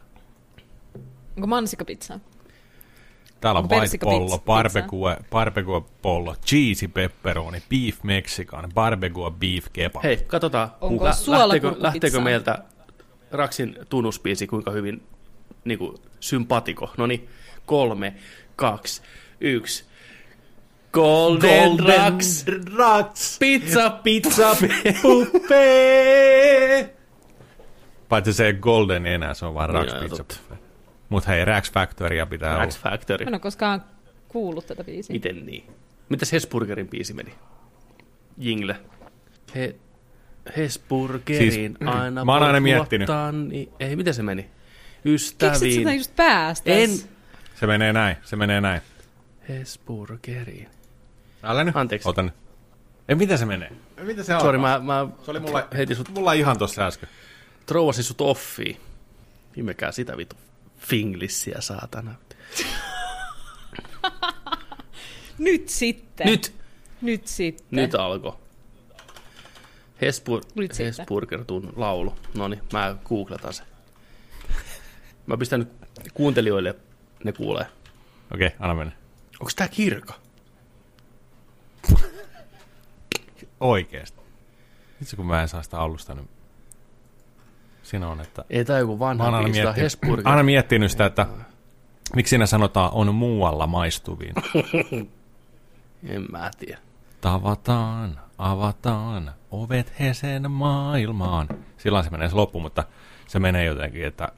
Onko 1.37 1.47
mansikapizza? 1.47 2.21
Täällä 3.41 3.59
on 3.61 3.69
white 3.71 3.99
pollo, 3.99 4.39
barbecue, 4.39 5.17
barbecue 5.31 5.83
pollo, 6.03 6.35
cheesy 6.47 6.89
pepperoni, 6.89 7.63
beef 7.71 8.03
mexican, 8.03 8.71
barbecue 8.75 9.31
beef 9.31 9.67
kebab. 9.73 10.03
Hei, 10.03 10.17
katsotaan. 10.17 10.69
Onko 10.81 11.05
lä- 11.05 11.11
lähteekö, 11.27 11.75
lähteekö 11.79 12.21
meiltä 12.21 12.59
Raksin 13.31 13.77
tunnuspiisi 13.89 14.47
kuinka 14.47 14.71
hyvin 14.71 15.03
niin 15.65 15.79
kuin, 15.79 15.97
sympatiko? 16.21 16.91
No 16.97 17.07
niin, 17.07 17.29
kolme, 17.67 18.15
kaksi, 18.57 19.03
yksi. 19.41 19.85
Golden, 20.93 21.69
Golden 21.77 22.19
Rats 22.77 23.39
pizza, 23.39 23.91
pizza, 23.91 24.57
buffet! 25.03 27.01
Paitsi 28.09 28.33
se 28.33 28.47
ei 28.47 28.53
golden 28.53 29.07
enää, 29.07 29.35
se 29.35 29.47
on 29.47 29.55
vaan 29.55 29.71
Rax 29.71 29.93
pizza 30.01 30.17
totta. 30.17 30.35
buffet. 30.49 30.65
Mut 31.09 31.27
hei, 31.27 31.45
Rax 31.45 31.73
Factoria 31.73 32.27
pitää 32.27 32.59
Rax 32.59 32.75
olla. 32.75 32.91
Factory. 32.91 33.25
Mä 33.25 33.29
en 33.29 33.35
ole 33.35 33.41
koskaan 33.41 33.85
kuullut 34.29 34.67
tätä 34.67 34.85
biisiä. 34.85 35.15
Miten 35.15 35.47
niin? 35.47 35.65
Mitäs 36.09 36.33
Hesburgerin 36.33 36.89
biisi 36.89 37.15
meni? 37.15 37.35
Jingle. 38.39 38.77
He, 39.55 39.77
Hesburgerin 40.57 41.53
Siis, 41.53 41.77
aina 41.87 42.25
mä 42.25 42.33
oon 42.33 42.43
aina 42.43 42.61
miettinyt. 42.61 43.09
Niin, 43.49 43.69
ei, 43.81 43.97
miten 43.97 44.15
se 44.15 44.23
meni? 44.23 44.43
Keksit 44.43 45.05
Ystäviin. 45.05 45.75
sitä 45.75 45.93
just 45.93 46.17
päästä? 46.17 46.71
En. 46.71 46.91
Se 47.55 47.67
menee 47.67 47.93
näin, 47.93 48.17
se 48.25 48.37
menee 48.37 48.61
näin. 48.61 48.81
Hesburgeriin. 49.51 50.69
Älä 51.43 51.65
nyt. 51.65 51.77
Anteeksi. 51.77 52.09
Ota 52.09 52.23
nyt. 52.23 52.35
Ei, 53.09 53.15
mitä 53.15 53.37
se 53.37 53.47
menee? 53.47 53.73
Ei, 53.97 54.05
Mitä 54.05 54.23
se 54.23 54.35
on? 54.35 54.41
Sori, 54.41 54.59
mä, 54.59 54.79
mä 54.79 55.07
Se 55.25 55.31
oli 55.31 55.41
mulla, 55.41 55.69
heitin 55.77 55.97
sut, 55.97 56.09
mulla 56.09 56.33
ihan 56.33 56.59
tossa 56.59 56.87
äsken. 56.87 57.09
trouvasin 57.67 58.05
sut 58.05 58.21
offiin. 58.21 58.77
Imekää 59.57 59.93
sitä 59.93 60.17
vitu 60.17 60.37
finglissiä, 60.79 61.57
saatana. 61.61 62.15
Nyt 65.39 65.69
sitten. 65.69 66.27
Nyt! 66.27 66.55
Nyt 67.01 67.27
sitten. 67.27 67.67
Nyt 67.71 67.95
alkoi. 67.95 68.33
Hespur, 70.01 70.43
Nyt 70.55 70.73
sitten. 70.73 70.87
Hesburger 70.87 71.45
tun 71.45 71.73
laulu. 71.77 72.15
No 72.35 72.49
niin, 72.49 72.61
mä 72.73 72.97
googletan 73.05 73.55
se. 73.55 73.63
Mä 75.27 75.37
pistän 75.37 75.61
nyt 75.61 75.69
kuuntelijoille, 76.15 76.75
ne 77.25 77.33
kuulee. 77.33 77.67
Okei, 78.35 78.47
okay, 78.47 78.57
anna 78.61 78.75
mennä. 78.75 78.93
Onko 79.41 79.51
tää 79.57 79.69
kirka? 79.69 80.15
Oikeesti. 83.61 84.21
Itse 85.03 85.17
kun 85.17 85.27
mä 85.27 85.43
en 85.43 85.49
saa 85.49 85.63
sitä 85.63 85.79
alusta, 85.79 86.15
niin 86.15 86.29
siinä 87.83 88.09
on, 88.09 88.21
että... 88.21 88.45
Ei 88.51 88.65
tää 88.65 88.79
joku 88.79 88.93
Mä 88.93 88.99
vanha 88.99 89.25
aina 89.25 89.39
tää 89.39 89.47
on 89.47 89.51
miettinyt, 89.51 90.27
aina 90.27 90.43
miettinyt 90.43 90.91
sitä, 90.91 91.07
että 91.07 91.27
Miksi 92.15 92.31
siinä 92.31 92.47
sanotaan 92.47 92.91
on 92.93 93.15
muualla 93.15 93.67
maistuvin? 93.67 94.35
En 96.09 96.27
mä 96.31 96.51
tiedä. 96.59 96.79
Tavataan, 97.21 98.21
avataan, 98.39 99.33
ovet 99.51 99.93
hesen 100.01 100.51
maailmaan. 100.51 101.49
Silloin 101.79 102.05
se 102.05 102.11
menee 102.11 102.29
se 102.29 102.35
loppu, 102.35 102.61
mutta 102.61 102.85
se 103.27 103.39
menee 103.39 103.65
jotenkin, 103.65 104.05
että 104.05 104.29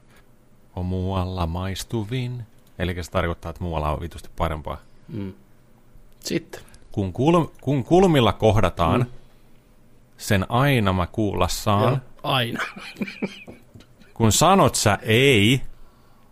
on 0.75 0.85
muualla 0.85 1.47
maistuvin. 1.47 2.45
Eli 2.79 3.03
se 3.03 3.11
tarkoittaa, 3.11 3.49
että 3.49 3.63
muualla 3.63 3.91
on 3.91 4.01
vitusti 4.01 4.29
parempaa. 4.37 4.77
Mm. 5.13 5.33
Sitten. 6.19 6.61
Kun, 6.91 7.13
kulm, 7.13 7.47
kun 7.61 7.83
kulmilla 7.83 8.33
kohdataan, 8.33 8.99
mm. 8.99 9.07
sen 10.17 10.45
aina 10.51 10.93
mä 10.93 11.07
kuulla 11.07 11.47
saan. 11.47 11.91
Joo, 11.91 11.99
aina. 12.23 12.59
Kun 14.13 14.31
sanot 14.31 14.75
sä 14.75 14.97
ei, 15.01 15.61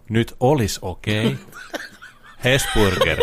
nyt 0.10 0.36
olis 0.40 0.80
okei. 0.82 1.26
Okay. 1.26 1.38
Hesburger. 2.44 3.18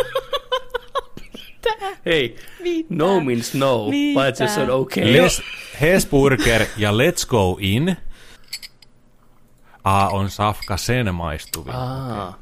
Hei, 2.06 2.36
Mitä? 2.62 2.94
no 2.94 3.20
means 3.20 3.54
no, 3.54 3.88
Mitä? 3.88 4.14
paitsi 4.14 4.44
jos 4.44 4.54
se 4.54 4.60
on 4.60 4.70
okei. 4.70 5.02
Okay. 5.02 5.22
Les, 5.22 5.42
Hesburger 5.80 6.66
ja 6.76 6.90
Let's 6.92 7.26
Go 7.28 7.56
In. 7.60 7.96
A 9.84 10.08
on 10.08 10.30
safka 10.30 10.76
sen 10.76 11.14
maistuvin. 11.14 11.74
Aa, 11.74 12.38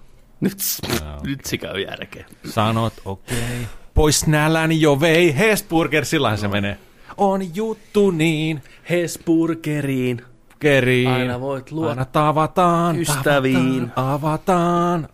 nyt, 0.48 1.23
nyt 1.23 1.44
se 1.44 1.59
käy 1.59 1.81
järkeä. 1.81 2.24
Sanot 2.44 2.93
okei. 3.05 3.39
Okay. 3.39 3.64
Pois 3.94 4.27
nälän 4.27 4.81
jo 4.81 5.01
vei. 5.01 5.39
Hesburger, 5.39 6.05
sillä 6.05 6.36
se 6.36 6.48
menee. 6.48 6.78
On 7.16 7.56
juttu 7.56 8.10
niin. 8.10 8.62
Hesburgeriin. 8.90 10.23
Keriin. 10.59 11.10
Aina 11.10 11.40
voit 11.40 11.70
luottaa 11.70 11.90
Aina 11.90 12.05
tavataan. 12.05 12.98
ystäviin. 13.01 13.90
Tavataan, 13.94 14.14
avataan. 14.14 15.09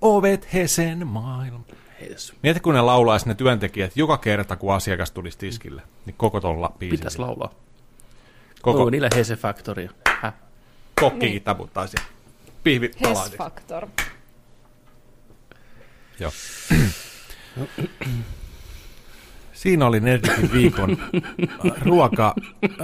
Ovet 0.00 0.52
hesen 0.52 1.06
maailma. 1.06 1.60
Hes. 2.00 2.32
Mieti, 2.42 2.60
kun 2.60 2.74
ne 2.74 2.80
laulaa 2.80 3.18
sinne 3.18 3.34
työntekijät 3.34 3.96
joka 3.96 4.18
kerta, 4.18 4.56
kun 4.56 4.74
asiakas 4.74 5.10
tulisi 5.10 5.38
tiskille. 5.38 5.82
Niin 6.06 6.14
koko 6.18 6.40
tuolla 6.40 6.72
biisillä. 6.78 6.98
Pitäis 6.98 7.18
laulaa. 7.18 7.50
Koko 8.62 8.78
Onko 8.78 8.90
niillä 8.90 9.08
Hese 9.16 9.36
Factory? 9.36 9.88
Häh? 10.20 10.34
kokkikin 11.00 11.28
Niin. 11.30 11.42
taputtaa 11.42 11.86
siellä. 11.86 12.08
Pihvi 12.64 12.90
palaa. 13.02 13.24
Hes 13.24 13.36
Factor. 13.36 13.86
Joo. 16.20 16.32
Siinä 19.52 19.86
oli 19.86 20.00
Nerdikin 20.00 20.52
viikon 20.52 20.96
ruoka, 21.82 22.34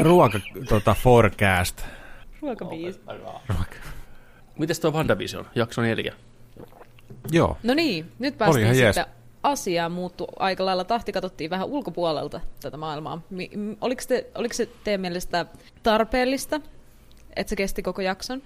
ruoka 0.01 0.41
tota, 0.69 0.95
forecast. 0.95 1.83
Ruokabiisi. 2.43 3.01
Mites 4.59 4.81
tuo 4.81 4.91
WandaVision, 4.91 5.47
jakso 5.55 5.83
neljä? 5.83 6.15
Joo. 7.31 7.59
No 7.63 7.75
niin, 7.75 8.13
nyt 8.19 8.39
päästiin 8.39 8.67
jees. 8.67 8.95
sitten 8.95 9.15
asiaan 9.43 9.93
muuttu 9.93 10.27
aika 10.39 10.67
lailla. 10.67 10.85
Tahti 10.85 11.13
katsottiin 11.13 11.51
vähän 11.51 11.67
ulkopuolelta 11.67 12.41
tätä 12.61 12.77
maailmaa. 12.77 13.23
Mi- 13.31 13.51
oliko, 13.81 14.03
te, 14.09 14.27
oliko 14.35 14.55
se 14.55 14.69
teidän 14.85 15.01
mielestä 15.01 15.47
tarpeellista, 15.83 16.61
että 17.37 17.51
se 17.51 17.57
kesti 17.57 17.83
koko 17.83 18.03
jakson? 18.03 18.43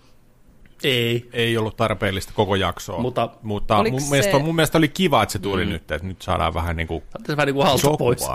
Ei. 0.84 1.28
Ei 1.32 1.56
ollut 1.56 1.76
tarpeellista 1.76 2.32
koko 2.34 2.54
jaksoa. 2.54 3.00
Mutta- 3.00 3.30
mutta 3.42 3.82
mun, 3.90 4.00
se- 4.00 4.10
mielestä, 4.10 4.38
mun 4.38 4.54
mielestä 4.56 4.78
oli 4.78 4.88
kiva, 4.88 5.22
että 5.22 5.32
se 5.32 5.38
tuli 5.38 5.64
mm. 5.64 5.70
nyt, 5.70 5.90
että 5.90 6.06
nyt 6.08 6.22
saadaan 6.22 6.54
vähän 6.54 6.76
niin 6.76 6.86
kuin 6.88 7.02
Tässä 7.12 7.36
vähän 7.36 7.46
niin 7.46 7.54
kuin 7.82 7.98
pois. 7.98 8.28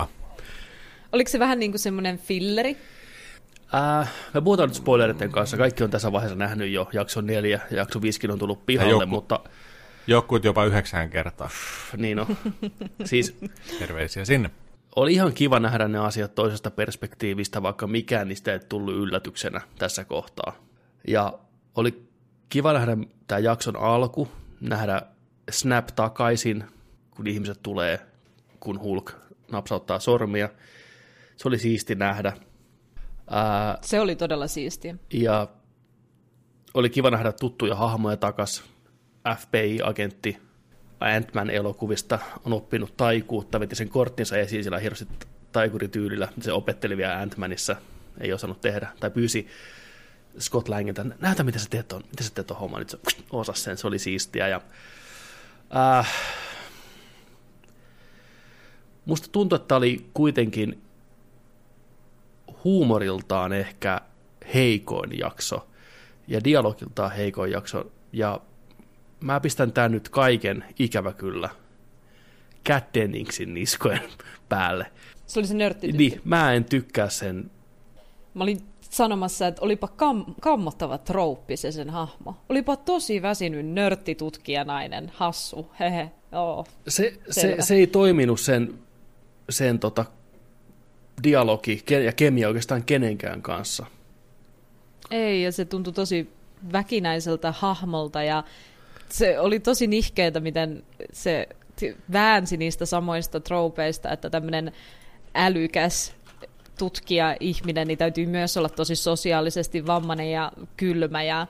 Oliko 1.12 1.30
se 1.30 1.40
vähän 1.40 1.60
niin 1.60 1.72
kuin 1.72 1.80
semmoinen 1.80 2.18
filleri? 2.18 2.78
Äh, 3.76 4.10
me 4.34 4.42
puhutaan 4.42 4.70
nyt 4.70 4.76
spoileritten 4.76 5.32
kanssa. 5.32 5.58
Kaikki 5.58 5.84
on 5.84 5.90
tässä 5.90 6.12
vaiheessa 6.12 6.36
nähnyt 6.36 6.72
jo 6.72 6.90
jakso 6.94 7.22
neljä 7.22 7.60
ja 7.72 7.78
jakso 7.78 8.02
viisikin 8.02 8.32
on 8.32 8.40
tullut 8.40 8.66
pihalle, 8.66 8.92
joku- 8.92 9.06
mutta 9.06 9.40
Jokut 10.08 10.44
jopa 10.44 10.66
yhdeksän 10.66 11.10
kertaa. 11.10 11.50
niin 11.98 12.20
on. 12.20 12.38
siis 13.06 13.38
Terveisiä 13.80 14.26
sinne. 14.26 14.50
oli 14.96 15.14
ihan 15.14 15.34
kiva 15.34 15.60
nähdä 15.60 15.88
ne 15.88 16.00
asiat 16.00 16.36
toisesta 16.36 16.72
perspektiivistä, 16.72 17.64
vaikka 17.64 17.88
mikään 17.88 18.28
niistä 18.28 18.54
ei 18.54 18.60
tullut 18.60 18.96
yllätyksenä 18.96 19.62
tässä 19.80 20.06
kohtaa. 20.06 20.56
Ja 21.08 21.34
oli 21.76 22.08
kiva 22.50 22.74
nähdä 22.74 22.98
tämä 23.28 23.40
jakson 23.40 23.76
alku, 23.76 24.28
nähdä 24.62 25.02
Snap 25.52 25.88
takaisin, 25.96 26.64
kun 27.12 27.28
ihmiset 27.28 27.60
tulee, 27.64 28.00
kun 28.60 28.80
Hulk 28.80 29.12
napsauttaa 29.52 30.00
sormia. 30.00 30.50
Se 31.36 31.48
oli 31.48 31.60
siisti 31.60 31.96
nähdä. 31.96 32.34
Ää, 33.30 33.78
Se 33.82 34.00
oli 34.00 34.16
todella 34.16 34.48
siistiä. 34.48 34.96
ja 35.14 35.48
oli 36.74 36.90
kiva 36.90 37.12
nähdä 37.12 37.32
tuttuja 37.32 37.76
hahmoja 37.76 38.18
takas. 38.18 38.64
FBI-agentti 39.38 40.38
Ant-Man 41.00 41.50
elokuvista 41.50 42.20
on 42.46 42.54
oppinut 42.54 42.98
taikuutta, 42.98 43.60
veti 43.60 43.76
sen 43.76 43.90
korttinsa 43.90 44.38
esiin 44.38 44.64
sillä 44.64 44.80
hienosti 44.80 45.08
taikurityylillä. 45.52 46.28
Se 46.42 46.52
opetteli 46.54 46.98
vielä 46.98 47.26
Ant-Manissa, 47.26 47.76
ei 48.22 48.34
osannut 48.34 48.62
tehdä, 48.62 48.88
tai 49.00 49.10
pyysi 49.12 49.48
Scott 50.40 50.68
Langelta, 50.68 51.06
näytä 51.20 51.44
mitä 51.44 51.60
sä 51.60 51.70
teet 51.70 51.94
on, 51.94 52.04
mitä 52.10 52.24
sä 52.24 52.32
teet 52.34 52.52
on 52.52 52.58
homma, 52.58 52.80
nyt 52.80 52.90
se 52.90 52.98
osasi 53.32 53.62
sen, 53.62 53.78
se 53.78 53.88
oli 53.88 54.00
siistiä. 54.00 54.48
Ja, 54.48 54.62
äh, 55.76 56.14
musta 59.06 59.28
tuntuu, 59.32 59.56
että 59.56 59.76
oli 59.76 60.10
kuitenkin 60.14 60.82
huumoriltaan 62.64 63.54
ehkä 63.54 64.02
heikoin 64.54 65.20
jakso 65.20 65.68
ja 66.28 66.44
dialogiltaan 66.44 67.12
heikoin 67.12 67.52
jakso. 67.52 67.92
Ja 68.14 68.42
mä 69.20 69.40
pistän 69.40 69.72
tän 69.72 69.92
nyt 69.92 70.10
kaiken 70.10 70.66
ikävä 70.80 71.14
kyllä 71.14 71.50
Cat 72.66 72.94
Denningsin 72.94 73.54
niskojen 73.54 74.10
päälle. 74.50 74.92
Se 75.26 75.40
oli 75.40 75.48
se 75.48 75.54
nörtti. 75.54 75.92
Niin, 75.92 76.22
mä 76.24 76.54
en 76.54 76.66
tykkää 76.66 77.10
sen. 77.10 77.52
Mä 78.34 78.44
olin 78.44 78.62
sanomassa, 78.96 79.48
että 79.48 79.62
olipa 79.62 79.88
kam- 79.88 80.34
kammottava 80.42 80.98
trouppi 80.98 81.58
se 81.58 81.72
sen 81.72 81.90
hahmo. 81.90 82.36
Olipa 82.50 82.76
tosi 82.76 83.22
väsynyt 83.22 83.66
nörttitutkija 83.66 84.64
nainen, 84.64 85.12
hassu, 85.16 85.72
hehe, 85.80 86.12
joo. 86.32 86.66
Se, 86.88 87.14
se, 87.30 87.56
se 87.60 87.76
ei 87.76 87.88
toiminut 87.88 88.40
sen, 88.40 88.74
sen 89.50 89.80
tota, 89.80 90.06
dialogi 91.24 91.84
ja 92.06 92.12
kemia 92.12 92.48
oikeastaan 92.48 92.84
kenenkään 92.84 93.42
kanssa. 93.42 93.86
Ei, 95.12 95.44
ja 95.44 95.52
se 95.52 95.66
tuntui 95.66 95.94
tosi 95.94 96.30
väkinäiseltä 96.74 97.52
hahmolta 97.52 98.24
ja 98.24 98.44
se 99.10 99.40
oli 99.40 99.60
tosi 99.60 99.88
nihkeetä, 99.88 100.40
miten 100.40 100.84
se 101.14 101.48
väänsi 102.14 102.58
niistä 102.58 102.86
samoista 102.86 103.40
tropeista, 103.40 104.12
että 104.12 104.30
tämmöinen 104.30 104.72
älykäs 105.36 106.15
tutkija 106.78 107.36
ihminen, 107.40 107.88
niin 107.88 107.98
täytyy 107.98 108.26
myös 108.26 108.58
olla 108.58 108.70
tosi 108.70 108.96
sosiaalisesti 108.96 109.88
vammainen 109.88 110.32
ja 110.32 110.52
kylmä 110.78 111.24
ja 111.24 111.48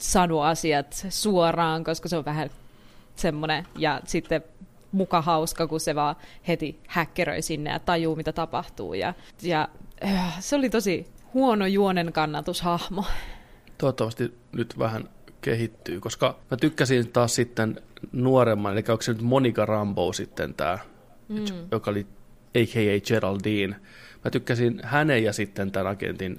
sanoa 0.00 0.48
asiat 0.48 1.06
suoraan, 1.08 1.84
koska 1.84 2.08
se 2.08 2.16
on 2.16 2.24
vähän 2.24 2.50
semmoinen, 3.16 3.66
ja 3.78 4.00
sitten 4.04 4.42
muka 4.92 5.22
hauska, 5.22 5.66
kun 5.66 5.80
se 5.80 5.94
vaan 5.94 6.16
heti 6.48 6.80
häkkeröi 6.86 7.42
sinne 7.42 7.70
ja 7.70 7.78
tajuu, 7.78 8.16
mitä 8.16 8.32
tapahtuu. 8.32 8.94
Ja, 8.94 9.14
ja 9.42 9.68
äh, 10.04 10.40
se 10.40 10.56
oli 10.56 10.70
tosi 10.70 11.06
huono 11.34 11.66
juonen 11.66 12.12
kannatushahmo. 12.12 13.04
Toivottavasti 13.78 14.34
nyt 14.52 14.78
vähän 14.78 15.08
kehittyy, 15.40 16.00
koska 16.00 16.38
mä 16.50 16.56
tykkäsin 16.56 17.08
taas 17.08 17.34
sitten 17.34 17.82
nuoremman, 18.12 18.72
eli 18.72 18.84
onko 18.88 19.02
se 19.02 19.12
nyt 19.12 19.22
Monica 19.22 19.66
Rambo 19.66 20.12
sitten 20.12 20.54
tämä, 20.54 20.78
mm. 21.28 21.44
joka 21.70 21.90
oli 21.90 22.06
a.k.a. 22.54 23.00
Geraldine. 23.00 23.76
Mä 24.28 24.32
tykkäsin 24.32 24.80
hänen 24.82 25.24
ja 25.24 25.32
sitten 25.32 25.72
tämän 25.72 25.92
agentin 25.92 26.38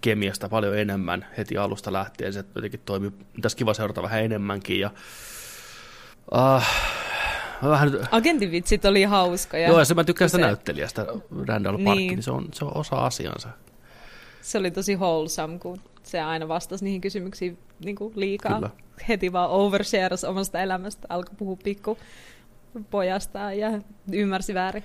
kemiasta 0.00 0.48
paljon 0.48 0.78
enemmän 0.78 1.26
heti 1.38 1.58
alusta 1.58 1.92
lähtien. 1.92 2.32
Se 2.32 2.44
jotenkin 2.54 2.80
toimi, 2.84 3.12
tässä 3.42 3.58
kiva 3.58 3.74
seurata 3.74 4.02
vähän 4.02 4.24
enemmänkin. 4.24 4.80
Ja, 4.80 4.90
uh, 6.34 6.62
vähän, 7.62 8.08
Agentin 8.10 8.50
vitsit 8.50 8.84
oli 8.84 9.02
hauskoja. 9.02 9.68
joo, 9.68 9.78
ja 9.78 9.84
se 9.84 9.94
mä 9.94 10.04
tykkään 10.04 10.28
sitä 10.28 10.38
se, 10.38 10.46
näyttelijästä, 10.46 11.06
Randall 11.46 11.76
niin. 11.76 11.84
Niin. 11.84 12.08
niin 12.08 12.22
se, 12.22 12.30
on, 12.30 12.48
se 12.52 12.64
on 12.64 12.76
osa 12.76 12.96
asiansa. 12.96 13.48
se 14.40 14.58
oli 14.58 14.70
tosi 14.70 14.96
wholesome, 14.96 15.58
kun 15.58 15.80
se 16.02 16.20
aina 16.20 16.48
vastasi 16.48 16.84
niihin 16.84 17.00
kysymyksiin 17.00 17.58
niin 17.84 17.96
kuin 17.96 18.12
liikaa. 18.16 18.54
Kyllä. 18.54 18.70
Heti 19.08 19.32
vaan 19.32 19.50
overshares 19.50 20.24
omasta 20.24 20.60
elämästä, 20.60 21.06
alkoi 21.10 21.34
puhua 21.38 21.56
pikku 21.64 21.98
pojastaan 22.90 23.58
ja 23.58 23.70
ymmärsi 24.12 24.54
väärin. 24.54 24.84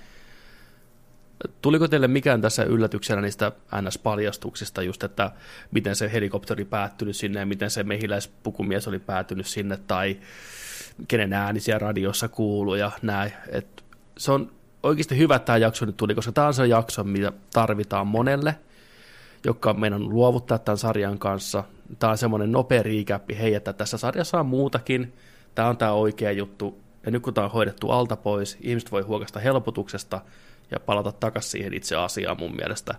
Tuliko 1.62 1.88
teille 1.88 2.08
mikään 2.08 2.42
tässä 2.42 2.64
yllätyksenä 2.64 3.22
niistä 3.22 3.52
NS-paljastuksista, 3.82 4.82
just 4.82 5.04
että 5.04 5.32
miten 5.72 5.96
se 5.96 6.12
helikopteri 6.14 6.66
päättynyt 6.66 7.16
sinne 7.16 7.40
ja 7.40 7.46
miten 7.46 7.70
se 7.70 7.84
mehiläispukumies 7.84 8.88
oli 8.88 9.00
päätynyt 9.00 9.48
sinne 9.48 9.80
tai 9.88 10.18
kenen 11.08 11.34
ääni 11.34 11.60
siellä 11.60 11.80
radiossa 11.80 12.28
kuuluu 12.28 12.76
ja 12.76 12.92
näin. 13.02 13.34
Et 13.50 13.84
se 14.18 14.32
on 14.32 14.52
oikeasti 14.84 15.18
hyvä, 15.18 15.36
että 15.36 15.46
tämä 15.46 15.58
jakso 15.58 15.86
nyt 15.86 15.98
tuli, 15.98 16.16
koska 16.16 16.32
tämä 16.32 16.48
on 16.48 16.54
se 16.54 16.68
jakso, 16.68 17.04
mitä 17.04 17.32
tarvitaan 17.54 18.08
monelle, 18.08 18.56
joka 19.46 19.74
meidän 19.74 20.10
luovuttaa 20.10 20.58
tämän 20.58 20.78
sarjan 20.78 21.20
kanssa. 21.20 21.64
Tämä 22.00 22.12
on 22.12 22.18
semmoinen 22.18 22.52
nopea 22.52 22.84
riikäppi, 22.84 23.38
hei, 23.38 23.56
että 23.56 23.74
tässä 23.74 23.98
sarjassa 23.98 24.40
on 24.40 24.46
muutakin. 24.46 25.14
tämä 25.56 25.70
on 25.70 25.78
tämä 25.78 25.92
oikea 25.92 26.32
juttu, 26.32 26.82
ja 27.06 27.12
nyt 27.12 27.24
kun 27.24 27.34
tämä 27.34 27.46
on 27.46 27.52
hoidettu 27.52 27.90
alta 27.90 28.16
pois, 28.16 28.58
ihmiset 28.62 28.92
voi 28.92 29.02
huokasta 29.02 29.40
helpotuksesta 29.40 30.22
ja 30.72 30.80
palata 30.80 31.12
takaisin 31.12 31.52
siihen 31.52 31.74
itse 31.74 31.96
asiaan 31.96 32.38
mun 32.40 32.56
mielestä. 32.56 32.96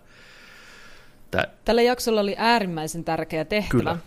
Tää... 1.30 1.46
Tällä 1.64 1.82
jaksolla 1.82 2.20
oli 2.20 2.34
äärimmäisen 2.38 3.04
tärkeä 3.04 3.44
tehtävä. 3.44 3.78
Kyllä. 3.78 3.98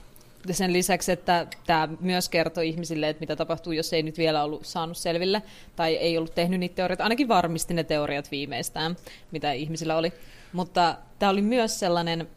Ja 0.48 0.54
sen 0.54 0.74
lisäksi, 0.74 1.12
että 1.12 1.48
tämä 1.68 1.90
myös 2.00 2.30
kertoo 2.30 2.64
ihmisille, 2.64 3.10
että 3.10 3.20
mitä 3.20 3.36
tapahtuu, 3.36 3.74
jos 3.74 3.94
ei 3.94 4.04
nyt 4.04 4.18
vielä 4.18 4.44
ollut 4.44 4.66
saanut 4.66 4.98
selville 4.98 5.42
tai 5.76 5.96
ei 5.96 6.18
ollut 6.18 6.36
tehnyt 6.36 6.60
niitä 6.60 6.76
teorioita. 6.76 7.04
Ainakin 7.04 7.28
varmisti 7.28 7.74
ne 7.74 7.84
teoriat 7.84 8.32
viimeistään, 8.32 8.96
mitä 9.32 9.52
ihmisillä 9.52 9.96
oli. 9.96 10.14
Mutta 10.54 10.96
tämä 11.20 11.30
oli 11.30 11.42
myös 11.42 11.80
sellainen 11.80 12.28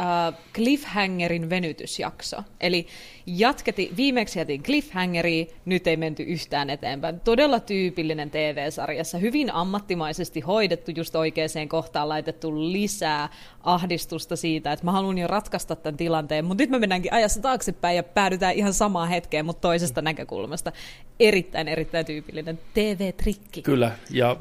uh, 0.00 0.38
cliffhangerin 0.54 1.50
venytysjakso. 1.50 2.36
Eli 2.60 2.86
jatketi, 3.26 3.92
viimeksi 3.96 4.38
jätin 4.38 4.62
cliffhangeri, 4.62 5.48
nyt 5.64 5.86
ei 5.86 5.96
menty 5.96 6.22
yhtään 6.22 6.70
eteenpäin. 6.70 7.20
Todella 7.20 7.60
tyypillinen 7.60 8.30
TV-sarjassa, 8.30 9.18
hyvin 9.18 9.52
ammattimaisesti 9.52 10.40
hoidettu, 10.40 10.90
just 10.90 11.16
oikeaan 11.16 11.68
kohtaan 11.68 12.08
laitettu 12.08 12.72
lisää 12.72 13.28
ahdistusta 13.62 14.36
siitä, 14.36 14.72
että 14.72 14.84
mä 14.84 14.92
haluan 14.92 15.18
jo 15.18 15.26
ratkaista 15.26 15.76
tämän 15.76 15.96
tilanteen, 15.96 16.44
mutta 16.44 16.62
nyt 16.62 16.70
me 16.70 16.78
mennäänkin 16.78 17.12
ajassa 17.12 17.40
taaksepäin 17.40 17.96
ja 17.96 18.02
päädytään 18.02 18.54
ihan 18.54 18.74
samaan 18.74 19.08
hetkeen, 19.08 19.46
mutta 19.46 19.60
toisesta 19.60 20.02
näkökulmasta. 20.02 20.72
Erittäin, 21.20 21.68
erittäin 21.68 22.06
tyypillinen 22.06 22.58
TV-trikki. 22.74 23.62
Kyllä, 23.62 23.92
ja 24.10 24.36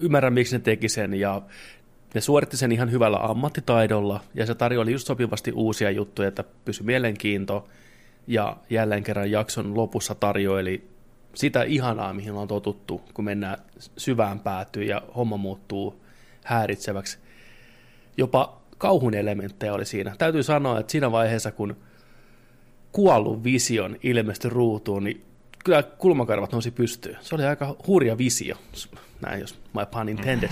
ymmärrän 0.00 0.32
miksi 0.32 0.56
ne 0.56 0.62
teki 0.62 0.88
sen, 0.88 1.14
ja 1.14 1.42
ne 2.14 2.20
suoritti 2.20 2.56
sen 2.56 2.72
ihan 2.72 2.90
hyvällä 2.90 3.18
ammattitaidolla 3.22 4.20
ja 4.34 4.46
se 4.46 4.54
tarjoili 4.54 4.92
just 4.92 5.06
sopivasti 5.06 5.52
uusia 5.52 5.90
juttuja, 5.90 6.28
että 6.28 6.44
pysy 6.64 6.82
mielenkiinto 6.82 7.68
ja 8.26 8.56
jälleen 8.70 9.02
kerran 9.02 9.30
jakson 9.30 9.76
lopussa 9.76 10.14
tarjoili 10.14 10.88
sitä 11.34 11.62
ihanaa, 11.62 12.12
mihin 12.12 12.32
on 12.32 12.48
totuttu, 12.48 13.02
kun 13.14 13.24
mennään 13.24 13.58
syvään 13.96 14.40
päätyyn 14.40 14.88
ja 14.88 15.02
homma 15.16 15.36
muuttuu 15.36 16.04
häiritseväksi. 16.44 17.18
Jopa 18.16 18.60
kauhun 18.78 19.14
elementtejä 19.14 19.74
oli 19.74 19.84
siinä. 19.84 20.14
Täytyy 20.18 20.42
sanoa, 20.42 20.80
että 20.80 20.92
siinä 20.92 21.12
vaiheessa, 21.12 21.52
kun 21.52 21.76
kuollut 22.92 23.44
vision 23.44 23.96
ilmestyi 24.02 24.50
ruutuun, 24.50 25.04
niin 25.04 25.24
kyllä 25.64 25.82
kulmakarvat 25.82 26.52
nousi 26.52 26.70
pystyyn. 26.70 27.18
Se 27.20 27.34
oli 27.34 27.44
aika 27.44 27.76
hurja 27.86 28.18
visio, 28.18 28.56
näin 29.26 29.40
jos 29.40 29.54
my 29.74 29.86
pun 29.90 30.08
intended. 30.08 30.50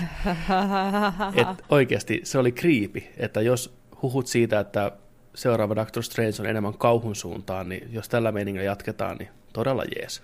Et 1.35 1.47
oikeasti 1.69 2.21
se 2.23 2.37
oli 2.37 2.51
kriipi, 2.51 3.09
että 3.17 3.41
jos 3.41 3.73
huhut 4.01 4.27
siitä, 4.27 4.59
että 4.59 4.91
seuraava 5.35 5.75
Doctor 5.75 6.03
Strange 6.03 6.33
on 6.39 6.45
enemmän 6.45 6.73
kauhun 6.73 7.15
suuntaan, 7.15 7.69
niin 7.69 7.89
jos 7.91 8.09
tällä 8.09 8.31
meiningillä 8.31 8.65
jatketaan, 8.65 9.17
niin 9.17 9.29
todella 9.53 9.83
jees. 9.95 10.23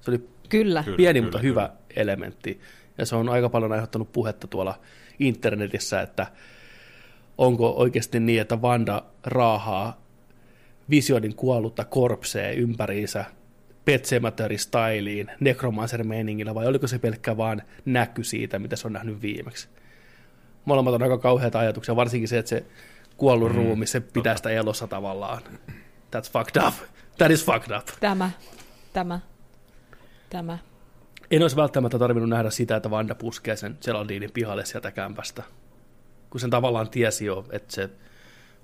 Se 0.00 0.10
oli 0.10 0.28
kyllä. 0.48 0.84
pieni, 0.96 1.20
kyllä, 1.20 1.26
mutta 1.26 1.38
kyllä. 1.38 1.50
hyvä 1.50 1.70
elementti. 1.96 2.60
Ja 2.98 3.06
se 3.06 3.16
on 3.16 3.28
aika 3.28 3.48
paljon 3.48 3.72
aiheuttanut 3.72 4.12
puhetta 4.12 4.46
tuolla 4.46 4.80
internetissä, 5.18 6.00
että 6.00 6.26
onko 7.38 7.70
oikeasti 7.70 8.20
niin, 8.20 8.40
että 8.40 8.62
Vanda 8.62 9.02
raahaa 9.24 10.00
Visionin 10.90 11.34
kuollutta 11.34 11.84
korpsea 11.84 12.50
ympäriinsä 12.50 13.24
Pet 13.88 14.04
Sematary-styliin, 14.04 15.30
Necromancer-meiningillä, 15.40 16.54
vai 16.54 16.66
oliko 16.66 16.86
se 16.86 16.98
pelkkä 16.98 17.36
vaan 17.36 17.62
näky 17.84 18.24
siitä, 18.24 18.58
mitä 18.58 18.76
se 18.76 18.86
on 18.86 18.92
nähnyt 18.92 19.22
viimeksi? 19.22 19.68
Molemmat 20.64 20.94
on 20.94 21.02
aika 21.02 21.18
kauheita 21.18 21.58
ajatuksia, 21.58 21.96
varsinkin 21.96 22.28
se, 22.28 22.38
että 22.38 22.48
se 22.48 22.64
kuollut 23.16 23.52
mm, 23.52 23.56
ruumi, 23.56 23.86
se 23.86 24.00
pitää 24.00 24.36
sitä 24.36 24.50
elossa 24.50 24.86
tavallaan. 24.86 25.42
That's 26.16 26.32
fucked 26.32 26.62
up. 26.66 26.74
That 27.18 27.30
is 27.30 27.44
fucked 27.44 27.78
up. 27.78 27.86
Tämä, 28.00 28.30
tämä, 28.92 29.20
tämä. 30.30 30.58
En 31.30 31.42
olisi 31.42 31.56
välttämättä 31.56 31.98
tarvinnut 31.98 32.30
nähdä 32.30 32.50
sitä, 32.50 32.76
että 32.76 32.90
Vanda 32.90 33.14
puskee 33.14 33.56
sen 33.56 33.78
Geraldinin 33.84 34.32
pihalle 34.32 34.64
sieltä 34.64 34.90
kämpästä. 34.90 35.42
Kun 36.30 36.40
sen 36.40 36.50
tavallaan 36.50 36.90
tiesi 36.90 37.24
jo, 37.24 37.46
että 37.50 37.74
se 37.74 37.90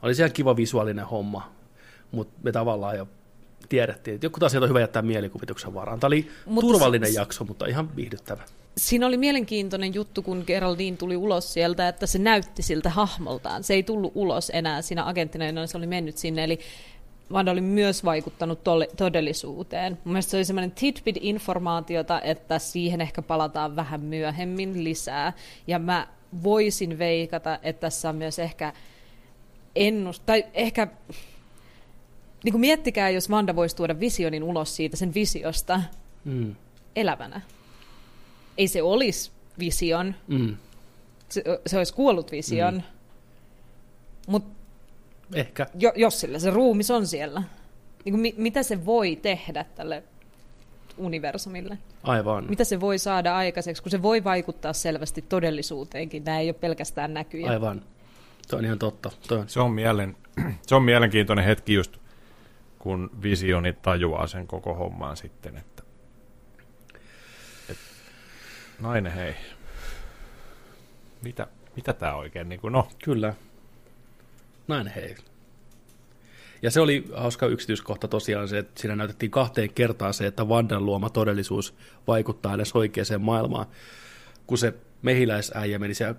oli 0.03 0.15
siellä 0.15 0.33
kiva 0.33 0.57
visuaalinen 0.57 1.07
homma, 1.07 1.53
mutta 2.11 2.35
me 2.43 2.53
tavallaan 2.53 2.97
jo 2.97 3.09
tiedettiin, 3.69 4.15
että 4.15 4.27
joku 4.27 4.45
asiat 4.45 4.63
on 4.63 4.69
hyvä 4.69 4.81
jättää 4.81 5.03
mielikuvituksen 5.03 5.75
varaan. 5.75 6.01
Tämä 6.01 6.09
oli 6.09 6.29
mutta 6.47 6.67
turvallinen 6.67 7.13
se, 7.13 7.19
jakso, 7.19 7.45
mutta 7.45 7.67
ihan 7.67 7.97
viihdyttävä. 7.97 8.43
Siinä 8.77 9.07
oli 9.07 9.17
mielenkiintoinen 9.17 9.95
juttu, 9.95 10.23
kun 10.23 10.45
Geraldine 10.47 10.97
tuli 10.97 11.17
ulos 11.17 11.53
sieltä, 11.53 11.89
että 11.89 12.07
se 12.07 12.19
näytti 12.19 12.63
siltä 12.63 12.91
hahmoltaan. 12.91 13.65
Se 13.65 13.75
ei 13.75 13.83
tullut 13.83 14.13
ulos 14.15 14.51
enää 14.55 14.83
siinä 14.83 15.09
agenttina, 15.09 15.47
jolla 15.47 15.67
se 15.67 15.77
oli 15.77 15.87
mennyt 15.87 16.19
sinne. 16.19 16.45
Eli 16.45 16.59
Vanda 17.33 17.53
oli 17.53 17.61
myös 17.61 18.05
vaikuttanut 18.05 18.65
tolle, 18.65 18.89
todellisuuteen. 18.97 19.99
Mielestäni 20.05 20.31
se 20.31 20.37
oli 20.37 20.45
semmoinen 20.45 20.71
tidbit-informaatiota, 20.71 22.21
että 22.21 22.59
siihen 22.59 23.01
ehkä 23.01 23.23
palataan 23.23 23.77
vähän 23.77 24.01
myöhemmin 24.01 24.85
lisää. 24.85 25.33
Ja 25.67 25.79
mä 25.79 26.09
voisin 26.43 26.99
veikata, 26.99 27.59
että 27.63 27.81
tässä 27.81 28.09
on 28.09 28.17
myös 28.17 28.39
ehkä 28.39 28.73
ennust... 29.77 30.23
Tai 30.27 30.45
ehkä 30.55 30.89
niin 32.45 32.53
kuin 32.53 32.61
miettikää, 32.61 33.11
jos 33.11 33.31
Vanda 33.31 33.57
voisi 33.57 33.77
tuoda 33.77 34.01
visionin 34.01 34.43
ulos 34.43 34.77
siitä 34.77 34.97
sen 34.97 35.15
visiosta 35.15 35.83
mm. 36.25 36.55
elävänä. 36.97 37.41
Ei 38.59 38.69
se 38.69 38.83
olisi 38.83 39.31
vision. 39.59 40.15
Mm. 40.29 40.57
Se, 41.29 41.43
se 41.67 41.79
olisi 41.79 41.95
kuollut 41.95 42.33
vision. 42.33 42.75
Mm. 42.75 42.83
Mutta 44.27 44.55
Ehkä. 45.35 45.67
Jo, 45.79 45.93
jos 45.97 46.21
sillä 46.21 46.39
se 46.39 46.51
ruumis 46.51 46.91
on 46.91 47.07
siellä. 47.07 47.43
Niin 48.05 48.13
kuin 48.13 48.21
mi, 48.21 48.35
mitä 48.37 48.63
se 48.63 48.87
voi 48.87 49.17
tehdä 49.17 49.65
tälle 49.75 50.03
universumille? 50.97 51.79
Aivan. 52.03 52.47
Mitä 52.49 52.65
se 52.65 52.81
voi 52.81 52.99
saada 52.99 53.37
aikaiseksi, 53.37 53.83
kun 53.83 53.91
se 53.91 54.03
voi 54.03 54.25
vaikuttaa 54.25 54.73
selvästi 54.73 55.23
todellisuuteenkin. 55.23 56.25
Nämä 56.25 56.41
ei 56.41 56.49
ole 56.49 56.53
pelkästään 56.53 57.15
näkyjä. 57.15 57.51
Aivan. 57.51 57.83
Tuo 58.51 58.59
on 58.59 58.65
ihan 58.65 58.79
totta. 58.79 59.11
Tuo 59.29 59.39
on. 59.39 59.49
Se, 59.49 59.61
on 59.61 59.71
mielen, 59.71 60.17
se 60.67 60.75
on 60.75 60.83
mielenkiintoinen 60.83 61.45
hetki 61.45 61.75
just 61.75 61.97
kun 62.85 63.11
visioni 63.23 63.73
tajuaa 63.73 64.27
sen 64.27 64.47
koko 64.47 64.75
hommaan 64.75 65.17
sitten, 65.17 65.57
että, 65.57 65.83
että 67.69 67.85
nainen 68.81 69.13
hei, 69.13 69.35
mitä, 71.23 71.47
mitä 71.77 71.93
tämä 71.93 72.15
oikein, 72.15 72.49
niin 72.49 72.61
kuin, 72.61 72.73
no. 72.73 72.89
Kyllä, 73.05 73.35
nainen 74.69 74.95
hei. 74.95 75.17
Ja 76.63 76.71
se 76.71 76.81
oli 76.81 77.05
hauska 77.17 77.47
yksityiskohta 77.47 78.09
tosiaan 78.09 78.49
se, 78.49 78.59
että 78.59 78.81
siinä 78.81 78.97
näytettiin 78.97 79.31
kahteen 79.31 79.75
kertaan 79.75 80.15
se, 80.15 80.27
että 80.27 80.49
Vandan 80.49 80.87
luoma 80.87 81.11
todellisuus 81.11 81.75
vaikuttaa 82.07 82.55
edes 82.55 82.73
oikeaan 82.73 83.21
maailmaan. 83.21 83.67
Kun 84.47 84.59
se 84.59 84.75
mehiläisäijä 85.03 85.79
meni 85.79 85.95
siellä 85.95 86.15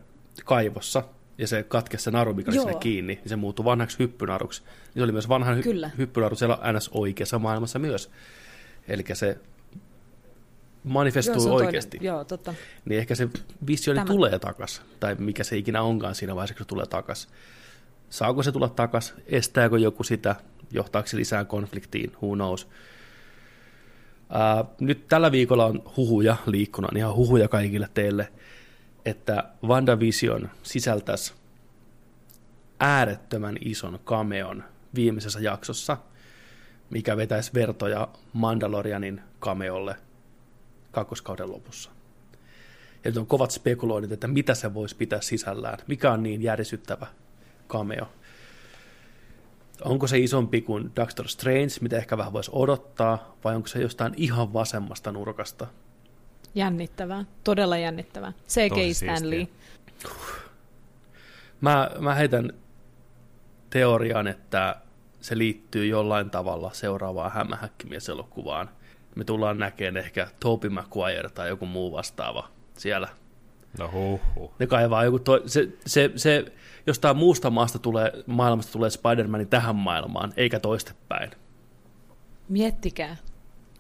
kaivossa, 0.46 1.04
ja 1.38 1.48
se 1.48 1.64
katkesi 1.64 2.04
se 2.04 2.12
naru, 2.12 2.34
mikä 2.34 2.52
oli 2.52 2.60
sinne 2.60 2.76
kiinni, 2.76 3.14
niin 3.14 3.30
se 3.30 3.36
muuttui 3.36 3.66
vanhaksi 3.66 4.00
hyppynaruksi. 4.00 4.62
Niin 4.64 4.94
se 4.94 5.04
oli 5.04 5.12
myös 5.12 5.30
vanha 5.30 5.56
hy- 5.56 5.90
hyppynaru 5.98 6.36
siellä 6.36 6.60
NS 6.74 6.90
oikeassa 6.94 7.40
maailmassa 7.40 7.80
myös. 7.80 8.12
Eli 8.88 9.04
se 9.14 9.38
manifestuu 10.84 11.34
Joo, 11.34 11.44
se 11.44 11.66
oikeasti. 11.66 11.98
Joo, 12.02 12.24
totta. 12.24 12.54
Niin 12.86 13.00
ehkä 13.00 13.16
se 13.16 13.30
visioni 13.68 13.98
Tämä. 13.98 14.08
tulee 14.08 14.40
takas, 14.40 14.82
tai 15.00 15.16
mikä 15.20 15.44
se 15.44 15.58
ikinä 15.58 15.82
onkaan 15.82 16.16
siinä 16.16 16.36
vaiheessa, 16.36 16.56
kun 16.56 16.64
se 16.64 16.68
tulee 16.68 16.86
takas. 16.86 17.28
Saako 18.10 18.44
se 18.44 18.52
tulla 18.52 18.70
takas, 18.70 19.14
estääkö 19.28 19.78
joku 19.78 20.04
sitä, 20.04 20.36
johtaako 20.72 21.08
se 21.08 21.18
lisää 21.18 21.46
konfliktiin, 21.46 22.12
who 22.12 22.36
knows. 22.36 22.68
Uh, 24.26 24.70
nyt 24.80 25.08
tällä 25.08 25.32
viikolla 25.32 25.66
on 25.66 25.84
huhuja 25.98 26.36
liikkunut, 26.46 26.96
ihan 26.96 27.16
huhuja 27.16 27.48
kaikille 27.48 27.90
teille– 27.94 28.28
että 29.06 29.44
WandaVision 29.64 30.50
sisältäisi 30.64 31.34
äärettömän 32.80 33.58
ison 33.62 34.00
kameon 34.04 34.64
viimeisessä 34.96 35.40
jaksossa, 35.40 35.98
mikä 36.90 37.18
vetäisi 37.18 37.52
vertoja 37.54 38.08
Mandalorianin 38.34 39.22
kameolle 39.40 39.96
kakkoskauden 40.92 41.52
lopussa. 41.52 41.92
Ja 43.04 43.12
nyt 43.12 43.18
on 43.18 43.28
kovat 43.28 43.52
spekuloinnit, 43.52 44.12
että 44.12 44.28
mitä 44.28 44.54
se 44.54 44.74
voisi 44.74 44.96
pitää 44.96 45.22
sisällään, 45.22 45.78
mikä 45.88 46.12
on 46.12 46.24
niin 46.24 46.42
järisyttävä 46.42 47.08
cameo. 47.70 48.08
Onko 49.82 50.08
se 50.08 50.20
isompi 50.20 50.62
kuin 50.62 50.92
Doctor 50.96 51.28
Strange, 51.28 51.74
mitä 51.82 51.98
ehkä 51.98 52.18
vähän 52.18 52.34
voisi 52.34 52.52
odottaa, 52.54 53.38
vai 53.44 53.56
onko 53.56 53.68
se 53.68 53.82
jostain 53.82 54.14
ihan 54.18 54.54
vasemmasta 54.54 55.12
nurkasta, 55.12 55.68
Jännittävää, 56.56 57.26
todella 57.44 57.78
jännittävää. 57.78 58.34
C.K. 58.48 58.74
Stanley. 58.94 59.48
Mä, 61.62 61.92
mä 62.00 62.16
heitän 62.16 62.54
teorian, 63.70 64.28
että 64.28 64.76
se 65.22 65.38
liittyy 65.38 65.86
jollain 65.86 66.30
tavalla 66.30 66.70
seuraavaan 66.74 67.32
hämähäkkimieselokuvaan. 67.32 68.70
Me 69.16 69.24
tullaan 69.24 69.58
näkemään 69.58 70.06
ehkä 70.06 70.28
Toby 70.40 70.70
Maguire 70.70 71.30
tai 71.30 71.50
joku 71.50 71.66
muu 71.66 71.92
vastaava 71.92 72.48
siellä. 72.78 73.08
No 73.80 73.90
huh, 73.92 74.22
huh. 74.36 74.52
Ne 74.60 74.68
kaivaa 74.68 75.04
joku 75.04 75.20
to- 75.20 75.42
se, 75.46 75.70
se, 75.86 76.12
se, 76.16 76.46
jostain 76.88 77.18
muusta 77.18 77.50
maasta 77.50 77.80
tulee, 77.80 78.12
maailmasta 78.26 78.72
tulee 78.72 78.90
Spider-Man 78.90 79.48
tähän 79.48 79.76
maailmaan, 79.76 80.34
eikä 80.38 80.60
toistepäin. 80.60 81.32
Miettikää. 82.50 83.18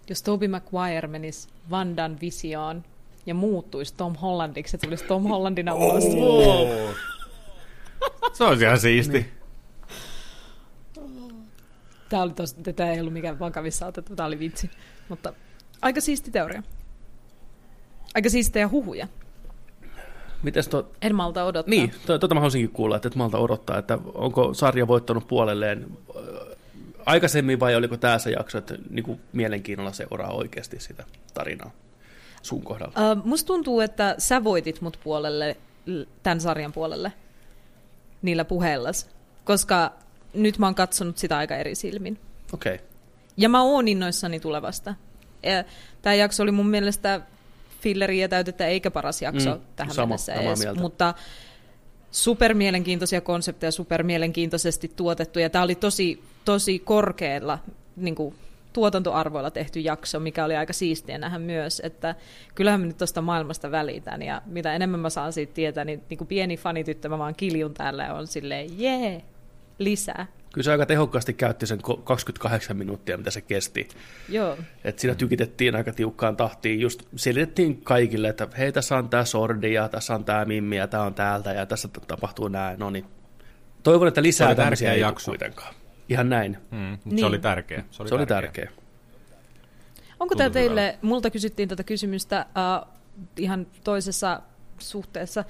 Jos 0.09 0.21
Toby 0.21 0.47
Maguire 0.47 1.07
menisi 1.07 1.47
Vandan 1.69 2.17
visioon 2.21 2.83
ja 3.25 3.35
muuttuisi 3.35 3.93
Tom 3.97 4.15
Hollandiksi, 4.15 4.71
se 4.71 4.77
tulisi 4.77 5.03
Tom 5.03 5.23
Hollandina 5.23 5.73
ulos. 5.73 6.03
Oh. 6.17 6.95
Se 8.33 8.43
olisi 8.43 8.63
ihan 8.63 8.79
siisti. 8.79 9.13
Niin. 9.13 9.31
Tämä, 12.09 12.23
oli 12.23 12.33
tos, 12.33 12.53
tätä 12.53 12.91
ei 12.91 12.99
ollut 12.99 13.13
mikään 13.13 13.39
vakavissa 13.39 13.87
otettu, 13.87 14.15
tämä 14.15 14.27
oli 14.27 14.39
vitsi. 14.39 14.69
Mutta 15.09 15.33
aika 15.81 16.01
siisti 16.01 16.31
teoria. 16.31 16.63
Aika 18.15 18.29
siistejä 18.29 18.67
huhuja. 18.67 19.07
Mites 20.43 20.67
to... 20.67 20.91
En 21.01 21.15
malta 21.15 21.43
odottaa. 21.43 21.69
Niin, 21.69 21.91
to, 22.05 22.19
tota 22.19 22.35
mä 22.35 22.39
haluaisinkin 22.39 22.71
kuulla, 22.71 22.95
että 22.95 23.07
et 23.07 23.15
malta 23.15 23.37
odottaa, 23.37 23.77
että 23.77 23.99
onko 24.13 24.53
sarja 24.53 24.87
voittanut 24.87 25.27
puolelleen 25.27 25.85
äh, 26.15 26.23
aikaisemmin 27.05 27.59
vai 27.59 27.75
oliko 27.75 27.97
tämä 27.97 28.19
se 28.19 28.31
jakso, 28.31 28.57
että 28.57 28.77
niin 28.89 29.03
kuin 29.05 29.21
mielenkiinnolla 29.33 29.93
seuraa 29.93 30.31
oikeasti 30.31 30.79
sitä 30.79 31.03
tarinaa 31.33 31.71
sun 32.41 32.61
kohdalla? 32.61 33.11
Uh, 33.11 33.25
musta 33.25 33.47
tuntuu, 33.47 33.79
että 33.79 34.15
sä 34.17 34.43
voitit 34.43 34.81
mut 34.81 34.99
puolelle, 35.03 35.57
tämän 36.23 36.41
sarjan 36.41 36.73
puolelle, 36.73 37.13
niillä 38.21 38.45
puheillas, 38.45 39.09
koska 39.43 39.93
nyt 40.33 40.57
mä 40.57 40.65
oon 40.67 40.75
katsonut 40.75 41.17
sitä 41.17 41.37
aika 41.37 41.55
eri 41.55 41.75
silmin. 41.75 42.19
Okei. 42.53 42.75
Okay. 42.75 42.87
Ja 43.37 43.49
mä 43.49 43.61
oon 43.61 43.87
innoissani 43.87 44.39
tulevasta. 44.39 44.95
Tämä 46.01 46.13
jakso 46.13 46.43
oli 46.43 46.51
mun 46.51 46.69
mielestä 46.69 47.21
filleriä 47.81 48.27
täytettä 48.27 48.67
eikä 48.67 48.91
paras 48.91 49.21
jakso 49.21 49.55
mm, 49.55 49.61
tähän 49.75 49.93
sama, 49.93 50.07
mennessä 50.07 50.33
edes, 50.33 50.59
mieltä. 50.59 50.81
mutta 50.81 51.13
super 52.15 52.53
mielenkiintoisia 52.53 53.21
konsepteja, 53.21 53.71
super 53.71 54.03
mielenkiintoisesti 54.03 54.91
tuotettu 54.95 55.39
ja 55.39 55.49
tämä 55.49 55.63
oli 55.63 55.75
tosi, 55.75 56.23
tosi 56.45 56.79
korkealla 56.79 57.59
niin 57.95 58.15
kuin, 58.15 58.35
tuotantoarvoilla 58.73 59.51
tehty 59.51 59.79
jakso, 59.79 60.19
mikä 60.19 60.45
oli 60.45 60.55
aika 60.55 60.73
siistiä 60.73 61.17
nähdä 61.17 61.39
myös, 61.39 61.81
että 61.85 62.15
kyllähän 62.55 62.79
mä 62.79 62.85
nyt 62.85 62.97
tuosta 62.97 63.21
maailmasta 63.21 63.71
välitän 63.71 64.21
ja 64.21 64.41
mitä 64.45 64.73
enemmän 64.73 64.99
mä 64.99 65.09
saan 65.09 65.33
siitä 65.33 65.53
tietää, 65.53 65.85
niin, 65.85 66.03
niin 66.09 66.17
kuin 66.17 66.27
pieni 66.27 66.57
fanityttö 66.57 67.09
mä 67.09 67.17
vaan 67.17 67.35
kiljun 67.35 67.73
täällä 67.73 68.13
on 68.13 68.27
silleen 68.27 68.79
jee, 68.79 69.21
lisää. 69.79 70.27
Kyllä 70.55 70.65
se 70.65 70.71
aika 70.71 70.85
tehokkaasti 70.85 71.33
käytti 71.33 71.67
sen 71.67 71.79
28 72.03 72.77
minuuttia, 72.77 73.17
mitä 73.17 73.31
se 73.31 73.41
kesti. 73.41 73.87
Joo. 74.29 74.57
Et 74.83 74.99
siinä 74.99 75.15
tykitettiin 75.15 75.75
aika 75.75 75.93
tiukkaan 75.93 76.37
tahtiin. 76.37 76.79
Just 76.79 77.03
selitettiin 77.15 77.81
kaikille, 77.81 78.29
että 78.29 78.47
hei, 78.57 78.71
tässä 78.71 78.97
on 78.97 79.09
tämä 79.09 79.25
sordi 79.25 79.73
ja 79.73 79.89
tässä 79.89 80.15
on 80.15 80.25
tämä 80.25 80.45
mimmi 80.45 80.77
ja 80.77 80.87
tämä 80.87 81.03
on 81.03 81.13
täältä 81.13 81.53
ja 81.53 81.65
tässä 81.65 81.89
tapahtuu 82.07 82.47
näin. 82.47 82.79
No 82.79 82.89
niin. 82.89 83.05
Toivon, 83.83 84.07
että 84.07 84.21
lisää 84.21 84.49
se 84.49 84.55
tämmöisiä 84.55 84.93
ei 84.93 84.99
jakso. 84.99 85.31
kuitenkaan. 85.31 85.75
Ihan 86.09 86.29
näin. 86.29 86.57
Mm, 86.71 86.97
niin. 87.05 87.19
Se 87.19 87.25
oli 87.25 87.39
tärkeä. 87.39 87.83
Se 87.91 88.03
oli, 88.03 88.09
se 88.09 88.15
oli 88.15 88.25
tärkeä. 88.25 88.65
tärkeä. 88.65 88.85
Onko 90.19 90.35
tämä 90.35 90.49
teille, 90.49 90.99
multa 91.01 91.29
kysyttiin 91.29 91.69
tätä 91.69 91.83
kysymystä 91.83 92.45
uh, 92.49 92.87
ihan 93.37 93.67
toisessa 93.83 94.41
suhteessa, 94.77 95.43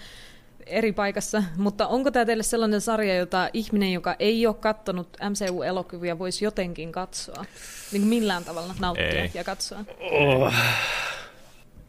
eri 0.66 0.94
paikassa, 0.94 1.44
mutta 1.58 1.88
onko 1.88 2.12
tämä 2.12 2.26
teille 2.26 2.44
sellainen 2.44 2.82
sarja, 2.82 3.16
jota 3.16 3.50
ihminen, 3.54 3.94
joka 3.94 4.16
ei 4.20 4.48
ole 4.48 4.56
katsonut 4.56 5.18
MCU-elokuvia, 5.30 6.20
voisi 6.20 6.46
jotenkin 6.46 6.92
katsoa? 6.92 7.46
Niin 7.92 8.02
kuin 8.02 8.10
millään 8.10 8.46
tavalla 8.46 8.76
nauttia 8.80 9.22
ei. 9.22 9.32
ja 9.34 9.44
katsoa? 9.44 9.86
Oh. 10.00 10.54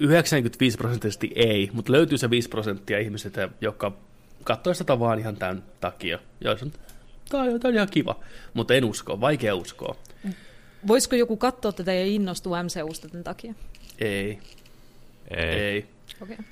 95 0.01 0.77
prosenttisesti 0.77 1.33
ei, 1.35 1.71
mutta 1.73 1.93
löytyy 1.93 2.19
se 2.19 2.31
5 2.31 2.49
prosenttia 2.49 2.99
ihmiset, 2.99 3.35
jotka 3.61 3.93
katsoo 4.45 4.75
sitä 4.75 4.99
vaan 4.99 5.19
ihan 5.19 5.37
tämän 5.37 5.63
takia. 5.81 6.19
Ja 6.41 6.51
on, 6.51 6.73
tämä 7.29 7.43
on, 7.43 7.61
tämä 7.61 7.71
on 7.71 7.75
ihan 7.75 7.89
kiva, 7.91 8.21
mutta 8.55 8.75
en 8.75 8.85
usko, 8.85 9.21
vaikea 9.21 9.55
uskoa. 9.55 9.97
Voisiko 10.87 11.17
joku 11.17 11.37
katsoa 11.37 11.73
tätä 11.73 11.93
ja 11.93 12.07
innostua 12.07 12.63
MCUsta 12.63 13.09
tämän 13.09 13.25
takia? 13.25 13.55
Ei. 13.99 14.39
Ei. 15.31 15.39
Ei. 15.39 15.87
Okei. 16.23 16.35
Okay. 16.35 16.47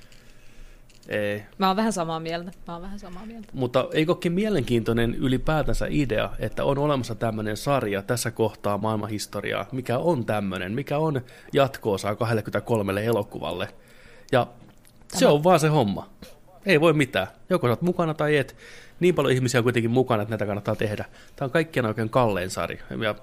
Ei. 1.09 1.43
Mä 1.59 1.67
oon 1.67 1.77
vähän 1.77 1.93
samaa 1.93 2.21
mieltä. 2.21 2.53
Mä 2.67 2.73
oon 2.73 2.83
vähän 2.83 2.99
samaa 2.99 3.27
mieltä. 3.27 3.49
Mutta 3.53 3.89
eikökin 3.93 4.33
mielenkiintoinen 4.33 5.15
ylipäätänsä 5.15 5.87
idea, 5.91 6.31
että 6.39 6.65
on 6.65 6.79
olemassa 6.79 7.15
tämmöinen 7.15 7.57
sarja 7.57 8.03
tässä 8.03 8.31
kohtaa 8.31 8.79
maailmanhistoriaa, 8.79 9.67
mikä 9.73 9.99
on 9.99 10.27
tämmöinen, 10.27 10.73
mikä 10.73 10.99
on 10.99 11.21
jatkoosa 11.53 12.17
23 12.17 13.05
elokuvalle. 13.05 13.69
Ja 14.33 14.47
Tämä. 15.09 15.19
se 15.19 15.27
on 15.27 15.45
vaan 15.45 15.61
se 15.61 15.69
homma. 15.69 16.11
Ei 16.67 16.81
voi 16.81 16.93
mitään. 16.93 17.27
Joko 17.51 17.67
sä 17.67 17.71
oot 17.71 17.83
mukana 17.83 18.15
tai 18.15 18.37
et. 18.37 18.57
Niin 19.01 19.15
paljon 19.15 19.35
ihmisiä 19.35 19.61
on 19.61 19.65
kuitenkin 19.65 19.91
mukana, 19.91 20.23
että 20.23 20.31
näitä 20.31 20.47
kannattaa 20.47 20.77
tehdä. 20.77 21.05
Tämä 21.37 21.47
on 21.47 21.51
kaikkien 21.51 21.87
oikein 21.87 22.11
kallein 22.11 22.51
sarja. 22.51 22.83
Ja 23.03 23.15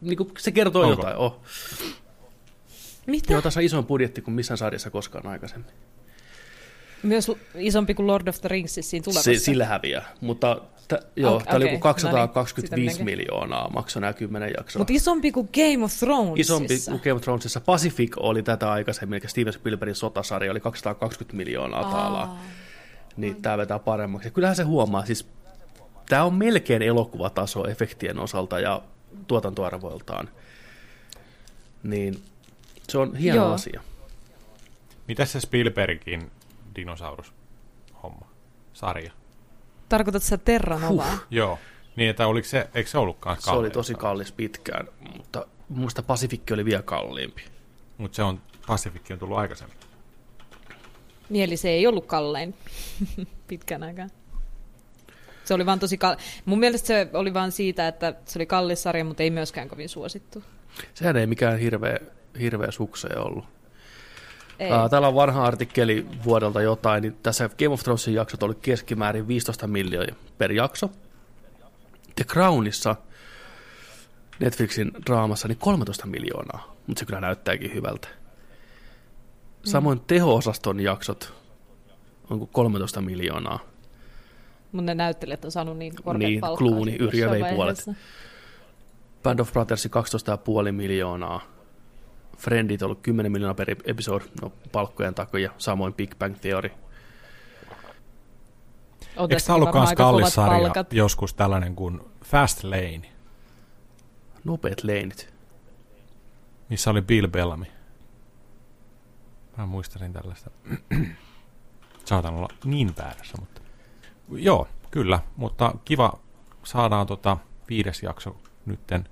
niin 0.00 0.16
kuin 0.16 0.30
se 0.38 0.52
kertoo 0.52 0.82
Onko? 0.82 0.92
jotain. 0.92 1.16
Oh. 1.16 1.40
Mitä? 3.06 3.32
Joo, 3.32 3.42
tässä 3.42 3.60
on 3.60 3.64
isoin 3.64 3.86
budjetti 3.86 4.22
kuin 4.22 4.34
missään 4.34 4.58
sarjassa 4.58 4.90
koskaan 4.90 5.26
aikaisemmin. 5.26 5.72
Myös 7.04 7.30
isompi 7.54 7.94
kuin 7.94 8.06
Lord 8.06 8.28
of 8.28 8.40
the 8.40 8.48
Rings 8.48 8.74
siis 8.74 8.90
siinä 8.90 9.04
tulevassa. 9.04 9.34
Se, 9.34 9.38
sillä 9.38 9.64
häviää, 9.64 10.12
mutta 10.20 10.60
t- 10.88 10.92
joo, 11.16 11.34
okay, 11.34 11.46
tämä 11.46 11.56
oli 11.56 11.64
joku 11.64 11.78
225 11.78 12.98
no 12.98 13.04
niin, 13.04 13.04
miljoonaa 13.04 13.70
maksoi 13.70 14.00
nämä 14.00 14.12
kymmenen 14.12 14.52
jaksoa. 14.56 14.80
Mutta 14.80 14.92
isompi 14.92 15.32
kuin 15.32 15.48
Game 15.54 15.84
of 15.84 15.92
Thronesissa. 15.98 16.54
Isompi 16.54 16.78
kuin 16.84 17.00
Game 17.04 17.12
of 17.12 17.22
Thronesissa. 17.22 17.60
Pacific 17.60 18.12
oli 18.16 18.42
tätä 18.42 18.72
aikaisemmin, 18.72 19.20
eli 19.22 19.30
Steven 19.30 19.52
Spielbergin 19.52 19.94
sotasarja 19.94 20.50
oli 20.50 20.60
220 20.60 21.36
miljoonaa 21.36 21.82
taalaa. 21.82 22.40
Niin 23.16 23.42
tämä 23.42 23.58
vetää 23.58 23.78
paremmaksi. 23.78 24.30
kyllähän 24.30 24.56
se 24.56 24.62
huomaa, 24.62 25.06
siis 25.06 25.26
tämä 26.08 26.24
on 26.24 26.34
melkein 26.34 26.82
elokuvataso 26.82 27.68
efektien 27.68 28.18
osalta 28.18 28.60
ja 28.60 28.82
tuotantoarvoiltaan. 29.26 30.28
Niin 31.82 32.22
se 32.88 32.98
on 32.98 33.16
hieno 33.16 33.36
Joo. 33.36 33.52
asia. 33.52 33.80
Mitä 35.08 35.24
se 35.24 35.40
Spielbergin 35.40 36.30
dinosaurus-homma, 36.76 38.26
sarja. 38.72 39.12
Tarkoitatko 39.88 40.28
sä 40.28 40.38
Terra 40.38 40.78
Novaa? 40.78 41.10
Huh. 41.10 41.20
Joo. 41.30 41.58
Niin, 41.96 42.10
että 42.10 42.26
oliko 42.26 42.48
se, 42.48 42.68
eikö 42.74 42.90
se 42.90 42.98
ollutkaan 42.98 43.36
kallis? 43.36 43.44
Se 43.44 43.50
oli 43.50 43.70
tosi 43.70 43.94
kallis 43.94 44.32
pitkään, 44.32 44.88
mutta 45.16 45.46
muista 45.68 46.02
Pasifikki 46.02 46.54
oli 46.54 46.64
vielä 46.64 46.82
kalliimpi. 46.82 47.42
Mutta 47.98 48.16
se 48.16 48.22
on, 48.22 48.40
Pasifikki 48.66 49.12
on 49.12 49.18
tullut 49.18 49.38
aikaisemmin. 49.38 49.76
Niin, 51.28 51.44
eli 51.44 51.56
se 51.56 51.68
ei 51.68 51.86
ollut 51.86 52.06
kallein 52.06 52.54
pitkän 53.48 53.82
aikaa. 53.82 54.06
Se 55.44 55.54
oli 55.54 55.66
vaan 55.66 55.78
tosi 55.78 55.98
kal... 55.98 56.16
Mun 56.44 56.58
mielestä 56.58 56.86
se 56.86 57.10
oli 57.12 57.34
vaan 57.34 57.52
siitä, 57.52 57.88
että 57.88 58.14
se 58.24 58.38
oli 58.38 58.46
kallis 58.46 58.82
sarja, 58.82 59.04
mutta 59.04 59.22
ei 59.22 59.30
myöskään 59.30 59.68
kovin 59.68 59.88
suosittu. 59.88 60.42
Sehän 60.94 61.16
ei 61.16 61.26
mikään 61.26 61.58
hirveä, 61.58 61.98
hirveä 62.40 62.70
sukse 62.70 63.08
ollut. 63.16 63.44
Ei. 64.58 64.70
täällä 64.90 65.08
on 65.08 65.14
vanha 65.14 65.44
artikkeli 65.44 66.06
vuodelta 66.24 66.62
jotain, 66.62 67.02
niin 67.02 67.16
tässä 67.22 67.50
Game 67.58 67.68
of 67.68 67.82
Thronesin 67.82 68.14
jaksot 68.14 68.42
oli 68.42 68.54
keskimäärin 68.54 69.28
15 69.28 69.66
miljoonaa 69.66 70.16
per 70.38 70.52
jakso. 70.52 70.90
The 72.16 72.24
Crownissa, 72.24 72.96
Netflixin 74.40 74.92
draamassa, 75.06 75.48
niin 75.48 75.58
13 75.58 76.06
miljoonaa, 76.06 76.74
mutta 76.86 77.00
se 77.00 77.06
kyllä 77.06 77.20
näyttääkin 77.20 77.74
hyvältä. 77.74 78.08
Samoin 79.64 79.98
mm. 79.98 80.04
teho-osaston 80.06 80.80
jaksot 80.80 81.34
on 82.30 82.48
13 82.48 83.00
miljoonaa. 83.00 83.58
Mutta 84.72 84.86
ne 84.86 84.94
näyttelijät 84.94 85.44
on 85.44 85.50
saanut 85.50 85.78
niin 85.78 85.94
korkeat 86.04 86.30
Niin, 86.30 86.40
Clooney, 86.40 86.96
Yrjö 86.98 87.30
vei 87.30 87.54
puolet. 87.54 87.84
Band 89.22 89.38
of 89.38 89.52
Brothers 89.52 89.88
12,5 90.66 90.72
miljoonaa. 90.72 91.53
Friendit 92.38 92.82
ollut 92.82 93.00
10 93.02 93.32
miljoonaa 93.32 93.54
per 93.54 93.76
episode, 93.84 94.24
no 94.42 94.52
palkkojen 94.72 95.14
takia, 95.14 95.50
samoin 95.58 95.94
Big 95.94 96.14
Bang 96.18 96.36
Theory. 96.40 96.70
Eikö 99.16 99.36
tämä 99.46 99.56
ollutkaan 99.56 99.96
kallis 99.96 100.34
sarja 100.34 100.84
joskus 100.90 101.34
tällainen 101.34 101.76
kuin 101.76 102.00
Fast 102.24 102.64
Lane? 102.64 103.12
Nopeat 104.44 104.84
leinit. 104.84 105.34
Missä 106.68 106.90
oli 106.90 107.02
Bill 107.02 107.28
Bellamy. 107.28 107.64
Mä 109.56 109.66
muistelin 109.66 110.12
tällaista. 110.12 110.50
Saatan 112.04 112.34
olla 112.34 112.48
niin 112.64 112.94
väärässä, 112.98 113.34
mutta... 113.40 113.60
Joo, 114.32 114.68
kyllä, 114.90 115.20
mutta 115.36 115.74
kiva 115.84 116.18
saadaan 116.64 117.06
tota 117.06 117.36
viides 117.68 118.02
jakso 118.02 118.36
nytten, 118.66 119.08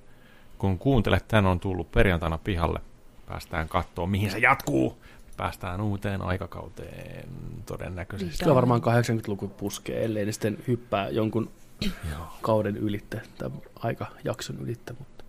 kun 0.59 0.79
kuuntelet, 0.79 1.29
tän 1.29 1.47
on 1.47 1.61
tullut 1.61 1.91
perjantaina 1.91 2.39
pihalle 2.39 2.81
päästään 3.33 3.69
katsoa, 3.69 4.07
mihin 4.07 4.31
se 4.31 4.39
jatkuu. 4.39 5.03
Päästään 5.37 5.81
uuteen 5.81 6.23
aikakauteen 6.23 7.29
todennäköisesti. 7.67 8.45
Kyllä 8.45 8.55
varmaan 8.55 8.81
80-luku 8.81 9.49
puskee, 9.49 10.05
ellei 10.05 10.27
ne 10.27 10.33
sitten 10.33 10.59
hyppää 10.69 11.09
jonkun 11.09 11.51
kauden 12.43 12.77
ylitte 12.77 13.23
tai 13.39 13.51
aikajakson 13.79 14.57
ylitte. 14.61 14.95
Mutta... 14.99 15.25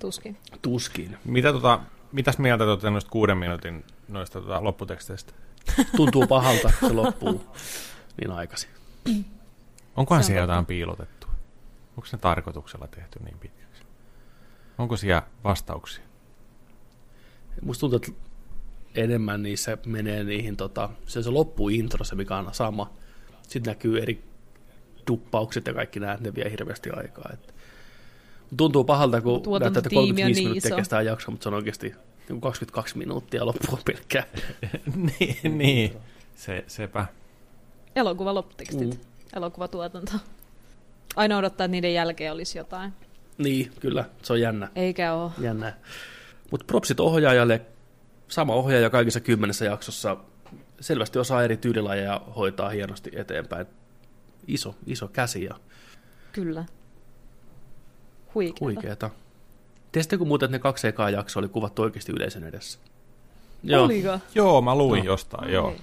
Tuskin. 0.00 0.36
Tuskin. 0.62 1.18
Mitä 1.24 1.52
tota, 1.52 1.80
mitäs 2.12 2.38
mieltä 2.38 2.64
olette 2.64 2.90
noista 2.90 3.10
kuuden 3.10 3.38
minuutin 3.38 3.84
noista 4.08 4.40
tota, 4.40 4.64
lopputeksteistä? 4.64 5.32
Tuntuu 5.96 6.26
pahalta, 6.26 6.72
se 6.80 6.92
loppuu 6.92 7.44
niin 8.20 8.30
aikaisin. 8.30 8.70
Onkohan 9.96 10.24
siellä 10.24 10.40
jotain 10.40 10.66
piilotettu? 10.66 11.26
Onko 11.96 12.06
se 12.06 12.16
tarkoituksella 12.16 12.86
tehty 12.86 13.18
niin 13.24 13.38
pitkäksi? 13.38 13.82
Onko 14.78 14.96
siellä 14.96 15.22
vastauksia? 15.44 16.11
Musta 17.60 17.80
tuntuu, 17.80 17.96
että 17.96 18.12
enemmän 18.94 19.42
niissä 19.42 19.78
menee 19.86 20.24
niihin, 20.24 20.56
tota, 20.56 20.90
se 21.06 21.18
on 21.18 21.24
se 21.24 21.30
loppuintro, 21.30 22.04
se 22.04 22.14
mikä 22.14 22.36
on 22.36 22.48
sama. 22.52 22.90
Sitten 23.42 23.70
näkyy 23.70 24.02
eri 24.02 24.24
duppaukset 25.10 25.66
ja 25.66 25.74
kaikki 25.74 26.00
nämä, 26.00 26.18
ne 26.20 26.34
vie 26.34 26.50
hirveästi 26.50 26.90
aikaa. 26.90 27.30
Et 27.32 27.54
tuntuu 28.56 28.84
pahalta, 28.84 29.20
kun 29.20 29.32
näyttää, 29.32 29.68
että 29.68 29.80
Tuotantotiimi 29.90 30.00
on 30.02 30.06
35 30.06 30.40
niin 30.40 30.48
minuuttia 30.48 30.68
iso. 30.68 30.76
kestää 30.76 31.02
jakso, 31.02 31.30
mutta 31.30 31.42
se 31.42 31.48
on 31.48 31.54
oikeasti 31.54 31.94
niin 32.28 32.40
22 32.40 32.98
minuuttia 32.98 33.46
loppua 33.46 33.78
pelkkää. 33.84 34.24
niin, 35.20 35.58
niin. 35.58 35.92
Se, 36.36 36.64
sepä. 36.66 37.06
Elokuva 37.96 38.34
lopputekstit, 38.34 38.90
Mm. 38.90 38.98
elokuvatuotanto. 39.36 40.12
Aina 41.16 41.38
odottaa, 41.38 41.64
että 41.64 41.72
niiden 41.72 41.94
jälkeen 41.94 42.32
olisi 42.32 42.58
jotain. 42.58 42.92
Niin, 43.38 43.72
kyllä, 43.80 44.04
se 44.22 44.32
on 44.32 44.40
jännä. 44.40 44.68
Eikä 44.76 45.14
ole. 45.14 45.30
jännä. 45.40 45.72
Mutta 46.52 46.66
propsit 46.66 47.00
ohjaajalle, 47.00 47.60
sama 48.28 48.54
ohjaaja 48.54 48.90
kaikissa 48.90 49.20
kymmenessä 49.20 49.64
jaksossa, 49.64 50.16
selvästi 50.80 51.18
osaa 51.18 51.42
eri 51.42 51.56
tyylilajeja 51.56 52.20
hoitaa 52.36 52.68
hienosti 52.70 53.10
eteenpäin. 53.14 53.66
Iso, 54.46 54.74
iso 54.86 55.08
käsi 55.08 55.44
ja 55.44 55.54
Kyllä. 56.32 56.64
Huikeeta. 58.34 58.64
huikeeta. 58.64 59.10
Tiesittekö 59.92 60.24
muuten, 60.24 60.46
että 60.46 60.54
ne 60.56 60.62
kaksi 60.62 60.88
ekaa 60.88 61.10
jaksoa 61.10 61.40
oli 61.40 61.48
kuvattu 61.48 61.82
oikeasti 61.82 62.12
yleisön 62.12 62.44
edessä? 62.44 62.78
Joo, 63.62 63.84
Oliko? 63.84 64.18
Joo, 64.34 64.60
mä 64.62 64.74
luin 64.74 65.04
No. 65.04 65.12
jostain, 65.12 65.52
joo. 65.52 65.68
Okei. 65.68 65.80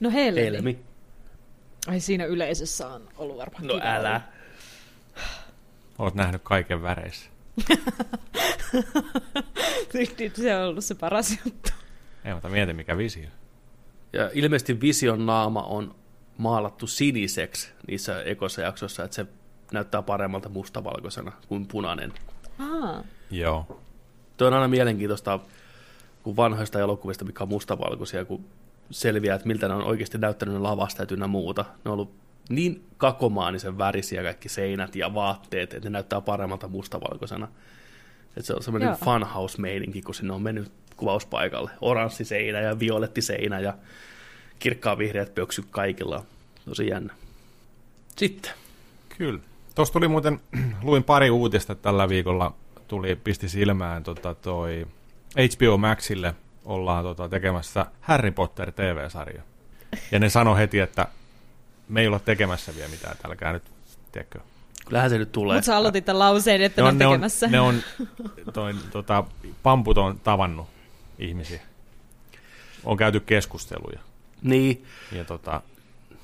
No 0.00 0.10
helmi. 0.10 0.40
Helmi. 0.40 0.78
Ai 1.86 2.00
siinä 2.00 2.24
yleisössä 2.24 2.88
on 2.88 3.08
ollut 3.16 3.36
varmaan 3.38 3.66
No 3.66 3.74
kiva 3.74 3.84
älä. 3.86 4.20
Oot 5.98 6.14
nähnyt 6.14 6.40
kaiken 6.44 6.82
väreissä. 6.82 7.30
Nyt 10.18 10.36
se 10.36 10.56
on 10.56 10.68
ollut 10.68 10.84
se 10.84 10.94
paras 10.94 11.38
juttu. 11.44 11.70
Ei, 12.24 12.34
mutta 12.34 12.48
mieti 12.48 12.72
mikä 12.72 12.96
visio. 12.96 13.28
Ja 14.12 14.30
ilmeisesti 14.34 14.80
Vision 14.80 15.26
naama 15.26 15.62
on 15.62 15.94
maalattu 16.38 16.86
siniseksi 16.86 17.68
niissä 17.86 18.22
ekossa 18.22 18.62
jaksoissa, 18.62 19.04
että 19.04 19.14
se 19.14 19.26
näyttää 19.72 20.02
paremmalta 20.02 20.48
mustavalkoisena 20.48 21.32
kuin 21.48 21.66
punainen. 21.66 22.12
Aa, 22.58 23.04
Joo. 23.30 23.80
Tuo 24.36 24.46
on 24.46 24.54
aina 24.54 24.68
mielenkiintoista, 24.68 25.40
kun 26.22 26.36
vanhoista 26.36 26.80
elokuvista, 26.80 27.24
mikä 27.24 27.44
on 27.44 27.48
mustavalkoisia, 27.48 28.24
kun 28.24 28.44
selviää, 28.90 29.36
että 29.36 29.48
miltä 29.48 29.68
ne 29.68 29.74
on 29.74 29.84
oikeasti 29.84 30.18
näyttänyt 30.18 30.54
ne 30.54 30.60
lavasta 30.60 31.06
ja 31.20 31.26
muuta. 31.26 31.64
Ne 31.84 31.90
on 31.90 31.92
ollut 31.92 32.14
niin 32.48 32.84
kakomaanisen 32.96 33.78
värisiä 33.78 34.22
kaikki 34.22 34.48
seinät 34.48 34.96
ja 34.96 35.14
vaatteet, 35.14 35.74
että 35.74 35.88
ne 35.88 35.92
näyttää 35.92 36.20
paremmalta 36.20 36.68
mustavalkoisena. 36.68 37.48
Että 38.28 38.46
se 38.46 38.54
on 38.54 38.62
semmoinen 38.62 38.86
Joo. 38.86 38.98
funhouse-meininki, 39.04 40.02
kun 40.02 40.14
sinne 40.14 40.32
on 40.32 40.42
mennyt 40.42 40.72
kuvauspaikalle. 40.96 41.70
Oranssi 41.80 42.24
seinä 42.24 42.60
ja 42.60 42.78
violetti 42.78 43.22
seinä 43.22 43.60
ja 43.60 43.74
kirkkaan 44.58 44.98
vihreät 44.98 45.34
pöksyt 45.34 45.66
kaikilla. 45.70 46.24
Tosi 46.64 46.88
jännä. 46.88 47.14
Sitten. 48.16 48.52
Kyllä. 49.18 49.40
Tuossa 49.74 49.92
tuli 49.92 50.08
muuten, 50.08 50.40
luin 50.82 51.04
pari 51.04 51.30
uutista 51.30 51.74
tällä 51.74 52.08
viikolla, 52.08 52.54
tuli, 52.88 53.16
pisti 53.16 53.48
silmään 53.48 54.02
tota, 54.02 54.34
toi 54.34 54.86
HBO 55.36 55.76
Maxille 55.76 56.34
ollaan 56.64 57.04
tota, 57.04 57.28
tekemässä 57.28 57.86
Harry 58.00 58.30
Potter 58.30 58.72
TV-sarja. 58.72 59.42
Ja 60.12 60.18
ne 60.18 60.28
sanoi 60.28 60.58
heti, 60.58 60.78
että 60.78 61.06
me 61.88 62.00
ei 62.00 62.06
olla 62.06 62.18
tekemässä 62.18 62.74
vielä 62.76 62.88
mitään, 62.88 63.16
älkää 63.28 63.52
nyt, 63.52 63.62
tiedätkö. 64.12 64.40
Kyllähän 64.86 65.10
se 65.10 65.18
nyt 65.18 65.32
tulee. 65.32 65.56
mutta 65.56 65.66
sä 65.66 65.76
aloitit 65.76 66.04
tämän 66.04 66.18
lauseen, 66.18 66.62
että 66.62 66.82
ne 66.82 66.88
on, 66.88 66.98
ne 66.98 67.06
on, 67.06 67.12
tekemässä. 67.12 67.46
ne 67.46 67.60
on 67.60 67.74
toi, 68.52 68.74
tota, 68.90 69.24
pamput 69.62 69.98
on 69.98 70.20
tavannut 70.20 70.66
ihmisiä. 71.18 71.60
On 72.84 72.96
käyty 72.96 73.20
keskusteluja. 73.20 74.00
Niin, 74.42 74.84
Ja 75.12 75.24
tota, 75.24 75.60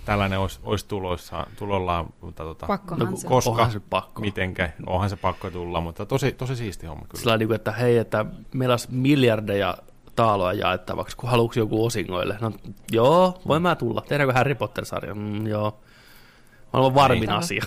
tällainen 0.05 0.39
olisi, 0.39 0.61
olisi 0.63 0.87
tuloissa, 0.89 1.47
tulollaan, 1.57 2.07
mutta 2.21 2.43
tota, 2.45 2.67
Pakkohan 2.67 3.11
no, 3.11 3.17
se. 3.17 3.29
koska, 3.29 3.51
onhan 3.51 3.73
se 3.73 3.81
pakko. 3.81 4.21
mitenkä, 4.21 4.71
onhan 4.87 5.11
se 5.11 5.17
pakko 5.17 5.51
tulla, 5.51 5.81
mutta 5.81 6.07
tosi, 6.07 6.33
tosi 6.33 6.57
siisti 6.57 6.87
homma 6.87 7.07
kyllä. 7.09 7.21
Sillä 7.21 7.37
niin 7.39 7.53
että 7.53 7.73
hei, 7.73 7.99
että 7.99 8.25
meillä 8.55 8.73
olisi 8.73 8.89
miljardeja 8.91 9.79
taaloa 10.17 10.53
jaettavaksi, 10.53 11.17
kun 11.17 11.31
haluatko 11.31 11.59
joku 11.59 11.85
osingoille. 11.85 12.37
No 12.41 12.53
joo, 12.93 13.41
voin 13.47 13.63
mä 13.63 13.77
tulla. 13.77 14.05
Tehdäänkö 14.09 14.35
Harry 14.35 14.55
Potter-sarja? 14.55 15.15
Mm, 15.15 15.47
joo. 15.47 15.81
Maailman 16.73 16.95
varmin 16.95 17.31
Ei. 17.31 17.37
asia. 17.37 17.65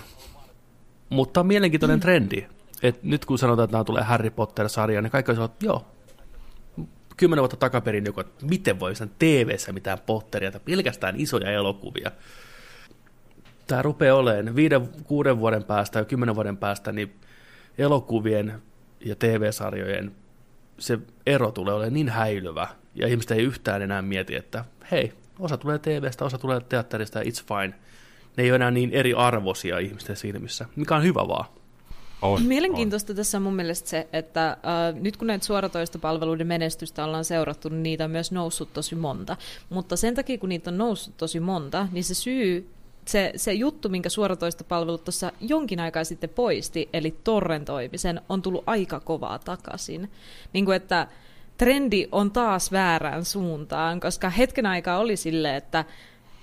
Mutta 1.10 1.40
on 1.40 1.46
mielenkiintoinen 1.46 2.00
trendi. 2.00 2.46
Et 2.82 3.02
nyt 3.02 3.24
kun 3.24 3.38
sanotaan, 3.38 3.64
että 3.64 3.84
tulee 3.84 4.02
Harry 4.02 4.30
Potter-sarja, 4.30 5.02
niin 5.02 5.10
kaikki 5.10 5.30
olisivat, 5.30 5.62
joo, 5.62 5.86
kymmenen 7.16 7.40
vuotta 7.40 7.56
takaperin 7.56 8.06
joku, 8.06 8.20
että 8.20 8.46
miten 8.46 8.80
voi 8.80 8.94
sen 8.94 9.10
TV-ssä 9.18 9.72
mitään 9.72 9.98
Potteria, 10.06 10.52
tai 10.52 10.60
pelkästään 10.64 11.20
isoja 11.20 11.50
elokuvia. 11.50 12.10
Tämä 13.66 13.82
rupeaa 13.82 14.16
olemaan 14.16 14.56
viiden, 14.56 14.88
kuuden 15.04 15.38
vuoden 15.38 15.64
päästä 15.64 15.98
ja 15.98 16.04
kymmenen 16.04 16.34
vuoden 16.34 16.56
päästä, 16.56 16.92
niin 16.92 17.14
elokuvien 17.78 18.62
ja 19.00 19.16
TV-sarjojen 19.16 20.14
se 20.78 20.98
ero 21.26 21.52
tulee 21.52 21.74
olemaan 21.74 21.94
niin 21.94 22.08
häilyvä, 22.08 22.68
ja 22.94 23.06
ihmiset 23.08 23.30
ei 23.30 23.42
yhtään 23.42 23.82
enää 23.82 24.02
mieti, 24.02 24.34
että 24.34 24.64
hei, 24.90 25.12
osa 25.38 25.56
tulee 25.56 25.78
TVstä, 25.78 26.24
osa 26.24 26.38
tulee 26.38 26.60
teatterista, 26.60 27.18
ja 27.18 27.24
it's 27.24 27.44
fine. 27.48 27.74
Ne 28.36 28.44
ei 28.44 28.50
ole 28.50 28.56
enää 28.56 28.70
niin 28.70 28.90
eri 28.90 29.14
arvoisia 29.14 29.78
ihmisten 29.78 30.16
silmissä, 30.16 30.66
mikä 30.76 30.96
on 30.96 31.02
hyvä 31.02 31.28
vaan. 31.28 31.44
On, 32.22 32.42
Mielenkiintoista 32.42 33.14
tässä 33.14 33.38
on 33.38 33.42
mun 33.42 33.56
mielestä 33.56 33.88
se, 33.88 34.08
että 34.12 34.50
äh, 34.50 34.56
nyt 34.94 35.16
kun 35.16 35.26
näitä 35.26 35.46
suoratoistopalveluiden 35.46 36.46
menestystä 36.46 37.04
ollaan 37.04 37.24
seurattu, 37.24 37.68
niin 37.68 37.82
niitä 37.82 38.04
on 38.04 38.10
myös 38.10 38.32
noussut 38.32 38.72
tosi 38.72 38.94
monta. 38.94 39.36
Mutta 39.70 39.96
sen 39.96 40.14
takia, 40.14 40.38
kun 40.38 40.48
niitä 40.48 40.70
on 40.70 40.78
noussut 40.78 41.16
tosi 41.16 41.40
monta, 41.40 41.88
niin 41.92 42.04
se 42.04 42.14
syy, 42.14 42.70
se, 43.08 43.32
se 43.36 43.52
juttu, 43.52 43.88
minkä 43.88 44.08
suoratoistopalvelut 44.08 45.04
tuossa 45.04 45.32
jonkin 45.40 45.80
aikaa 45.80 46.04
sitten 46.04 46.30
poisti, 46.30 46.88
eli 46.92 47.16
torrentoimisen, 47.24 48.20
on 48.28 48.42
tullut 48.42 48.64
aika 48.66 49.00
kovaa 49.00 49.38
takaisin. 49.38 50.10
Niin 50.52 50.64
kuin 50.64 50.76
että 50.76 51.06
trendi 51.58 52.08
on 52.12 52.30
taas 52.30 52.72
väärään 52.72 53.24
suuntaan, 53.24 54.00
koska 54.00 54.30
hetken 54.30 54.66
aikaa 54.66 54.98
oli 54.98 55.16
silleen, 55.16 55.54
että 55.54 55.84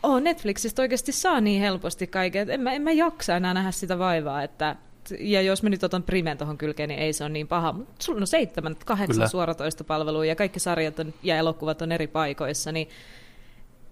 oh, 0.04 0.22
Netflixistä 0.22 0.82
oikeasti 0.82 1.12
saa 1.12 1.42
niin 1.42 1.62
helposti 1.62 2.08
kaiken, 2.08 2.42
että 2.42 2.54
en 2.54 2.62
mä, 2.62 2.74
en 2.74 2.82
mä 2.82 2.92
jaksa 2.92 3.36
enää 3.36 3.54
nähdä 3.54 3.72
sitä 3.72 4.00
vaivaa, 4.00 4.44
että 4.44 4.76
ja 5.20 5.42
jos 5.42 5.64
mä 5.64 5.70
nyt 5.70 5.84
otan 5.84 6.04
Primen 6.04 6.38
tuohon 6.38 6.58
kylkeen, 6.58 6.90
niin 6.90 7.00
ei 7.00 7.14
se 7.14 7.24
ole 7.24 7.34
niin 7.34 7.48
paha, 7.48 7.72
mutta 7.74 8.04
sulla 8.04 8.22
on 8.22 8.28
seitsemän, 8.28 8.76
kahdeksan 8.86 9.16
Kyllä. 9.16 9.28
suoratoistopalvelua 9.28 10.26
ja 10.26 10.36
kaikki 10.36 10.60
sarjat 10.60 11.00
on, 11.00 11.14
ja 11.24 11.38
elokuvat 11.38 11.82
on 11.82 11.92
eri 11.92 12.08
paikoissa, 12.08 12.72
niin 12.72 12.90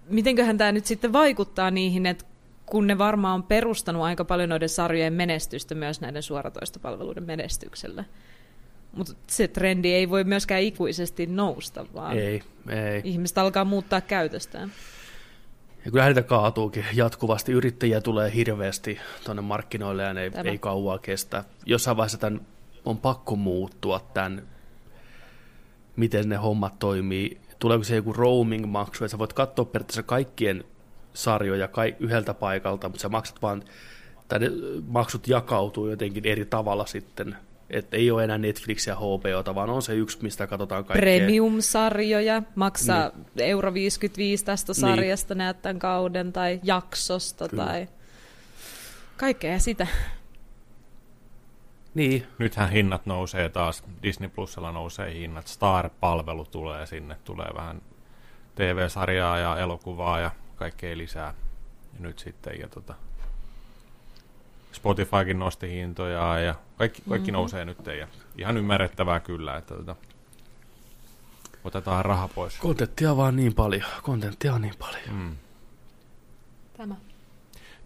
mitenköhän 0.08 0.58
tämä 0.58 0.72
nyt 0.72 0.86
sitten 0.86 1.12
vaikuttaa 1.12 1.70
niihin, 1.70 2.06
että 2.06 2.24
kun 2.66 2.86
ne 2.86 2.98
varmaan 2.98 3.34
on 3.34 3.42
perustanut 3.42 4.02
aika 4.02 4.24
paljon 4.24 4.48
noiden 4.48 4.68
sarjojen 4.68 5.12
menestystä 5.12 5.74
myös 5.74 6.00
näiden 6.00 6.22
suoratoistopalveluiden 6.22 7.24
menestyksellä. 7.24 8.04
Mutta 8.92 9.12
se 9.26 9.48
trendi 9.48 9.92
ei 9.92 10.10
voi 10.10 10.24
myöskään 10.24 10.62
ikuisesti 10.62 11.26
nousta, 11.26 11.86
vaan 11.94 12.18
Ei, 12.18 12.42
ei. 12.68 13.00
ihmiset 13.04 13.38
alkaa 13.38 13.64
muuttaa 13.64 14.00
käytöstään. 14.00 14.72
Ja 15.84 15.90
kyllähän 15.90 16.10
niitä 16.10 16.28
kaatuukin 16.28 16.84
jatkuvasti. 16.94 17.52
Yrittäjiä 17.52 18.00
tulee 18.00 18.34
hirveästi 18.34 18.98
tuonne 19.24 19.42
markkinoille 19.42 20.02
ja 20.02 20.14
ne 20.14 20.22
ei, 20.22 20.30
Tämä. 20.30 20.50
ei 20.50 20.58
kauaa 20.58 20.98
kestä. 20.98 21.44
Jossain 21.66 21.96
vaiheessa 21.96 22.18
tämän 22.18 22.40
on 22.84 22.98
pakko 22.98 23.36
muuttua 23.36 24.00
tämän, 24.14 24.42
miten 25.96 26.28
ne 26.28 26.36
hommat 26.36 26.78
toimii. 26.78 27.40
Tuleeko 27.58 27.84
se 27.84 27.96
joku 27.96 28.12
roaming-maksu, 28.12 29.04
että 29.04 29.10
sä 29.12 29.18
voit 29.18 29.32
katsoa 29.32 29.64
periaatteessa 29.64 30.02
kaikkien 30.02 30.64
sarjoja 31.14 31.68
kai, 31.68 31.96
yhdeltä 32.00 32.34
paikalta, 32.34 32.88
mutta 32.88 33.02
sä 33.02 33.08
maksat 33.08 33.42
vaan, 33.42 33.62
tai 34.28 34.38
ne 34.38 34.50
maksut 34.86 35.28
jakautuu 35.28 35.88
jotenkin 35.88 36.26
eri 36.26 36.44
tavalla 36.44 36.86
sitten. 36.86 37.36
Että 37.70 37.96
ei 37.96 38.10
ole 38.10 38.24
enää 38.24 38.38
Netflix 38.38 38.86
ja 38.86 38.96
HBOta, 38.96 39.54
vaan 39.54 39.70
on 39.70 39.82
se 39.82 39.94
yksi, 39.94 40.18
mistä 40.22 40.46
katsotaan 40.46 40.84
kaikkea. 40.84 41.00
Premium-sarjoja, 41.02 42.42
maksaa 42.54 43.10
niin. 43.14 43.26
euro 43.48 43.74
55 43.74 44.44
tästä 44.44 44.72
Niin. 44.72 44.80
sarjasta, 44.80 45.34
näet 45.34 45.62
tämän 45.62 45.78
kauden, 45.78 46.32
tai 46.32 46.60
jaksosta, 46.62 47.48
Kyllä. 47.48 47.64
tai 47.64 47.88
kaikkea 49.16 49.58
sitä. 49.58 49.86
Niin, 51.94 52.26
Nythän 52.38 52.70
hinnat 52.70 53.06
nousee 53.06 53.48
taas, 53.48 53.84
Disney 54.02 54.28
Plusella 54.28 54.72
nousee 54.72 55.14
hinnat, 55.14 55.46
Star-palvelu 55.46 56.44
tulee 56.44 56.86
sinne, 56.86 57.16
tulee 57.24 57.50
vähän 57.56 57.82
TV-sarjaa 58.54 59.38
ja 59.38 59.58
elokuvaa 59.58 60.20
ja 60.20 60.30
kaikkea 60.62 60.96
lisää. 60.96 61.34
Ja 61.94 62.00
nyt 62.00 62.18
sitten, 62.18 62.60
ja 62.60 62.68
tota, 62.68 62.94
Spotifykin 64.72 65.38
nosti 65.38 65.70
hintoja 65.70 66.38
ja 66.38 66.54
kaikki, 66.76 67.02
kaikki 67.08 67.30
mm-hmm. 67.30 67.32
nousee 67.32 67.64
nyt 67.64 67.86
ja 67.86 68.08
ihan 68.38 68.56
ymmärrettävää 68.56 69.20
kyllä, 69.20 69.56
että 69.56 69.74
tota, 69.74 69.96
otetaan 71.64 72.04
raha 72.04 72.28
pois. 72.28 72.58
kontenttia 72.58 73.16
vaan 73.16 73.36
niin 73.36 73.54
paljon. 73.54 73.84
Kontenttia 74.02 74.54
on 74.54 74.62
niin 74.62 74.74
paljon. 74.78 75.10
Mm. 75.10 75.36
Tämä. 76.76 76.94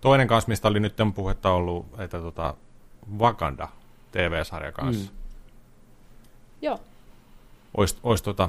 Toinen 0.01 0.28
kanssa, 0.28 0.48
mistä 0.48 0.69
oli 0.69 0.81
nyt 0.81 0.94
puhetta 1.15 1.51
ollut, 1.51 1.86
että 1.98 2.19
tota, 2.20 2.55
Wakanda 3.19 3.69
TV-sarja 4.12 4.73
kanssa. 4.73 5.11
Mm. 5.11 5.19
Joo. 6.62 6.81
olisi, 7.77 7.97
olisi 8.03 8.24
tota, 8.24 8.48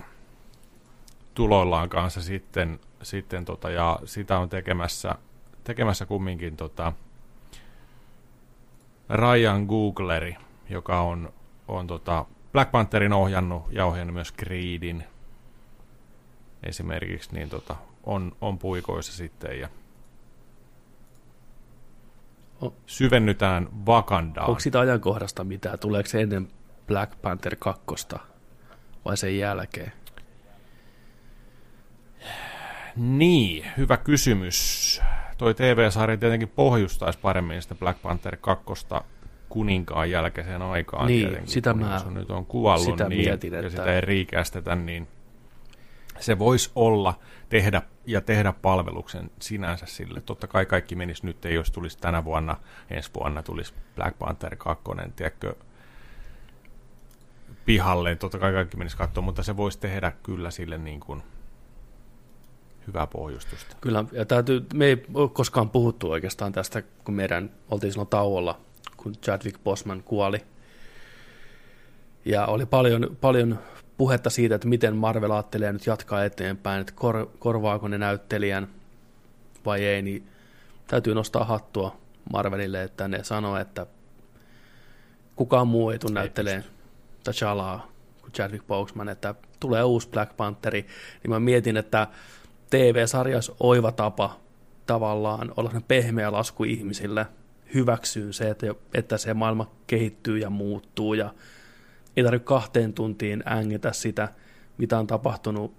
tuloillaan 1.34 1.90
kanssa 1.90 2.22
sitten, 2.22 2.80
sitten 3.04 3.46
tota, 3.46 3.70
ja 3.70 4.00
sitä 4.06 4.40
on 4.40 4.50
tekemässä, 4.50 5.16
tekemässä 5.64 6.06
kumminkin 6.06 6.58
tota, 6.58 6.94
Ryan 9.10 9.64
Googleri, 9.64 10.36
joka 10.70 11.02
on, 11.02 11.34
on 11.68 11.88
tota 11.88 12.26
Black 12.52 12.72
Pantherin 12.72 13.14
ohjannut 13.14 13.64
ja 13.72 13.86
ohjannut 13.86 14.14
myös 14.14 14.34
Creedin 14.34 15.04
esimerkiksi, 16.64 17.30
niin 17.34 17.50
tota, 17.50 17.76
on, 18.04 18.32
on 18.42 18.60
puikoissa 18.60 19.14
sitten 19.14 19.60
ja 19.60 19.70
syvennytään 22.86 23.70
Wakandaan. 23.86 24.50
Onko 24.50 24.60
sitä 24.60 24.80
ajankohdasta 24.80 25.44
mitään? 25.44 25.80
Tuleeko 25.80 26.10
se 26.10 26.22
ennen 26.22 26.48
Black 26.88 27.22
Panther 27.22 27.56
2 27.60 27.84
vai 29.06 29.18
sen 29.18 29.38
jälkeen? 29.38 29.92
Niin, 32.98 33.66
hyvä 33.78 33.98
kysymys. 33.98 35.02
Toi 35.38 35.54
TV-sarja 35.54 36.18
tietenkin 36.18 36.50
pohjustaisi 36.50 37.20
paremmin 37.20 37.62
sitä 37.62 37.76
Black 37.76 38.02
Panther 38.02 38.38
2 38.38 38.66
kuninkaan 39.50 40.12
jälkeiseen 40.12 40.62
aikaan. 40.62 41.08
Niin, 41.08 41.28
tietenkin, 41.28 41.52
sitä 41.52 41.74
mä 41.74 42.00
se 42.00 42.12
nyt 42.12 42.32
on 42.32 42.46
kuvallut 42.46 42.86
sitä 42.86 43.10
niin, 43.10 43.22
mietin, 43.22 43.54
ja 43.54 43.60
että- 43.60 43.70
sitä 43.70 43.96
ei 43.96 44.02
riikästetä, 44.02 44.76
niin 44.76 45.08
se 46.20 46.40
voisi 46.40 46.72
olla 46.76 47.20
tehdä 47.50 47.82
ja 48.06 48.22
tehdä 48.22 48.54
palveluksen 48.62 49.32
sinänsä 49.40 49.86
sille. 49.86 50.22
Totta 50.22 50.48
kai 50.48 50.66
kaikki 50.66 50.96
menisi 50.96 51.26
nyt, 51.26 51.46
ei 51.46 51.54
jos 51.54 51.72
tulisi 51.72 51.98
tänä 51.98 52.24
vuonna, 52.24 52.56
ensi 52.90 53.12
vuonna 53.16 53.44
tulisi 53.44 53.74
Black 53.96 54.20
Panther 54.20 54.56
2, 54.56 54.84
tiedätkö, 55.16 55.56
pihalle, 57.66 58.16
totta 58.16 58.40
kai 58.40 58.54
kaikki 58.54 58.78
menisi 58.78 58.98
katsomaan, 58.98 59.26
mutta 59.26 59.44
se 59.44 59.58
voisi 59.58 59.80
tehdä 59.80 60.12
kyllä 60.24 60.52
sille 60.52 60.78
niin 60.78 61.00
kuin 61.00 61.24
hyvää 62.88 63.08
pohjustusta. 63.08 63.76
Kyllä, 63.82 64.06
ja 64.12 64.26
täytyy, 64.26 64.66
me 64.74 64.86
ei 64.86 65.06
ole 65.14 65.30
koskaan 65.30 65.70
puhuttu 65.70 66.12
oikeastaan 66.12 66.52
tästä, 66.52 66.84
kun 67.04 67.14
meidän 67.16 67.50
oltiin 67.72 67.92
silloin 67.92 68.10
tauolla, 68.10 68.60
kun 68.98 69.14
Chadwick 69.14 69.64
Boseman 69.64 70.04
kuoli. 70.04 70.42
Ja 72.26 72.46
oli 72.46 72.66
paljon, 72.66 73.18
paljon 73.22 73.60
puhetta 73.98 74.30
siitä, 74.30 74.56
että 74.56 74.68
miten 74.68 74.96
Marvel 74.96 75.32
ajattelee 75.32 75.74
nyt 75.74 75.86
jatkaa 75.86 76.24
eteenpäin, 76.24 76.82
että 76.82 76.94
kor, 76.96 77.30
korvaako 77.40 77.88
ne 77.88 77.98
näyttelijän 77.98 78.68
vai 79.66 79.86
ei, 79.86 80.02
niin 80.02 80.28
täytyy 80.88 81.16
nostaa 81.16 81.46
hattua 81.46 81.98
Marvelille, 82.32 82.84
että 82.84 83.08
ne 83.08 83.24
sanoo, 83.24 83.58
että 83.58 83.86
kukaan 85.36 85.68
muu 85.68 85.90
ei 85.90 86.00
tule 86.00 86.14
näyttelemään 86.14 86.64
T'Challaa 87.30 87.80
kuin 88.22 88.32
Chadwick 88.34 88.68
Boseman, 88.68 89.10
että 89.10 89.36
tulee 89.60 89.84
uusi 89.84 90.10
Black 90.10 90.38
Pantheri, 90.38 90.88
niin 91.24 91.32
mä 91.32 91.40
mietin, 91.40 91.78
että 91.78 92.08
TV-sarjas 92.70 93.52
oiva 93.60 93.92
tapa 93.92 94.40
tavallaan 94.86 95.54
olla 95.58 95.72
pehmeä 95.88 96.32
lasku 96.32 96.64
ihmisille, 96.64 97.26
hyväksyy 97.74 98.34
se, 98.34 98.50
että, 98.50 98.68
että 98.94 99.18
se 99.18 99.34
maailma 99.34 99.72
kehittyy 99.88 100.38
ja 100.38 100.50
muuttuu 100.50 101.14
ja 101.14 101.34
ei 102.18 102.24
tarvitse 102.24 102.46
kahteen 102.46 102.94
tuntiin 102.94 103.44
ängetä 103.48 103.94
sitä, 103.94 104.30
mitä 104.78 105.00
on 105.00 105.08
tapahtunut 105.08 105.74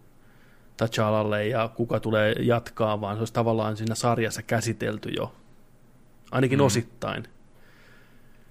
T'Challalle 0.83 1.43
ja 1.51 1.69
kuka 1.69 2.01
tulee 2.01 2.33
jatkaa, 2.33 3.01
vaan 3.01 3.17
se 3.17 3.21
olisi 3.21 3.33
tavallaan 3.33 3.77
siinä 3.77 3.95
sarjassa 3.95 4.43
käsitelty 4.43 5.09
jo, 5.09 5.35
ainakin 6.31 6.59
Mm. 6.59 6.65
osittain, 6.65 7.25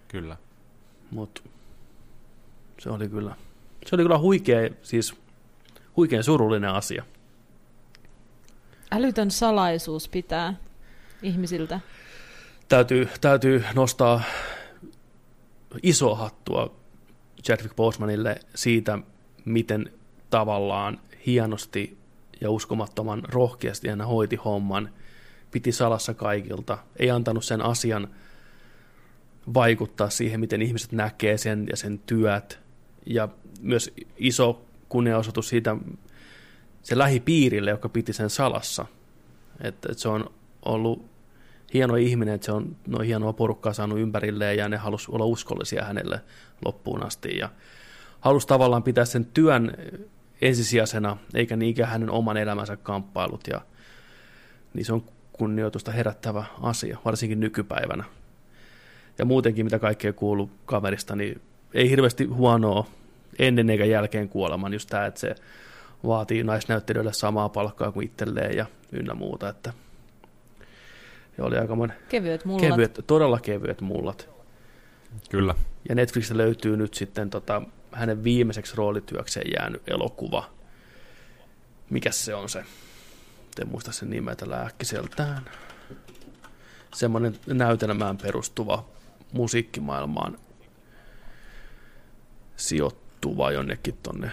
Kyllä. 0.07 0.37
mutta 1.11 1.41
se 2.79 2.89
oli 2.89 3.09
kyllä, 3.09 3.35
se 3.85 3.95
oli 3.95 4.03
kyllä 4.03 4.17
huikea, 4.19 4.69
siis 4.81 5.15
huikean 5.97 6.23
surullinen 6.23 6.69
asia. 6.69 7.03
Älytön 8.91 9.31
salaisuus 9.31 10.09
pitää 10.09 10.53
ihmisiltä. 11.21 11.79
täytyy, 12.67 13.09
täytyy 13.21 13.63
nostaa 13.75 14.21
iso 15.83 16.15
hattua 16.15 16.75
Chadwick 17.43 17.75
Bosemanille 17.75 18.39
siitä, 18.55 18.99
miten 19.45 19.91
tavallaan 20.29 20.99
hienosti 21.25 21.97
ja 22.41 22.51
uskomattoman 22.51 23.23
rohkeasti 23.23 23.87
hän 23.87 24.01
hoiti 24.01 24.35
homman, 24.35 24.89
piti 25.51 25.71
salassa 25.71 26.13
kaikilta, 26.13 26.77
ei 26.99 27.11
antanut 27.11 27.45
sen 27.45 27.61
asian 27.61 28.07
vaikuttaa 29.53 30.09
siihen, 30.09 30.39
miten 30.39 30.61
ihmiset 30.61 30.91
näkee 30.91 31.37
sen 31.37 31.67
ja 31.69 31.77
sen 31.77 31.99
työt, 31.99 32.59
ja 33.05 33.29
myös 33.61 33.93
iso 34.17 34.65
kunniaosoitus 34.89 35.49
siitä 35.49 35.77
se 36.87 36.97
lähipiirille, 36.97 37.69
joka 37.69 37.89
piti 37.89 38.13
sen 38.13 38.29
salassa. 38.29 38.85
Että, 39.61 39.91
että 39.91 40.01
se 40.01 40.09
on 40.09 40.31
ollut 40.65 41.05
hieno 41.73 41.95
ihminen, 41.95 42.35
että 42.35 42.45
se 42.45 42.51
on 42.51 42.75
noin 42.87 43.07
hienoa 43.07 43.33
porukkaa 43.33 43.73
saanut 43.73 43.99
ympärilleen 43.99 44.57
ja 44.57 44.69
ne 44.69 44.77
halusi 44.77 45.11
olla 45.11 45.25
uskollisia 45.25 45.85
hänelle 45.85 46.21
loppuun 46.65 47.03
asti. 47.03 47.37
Ja 47.37 47.49
halusi 48.19 48.47
tavallaan 48.47 48.83
pitää 48.83 49.05
sen 49.05 49.25
työn 49.25 49.73
ensisijaisena, 50.41 51.17
eikä 51.33 51.55
niinkään 51.55 51.89
hänen 51.89 52.09
oman 52.09 52.37
elämänsä 52.37 52.77
kamppailut. 52.77 53.47
Ja, 53.47 53.61
niin 54.73 54.85
se 54.85 54.93
on 54.93 55.03
kunnioitusta 55.33 55.91
herättävä 55.91 56.43
asia, 56.61 56.97
varsinkin 57.05 57.39
nykypäivänä. 57.39 58.03
Ja 59.17 59.25
muutenkin, 59.25 59.65
mitä 59.65 59.79
kaikkea 59.79 60.13
kuuluu 60.13 60.51
kaverista, 60.65 61.15
niin 61.15 61.41
ei 61.73 61.89
hirveästi 61.89 62.25
huonoa 62.25 62.87
ennen 63.39 63.69
eikä 63.69 63.85
jälkeen 63.85 64.29
kuoleman. 64.29 64.73
Just 64.73 64.89
tämä, 64.89 65.05
että 65.05 65.19
se 65.19 65.35
vaatii 66.05 66.43
naisnäyttelijöille 66.43 67.13
samaa 67.13 67.49
palkkaa 67.49 67.91
kuin 67.91 68.05
itselleen 68.05 68.57
ja 68.57 68.65
ynnä 68.91 69.13
muuta. 69.13 69.49
Että 69.49 69.73
ja 71.37 71.43
oli 71.43 71.57
aika 71.57 71.73
Kevyet 72.09 72.45
mullat. 72.45 72.69
kevyet, 72.69 72.99
todella 73.07 73.39
kevyet 73.39 73.81
mullat. 73.81 74.29
Kyllä. 75.29 75.55
Ja 75.89 75.95
Netflixistä 75.95 76.37
löytyy 76.37 76.77
nyt 76.77 76.93
sitten 76.93 77.29
tota, 77.29 77.61
hänen 77.91 78.23
viimeiseksi 78.23 78.75
roolityökseen 78.75 79.51
jäänyt 79.59 79.89
elokuva. 79.89 80.49
Mikäs 81.89 82.25
se 82.25 82.35
on 82.35 82.49
se? 82.49 82.63
En 83.61 83.67
muista 83.67 83.91
sen 83.91 84.09
nimeä 84.09 84.35
tällä 84.35 84.61
äkkiseltään. 84.61 85.41
Semmoinen 86.95 87.39
näytelmään 87.47 88.17
perustuva 88.17 88.85
musiikkimaailmaan 89.33 90.37
sijoittuva 92.55 93.51
jonnekin 93.51 93.97
tonne 94.03 94.31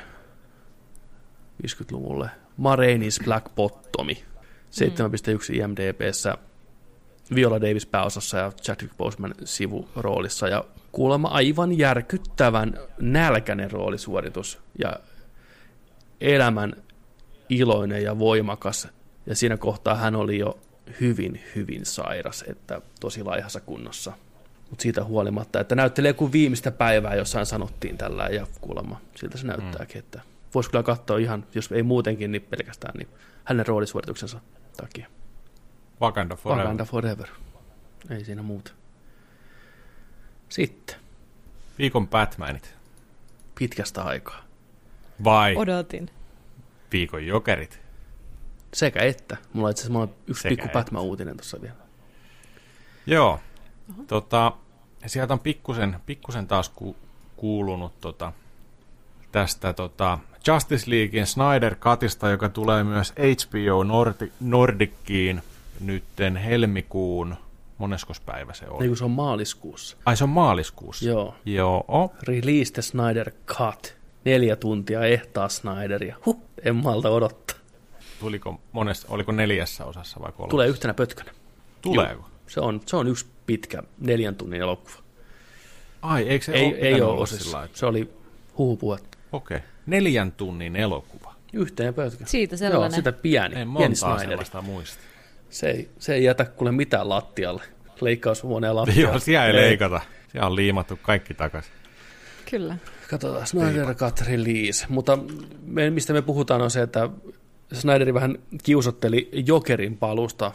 50-luvulle. 1.63 2.31
Marainis 2.57 3.21
Black 3.25 3.55
Bottomi. 3.55 4.25
7.1 4.71 5.57
IMDBssä 5.57 6.39
Viola 7.35 7.61
Davis 7.61 7.87
pääosassa 7.87 8.39
ja 8.39 8.53
Chadwick 8.63 8.97
Boseman 8.97 9.35
sivuroolissa 9.45 10.49
ja 10.49 10.65
kuulemma 10.93 11.29
aivan 11.29 11.79
järkyttävän 11.79 12.79
nälkäinen 13.01 13.71
roolisuoritus 13.71 14.59
ja 14.79 14.97
elämän 16.21 16.73
iloinen 17.49 18.03
ja 18.03 18.19
voimakas 18.19 18.89
ja 19.27 19.37
siinä 19.37 19.57
kohtaa 19.57 19.95
hän 19.95 20.17
oli 20.17 20.39
jo 20.39 20.59
hyvin, 21.01 21.41
hyvin 21.55 21.87
sairas, 21.87 22.45
että 22.49 22.81
tosi 23.01 23.25
laihassa 23.25 23.61
kunnossa. 23.61 24.13
Mutta 24.71 24.83
siitä 24.83 25.05
huolimatta, 25.05 25.61
että 25.61 25.75
näyttelee 25.75 26.13
kuin 26.13 26.33
viimeistä 26.33 26.71
päivää, 26.71 27.15
jossain 27.15 27.47
sanottiin 27.47 27.99
tällä 27.99 28.29
ja 28.29 28.47
kuulemma 28.61 29.01
siltä 29.17 29.39
se 29.39 29.47
näyttääkin, 29.47 29.99
että 29.99 30.21
voisi 30.55 30.71
kyllä 30.71 30.83
katsoa 30.83 31.19
ihan, 31.19 31.47
jos 31.55 31.73
ei 31.73 31.83
muutenkin, 31.83 32.33
niin 32.33 32.43
pelkästään 32.43 32.95
niin 32.99 33.09
hänen 33.45 33.67
roolisuorituksensa 33.67 34.41
takia. 34.77 35.07
Wakanda 36.01 36.37
Forever. 36.37 36.65
Wakanda 36.65 36.85
Forever. 36.85 37.29
Ei 38.11 38.25
siinä 38.25 38.43
muuta. 38.43 38.73
Sitten, 40.49 40.97
Viikon 41.79 42.09
Batmanit. 42.09 42.75
pitkästä 43.59 44.03
aikaa. 44.03 44.45
Vai 45.25 45.57
Odotin. 45.57 46.11
viikon 46.93 47.27
Jokerit. 47.27 47.81
Sekä 48.75 49.03
että. 49.03 49.37
Mulla 49.53 49.69
on 49.69 49.71
itse 49.71 49.81
asiassa 49.81 49.93
mulla 49.93 50.05
on 50.05 50.15
yksi 50.27 50.43
Sekä 50.43 50.63
pikku. 50.63 50.69
Batman-uutinen 50.73 51.37
tuossa 51.37 51.61
vielä. 51.63 51.77
Joo. 53.07 53.41
Tota, 54.07 54.53
sieltä 55.07 55.33
on 55.33 55.41
pikkusen, 55.41 56.01
pikkusen 56.07 56.47
taas 56.47 56.69
ku, 56.69 56.97
kuulunut 57.37 58.01
tota, 58.01 58.33
tästä 59.35 59.73
tota, 59.73 60.19
Justice 60.47 60.91
Leaguein 60.91 61.27
Snyder 61.27 61.75
Cutista, 61.75 62.31
joka 62.31 62.49
tulee 62.49 62.85
myös 62.85 63.13
HBO 63.13 63.83
Nordi, 63.85 64.33
Nordickiin 64.41 65.43
nytten 65.81 66.37
helmikuun, 66.37 67.37
moneskos 67.79 68.21
päivä 68.21 68.55
se 68.55 68.65
on? 68.69 68.77
Kuin 68.79 68.97
se 68.97 69.05
on 69.05 69.11
maaliskuussa. 69.11 69.97
Ai 70.07 70.17
se 70.17 70.25
on 70.25 70.31
maaliskuussa? 70.31 71.05
Joo. 71.09 71.35
Joo. 71.45 72.13
Release 72.23 72.73
the 72.73 72.83
Snyder 72.83 73.31
Cut. 73.47 73.97
Neljä 74.25 74.57
tuntia 74.57 75.05
ehtaa 75.05 75.49
Snyderia. 75.49 76.17
Huh, 76.27 76.43
en 76.65 76.77
malta 76.77 77.11
odottaa. 77.11 77.57
Tuliko 78.21 78.61
monesta, 78.73 79.07
oliko 79.11 79.33
neljässä 79.33 79.85
osassa 79.85 80.21
vai 80.21 80.33
kolmessa? 80.33 80.51
Tulee 80.51 80.69
yhtenä 80.69 80.95
pötkönä. 80.95 81.31
Tuleeko? 81.83 82.29
Se 82.47 82.61
on, 82.61 82.81
se 82.87 82.97
on 82.97 83.09
yksi 83.09 83.27
pitkä 83.47 83.83
neljän 84.01 84.35
tunnin 84.35 84.61
elokuva. 84.63 84.97
Ai, 86.03 86.29
eikö 86.29 86.45
se 86.45 86.53
ei 86.53 86.67
ole 86.67 86.77
ei 86.77 87.03
ole 87.03 87.21
osissa. 87.21 87.45
sillä 87.45 87.65
että- 87.65 87.79
Se 87.79 87.87
oli 87.87 88.11
huhupuhetta. 88.59 89.14
Okei. 89.35 89.57
Okay. 89.57 89.69
Neljän 89.87 90.33
tunnin 90.33 90.77
elokuva. 90.77 91.35
Yhteen 91.53 91.95
pöytäkään. 91.95 92.29
Siitä 92.29 92.55
Joo, 92.55 92.59
sellainen. 92.59 92.97
sitä 92.97 93.13
pieni, 93.13 93.47
Ei 93.47 93.51
pieni 93.51 93.65
montaa 93.65 93.95
Snyderi. 93.95 94.29
sellaista 94.29 94.63
muista. 94.63 95.03
Se 95.51 95.71
ei, 95.71 95.89
se 95.99 96.15
ei 96.15 96.25
jätä 96.25 96.45
kuule 96.45 96.73
mitään 96.73 97.09
lattialle. 97.09 97.63
Leikkaushuoneen 98.01 98.77
lattialle. 98.77 99.03
Joo, 99.03 99.19
siellä 99.19 99.47
ei 99.47 99.55
leikata. 99.55 100.01
Siellä 100.33 100.47
on 100.47 100.57
liimattu 100.57 100.99
kaikki 101.03 101.35
takaisin. 101.35 101.73
Kyllä. 102.51 102.77
Katsotaan, 103.11 103.47
Snyder 103.47 103.95
Cut 103.95 104.21
Release. 104.21 104.87
Mutta 104.89 105.19
me, 105.63 105.91
mistä 105.91 106.13
me 106.13 106.23
puhutaan 106.23 106.63
on 106.63 106.71
se, 106.71 106.83
että 106.83 107.09
Snyderi 107.73 108.15
vähän 108.15 108.39
kiusotteli 108.63 109.29
Jokerin 109.47 109.97
palusta. 109.97 110.53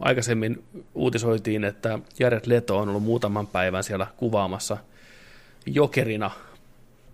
Aikaisemmin 0.00 0.64
uutisoitiin, 0.94 1.64
että 1.64 1.98
Jared 2.18 2.42
Leto 2.46 2.78
on 2.78 2.88
ollut 2.88 3.02
muutaman 3.02 3.46
päivän 3.46 3.84
siellä 3.84 4.06
kuvaamassa 4.16 4.76
Jokerina, 5.66 6.30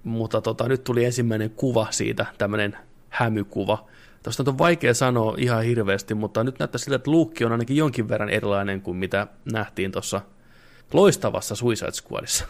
mutta 0.04 0.40
tota, 0.40 0.68
nyt 0.68 0.84
tuli 0.84 1.04
ensimmäinen 1.04 1.50
kuva 1.50 1.86
siitä, 1.90 2.26
tämmöinen 2.38 2.78
hämykuva. 3.08 3.84
Tuosta 4.22 4.44
on 4.46 4.58
vaikea 4.58 4.94
sanoa 4.94 5.34
ihan 5.38 5.64
hirveästi, 5.64 6.14
mutta 6.14 6.44
nyt 6.44 6.58
näyttää 6.58 6.78
siltä, 6.78 6.96
että 6.96 7.10
luukki 7.10 7.44
on 7.44 7.52
ainakin 7.52 7.76
jonkin 7.76 8.08
verran 8.08 8.30
erilainen 8.30 8.82
kuin 8.82 8.96
mitä 8.96 9.26
nähtiin 9.52 9.92
tuossa 9.92 10.20
loistavassa 10.92 11.54
Suicide 11.54 11.92
Squadissa. 11.92 12.44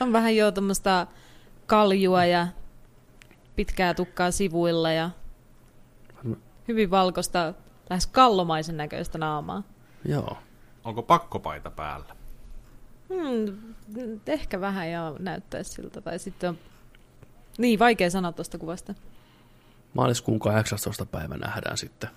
On 0.00 0.12
vähän 0.12 0.36
jo 0.36 0.52
tuommoista 0.52 1.06
kaljua 1.66 2.24
ja 2.24 2.46
pitkää 3.56 3.94
tukkaa 3.94 4.30
sivuilla 4.30 4.92
ja 4.92 5.10
hyvin 6.68 6.90
valkoista, 6.90 7.54
lähes 7.90 8.06
kallomaisen 8.06 8.76
näköistä 8.76 9.18
naamaa. 9.18 9.62
Joo. 10.04 10.38
Onko 10.84 11.02
pakkopaita 11.02 11.70
päällä? 11.70 12.15
Hmm, 13.08 13.56
ehkä 14.26 14.60
vähän 14.60 14.90
ja 14.90 15.14
näyttäisi 15.18 15.70
siltä. 15.70 16.00
Tai 16.00 16.18
sitten 16.18 16.50
on... 16.50 16.58
Niin, 17.58 17.78
vaikea 17.78 18.10
sanoa 18.10 18.32
tuosta 18.32 18.58
kuvasta. 18.58 18.94
maaliskuun 19.94 20.38
18. 20.38 21.06
päivä 21.06 21.36
nähdään 21.36 21.76
sitten 21.76 22.10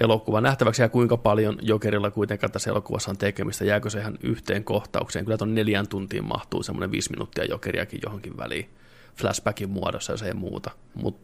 elokuva. 0.00 0.40
Nähtäväksi 0.40 0.82
jää 0.82 0.88
kuinka 0.88 1.16
paljon 1.16 1.58
Jokerilla 1.62 2.10
kuitenkaan 2.10 2.52
tässä 2.52 2.70
elokuvassa 2.70 3.10
on 3.10 3.18
tekemistä. 3.18 3.64
Jääkö 3.64 3.90
se 3.90 4.00
ihan 4.00 4.18
yhteen 4.22 4.64
kohtaukseen? 4.64 5.24
Kyllä 5.24 5.38
tuon 5.38 5.54
neljän 5.54 5.88
tuntiin 5.88 6.24
mahtuu 6.24 6.62
semmoinen 6.62 6.90
viisi 6.90 7.10
minuuttia 7.10 7.44
Jokeriakin 7.44 8.00
johonkin 8.02 8.36
väliin 8.36 8.70
flashbackin 9.16 9.70
muodossa, 9.70 10.12
jos 10.12 10.22
ei 10.22 10.34
muuta. 10.34 10.70
Mut, 10.94 11.20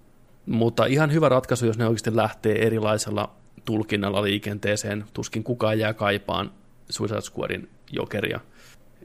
mutta 0.46 0.86
ihan 0.86 1.12
hyvä 1.12 1.28
ratkaisu, 1.28 1.66
jos 1.66 1.78
ne 1.78 1.86
oikeasti 1.86 2.16
lähtee 2.16 2.66
erilaisella 2.66 3.36
tulkinnalla 3.64 4.22
liikenteeseen. 4.22 5.04
Tuskin 5.14 5.44
kukaan 5.44 5.78
jää 5.78 5.94
kaipaan 5.94 6.50
Suicide 6.90 7.20
Squadin 7.20 7.68
Jokeria. 7.93 8.40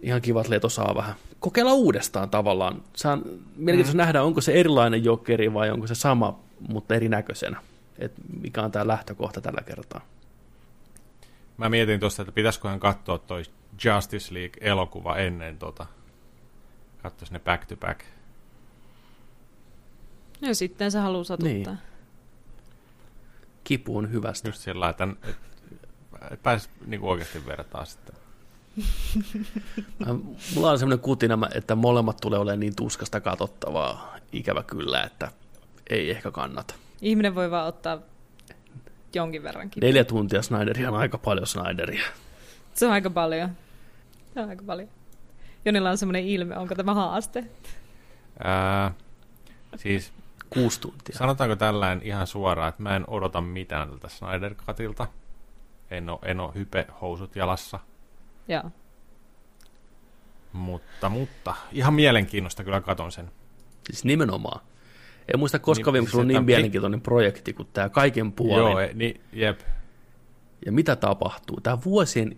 Ihan 0.01 0.21
kiva, 0.21 0.41
että 0.41 0.53
Leto 0.53 0.69
saa 0.69 0.95
vähän 0.95 1.15
kokeilla 1.43 1.73
uudestaan 1.73 2.29
tavallaan. 2.29 2.83
Saan 2.95 3.21
mielenkiintoista 3.55 3.93
mm. 3.93 3.97
nähdä, 3.97 4.23
onko 4.23 4.41
se 4.41 4.53
erilainen 4.53 5.03
Jokeri 5.03 5.53
vai 5.53 5.71
onko 5.71 5.87
se 5.87 5.95
sama, 5.95 6.39
mutta 6.59 6.95
erinäköisenä. 6.95 7.61
Et 7.99 8.13
mikä 8.41 8.61
on 8.61 8.71
tämä 8.71 8.87
lähtökohta 8.87 9.41
tällä 9.41 9.61
kertaa. 9.65 10.01
Mä 11.57 11.69
mietin 11.69 11.99
tuosta, 11.99 12.21
että 12.21 12.31
pitäisiköhän 12.31 12.79
katsoa 12.79 13.17
toi 13.17 13.43
Justice 13.85 14.33
League-elokuva 14.33 15.17
ennen 15.17 15.57
tota. 15.57 15.85
Katsois 17.01 17.31
ne 17.31 17.39
back 17.39 17.65
to 17.65 17.75
back. 17.77 17.99
Ja 20.41 20.55
sitten 20.55 20.91
se 20.91 20.99
haluaa 20.99 21.23
satuttaa. 21.23 21.73
Niin. 21.73 21.77
Kipuun 23.63 24.11
hyvästä. 24.11 24.47
Just 24.47 24.61
sillä 24.61 24.79
lailla, 24.79 24.89
että 24.89 25.29
et, 25.29 25.37
et 26.31 26.43
pääs 26.43 26.69
niinku 26.85 27.09
oikeasti 27.09 27.45
vertaa 27.45 27.85
sitten. 27.85 28.22
Mulla 30.55 30.71
on 30.71 30.79
semmoinen 30.79 30.99
kutina, 31.03 31.49
että 31.55 31.75
molemmat 31.75 32.17
tulee 32.21 32.39
olemaan 32.39 32.59
niin 32.59 32.75
tuskasta 32.75 33.21
katsottavaa, 33.21 34.15
ikävä 34.31 34.63
kyllä, 34.63 35.03
että 35.03 35.31
ei 35.89 36.11
ehkä 36.11 36.31
kannata. 36.31 36.73
Ihminen 37.01 37.35
voi 37.35 37.51
vaan 37.51 37.67
ottaa 37.67 37.99
jonkin 39.15 39.43
verrankin. 39.43 39.81
Neljä 39.81 40.03
tuntia 40.03 40.41
Snyderia 40.41 40.89
on 40.91 40.97
aika 40.97 41.17
paljon 41.17 41.47
Snyderia. 41.47 42.05
Se 42.73 42.85
on 42.85 42.91
aika 42.91 43.09
paljon. 43.09 43.49
Se 44.33 44.39
on 44.39 44.49
aika 44.49 44.63
paljon. 44.65 44.87
Jonilla 45.65 45.89
on 45.89 45.97
semmoinen 45.97 46.25
ilme, 46.27 46.57
onko 46.57 46.75
tämä 46.75 46.93
haaste? 46.93 47.43
Ää, 48.43 48.91
siis 49.75 50.13
Kuusi 50.49 50.81
tuntia. 50.81 51.17
sanotaanko 51.17 51.55
tällainen 51.55 52.07
ihan 52.07 52.27
suoraan, 52.27 52.69
että 52.69 52.83
mä 52.83 52.95
en 52.95 53.03
odota 53.07 53.41
mitään 53.41 53.89
tältä 53.89 54.09
Snyder 54.09 54.55
Cutilta. 54.55 55.07
En 55.91 56.09
oo, 56.09 56.19
en 56.25 56.39
oo 56.39 56.51
hype 56.55 56.87
housut 57.01 57.35
jalassa. 57.35 57.79
Joo. 58.47 58.71
Mutta, 60.53 61.09
mutta 61.09 61.55
ihan 61.71 61.93
mielenkiinnosta 61.93 62.63
kyllä 62.63 62.81
katon 62.81 63.11
sen. 63.11 63.31
Siis 63.85 64.05
nimenomaan. 64.05 64.61
En 65.33 65.39
muista 65.39 65.59
koska 65.59 65.91
Niin, 65.91 65.93
viimeksi 65.93 66.17
ollut 66.17 66.27
niin 66.27 66.45
mielenkiintoinen 66.45 67.01
projekti 67.01 67.53
kuin 67.53 67.67
tämä 67.73 67.89
kaiken 67.89 68.31
puolin. 68.31 68.57
Joo, 68.57 68.79
e, 68.79 68.91
niin, 68.93 69.21
jep. 69.33 69.59
Ja 70.65 70.71
mitä 70.71 70.95
tapahtuu? 70.95 71.61
Tämä 71.61 71.77
vuosien 71.85 72.37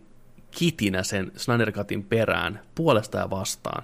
kitinä 0.51 1.03
sen 1.03 1.31
Snyder 1.35 1.71
Cutin 1.71 2.03
perään, 2.03 2.61
puolesta 2.75 3.17
ja 3.17 3.29
vastaan, 3.29 3.83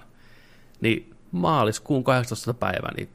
niin 0.80 1.14
maaliskuun 1.32 2.04
18. 2.04 2.54
päivä, 2.54 2.88
niin 2.96 3.08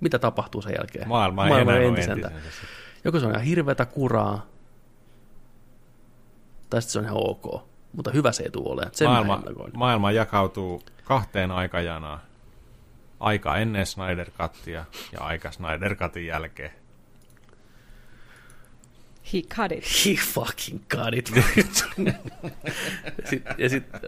mitä 0.00 0.18
tapahtuu 0.18 0.62
sen 0.62 0.74
jälkeen? 0.78 1.08
Maailma 1.08 1.44
ei 1.44 1.50
Maailma 1.50 1.72
enää 1.72 1.84
entisentä. 1.84 2.28
entisensä. 2.28 2.66
Joko 3.04 3.20
se 3.20 3.26
on 3.26 3.32
ihan 3.32 3.44
hirveätä 3.44 3.86
kuraa, 3.86 4.46
tai 6.70 6.82
sitten 6.82 6.92
se 6.92 6.98
on 6.98 7.04
ihan 7.04 7.16
ok. 7.16 7.67
Mutta 7.92 8.10
hyvä 8.10 8.32
se 8.32 8.42
ei 8.42 8.50
tule 8.50 8.72
olemaan. 8.72 8.94
Sen 8.94 9.08
Maailma, 9.08 9.42
maailma 9.74 10.12
jakautuu 10.12 10.82
kahteen 11.04 11.50
aikajanaan. 11.50 12.20
Aika 13.20 13.56
ennen 13.56 13.86
Snyder 13.86 14.30
Cuttia 14.30 14.84
ja 15.12 15.20
aika 15.20 15.52
Snyder 15.52 15.96
Cutin 15.96 16.26
jälkeen. 16.26 16.70
He 19.32 19.42
cut 19.42 19.72
it. 19.72 19.84
He 20.04 20.14
fucking 20.14 20.80
got 20.88 21.14
it. 21.14 21.32
sit, 23.24 23.42
ja 23.58 23.68
sitten 23.68 24.00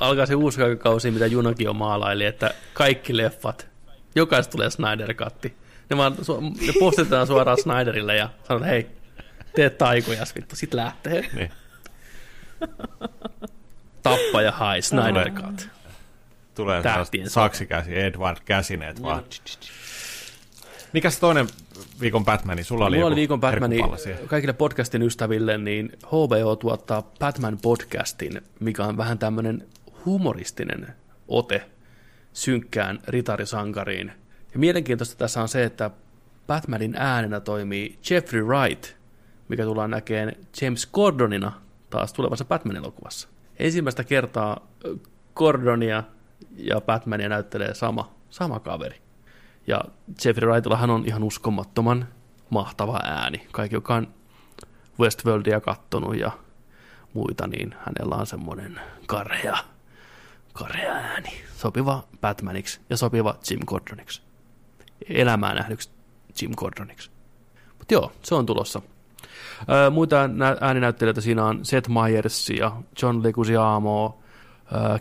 alkaa 0.00 0.26
se 0.26 0.34
uusi 0.34 0.60
kausi, 0.78 1.10
mitä 1.10 1.26
Junokin 1.26 1.68
on 1.68 1.76
maalaili, 1.76 2.24
että 2.24 2.54
kaikki 2.72 3.16
leffat, 3.16 3.68
jokaista 4.14 4.52
tulee 4.52 4.70
Snyder 4.70 5.14
Cutti. 5.14 5.56
Ne, 5.90 5.96
vaan, 5.96 6.16
ne 6.66 6.72
postitaan 6.80 7.26
suoraan 7.26 7.58
Snyderille 7.62 8.16
ja 8.16 8.30
sanotaan, 8.48 8.70
hei, 8.70 8.86
tee 9.54 9.70
taikojas 9.70 10.34
vittu, 10.34 10.56
sit 10.56 10.74
lähtee. 10.74 11.30
Niin. 11.32 11.52
Tappaja 14.02 14.52
hai, 14.52 14.82
Snyder 14.82 15.30
Cut. 15.30 15.68
Tulee 16.54 16.82
Tähtien 16.82 17.30
sellaiset 17.30 17.32
saksikäsi, 17.32 17.98
Edward 17.98 18.36
Käsineet 18.44 19.02
vaan. 19.02 19.22
Mikäs 20.92 21.18
toinen 21.18 21.46
viikon 22.00 22.24
Batmani? 22.24 22.64
Sulla 22.64 22.86
oli 22.86 22.96
Mulla 22.96 23.06
oli 23.06 23.16
viikon 23.16 23.40
Batmani 23.40 23.78
kaikille 24.26 24.52
podcastin 24.52 25.02
ystäville, 25.02 25.58
niin 25.58 25.92
HBO 26.06 26.56
tuottaa 26.56 27.02
Batman 27.02 27.58
podcastin, 27.62 28.42
mikä 28.60 28.84
on 28.84 28.96
vähän 28.96 29.18
tämmöinen 29.18 29.66
humoristinen 30.04 30.86
ote 31.28 31.66
synkkään 32.32 33.00
ritarisankariin. 33.08 34.12
Ja 34.52 34.58
mielenkiintoista 34.58 35.16
tässä 35.16 35.42
on 35.42 35.48
se, 35.48 35.64
että 35.64 35.90
Batmanin 36.46 36.94
äänenä 36.96 37.40
toimii 37.40 37.98
Jeffrey 38.10 38.42
Wright, 38.42 38.86
mikä 39.48 39.64
tullaan 39.64 39.90
näkemään 39.90 40.32
James 40.60 40.86
Gordonina 40.86 41.52
taas 41.96 42.12
tulevassa 42.12 42.44
Batman-elokuvassa. 42.44 43.28
Ensimmäistä 43.58 44.04
kertaa 44.04 44.66
Gordonia 45.34 46.02
ja 46.56 46.80
Batmania 46.80 47.28
näyttelee 47.28 47.74
sama, 47.74 48.14
sama 48.30 48.60
kaveri. 48.60 49.02
Ja 49.66 49.80
Jeffrey 50.24 50.48
Wrightillahan 50.48 50.90
on 50.90 51.04
ihan 51.06 51.22
uskomattoman 51.22 52.08
mahtava 52.50 53.00
ääni. 53.04 53.46
Kaikki, 53.52 53.76
joka 53.76 53.94
on 53.94 54.14
Westworldia 55.00 55.60
kattonut 55.60 56.16
ja 56.16 56.30
muita, 57.14 57.46
niin 57.46 57.74
hänellä 57.78 58.16
on 58.16 58.26
semmoinen 58.26 58.80
karhea, 59.06 59.56
karhea 60.52 60.92
ääni. 60.92 61.30
Sopiva 61.56 62.04
Batmaniksi 62.20 62.80
ja 62.90 62.96
sopiva 62.96 63.34
Jim 63.50 63.60
Gordoniksi. 63.66 64.22
Elämää 65.08 65.54
nähdyksi 65.54 65.90
Jim 66.42 66.52
Gordoniksi. 66.56 67.10
Mutta 67.78 67.94
joo, 67.94 68.12
se 68.22 68.34
on 68.34 68.46
tulossa. 68.46 68.82
Muita 69.90 70.28
nä- 70.28 70.56
ääninäyttelijöitä 70.60 71.20
siinä 71.20 71.44
on 71.44 71.64
Seth 71.64 71.90
Meyers 71.90 72.50
ja 72.50 72.72
John 73.02 73.22
Leguizamo, 73.22 74.18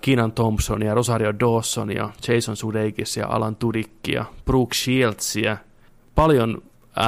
Keenan 0.01 0.31
Thompson 0.31 0.81
ja 0.81 0.93
Rosario 0.93 1.39
Dawson 1.39 1.95
ja 1.95 2.09
Jason 2.27 2.57
Sudeikis 2.57 3.17
ja 3.17 3.27
Alan 3.27 3.55
Tudyk 3.55 4.07
ja 4.07 4.25
Brooke 4.45 4.73
Shields 4.75 5.35
ja 5.35 5.57
paljon 6.15 6.61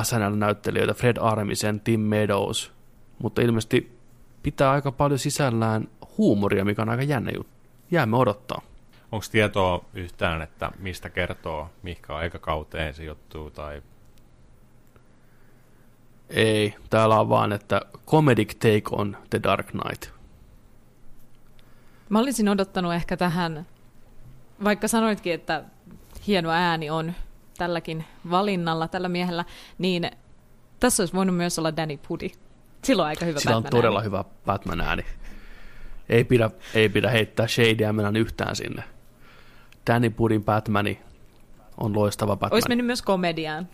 SNL-näyttelijöitä, 0.04 0.94
Fred 0.94 1.18
Armisen, 1.22 1.80
Tim 1.80 2.00
Meadows, 2.00 2.72
mutta 3.20 3.42
ilmeisesti 3.42 3.98
pitää 4.44 4.72
aika 4.72 4.92
paljon 4.92 5.20
sisällään 5.20 5.88
huumoria, 6.18 6.66
mikä 6.66 6.82
on 6.82 6.90
aika 6.90 7.04
jännä 7.04 7.32
juttu. 7.36 7.54
Jäämme 7.92 8.18
odottaa. 8.18 8.62
Onko 9.12 9.26
tietoa 9.32 9.86
yhtään, 9.94 10.42
että 10.42 10.72
mistä 10.80 11.10
kertoo, 11.10 11.70
mihinkä 11.84 12.16
aikakauteen 12.16 12.94
se 12.94 13.04
juttuu, 13.04 13.50
tai 13.50 13.82
Ei, 16.30 16.76
täällä 16.90 17.20
on 17.20 17.30
vaan, 17.30 17.54
että 17.54 17.82
comedic 18.08 18.54
take 18.54 18.84
on 18.92 19.18
The 19.30 19.40
Dark 19.44 19.68
Knight. 19.68 20.10
Mä 22.10 22.20
olisin 22.20 22.50
odottanut 22.50 22.94
ehkä 22.94 23.18
tähän 23.18 23.66
vaikka 24.64 24.88
sanoitkin, 24.88 25.34
että 25.34 25.64
hieno 26.28 26.50
ääni 26.50 26.90
on 26.90 27.14
tälläkin 27.58 28.06
valinnalla, 28.30 28.88
tällä 28.88 29.10
miehellä, 29.10 29.46
niin 29.78 30.12
tässä 30.80 31.04
olisi 31.04 31.14
voinut 31.14 31.36
myös 31.38 31.60
olla 31.60 31.76
Danny 31.78 32.00
Pudi. 32.08 32.32
Sillä 32.84 33.04
on 33.04 33.08
aika 33.08 33.26
hyvä 33.26 33.40
Sillä 33.40 33.58
on 33.58 33.64
Batman 33.64 33.80
todella 33.82 34.00
ääni. 34.00 34.06
hyvä 34.06 34.24
Batman-ääni. 34.46 35.06
Ei 36.10 36.24
pidä, 36.24 36.52
ei 36.74 36.90
pidä 36.90 37.10
heittää 37.10 37.48
shadeä 37.48 37.94
mennä 37.94 38.20
yhtään 38.20 38.56
sinne. 38.56 38.84
Danny 39.88 40.10
Pudin 40.10 40.44
Batmani 40.44 41.02
on 41.78 41.96
loistava 41.96 42.36
Batman. 42.36 42.56
Olisi 42.56 42.68
mennyt 42.70 42.86
myös 42.86 43.02
komediaan. 43.02 43.68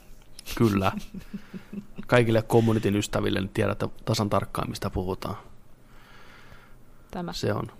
Kyllä. 0.57 0.91
Kaikille 2.07 2.41
communityn 2.41 2.95
ystäville 2.95 3.39
niin 3.39 3.49
tiedätte 3.49 3.89
tasan 4.05 4.29
tarkkaan, 4.29 4.69
mistä 4.69 4.89
puhutaan. 4.89 5.35
Tämä. 7.11 7.33
Se 7.33 7.53
on, 7.53 7.71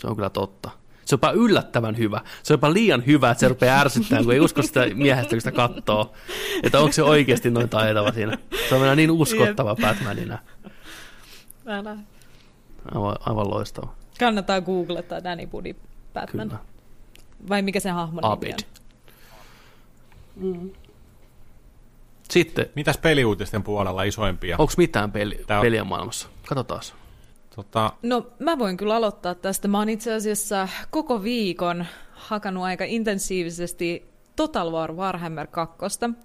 se 0.00 0.06
on 0.06 0.16
kyllä 0.16 0.30
totta. 0.30 0.70
Se 1.04 1.14
on 1.14 1.18
jopa 1.18 1.30
yllättävän 1.30 1.98
hyvä. 1.98 2.20
Se 2.42 2.52
on 2.52 2.54
jopa 2.54 2.72
liian 2.72 3.06
hyvä, 3.06 3.30
että 3.30 3.40
se 3.40 3.48
rupeaa 3.48 3.80
ärsyttämään, 3.80 4.24
kun 4.24 4.34
ei 4.34 4.40
usko 4.40 4.62
sitä 4.62 4.86
miehestä, 4.94 5.30
kun 5.30 5.40
sitä 5.40 5.52
katsoo. 5.52 6.12
Että 6.62 6.80
onko 6.80 6.92
se 6.92 7.02
oikeasti 7.02 7.50
noin 7.50 7.68
taitava 7.68 8.12
siinä. 8.12 8.38
Se 8.68 8.74
on 8.74 8.96
niin 8.96 9.10
uskottava 9.10 9.76
Batmanina. 9.76 10.38
Älä. 11.66 11.96
Aivan, 12.94 13.16
aivan 13.20 13.50
loistava. 13.50 13.94
Kannattaa 14.18 14.60
googlettaa 14.60 15.24
Danny 15.24 15.46
Pudi 15.46 15.76
Batman. 16.14 16.48
Kyllä. 16.48 16.62
Vai 17.48 17.62
mikä 17.62 17.80
se 17.80 17.90
hahmon 17.90 18.22
nimi 18.22 18.32
Abid. 18.32 18.58
on? 20.42 20.72
Sitten, 22.30 22.66
Mitäs 22.74 22.98
peliuutisten 22.98 23.62
puolella 23.62 24.02
isoimpia? 24.02 24.56
onko 24.58 24.72
mitään 24.76 25.12
peli, 25.12 25.44
Tää 25.46 25.58
on- 25.58 25.62
peliä 25.64 25.84
maailmassa? 25.84 26.28
Katsotaan. 26.48 26.82
Tota, 27.56 27.92
No 28.02 28.26
mä 28.38 28.58
voin 28.58 28.76
kyllä 28.76 28.96
aloittaa 28.96 29.34
tästä. 29.34 29.68
Mä 29.68 29.78
oon 29.78 29.88
itse 29.88 30.12
asiassa 30.14 30.68
koko 30.90 31.22
viikon 31.22 31.86
hakannut 32.12 32.64
aika 32.64 32.84
intensiivisesti 32.84 34.08
Total 34.36 34.72
War 34.72 34.92
Warhammer 34.92 35.46
2, 35.46 35.76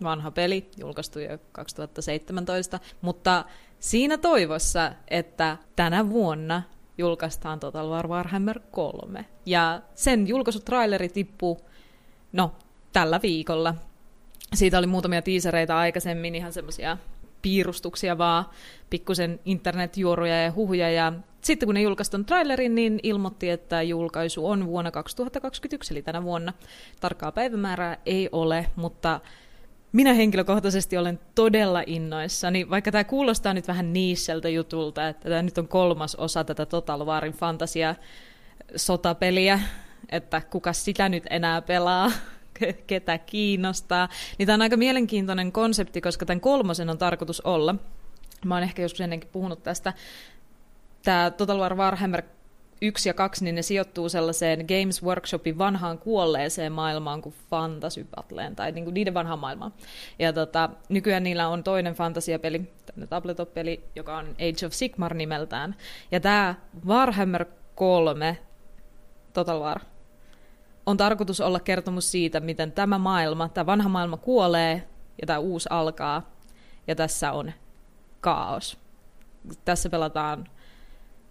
vanha 0.03 0.31
peli, 0.31 0.69
julkaistu 0.77 1.19
jo 1.19 1.37
2017, 1.51 2.79
mutta 3.01 3.45
siinä 3.79 4.17
toivossa, 4.17 4.91
että 5.07 5.57
tänä 5.75 6.09
vuonna 6.09 6.61
julkaistaan 6.97 7.59
Total 7.59 7.89
War 7.89 8.07
Warhammer 8.07 8.59
3. 8.71 9.25
Ja 9.45 9.81
sen 9.95 10.27
julkaisutraileri 10.27 11.09
tippuu, 11.09 11.59
no, 12.33 12.51
tällä 12.93 13.19
viikolla. 13.21 13.75
Siitä 14.53 14.77
oli 14.77 14.87
muutamia 14.87 15.21
tiisereitä 15.21 15.77
aikaisemmin, 15.77 16.35
ihan 16.35 16.53
semmoisia 16.53 16.97
piirustuksia 17.41 18.17
vaan, 18.17 18.45
pikkusen 18.89 19.39
internetjuoruja 19.45 20.43
ja 20.43 20.51
huhuja. 20.51 20.91
Ja 20.91 21.13
sitten 21.41 21.67
kun 21.67 21.75
ne 21.75 21.81
julkaisi 21.81 22.11
ton 22.11 22.25
trailerin, 22.25 22.75
niin 22.75 22.99
ilmoitti, 23.03 23.49
että 23.49 23.81
julkaisu 23.81 24.47
on 24.47 24.67
vuonna 24.67 24.91
2021, 24.91 25.93
eli 25.93 26.01
tänä 26.01 26.23
vuonna. 26.23 26.53
Tarkkaa 26.99 27.31
päivämäärää 27.31 27.97
ei 28.05 28.29
ole, 28.31 28.65
mutta 28.75 29.19
minä 29.91 30.13
henkilökohtaisesti 30.13 30.97
olen 30.97 31.19
todella 31.35 31.83
innoissani, 31.87 32.69
vaikka 32.69 32.91
tämä 32.91 33.03
kuulostaa 33.03 33.53
nyt 33.53 33.67
vähän 33.67 33.93
niisseltä 33.93 34.49
jutulta, 34.49 35.07
että 35.07 35.29
tämä 35.29 35.41
nyt 35.41 35.57
on 35.57 35.67
kolmas 35.67 36.15
osa 36.15 36.43
tätä 36.43 36.65
Total 36.65 37.05
Warin 37.05 37.33
fantasia 37.33 37.95
sotapeliä, 38.75 39.59
että 40.09 40.41
kuka 40.49 40.73
sitä 40.73 41.09
nyt 41.09 41.23
enää 41.29 41.61
pelaa, 41.61 42.11
ketä 42.87 43.17
kiinnostaa. 43.17 44.09
Niin 44.37 44.45
tämä 44.47 44.53
on 44.53 44.61
aika 44.61 44.77
mielenkiintoinen 44.77 45.51
konsepti, 45.51 46.01
koska 46.01 46.25
tämän 46.25 46.41
kolmosen 46.41 46.89
on 46.89 46.97
tarkoitus 46.97 47.41
olla. 47.41 47.75
Mä 48.45 48.55
oon 48.55 48.63
ehkä 48.63 48.81
joskus 48.81 49.01
ennenkin 49.01 49.29
puhunut 49.31 49.63
tästä. 49.63 49.93
Tämä 51.03 51.31
Total 51.31 51.59
War 51.59 51.75
Warhammer 51.75 52.23
1 52.81 53.09
ja 53.09 53.13
2, 53.13 53.43
niin 53.43 53.55
ne 53.55 53.61
sijoittuu 53.61 54.09
sellaiseen 54.09 54.59
Games 54.59 55.03
Workshopin 55.03 55.57
vanhaan 55.57 55.97
kuolleeseen 55.97 56.71
maailmaan 56.71 57.21
kuin 57.21 57.35
Fantasy 57.49 58.07
Battleen, 58.15 58.55
tai 58.55 58.71
niin 58.71 58.83
kuin 58.83 58.93
niiden 58.93 59.13
vanhaan 59.13 59.39
maailmaan. 59.39 59.73
Ja 60.19 60.33
tota, 60.33 60.69
nykyään 60.89 61.23
niillä 61.23 61.47
on 61.47 61.63
toinen 61.63 61.93
fantasiapeli, 61.93 62.59
tämmöinen 62.85 63.09
tabletop-peli, 63.09 63.83
joka 63.95 64.17
on 64.17 64.25
Age 64.29 64.65
of 64.65 64.73
Sigmar 64.73 65.13
nimeltään. 65.13 65.75
Ja 66.11 66.19
tämä 66.19 66.55
Warhammer 66.85 67.45
3 67.75 68.37
Total 69.33 69.59
War 69.59 69.79
on 70.85 70.97
tarkoitus 70.97 71.41
olla 71.41 71.59
kertomus 71.59 72.11
siitä, 72.11 72.39
miten 72.39 72.71
tämä 72.71 72.97
maailma, 72.97 73.49
tämä 73.49 73.65
vanha 73.65 73.89
maailma 73.89 74.17
kuolee 74.17 74.87
ja 75.21 75.27
tämä 75.27 75.39
uusi 75.39 75.69
alkaa. 75.71 76.33
Ja 76.87 76.95
tässä 76.95 77.31
on 77.31 77.51
kaos. 78.21 78.77
Tässä 79.65 79.89
pelataan 79.89 80.47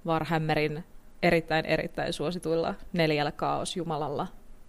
Warhammerin 0.07 0.85
erittäin 1.23 1.67
erittäin 1.67 2.13
suosituilla 2.13 2.75
neljällä 2.93 3.33
kaosjumalalla. 3.33 4.27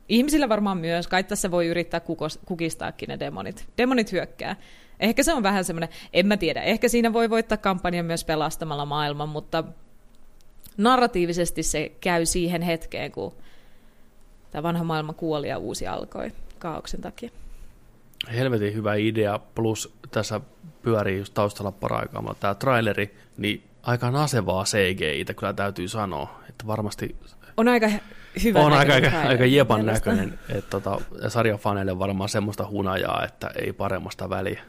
Ihmisillä 0.09 0.49
varmaan 0.49 0.77
myös, 0.77 1.07
kai 1.07 1.23
tässä 1.23 1.51
voi 1.51 1.67
yrittää 1.67 1.99
kukos, 1.99 2.39
kukistaakin 2.45 3.07
ne 3.07 3.19
demonit. 3.19 3.67
Demonit 3.77 4.11
hyökkää. 4.11 4.55
Ehkä 4.99 5.23
se 5.23 5.33
on 5.33 5.43
vähän 5.43 5.63
semmoinen, 5.63 5.89
en 6.13 6.27
mä 6.27 6.37
tiedä, 6.37 6.61
ehkä 6.61 6.87
siinä 6.87 7.13
voi 7.13 7.29
voittaa 7.29 7.57
kampanjan 7.57 8.05
myös 8.05 8.25
pelastamalla 8.25 8.85
maailman, 8.85 9.29
mutta 9.29 9.63
narratiivisesti 10.77 11.63
se 11.63 11.91
käy 12.01 12.25
siihen 12.25 12.61
hetkeen, 12.61 13.11
kun 13.11 13.33
tämä 14.53 14.63
vanha 14.63 14.83
maailma 14.83 15.13
kuoli 15.13 15.47
ja 15.47 15.57
uusi 15.57 15.87
alkoi 15.87 16.31
kaauksen 16.59 17.01
takia. 17.01 17.29
Helvetin 18.33 18.73
hyvä 18.73 18.95
idea, 18.95 19.39
plus 19.55 19.93
tässä 20.11 20.41
pyörii 20.81 21.17
just 21.17 21.33
taustalla 21.33 21.71
paraikaa 21.71 22.35
tämä 22.39 22.55
traileri, 22.55 23.17
niin 23.37 23.63
aika 23.83 24.11
nasevaa 24.11 24.63
CGI, 24.63 25.25
kyllä 25.35 25.53
täytyy 25.53 25.87
sanoa, 25.87 26.39
että 26.49 26.67
varmasti 26.67 27.15
On 27.57 27.67
aika 27.67 27.89
hyvä 28.43 28.59
on 28.59 28.73
aika, 28.73 28.93
aika, 28.93 29.21
aika 29.27 29.45
jepan 29.45 29.85
näköinen, 29.85 30.39
että 30.49 30.69
tota, 30.69 31.01
sarjafaneille 31.27 31.99
varmaan 31.99 32.29
semmoista 32.29 32.67
hunajaa, 32.67 33.25
että 33.25 33.51
ei 33.55 33.73
paremmasta 33.73 34.29
väliä. 34.29 34.61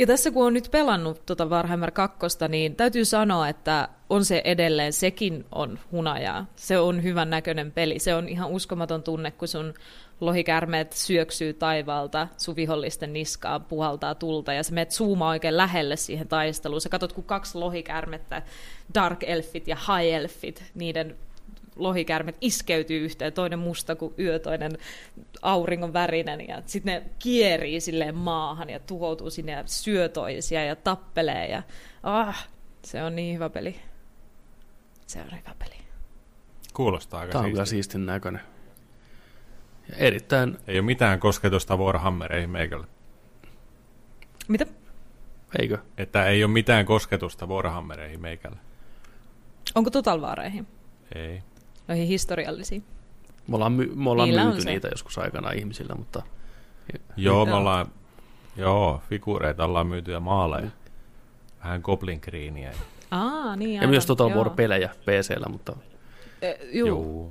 Ja 0.00 0.06
tässä 0.06 0.30
kun 0.30 0.46
on 0.46 0.52
nyt 0.52 0.68
pelannut 0.70 1.26
tuota 1.26 1.46
Warhammer 1.46 1.90
2, 1.90 2.18
niin 2.48 2.76
täytyy 2.76 3.04
sanoa, 3.04 3.48
että 3.48 3.88
on 4.10 4.24
se 4.24 4.42
edelleen, 4.44 4.92
sekin 4.92 5.44
on 5.52 5.78
hunajaa. 5.92 6.46
Se 6.56 6.78
on 6.78 7.02
hyvän 7.02 7.30
näköinen 7.30 7.72
peli. 7.72 7.98
Se 7.98 8.14
on 8.14 8.28
ihan 8.28 8.50
uskomaton 8.50 9.02
tunne, 9.02 9.30
kun 9.30 9.48
sun 9.48 9.74
lohikärmeet 10.20 10.92
syöksyy 10.92 11.52
taivaalta, 11.52 12.28
sun 12.36 12.56
vihollisten 12.56 13.12
niskaa 13.12 13.60
puhaltaa 13.60 14.14
tulta 14.14 14.52
ja 14.52 14.62
sä 14.62 14.74
menet 14.74 14.90
zoomaa 14.90 15.30
oikein 15.30 15.56
lähelle 15.56 15.96
siihen 15.96 16.28
taisteluun. 16.28 16.80
Sä 16.80 16.88
katsot, 16.88 17.12
kun 17.12 17.24
kaksi 17.24 17.58
lohikärmettä, 17.58 18.42
Dark 18.94 19.22
Elfit 19.22 19.68
ja 19.68 19.76
High 19.76 20.14
Elfit, 20.14 20.64
niiden 20.74 21.16
lohikärmet 21.82 22.36
iskeytyy 22.40 23.04
yhteen, 23.04 23.32
toinen 23.32 23.58
musta 23.58 23.96
kuin 23.96 24.14
yö, 24.18 24.38
toinen 24.38 24.72
auringon 25.42 25.92
värinen, 25.92 26.48
ja 26.48 26.62
sitten 26.66 26.94
ne 26.94 27.10
kierii 27.18 27.80
silleen 27.80 28.14
maahan 28.14 28.70
ja 28.70 28.80
tuhoutuu 28.80 29.30
sinne 29.30 29.52
ja 29.52 29.62
syö 29.66 30.08
toisia 30.08 30.64
ja 30.64 30.76
tappelee, 30.76 31.50
ja 31.50 31.62
ah, 32.02 32.48
se 32.84 33.02
on 33.02 33.16
niin 33.16 33.34
hyvä 33.34 33.50
peli. 33.50 33.76
Se 35.06 35.18
on 35.20 35.26
hyvä 35.26 35.54
peli. 35.58 35.74
kuulostaa 36.74 37.20
aika 37.20 37.32
Tämä 37.32 37.44
on 37.44 37.50
kyllä 37.50 37.64
siistiä. 37.64 37.76
siistin 37.76 38.06
näköinen. 38.06 38.40
Ja 39.88 39.96
erittäin, 39.96 40.58
Ei 40.66 40.78
ole 40.78 40.86
mitään 40.86 41.20
kosketusta 41.20 41.76
Warhammereihin 41.76 42.50
meikälle. 42.50 42.86
Mitä? 44.48 44.66
eikö? 45.58 45.78
Että 45.98 46.26
ei 46.26 46.44
ole 46.44 46.52
mitään 46.52 46.86
kosketusta 46.86 47.46
Warhammereihin 47.46 48.20
meikälle. 48.20 48.56
Onko 49.74 49.90
Total 49.90 50.20
Wareihin? 50.20 50.66
Ei. 51.14 51.42
Noihin 51.90 52.08
historiallisiin. 52.08 52.84
Me 53.48 53.56
ollaan, 53.56 53.72
my, 53.72 53.92
me 53.94 54.10
ollaan 54.10 54.28
Niillä 54.28 54.44
myyty 54.44 54.64
niitä 54.64 54.88
joskus 54.88 55.18
aikana 55.18 55.50
ihmisillä, 55.50 55.94
mutta 55.94 56.22
Joo, 57.16 57.44
me 57.44 57.50
Joo. 57.50 57.58
ollaan, 57.58 57.86
joo, 58.56 59.02
figureita 59.08 59.64
ollaan 59.64 59.86
myyty 59.86 60.12
ja 60.12 60.20
maaleja. 60.20 60.70
Vähän 61.64 61.80
Goblin 61.84 62.20
Greenia. 62.22 62.70
Aa, 63.10 63.56
niin 63.56 63.74
ja 63.74 63.80
aivan, 63.80 63.90
myös 63.90 64.06
Total. 64.06 64.30
War-pelejä 64.34 64.88
PCllä, 64.88 65.46
mutta 65.48 65.76
Eh, 66.42 66.58
juu. 66.72 66.88
Joo. 66.88 67.30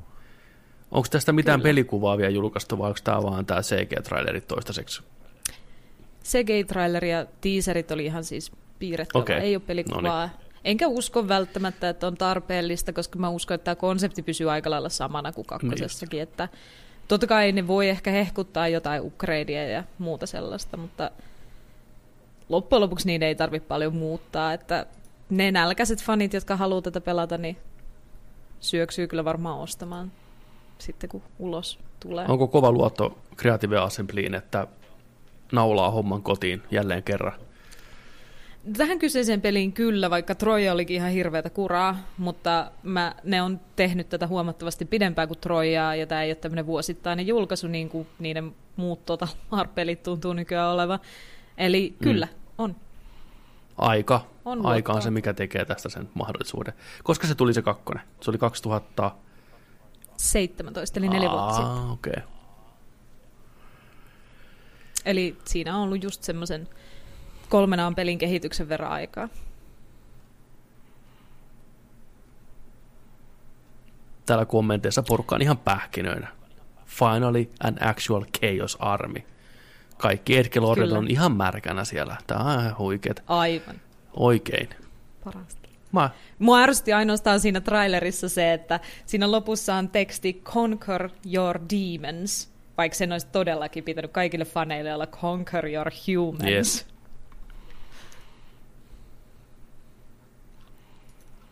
onko 0.92 1.08
tästä 1.12 1.32
mitään 1.32 1.60
Kyllä. 1.60 1.70
pelikuvaa 1.70 2.18
vielä 2.18 2.30
julkaistu 2.32 2.78
vai 2.78 2.88
onko 2.88 3.00
tämä 3.04 3.24
vaan 3.24 3.46
tämä 3.46 3.60
CG-trailerit 3.62 4.48
toistaiseksi? 4.48 5.02
CGI-traileri 6.24 7.10
ja 7.10 7.26
teaserit 7.42 7.92
oli 7.92 8.06
ihan 8.06 8.24
siis 8.24 8.52
piirrettävä, 8.80 9.22
Okei. 9.22 9.38
ei 9.40 9.56
ole 9.56 9.64
pelikuvaa. 9.68 10.30
Enkä 10.70 10.88
usko 10.88 11.28
välttämättä, 11.28 11.90
että 11.90 12.08
on 12.08 12.18
tarpeellista, 12.18 12.94
koska 12.94 13.20
mä 13.20 13.30
uskon, 13.30 13.56
että 13.56 13.66
tämä 13.66 13.76
konsepti 13.76 14.24
pysyy 14.24 14.52
aika 14.52 14.70
lailla 14.70 14.90
samana 14.90 15.32
kuin 15.32 15.48
kakkosessakin. 15.48 16.22
Että 16.22 16.50
totta 17.08 17.28
kai 17.28 17.52
ne 17.52 17.68
voi 17.68 17.90
ehkä 17.90 18.12
hehkuttaa 18.12 18.68
jotain 18.68 19.02
upgradea 19.02 19.68
ja 19.68 19.84
muuta 19.98 20.26
sellaista, 20.26 20.78
mutta 20.78 21.12
loppujen 22.50 22.82
lopuksi 22.82 23.08
niiden 23.08 23.28
ei 23.28 23.36
tarvitse 23.36 23.68
paljon 23.68 23.96
muuttaa. 23.96 24.54
Että 24.54 24.86
ne 25.30 25.52
nälkäiset 25.52 26.04
fanit, 26.04 26.34
jotka 26.34 26.56
haluaa 26.56 26.82
tätä 26.82 27.02
pelata, 27.02 27.38
niin 27.38 27.58
syöksyy 28.60 29.08
kyllä 29.08 29.26
varmaan 29.26 29.60
ostamaan 29.60 30.12
sitten, 30.78 31.10
kun 31.10 31.22
ulos 31.40 31.80
tulee. 32.00 32.26
Onko 32.28 32.48
kova 32.48 32.72
luotto 32.72 33.18
Creative 33.38 33.78
Assemblyin, 33.78 34.36
että 34.36 34.68
naulaa 35.52 35.92
homman 35.92 36.24
kotiin 36.24 36.64
jälleen 36.72 37.04
kerran? 37.04 37.49
Tähän 38.78 39.00
kyseiseen 39.00 39.42
peliin 39.42 39.74
kyllä, 39.74 40.10
vaikka 40.10 40.36
Troja 40.36 40.74
olikin 40.74 40.96
ihan 40.96 41.12
hirveätä 41.12 41.50
kuraa, 41.50 41.98
mutta 42.18 42.72
mä, 42.84 43.16
ne 43.24 43.42
on 43.42 43.60
tehnyt 43.76 44.10
tätä 44.10 44.28
huomattavasti 44.28 44.86
pidempään 44.86 45.28
kuin 45.28 45.40
Trojaa, 45.40 45.96
ja 45.96 46.08
tämä 46.08 46.24
ei 46.24 46.30
ole 46.30 46.36
tämmöinen 46.36 46.66
vuosittainen 46.66 47.28
julkaisu, 47.28 47.68
niin 47.68 47.90
kuin 47.90 48.08
niiden 48.20 48.56
muut 48.76 49.06
tota, 49.06 49.28
pelit 49.76 50.04
tuntuu 50.04 50.34
nykyään 50.34 50.70
oleva. 50.70 51.00
Eli 51.58 51.96
kyllä, 52.04 52.26
mm. 52.26 52.34
on. 52.58 52.76
Aika. 53.78 54.26
On 54.46 54.66
Aika 54.66 54.94
on 54.94 55.02
se, 55.02 55.12
mikä 55.12 55.34
tekee 55.34 55.66
tästä 55.66 55.90
sen 55.90 56.10
mahdollisuuden. 56.14 56.74
Koska 57.04 57.28
se 57.28 57.36
tuli 57.36 57.54
se 57.54 57.62
kakkonen? 57.62 58.04
Se 58.22 58.32
oli 58.32 58.38
2000... 58.38 59.12
17, 60.18 61.00
eli 61.00 61.10
neljä 61.10 61.30
vuotta 61.30 61.54
sitten. 61.54 61.90
okei. 61.92 62.14
Okay. 62.18 62.24
Eli 65.06 65.38
siinä 65.46 65.76
on 65.76 65.82
ollut 65.82 66.04
just 66.04 66.24
semmoisen 66.24 66.68
kolmenaan 67.50 67.96
pelin 67.96 68.18
kehityksen 68.18 68.70
verran 68.70 68.92
aikaa. 68.92 69.30
Täällä 74.26 74.46
kommenteissa 74.46 75.04
porukka 75.04 75.36
on 75.36 75.42
ihan 75.42 75.58
pähkinöinä. 75.58 76.28
Finally 76.86 77.50
an 77.64 77.84
actual 77.84 78.26
Chaos 78.40 78.78
Army. 78.80 79.20
Kaikki 79.98 80.38
Edgelordit 80.38 80.92
on 80.92 81.08
ihan 81.08 81.32
märkänä 81.32 81.86
siellä. 81.86 82.18
Tämä 82.28 82.40
on 82.40 82.60
ihan 82.60 82.78
huikeet. 82.78 83.24
Aivan. 83.28 83.76
Oikein. 84.14 84.70
Parasta. 85.24 85.70
Mä... 85.92 86.10
Mua 86.40 86.60
ärsytti 86.60 86.94
ainoastaan 86.94 87.40
siinä 87.40 87.62
trailerissa 87.62 88.30
se, 88.30 88.54
että 88.54 88.80
siinä 89.06 89.32
lopussa 89.32 89.76
on 89.76 89.90
teksti 89.90 90.42
Conquer 90.44 91.10
your 91.34 91.60
demons, 91.60 92.50
vaikka 92.78 92.96
sen 92.96 93.12
olisi 93.12 93.28
todellakin 93.28 93.84
pitänyt 93.84 94.12
kaikille 94.12 94.46
faneille 94.46 94.94
olla 94.94 95.08
Conquer 95.08 95.66
your 95.66 95.92
humans. 96.08 96.52
Yes. 96.52 96.89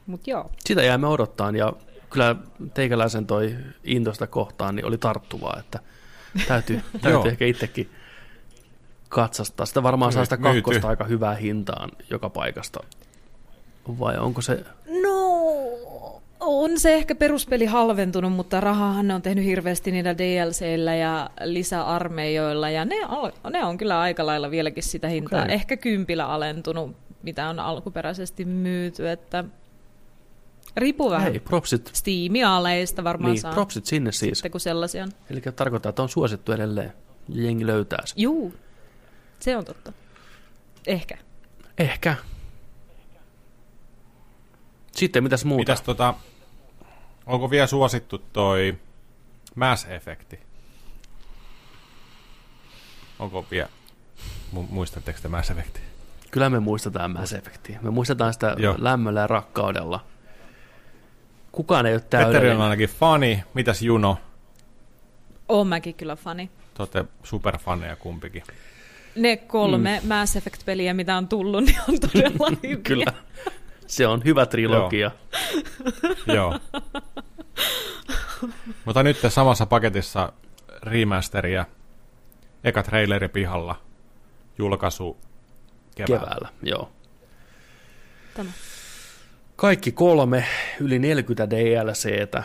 Mut 0.08 0.28
joo. 0.28 0.52
Sitä 0.66 0.84
jäämme 0.84 1.08
odottaa 1.08 1.52
ja 1.52 1.74
kyllä 2.10 2.36
teikäläisen 2.74 3.26
toi 3.26 3.56
intosta 3.84 4.28
kohtaan 4.28 4.76
niin 4.76 4.86
oli 4.86 4.98
tarttuvaa, 4.98 5.58
että 5.60 5.80
täytyy, 6.48 6.82
täytyy 7.02 7.32
ehkä 7.32 7.46
itsekin 7.46 7.90
katsastaa. 9.10 9.66
Sitä 9.66 9.84
varmaan 9.84 10.12
saa 10.12 10.24
sitä 10.24 10.38
kakkosta 10.38 10.88
aika 10.88 11.04
hyvää 11.04 11.36
hintaan 11.36 11.90
joka 12.10 12.30
paikasta. 12.30 12.80
Vai 14.00 14.18
onko 14.18 14.42
se... 14.42 14.64
No, 15.04 15.28
on 16.40 16.80
se 16.80 16.94
ehkä 16.94 17.16
peruspeli 17.16 17.66
halventunut, 17.66 18.34
mutta 18.34 18.60
rahahan 18.60 19.08
ne 19.08 19.14
on 19.14 19.22
tehnyt 19.22 19.46
hirveästi 19.46 19.92
niillä 19.92 20.18
DLCillä 20.18 20.96
ja 20.96 21.30
lisäarmeijoilla, 21.44 22.70
ja 22.70 22.86
ne, 22.86 22.96
ne 23.50 23.64
on 23.64 23.78
kyllä 23.78 24.00
aika 24.00 24.26
lailla 24.26 24.52
vieläkin 24.52 24.84
sitä 24.84 25.08
hintaa. 25.08 25.44
Okay. 25.44 25.54
Ehkä 25.54 25.78
kympillä 25.78 26.28
alentunut, 26.28 26.96
mitä 27.24 27.50
on 27.50 27.60
alkuperäisesti 27.60 28.46
myyty, 28.46 29.10
että 29.10 29.44
Riippuu 30.78 31.12
vähän. 31.12 31.32
Hei, 31.32 31.40
propsit. 31.40 31.92
Steam-aleista 31.94 33.04
varmaan 33.04 33.32
niin, 33.32 33.42
saa. 33.42 33.54
propsit 33.54 33.86
sinne 33.86 34.12
siis. 34.12 34.38
Sitten 34.38 34.52
kun 34.52 34.62
sellaisia 34.62 35.04
on. 35.04 35.12
Eli 35.30 35.42
tarkoittaa, 35.42 35.90
että 35.90 36.02
on 36.02 36.10
suosittu 36.10 36.52
edelleen. 36.52 36.94
Ja 37.30 37.44
jengi 37.44 37.68
löytää 37.68 38.06
sen. 38.06 38.22
Juu, 38.22 38.56
se 39.40 39.58
on 39.58 39.66
totta. 39.66 39.94
Ehkä. 40.88 41.18
Ehkä. 41.78 42.16
Sitten 44.92 45.24
mitäs 45.24 45.46
muuta? 45.46 45.62
Mitäs 45.62 45.82
tota, 45.82 46.14
onko 47.26 47.50
vielä 47.50 47.68
suosittu 47.68 48.18
toi 48.34 48.78
Mass 49.56 49.86
Effecti? 49.86 50.40
Onko 53.20 53.46
vielä, 53.52 53.70
muistatteko 54.52 55.20
te 55.22 55.28
Mass 55.28 55.50
Effecti? 55.52 55.80
Kyllä 56.32 56.50
me 56.50 56.60
muistetaan 56.60 57.12
Mass 57.12 57.34
Effectia. 57.34 57.80
Me 57.82 57.90
muistetaan 57.90 58.34
sitä 58.34 58.56
Joo. 58.58 58.76
lämmöllä 58.78 59.20
ja 59.20 59.28
rakkaudella. 59.28 60.06
Kukaan 61.58 61.86
ei 61.86 61.94
ole 61.94 62.02
täydellinen. 62.02 62.42
Petteri 62.42 62.56
on 62.56 62.62
ainakin 62.62 62.90
fani. 62.90 63.44
Mitäs 63.54 63.82
Juno? 63.82 64.18
Oon 65.50 65.68
mäkin 65.68 65.94
kyllä 65.96 66.16
fani. 66.16 66.50
Te 66.74 66.82
olette 66.84 67.06
superfaneja 67.24 67.96
kumpikin. 67.96 68.44
Ne 69.16 69.38
kolme 69.38 70.00
mm. 70.04 70.08
Mass 70.08 70.36
Effect-peliä, 70.36 70.94
mitä 70.94 71.18
on 71.18 71.28
tullut, 71.28 71.64
niin 71.64 71.78
on 71.90 72.00
todella 72.00 72.48
hyviä. 72.64 72.78
kyllä. 72.78 73.14
Se 73.88 74.08
on 74.08 74.24
hyvä 74.24 74.46
trilogia. 74.46 75.12
Joo. 76.28 76.36
Joo. 76.36 76.60
Mutta 78.86 79.04
nyt 79.04 79.18
samassa 79.30 79.66
paketissa 79.66 80.34
remasteria, 80.84 81.66
eka 82.64 82.84
traileri 82.84 83.28
pihalla, 83.28 83.82
julkaisu 84.58 85.18
keväällä. 85.96 86.26
keväällä 86.26 86.50
joo. 86.64 86.92
Tämä. 88.34 88.50
Kaikki 89.58 89.92
kolme 89.92 90.46
yli 90.80 91.00
40 91.00 91.50
DLCtä 91.50 92.44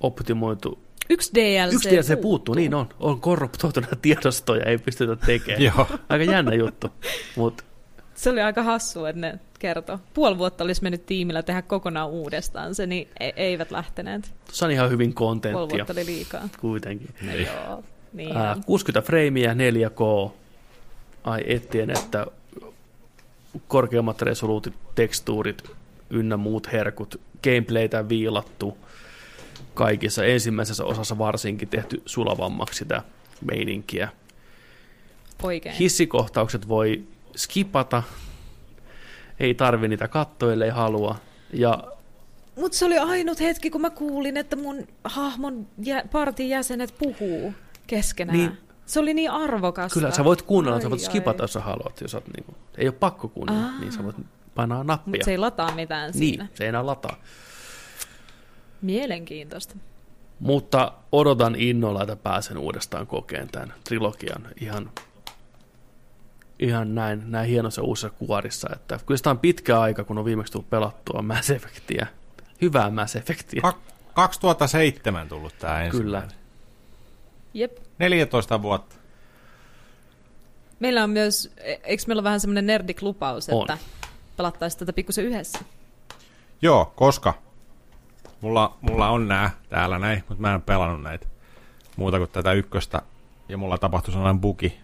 optimoitu. 0.00 0.78
Yksi 1.10 1.30
DLC, 1.34 1.72
Yksi 1.74 1.90
DLC 1.90 2.06
puuttuu. 2.06 2.22
puuttuu, 2.22 2.54
niin 2.54 2.74
on. 2.74 2.88
On 3.00 3.20
korruptoituneita 3.20 3.96
tiedostoja, 3.96 4.64
ei 4.64 4.78
pystytä 4.78 5.16
tekemään. 5.16 5.62
Joo. 5.62 5.86
Aika 6.08 6.24
jännä 6.32 6.54
juttu. 6.54 6.86
Mut. 7.36 7.64
Se 8.14 8.30
oli 8.30 8.40
aika 8.42 8.62
hassu, 8.62 9.04
että 9.04 9.20
ne 9.20 9.38
kertoi. 9.58 9.98
Puoli 10.14 10.38
vuotta 10.38 10.64
olisi 10.64 10.82
mennyt 10.82 11.06
tiimillä 11.06 11.42
tehdä 11.42 11.62
kokonaan 11.62 12.08
uudestaan 12.10 12.74
se, 12.74 12.86
niin 12.86 13.08
e- 13.20 13.32
eivät 13.36 13.70
lähteneet. 13.70 14.34
Se 14.52 14.64
on 14.64 14.70
ihan 14.70 14.90
hyvin 14.90 15.14
kontenttia. 15.14 15.58
Puoli 15.58 15.72
vuotta 15.72 15.92
oli 15.92 16.06
liikaa. 16.06 16.48
Kuitenkin. 16.60 17.14
No 17.22 17.32
joo. 17.34 17.82
Niin. 18.12 18.36
Ää, 18.36 18.56
60 18.66 19.02
freimiä, 19.06 19.54
4K. 19.54 20.30
Ai 21.24 21.42
ettien, 21.46 21.90
että 21.90 22.26
korkeammat 23.68 24.22
resoluutit, 24.22 24.74
tekstuurit, 24.94 25.62
ynnä 26.10 26.36
muut 26.36 26.72
herkut, 26.72 27.20
gameplaytä 27.42 28.08
viilattu, 28.08 28.78
kaikissa 29.74 30.24
ensimmäisessä 30.24 30.84
osassa 30.84 31.18
varsinkin 31.18 31.68
tehty 31.68 32.02
sulavammaksi 32.06 32.78
sitä 32.78 33.02
meininkiä. 33.50 34.08
Oikein. 35.42 35.74
Hissikohtaukset 35.74 36.68
voi 36.68 37.04
skipata, 37.36 38.02
ei 39.40 39.54
tarvi 39.54 39.88
niitä 39.88 40.08
katsoa, 40.08 40.52
ellei 40.52 40.70
halua. 40.70 41.16
Ja 41.52 41.84
mutta 42.56 42.78
se 42.78 42.84
oli 42.84 42.98
ainut 42.98 43.40
hetki, 43.40 43.70
kun 43.70 43.80
mä 43.80 43.90
kuulin, 43.90 44.36
että 44.36 44.56
mun 44.56 44.86
hahmon 45.04 45.66
jä, 45.78 46.04
partin 46.12 46.48
jäsenet 46.48 46.94
puhuu 46.98 47.54
keskenään. 47.86 48.38
Niin, 48.38 48.58
se 48.86 49.00
oli 49.00 49.14
niin 49.14 49.30
arvokasta. 49.30 50.00
Kyllä, 50.00 50.14
sä 50.14 50.24
voit 50.24 50.42
kuunnella, 50.42 50.76
ai, 50.76 50.82
sä 50.82 50.90
voit 50.90 51.00
skipata, 51.00 51.42
jos 51.42 51.52
sä 51.52 51.60
haluat. 51.60 52.00
Jos 52.00 52.14
oot, 52.14 52.24
niin 52.36 52.44
kuin, 52.44 52.56
ei 52.78 52.88
ole 52.88 52.94
pakko 53.00 53.28
kuunnella, 53.28 53.66
Aa. 53.66 53.78
niin 53.80 53.92
sä 53.92 54.04
voit 54.04 54.16
painaa 54.54 54.84
nappia. 54.84 55.10
Mutta 55.10 55.24
se 55.24 55.30
ei 55.30 55.38
lataa 55.38 55.74
mitään 55.74 56.10
niin, 56.10 56.18
siinä. 56.18 56.46
se 56.54 56.64
ei 56.64 56.68
enää 56.68 56.86
lataa. 56.86 57.16
Mielenkiintoista. 58.82 59.76
Mutta 60.40 60.92
odotan 61.12 61.54
innolla, 61.56 62.02
että 62.02 62.16
pääsen 62.16 62.58
uudestaan 62.58 63.06
kokeen 63.06 63.48
tämän 63.48 63.74
trilogian 63.84 64.48
ihan, 64.60 64.90
ihan 66.58 66.94
näin, 66.94 67.22
näin 67.30 67.48
hienossa 67.48 67.82
uusissa 67.82 68.10
kuorissa. 68.10 68.68
Että 68.72 69.00
kyllä 69.06 69.16
sitä 69.16 69.30
on 69.30 69.38
pitkä 69.38 69.80
aika, 69.80 70.04
kun 70.04 70.18
on 70.18 70.24
viimeksi 70.24 70.52
tullut 70.52 70.70
pelattua 70.70 71.22
Mass 71.22 71.50
Effectia. 71.50 72.06
Hyvää 72.62 72.90
Mass 72.90 73.16
Effectia. 73.16 73.62
Ka- 73.62 73.78
2007 74.14 75.28
tullut 75.28 75.54
tämä 75.58 75.82
ensimmäinen. 75.82 76.22
Kyllä. 76.22 76.44
Jep. 77.54 77.78
14 77.98 78.62
vuotta. 78.62 78.96
Meillä 80.80 81.04
on 81.04 81.10
myös, 81.10 81.52
eikö 81.84 82.02
meillä 82.06 82.20
ole 82.20 82.24
vähän 82.24 82.40
semmoinen 82.40 82.66
nerdik-lupaus, 82.66 83.48
on. 83.48 83.66
Pelattaisiin 84.36 84.78
tätä 84.78 84.92
pikkusen 84.92 85.24
yhdessä. 85.24 85.58
Joo, 86.62 86.92
koska 86.96 87.34
mulla, 88.40 88.76
mulla 88.80 89.08
on 89.08 89.28
nää 89.28 89.50
täällä 89.68 89.98
näin, 89.98 90.24
mutta 90.28 90.42
mä 90.42 90.54
en 90.54 90.62
pelannut 90.62 91.02
näitä 91.02 91.26
muuta 91.96 92.18
kuin 92.18 92.30
tätä 92.30 92.52
ykköstä. 92.52 93.02
Ja 93.48 93.56
mulla 93.56 93.78
tapahtui 93.78 94.12
sellainen 94.12 94.40
bugi 94.40 94.80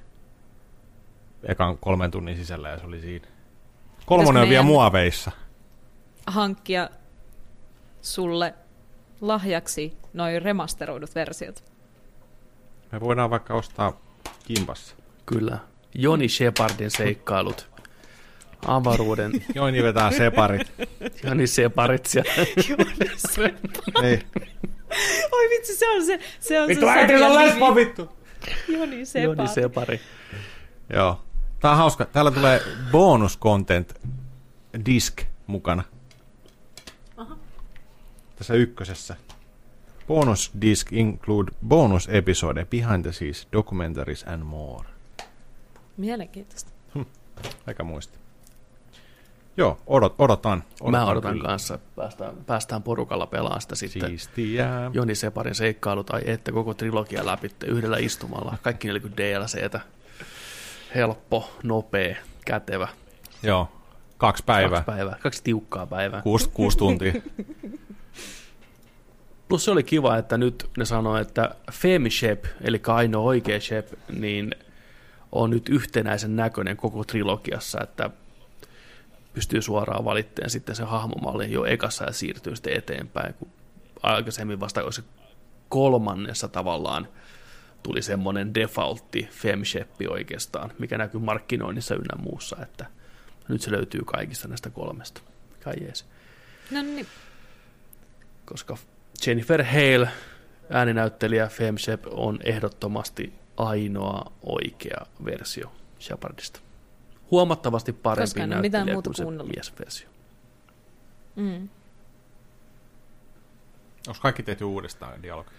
ekan 1.42 1.78
kolmen 1.78 2.10
tunnin 2.10 2.36
sisällä 2.36 2.68
ja 2.68 2.78
se 2.78 2.86
oli 2.86 3.00
siinä. 3.00 3.26
Kolmonen 4.06 4.42
on 4.42 4.48
vielä 4.48 4.62
muoveissa. 4.62 5.30
Hankkia 6.26 6.90
sulle 8.02 8.54
lahjaksi 9.20 9.96
noin 10.12 10.42
remasteroidut 10.42 11.14
versiot. 11.14 11.64
Me 12.92 13.00
voidaan 13.00 13.30
vaikka 13.30 13.54
ostaa 13.54 14.00
kimpassa. 14.44 14.94
Kyllä. 15.26 15.58
Joni 15.94 16.28
Shepardin 16.28 16.90
seikkailut 16.90 17.69
avaruuden. 18.66 19.32
Joni 19.54 19.82
vetää 19.82 20.10
separit. 20.10 20.72
Joni 21.24 21.46
separit 21.46 22.06
siellä. 22.06 22.32
Separit. 23.16 23.80
Niin. 24.00 24.22
Oi 25.32 25.48
vitsi, 25.50 25.76
se 25.76 25.88
on 25.88 26.06
se, 26.06 26.20
se 26.40 26.60
on 26.60 26.68
vittu, 26.68 26.86
se 26.86 26.90
äiti 26.90 27.14
on 27.14 27.34
lesbo, 27.34 27.74
vittu. 27.74 28.08
Joni 28.68 29.06
separi. 29.06 29.24
Joni 29.24 29.48
separi. 29.48 30.00
Joo. 30.92 31.24
Tää 31.60 31.70
on 31.70 31.76
hauska. 31.76 32.04
Täällä 32.04 32.30
tulee 32.30 32.62
bonus 32.90 33.38
content 33.38 33.94
disk 34.86 35.22
mukana. 35.46 35.82
Aha. 37.16 37.36
Tässä 38.36 38.54
ykkösessä. 38.54 39.16
Bonus 40.08 40.52
disk 40.60 40.92
include 40.92 41.52
bonus 41.68 42.08
episode, 42.12 42.64
behind 42.64 43.02
the 43.02 43.12
scenes, 43.12 43.48
documentaries 43.52 44.24
and 44.28 44.42
more. 44.42 44.88
Mielenkiintoista. 45.96 46.70
Hm. 46.94 47.04
Aika 47.66 47.84
muista. 47.84 48.19
Joo, 49.56 49.78
odot, 49.86 50.14
odotan. 50.18 50.64
odotan 50.80 51.00
Mä 51.00 51.10
odotan 51.10 51.32
kyllä. 51.32 51.48
kanssa, 51.48 51.78
päästään, 51.96 52.34
päästään 52.46 52.82
porukalla 52.82 53.26
pelaamaan 53.26 53.60
sitä 53.60 53.74
sitten. 53.74 54.08
Siistiä. 54.08 54.90
Joni 54.92 55.14
Separin 55.14 55.54
seikkailu 55.54 56.04
tai 56.04 56.20
että 56.24 56.52
koko 56.52 56.74
trilogia 56.74 57.26
läpi 57.26 57.50
yhdellä 57.66 57.96
istumalla. 57.98 58.56
Kaikki 58.62 58.88
40 58.88 59.22
DLCtä. 59.22 59.80
Helppo, 60.94 61.50
nopea, 61.62 62.16
kätevä. 62.46 62.88
Joo, 63.42 63.68
kaksi 64.18 64.42
päivää. 64.46 64.70
Kaksi 64.70 64.86
päivää. 64.96 65.16
Kaksi 65.22 65.42
tiukkaa 65.44 65.86
päivää. 65.86 66.22
Kuusi, 66.22 66.50
kuusi 66.54 66.78
tuntia. 66.78 67.12
Plus 69.48 69.64
se 69.64 69.70
oli 69.70 69.82
kiva, 69.82 70.16
että 70.16 70.38
nyt 70.38 70.70
ne 70.78 70.84
sanoo, 70.84 71.16
että 71.16 71.54
Femshep, 71.72 72.44
eli 72.60 72.80
ainoa 72.86 73.22
oikea 73.22 73.60
Shep, 73.60 73.88
niin 74.08 74.54
on 75.32 75.50
nyt 75.50 75.68
yhtenäisen 75.68 76.36
näköinen 76.36 76.76
koko 76.76 77.04
trilogiassa, 77.04 77.80
että 77.82 78.10
pystyy 79.34 79.62
suoraan 79.62 80.04
valitteen 80.04 80.50
sitten 80.50 80.76
se 80.76 80.82
hahmomalli 80.82 81.52
jo 81.52 81.64
ekassa 81.64 82.04
ja 82.04 82.12
siirtyy 82.12 82.56
sitten 82.56 82.76
eteenpäin, 82.76 83.34
kun 83.34 83.50
aikaisemmin 84.02 84.60
vasta 84.60 84.84
olisi 84.84 85.04
kolmannessa 85.68 86.48
tavallaan 86.48 87.08
tuli 87.82 88.02
semmoinen 88.02 88.54
defaultti 88.54 89.28
Femsheppi 89.30 90.06
oikeastaan, 90.06 90.72
mikä 90.78 90.98
näkyy 90.98 91.20
markkinoinnissa 91.20 91.94
ynnä 91.94 92.16
muussa, 92.22 92.56
että 92.62 92.86
nyt 93.48 93.62
se 93.62 93.70
löytyy 93.70 94.00
kaikista 94.06 94.48
näistä 94.48 94.70
kolmesta. 94.70 95.20
Kai 95.64 95.74
jees. 95.80 96.06
No 96.70 96.82
niin, 96.82 97.06
Koska 98.44 98.76
Jennifer 99.26 99.64
Hale, 99.64 100.08
ääninäyttelijä 100.70 101.46
Femshep, 101.46 102.04
on 102.10 102.38
ehdottomasti 102.44 103.32
ainoa 103.56 104.32
oikea 104.42 105.06
versio 105.24 105.72
Shepardista. 106.00 106.60
Huomattavasti 107.30 107.92
parempi 107.92 108.26
Koska 108.26 108.46
näyttelijä 108.46 108.92
muuta 108.92 109.08
kuin 109.10 109.16
se 109.16 109.22
kuunnellut. 109.22 109.54
miesversio. 109.56 110.08
mm. 111.36 111.68
Onko 114.08 114.20
kaikki 114.22 114.42
tehty 114.42 114.64
uudestaan 114.64 115.22
dialogi? 115.22 115.50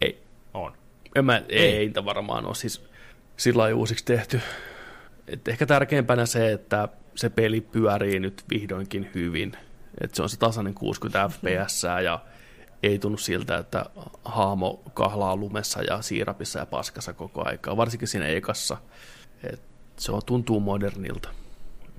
Ei. 0.00 0.22
On. 0.54 0.72
En 1.14 1.24
mä, 1.24 1.42
ei, 1.48 1.76
ei 1.76 1.92
varmaan 2.04 2.46
ole 2.46 2.54
siis 2.54 2.84
sillä 3.36 3.62
lailla 3.62 3.78
uusiksi 3.78 4.04
tehty. 4.04 4.40
Et 5.28 5.48
ehkä 5.48 5.66
tärkeimpänä 5.66 6.26
se, 6.26 6.52
että 6.52 6.88
se 7.14 7.30
peli 7.30 7.60
pyörii 7.60 8.20
nyt 8.20 8.44
vihdoinkin 8.50 9.10
hyvin. 9.14 9.52
Että 10.00 10.16
se 10.16 10.22
on 10.22 10.28
se 10.28 10.38
tasainen 10.38 10.74
60 10.74 11.28
fps 11.28 11.82
ja 12.04 12.20
ei 12.82 12.98
tunnu 12.98 13.18
siltä, 13.18 13.56
että 13.58 13.84
haamo 14.24 14.82
kahlaa 14.94 15.36
lumessa 15.36 15.82
ja 15.82 16.02
siirapissa 16.02 16.58
ja 16.58 16.66
paskassa 16.66 17.12
koko 17.12 17.42
aikaa, 17.44 17.76
varsinkin 17.76 18.08
siinä 18.08 18.26
ekassa. 18.26 18.76
Et 19.44 19.62
se 19.98 20.12
on, 20.12 20.22
tuntuu 20.26 20.60
modernilta 20.60 21.28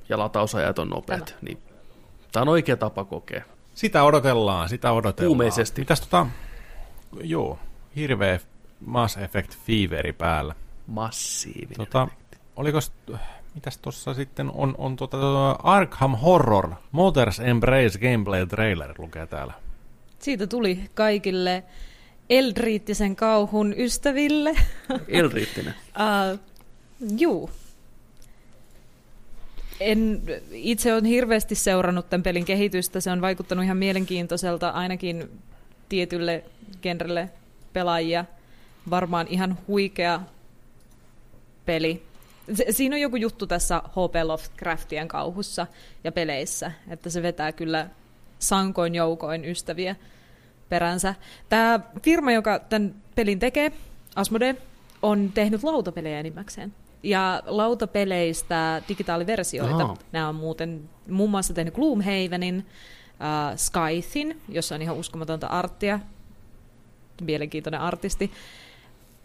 ja 0.10 0.18
latausajat 0.18 0.80
on 0.80 0.90
nopeat. 0.90 1.26
Tämä. 1.26 1.38
Niin, 1.42 1.58
tämä 2.32 2.42
on 2.42 2.50
oikea 2.50 2.78
tapa 2.78 3.06
kokea. 3.06 3.44
Sitä 3.74 4.04
odotellaan, 4.04 4.70
sitä 4.70 4.92
odotellaan. 4.92 5.30
Kuumeisesti. 5.30 5.82
Mitäs 5.82 6.02
tota, 6.02 6.28
joo, 7.22 7.60
hirveä 7.96 8.40
Mass 8.86 9.18
Effect 9.18 9.58
Feveri 9.58 10.14
päällä. 10.14 10.56
Massiivinen. 10.88 11.78
Tota, 11.78 12.08
oliko, 12.56 12.80
mitäs 13.56 13.78
tuossa 13.78 14.14
sitten 14.14 14.52
on, 14.54 14.76
on 14.78 14.96
tota, 14.96 15.18
tota, 15.18 15.52
Arkham 15.52 16.16
Horror, 16.16 16.70
Mother's 16.70 17.44
Embrace 17.44 18.00
Gameplay 18.00 18.46
Trailer 18.46 18.94
lukee 18.98 19.28
täällä. 19.28 19.54
Siitä 20.20 20.48
tuli 20.48 20.90
kaikille 20.94 21.64
Eldriittisen 22.30 23.16
kauhun 23.16 23.74
ystäville. 23.78 24.56
Elriittinen. 25.08 25.74
Uh, 25.88 26.40
juu. 27.20 27.50
En, 29.80 30.22
itse 30.52 30.94
olen 30.94 31.06
hirveästi 31.06 31.56
seurannut 31.56 32.10
tämän 32.10 32.24
pelin 32.24 32.46
kehitystä. 32.46 33.00
Se 33.00 33.12
on 33.12 33.22
vaikuttanut 33.22 33.66
ihan 33.66 33.78
mielenkiintoiselta 33.78 34.70
ainakin 34.70 35.30
tietylle 35.90 36.44
genrelle 36.82 37.30
pelaajia. 37.74 38.26
Varmaan 38.90 39.28
ihan 39.30 39.58
huikea 39.68 40.20
peli. 41.66 42.04
Se, 42.54 42.66
siinä 42.70 42.96
on 42.96 43.02
joku 43.02 43.16
juttu 43.16 43.48
tässä 43.48 43.82
HP 43.86 44.16
Lovecraftien 44.24 45.08
kauhussa 45.08 45.68
ja 46.04 46.12
peleissä, 46.12 46.72
että 46.90 47.10
se 47.10 47.22
vetää 47.22 47.52
kyllä 47.52 47.90
sankoin 48.40 48.96
joukoin 48.96 49.46
ystäviä 49.46 49.96
peränsä. 50.70 51.16
Tämä 51.50 51.80
firma, 52.02 52.32
joka 52.32 52.60
tämän 52.60 52.96
pelin 53.16 53.40
tekee, 53.40 53.72
Asmodee, 54.16 54.56
on 55.02 55.32
tehnyt 55.34 55.64
lautapelejä 55.64 56.20
enimmäkseen. 56.20 56.74
Ja 57.04 57.44
lautapeleistä 57.46 58.82
digitaaliversioita. 58.90 59.84
Aa. 59.84 59.98
Nämä 60.12 60.30
on 60.30 60.36
muuten 60.36 60.90
muun 61.10 61.30
muassa 61.30 61.54
tehnyt 61.54 61.74
Gloomhavenin, 61.74 62.66
äh, 63.22 63.58
Skythin, 63.58 64.42
jossa 64.50 64.76
on 64.76 64.82
ihan 64.82 64.96
uskomatonta 64.96 65.48
arttia. 65.48 66.00
Mielenkiintoinen 67.22 67.82
artisti. 67.82 68.32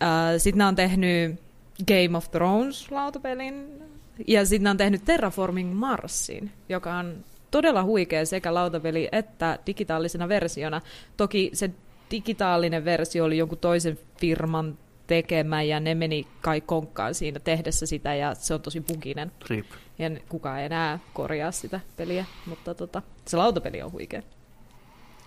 Äh, 0.03 0.09
sitten 0.39 0.59
nämä 0.59 0.69
on 0.69 0.77
tehnyt 0.77 1.41
Game 1.87 2.17
of 2.17 2.31
Thrones 2.31 2.91
lautapelin. 2.91 3.83
Ja 4.27 4.47
sitten 4.47 4.65
nämä 4.65 4.71
on 4.71 4.77
tehnyt 4.77 5.05
Terraforming 5.05 5.75
Marsin, 5.75 6.51
joka 6.69 6.95
on 6.95 7.25
todella 7.51 7.85
huikea 7.85 8.27
sekä 8.27 8.55
lautapeli 8.55 9.09
että 9.13 9.59
digitaalisena 9.67 10.29
versiona. 10.29 10.81
Toki 11.17 11.51
se 11.53 11.71
digitaalinen 12.11 12.85
versio 12.85 13.25
oli 13.25 13.39
jonkun 13.39 13.59
toisen 13.59 13.99
firman 14.21 14.79
tekemä 15.09 15.63
ja 15.63 15.81
ne 15.81 15.95
meni 15.95 16.27
kai 16.41 16.61
konkkaan 16.61 17.15
siinä 17.15 17.41
tehdessä 17.41 17.87
sitä 17.87 18.15
ja 18.15 18.35
se 18.35 18.55
on 18.55 18.63
tosi 18.63 18.81
buginen. 18.81 19.33
Rip. 19.51 19.67
Ja 19.99 20.11
kukaan 20.29 20.59
ei 20.59 20.67
enää 20.67 20.99
korjaa 21.15 21.53
sitä 21.53 21.81
peliä, 21.97 22.25
mutta 22.47 22.75
tota, 22.75 23.03
se 23.27 23.37
lautapeli 23.37 23.83
on 23.83 23.93
huikea. 23.93 24.23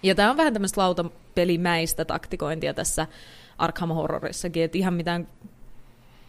Ja 0.03 0.15
tämä 0.15 0.29
on 0.29 0.37
vähän 0.37 0.53
tämmöistä 0.53 0.81
lautapelimäistä 0.81 2.05
taktikointia 2.05 2.73
tässä 2.73 3.07
Arkham 3.57 3.89
Horrorissakin, 3.89 4.63
että 4.63 4.77
ihan 4.77 4.93
mitään 4.93 5.27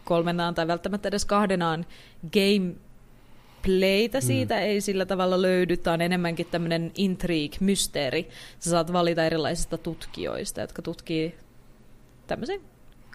kolmenaan 0.04 0.54
tai 0.54 0.66
välttämättä 0.66 1.08
edes 1.08 1.24
kahdenaan 1.24 1.86
gameplaytä 2.32 4.20
siitä 4.20 4.54
mm. 4.54 4.60
ei 4.60 4.80
sillä 4.80 5.06
tavalla 5.06 5.42
löydy. 5.42 5.76
Tämä 5.76 5.94
on 5.94 6.00
enemmänkin 6.00 6.46
tämmöinen 6.46 6.92
intrigue, 6.94 7.56
mysteeri. 7.60 8.28
Sä 8.58 8.70
saat 8.70 8.92
valita 8.92 9.24
erilaisista 9.24 9.78
tutkijoista, 9.78 10.60
jotka 10.60 10.82
tutkii 10.82 11.34
tämmöisen 12.26 12.60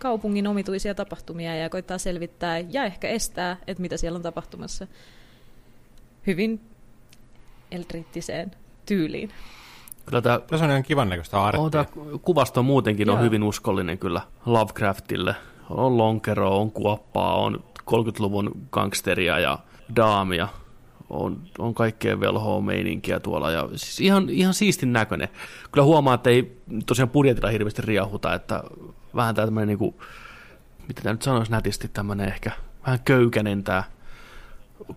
kaupungin 0.01 0.47
omituisia 0.47 0.95
tapahtumia 0.95 1.55
ja 1.55 1.69
koittaa 1.69 1.97
selvittää 1.97 2.59
ja 2.59 2.83
ehkä 2.85 3.07
estää, 3.07 3.57
että 3.67 3.81
mitä 3.81 3.97
siellä 3.97 4.15
on 4.17 4.21
tapahtumassa 4.23 4.87
hyvin 6.27 6.61
eldrittiseen 7.71 8.51
tyyliin. 8.85 9.29
Kyllä 10.05 10.21
tämä 10.21 10.39
Tässä 10.39 10.65
on 10.65 10.71
ihan 10.71 10.83
kivan 10.83 11.09
näköistä 11.09 11.39
On 11.39 11.45
arttia. 11.45 11.69
tämä 11.69 11.85
kuvasto 12.21 12.63
muutenkin 12.63 13.09
on 13.09 13.15
Joo. 13.15 13.23
hyvin 13.23 13.43
uskollinen 13.43 13.97
kyllä 13.97 14.21
Lovecraftille. 14.45 15.35
On 15.69 15.97
lonkero, 15.97 16.61
on 16.61 16.71
kuoppaa, 16.71 17.35
on 17.35 17.63
30-luvun 17.91 18.51
gangsteria 18.71 19.39
ja 19.39 19.59
daamia. 19.95 20.47
On, 21.09 21.41
on 21.59 21.73
kaikkea 21.73 22.19
velhoa 22.19 22.61
meininkiä 22.61 23.19
tuolla. 23.19 23.51
Ja 23.51 23.69
siis 23.75 23.99
ihan, 23.99 24.29
ihan 24.29 24.53
siistin 24.53 24.93
näköinen. 24.93 25.27
Kyllä 25.71 25.85
huomaa, 25.85 26.13
että 26.13 26.29
ei 26.29 26.57
tosiaan 26.85 27.09
budjetilla 27.09 27.49
hirveästi 27.49 27.81
riahuta, 27.81 28.33
että 28.33 28.63
vähän 29.17 29.35
tämä 29.35 29.45
tämmöinen 29.45 29.67
niinku, 29.67 30.01
mitä 30.87 31.01
tämä 31.01 31.13
nyt 31.13 31.21
sanoisi 31.21 31.51
nätisti, 31.51 31.87
tämmöinen 31.87 32.27
ehkä 32.27 32.51
vähän 32.85 32.99
köykäinen 33.05 33.63
tämä 33.63 33.83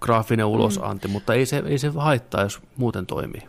graafinen 0.01 0.47
ulosanti, 0.47 1.09
mm. 1.09 1.12
mutta 1.12 1.34
ei 1.34 1.47
se, 1.47 1.62
ei 1.66 1.78
se 1.78 1.88
haittaa, 1.88 2.42
jos 2.42 2.60
muuten 2.76 3.06
toimii. 3.06 3.42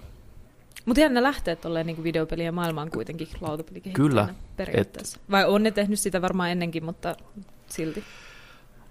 Mutta 0.85 1.01
jännä 1.01 1.23
lähteä 1.23 1.55
tolleen 1.55 1.85
niin 1.85 2.03
videopelien 2.03 2.53
maailmaan 2.53 2.91
kuitenkin 2.91 3.27
lautapelikehittäjänä 3.41 4.09
Kyllä, 4.09 4.27
periaatteessa. 4.55 5.19
Vai 5.31 5.45
on 5.45 5.63
ne 5.63 5.71
tehnyt 5.71 5.99
sitä 5.99 6.21
varmaan 6.21 6.49
ennenkin, 6.49 6.85
mutta 6.85 7.15
silti. 7.67 8.03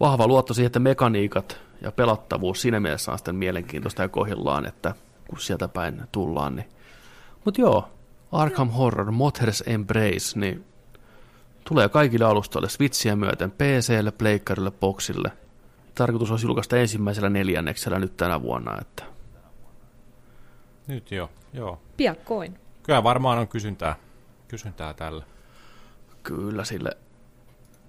vahva 0.00 0.26
luotto 0.26 0.54
siihen, 0.54 0.66
että 0.66 0.78
mekaniikat 0.78 1.60
ja 1.80 1.92
pelattavuus 1.92 2.62
siinä 2.62 2.80
mielessä 2.80 3.12
on 3.12 3.18
sitten 3.18 3.34
mielenkiintoista 3.34 4.02
ja 4.02 4.08
kohillaan, 4.08 4.66
että 4.66 4.94
kun 5.28 5.40
sieltä 5.40 5.68
päin 5.68 6.02
tullaan. 6.12 6.56
Niin. 6.56 6.68
Mutta 7.44 7.60
joo, 7.60 7.88
Arkham 8.32 8.70
Horror, 8.70 9.12
Mother's 9.12 9.62
Embrace, 9.66 10.38
niin 10.38 10.64
tulee 11.64 11.88
kaikille 11.88 12.24
alustoille 12.24 12.68
Switchiä 12.68 13.16
myöten, 13.16 13.50
PClle, 13.50 14.10
Pleikkarille, 14.10 14.70
Boxille. 14.70 15.32
Tarkoitus 15.94 16.30
olisi 16.30 16.46
julkaista 16.46 16.76
ensimmäisellä 16.76 17.28
neljänneksellä 17.28 17.98
nyt 17.98 18.16
tänä 18.16 18.42
vuonna, 18.42 18.78
että 18.80 19.04
Nyt 20.86 21.10
jo, 21.10 21.30
joo. 21.52 21.80
Piakkoin. 21.96 22.58
Kyllä 22.82 23.02
varmaan 23.02 23.38
on 23.38 23.48
kysyntää, 23.48 23.96
kysyntää 24.48 24.94
tällä. 24.94 25.24
kyllä 26.22 26.64
sille 26.64 26.90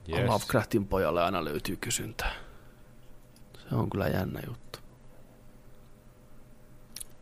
yes. 0.09 0.27
Lovecraftin 0.29 0.87
pojalle 0.87 1.23
aina 1.23 1.43
löytyy 1.43 1.75
kysyntää. 1.75 2.31
Se 3.69 3.75
on 3.75 3.89
kyllä 3.89 4.07
jännä 4.07 4.39
juttu. 4.47 4.79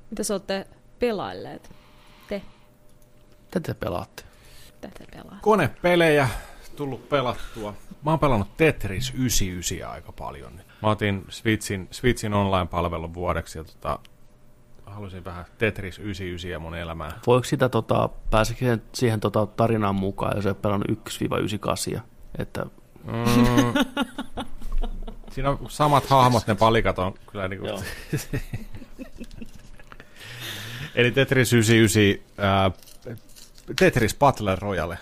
Mitä 0.10 0.24
sä 0.24 0.34
olette 0.34 0.68
pelailleet? 1.00 1.72
Te 2.30 2.42
Tätä 3.52 3.74
te 3.74 3.80
pelaatte. 3.80 4.24
Tätä 4.82 5.04
pelaa. 5.12 5.40
Konepelejä 5.42 6.30
tullut 6.76 7.10
pelattua. 7.10 7.74
Mä 8.06 8.12
oon 8.12 8.20
pelannut 8.20 8.58
Tetris 8.58 9.14
99 9.14 9.90
aika 9.92 10.12
paljon 10.12 10.56
nyt. 10.56 10.66
Mä 10.82 10.90
otin 10.90 11.26
Switchin, 11.30 11.88
Switchin 11.92 12.34
online-palvelun 12.34 13.14
vuodeksi 13.14 13.58
ja 13.58 13.64
tota, 13.64 14.00
halusin 14.86 15.26
vähän 15.26 15.46
Tetris 15.58 16.00
99 16.00 16.62
mun 16.62 16.76
elämään. 16.76 17.12
Voiko 17.28 17.44
sitä, 17.44 17.70
tota, 17.70 18.10
pääsekö 18.32 18.60
siihen, 18.60 18.82
siihen 18.94 19.20
tota, 19.20 19.46
tarinaan 19.46 19.96
mukaan, 19.96 20.36
jos 20.36 20.46
ei 20.46 20.54
pelannut 20.54 20.88
1-98? 21.98 22.02
Että 22.38 22.66
Mm. 23.04 23.74
Siinä 25.32 25.50
on 25.50 25.60
samat 25.70 26.06
hahmot, 26.06 26.48
ne 26.48 26.56
palikat 26.56 27.00
on 27.00 27.14
kyllä 27.32 27.48
niin 27.48 27.60
kuin... 27.60 27.72
Eli 30.96 31.12
Tetris 31.12 31.54
99, 31.54 32.26
ää, 32.38 32.72
Tetris 33.80 34.16
Battle 34.16 34.56
Royale. 34.56 34.98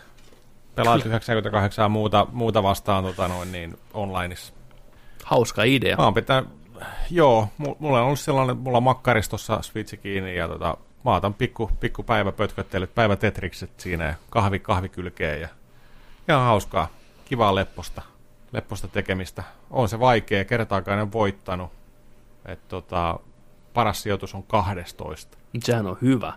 Pelaat 0.76 1.06
98 1.06 1.84
ja 1.84 1.90
muuta, 1.90 2.28
muuta 2.32 2.64
vastaan 2.64 3.04
tota 3.04 3.28
noin, 3.28 3.52
niin 3.52 3.78
onlineissa. 3.94 4.54
hauska 5.24 5.64
idea. 5.64 5.98
Mä 5.98 6.04
oon 6.04 6.14
pitää, 6.14 6.44
joo, 7.10 7.50
mu- 7.62 7.76
mulla 7.80 8.00
on 8.00 8.06
ollut 8.06 8.20
sellainen, 8.20 8.58
mulla 8.58 8.78
on 8.78 8.84
makkaristossa 8.84 9.62
switchi 9.62 9.98
kiinni 9.98 10.36
ja 10.36 10.48
tota, 10.48 10.78
mä 11.06 11.16
otan 11.16 11.34
pikku, 11.34 11.72
pikku 11.80 12.04
päivä 12.04 12.32
pötköttelyt, 12.32 12.96
päivä 12.96 13.16
Tetrikset 13.16 13.80
siinä 13.80 14.06
ja 14.06 14.14
kahvi, 14.30 14.60
kahvi 14.60 14.90
kylkeen 14.90 15.42
ja 15.42 15.48
ihan 16.30 16.46
hauskaa, 16.46 16.88
kivaa 17.26 17.56
lepposta, 17.56 18.02
lepposta 18.52 18.88
tekemistä. 18.88 19.44
On 19.72 19.90
se 19.90 20.00
vaikea, 20.00 20.46
kertaakaan 20.46 21.00
en 21.00 21.12
voittanut. 21.12 21.72
Et 22.46 22.68
tota, 22.68 23.20
paras 23.74 24.04
sijoitus 24.04 24.36
on 24.36 24.44
12. 24.44 25.38
Sehän 25.64 25.88
on 25.88 25.98
hyvä. 26.02 26.34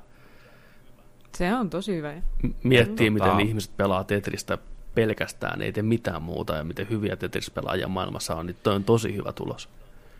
Se 1.34 1.54
on 1.54 1.70
tosi 1.70 1.96
hyvä. 1.96 2.14
Miettii, 2.62 3.08
Tota- 3.08 3.12
miten 3.12 3.40
ihmiset 3.40 3.76
pelaa 3.76 4.04
Tetristä 4.04 4.58
pelkästään, 4.94 5.62
ei 5.62 5.72
tee 5.72 5.82
mitään 5.82 6.22
muuta, 6.22 6.56
ja 6.56 6.64
miten 6.64 6.90
hyviä 6.90 7.16
Tetris-pelaajia 7.16 7.88
maailmassa 7.88 8.34
on, 8.36 8.46
niin 8.46 8.56
toi 8.62 8.74
on 8.74 8.84
tosi 8.84 9.16
hyvä 9.16 9.32
tulos. 9.32 9.68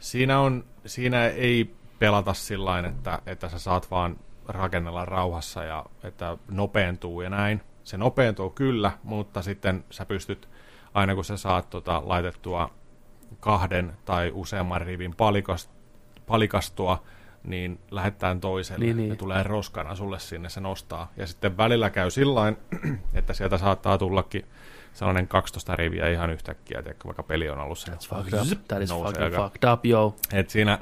Siinä, 0.01 0.41
on, 0.41 0.65
siinä 0.87 1.27
ei 1.27 1.75
pelata 1.99 2.35
sillä 2.35 2.79
että, 2.79 3.19
että 3.27 3.49
sä 3.49 3.59
saat 3.59 3.91
vaan 3.91 4.17
rakennella 4.49 5.05
rauhassa 5.05 5.65
ja 5.65 5.87
että 6.03 6.37
nopeentuu 6.51 7.21
ja 7.21 7.31
näin. 7.31 7.61
Se 7.85 7.97
nopeentuu 7.97 8.51
kyllä, 8.51 8.93
mutta 9.03 9.43
sitten 9.43 9.85
sä 9.91 10.07
pystyt, 10.07 10.49
aina 10.95 11.15
kun 11.15 11.25
sä 11.25 11.37
saat 11.37 11.71
tota, 11.71 12.03
laitettua 12.07 12.71
kahden 13.41 13.93
tai 14.05 14.31
useamman 14.35 14.81
rivin 14.81 15.15
palikas, 15.15 15.71
palikastua, 16.27 17.03
niin 17.45 17.81
lähettään 17.91 18.41
toiselle. 18.41 18.85
Niin, 18.85 18.97
niin. 18.97 19.11
Ne 19.11 19.17
tulee 19.17 19.43
roskana 19.43 19.95
sulle 19.95 20.19
sinne, 20.19 20.49
se 20.49 20.61
nostaa. 20.61 21.13
Ja 21.17 21.27
sitten 21.27 21.57
välillä 21.57 21.91
käy 21.91 22.11
sillä 22.11 22.53
että 23.15 23.35
sieltä 23.35 23.59
saattaa 23.59 23.99
tullakin 23.99 24.45
sellainen 24.93 25.29
12 25.29 25.77
riviä 25.77 26.09
ihan 26.09 26.31
yhtäkkiä, 26.31 26.83
tiedätkö, 26.83 27.05
vaikka 27.05 27.23
peli 27.23 27.49
on 27.49 27.59
ollut 27.59 27.79
se. 27.79 27.93
Fucked 28.09 28.41
up. 28.41 28.69
That 28.69 28.83
is 28.83 28.91
fucking 28.91 29.25
aika- 29.25 29.43
fucked 29.43 29.73
up, 29.73 29.87
yo. 29.87 30.17
et 30.33 30.51
siinä, 30.51 30.79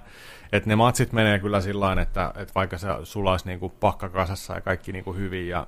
et 0.52 0.66
ne 0.66 0.76
matsit 0.76 1.12
menee 1.12 1.38
kyllä 1.38 1.60
sillä 1.60 2.02
että, 2.02 2.32
että 2.36 2.54
vaikka 2.54 2.78
se 2.78 2.88
sulla 3.02 3.30
olisi 3.30 3.46
niinku 3.46 3.68
pakka 3.68 4.08
kasassa 4.08 4.54
ja 4.54 4.60
kaikki 4.60 4.92
niinku 4.92 5.12
hyvin 5.12 5.48
ja 5.48 5.66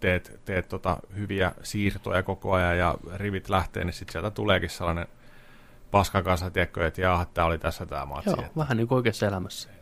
teet, 0.00 0.40
teet 0.44 0.68
tota 0.68 0.96
hyviä 1.16 1.52
siirtoja 1.62 2.22
koko 2.22 2.52
ajan 2.52 2.78
ja 2.78 2.94
rivit 3.14 3.48
lähtee, 3.48 3.84
niin 3.84 3.92
sitten 3.92 4.12
sieltä 4.12 4.30
tuleekin 4.30 4.70
sellainen 4.70 5.06
paskakasa, 5.90 6.50
tiedätkö, 6.50 6.86
että 6.86 7.00
jaha, 7.00 7.24
tämä 7.24 7.46
oli 7.46 7.58
tässä 7.58 7.86
tämä 7.86 8.06
matsi. 8.06 8.30
Joo, 8.30 8.44
vähän 8.56 8.76
niin 8.76 8.88
kuin 8.88 8.96
oikeassa 8.96 9.26
elämässä. 9.26 9.77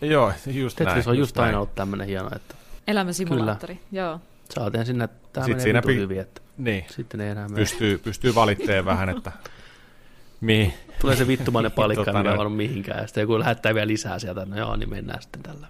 Joo, 0.00 0.32
just 0.46 0.76
Tetris 0.76 0.94
näin, 0.96 1.08
on 1.08 1.18
just 1.18 1.36
näin. 1.36 1.46
aina 1.46 1.58
ollut 1.58 1.74
tämmöinen 1.74 2.06
hieno, 2.06 2.28
että 2.36 2.54
Elämäsimulaattori, 2.86 3.80
joo. 3.92 4.20
saatiin 4.50 4.86
sinne, 4.86 5.04
että 5.04 5.28
tämä 5.32 5.46
menee 5.46 5.62
siinä 5.62 5.82
pi- 5.82 5.96
hyvin, 5.96 6.20
että 6.20 6.40
Niin, 6.58 6.84
sitten 6.90 7.20
ei 7.20 7.30
enää 7.30 7.48
mene. 7.48 7.56
pystyy, 7.60 7.98
pystyy 7.98 8.34
valitteen 8.34 8.84
vähän, 8.84 9.08
että 9.08 9.32
mihin. 10.40 10.74
Tulee 11.00 11.16
se 11.16 11.26
vittumainen 11.26 11.72
palikka, 11.72 12.04
Tota 12.04 12.10
mikä 12.18 12.20
ei 12.20 12.24
noin. 12.24 12.38
varmaan 12.38 12.56
mihinkään, 12.56 13.00
ja 13.00 13.06
sitten 13.06 13.22
joku 13.22 13.38
lähettää 13.38 13.74
vielä 13.74 13.86
lisää 13.86 14.18
sieltä, 14.18 14.44
no 14.46 14.56
joo, 14.58 14.76
niin 14.76 14.90
mennään 14.90 15.22
sitten 15.22 15.42
tällä. 15.42 15.66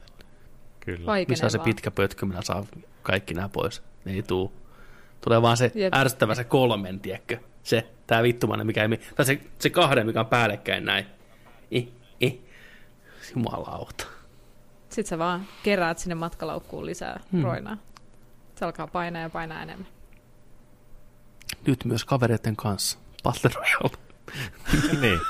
Kyllä. 0.80 1.06
Vaikenevaa. 1.06 1.28
Missä 1.32 1.46
on 1.46 1.50
se 1.50 1.58
pitkä 1.58 1.90
pötkö, 1.90 2.26
millä 2.26 2.42
saa 2.42 2.64
kaikki 3.02 3.34
nämä 3.34 3.48
pois? 3.48 3.82
Ne 4.04 4.12
ei 4.12 4.22
tuu. 4.22 4.52
Tulee 5.20 5.42
vaan 5.42 5.56
se 5.56 5.72
Jep. 5.74 5.94
ärsyttävä 5.94 6.34
se 6.34 6.44
kolmen, 6.44 7.00
tiedätkö? 7.00 7.38
Se, 7.62 7.86
tää 8.06 8.22
vittumainen, 8.22 8.66
mikä 8.66 8.82
ei, 8.82 8.88
mi- 8.88 9.00
tai 9.16 9.26
se, 9.26 9.40
se 9.58 9.70
kahden, 9.70 10.06
mikä 10.06 10.20
on 10.20 10.26
päällekkäin 10.26 10.84
näin. 10.84 11.06
I, 11.74 11.88
i. 12.22 12.40
Jumalauta. 13.36 14.06
Sitten 14.90 15.06
sä 15.06 15.18
vaan 15.18 15.46
keräät 15.62 15.98
sinne 15.98 16.14
matkalaukkuun 16.14 16.86
lisää 16.86 17.20
Hmm. 17.32 17.42
roinaa. 17.42 17.76
Se 18.54 18.64
alkaa 18.64 18.86
painaa 18.86 19.22
ja 19.22 19.30
painaa 19.30 19.62
enemmän. 19.62 19.86
Nyt 21.66 21.84
myös 21.84 22.04
kavereiden 22.04 22.56
kanssa. 22.56 22.98
Battle 23.22 23.50
Royale. 23.54 23.96
niin. 25.00 25.20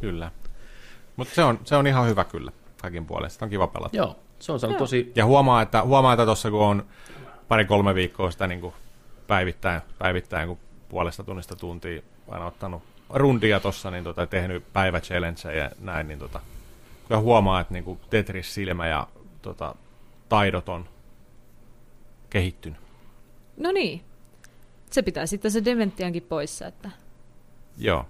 Kyllä. 0.00 0.30
Mutta 1.16 1.34
se 1.34 1.44
on, 1.44 1.60
se 1.64 1.76
on 1.76 1.86
ihan 1.86 2.08
hyvä 2.08 2.24
kyllä 2.24 2.52
kaikin 2.82 3.06
puolin. 3.06 3.30
Sitä 3.30 3.44
on 3.44 3.50
kiva 3.50 3.66
pelata. 3.66 3.96
Joo, 3.96 4.16
se 4.38 4.52
on 4.52 4.60
saanut 4.60 4.74
Joo. 4.74 4.78
tosi... 4.78 5.12
Ja 5.16 5.26
huomaa, 5.26 5.62
että, 5.62 5.82
huomaa, 5.82 6.12
että 6.12 6.24
tuossa 6.24 6.50
kun 6.50 6.60
on 6.62 6.86
pari-kolme 7.48 7.94
viikkoa 7.94 8.30
sitä 8.30 8.46
niin 8.46 8.60
kuin 8.60 8.74
päivittäin, 9.26 9.80
päivittäin, 9.98 10.48
kun 10.48 10.58
puolesta 10.88 11.24
tunnista 11.24 11.56
tuntia 11.56 12.02
aina 12.28 12.46
ottanut 12.46 12.82
rundia 13.10 13.60
tuossa, 13.60 13.90
niin 13.90 14.04
tota, 14.04 14.26
tehnyt 14.26 14.72
päivä 14.72 15.00
ja 15.56 15.70
näin, 15.80 16.08
niin 16.08 16.18
tota, 16.18 16.40
kyllä 17.12 17.22
huomaa, 17.22 17.60
että 17.60 17.74
niin 17.74 18.00
Tetris-silmä 18.10 18.86
ja 18.86 19.06
tota, 19.42 19.74
taidot 20.28 20.68
on 20.68 20.88
kehittynyt. 22.30 22.78
No 23.56 23.72
niin. 23.72 24.04
Se 24.90 25.02
pitää 25.02 25.26
sitten 25.26 25.50
se 25.50 25.64
dementiankin 25.64 26.22
poissa, 26.22 26.66
että 26.66 26.90
Joo. 27.78 28.06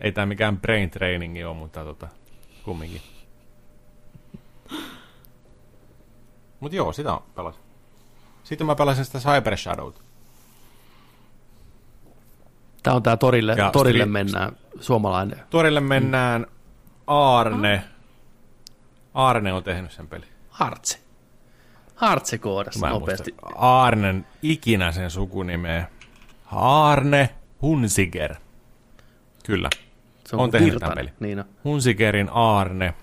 Ei 0.00 0.12
tämä 0.12 0.26
mikään 0.26 0.60
brain 0.60 0.90
trainingi 0.90 1.44
ole, 1.44 1.56
mutta 1.56 1.84
tota, 1.84 2.08
kumminkin. 2.64 3.02
Mutta 6.60 6.76
joo, 6.76 6.92
sitä 6.92 7.12
on 7.12 7.22
pelasin. 7.34 7.62
Sitten 8.44 8.66
mä 8.66 8.74
pelasin 8.74 9.04
sitä 9.04 9.18
Cyber 9.18 9.56
Shadowta. 9.56 10.00
Tää 12.82 12.94
on 12.94 13.02
tää 13.02 13.16
torille, 13.16 13.54
Ja 13.58 13.70
torille 13.70 14.04
Street- 14.04 14.12
mennään 14.12 14.56
suomalainen. 14.80 15.40
Torille 15.50 15.80
mennään 15.80 16.46
Aarne. 17.08 17.84
Aarne 19.14 19.52
on 19.52 19.64
tehnyt 19.64 19.92
sen 19.92 20.08
peli. 20.08 20.26
Hartse. 20.50 20.98
Hartse 21.94 22.38
koodassa 22.38 22.88
nopeasti. 22.88 23.34
Aarnen 23.54 24.26
ikinä 24.42 24.92
sen 24.92 25.10
sukunimeä. 25.10 25.88
Aarne 26.52 27.34
Hunsiger. 27.62 28.34
Kyllä. 29.46 29.70
Se 30.26 30.36
on 30.36 30.38
kuin 30.38 30.50
tehnyt 30.50 30.70
Virtanen. 30.72 30.96
tämän 30.96 30.96
pelin. 30.96 31.14
Niin 31.20 31.38
on. 31.38 31.44
Hunsigerin 31.64 32.28
Aarne 32.32 32.94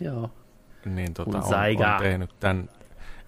Joo. 0.00 0.30
niin 0.84 1.14
tota, 1.14 1.38
on, 1.38 1.44
on 1.44 2.02
tehnyt 2.02 2.30
tämän. 2.40 2.68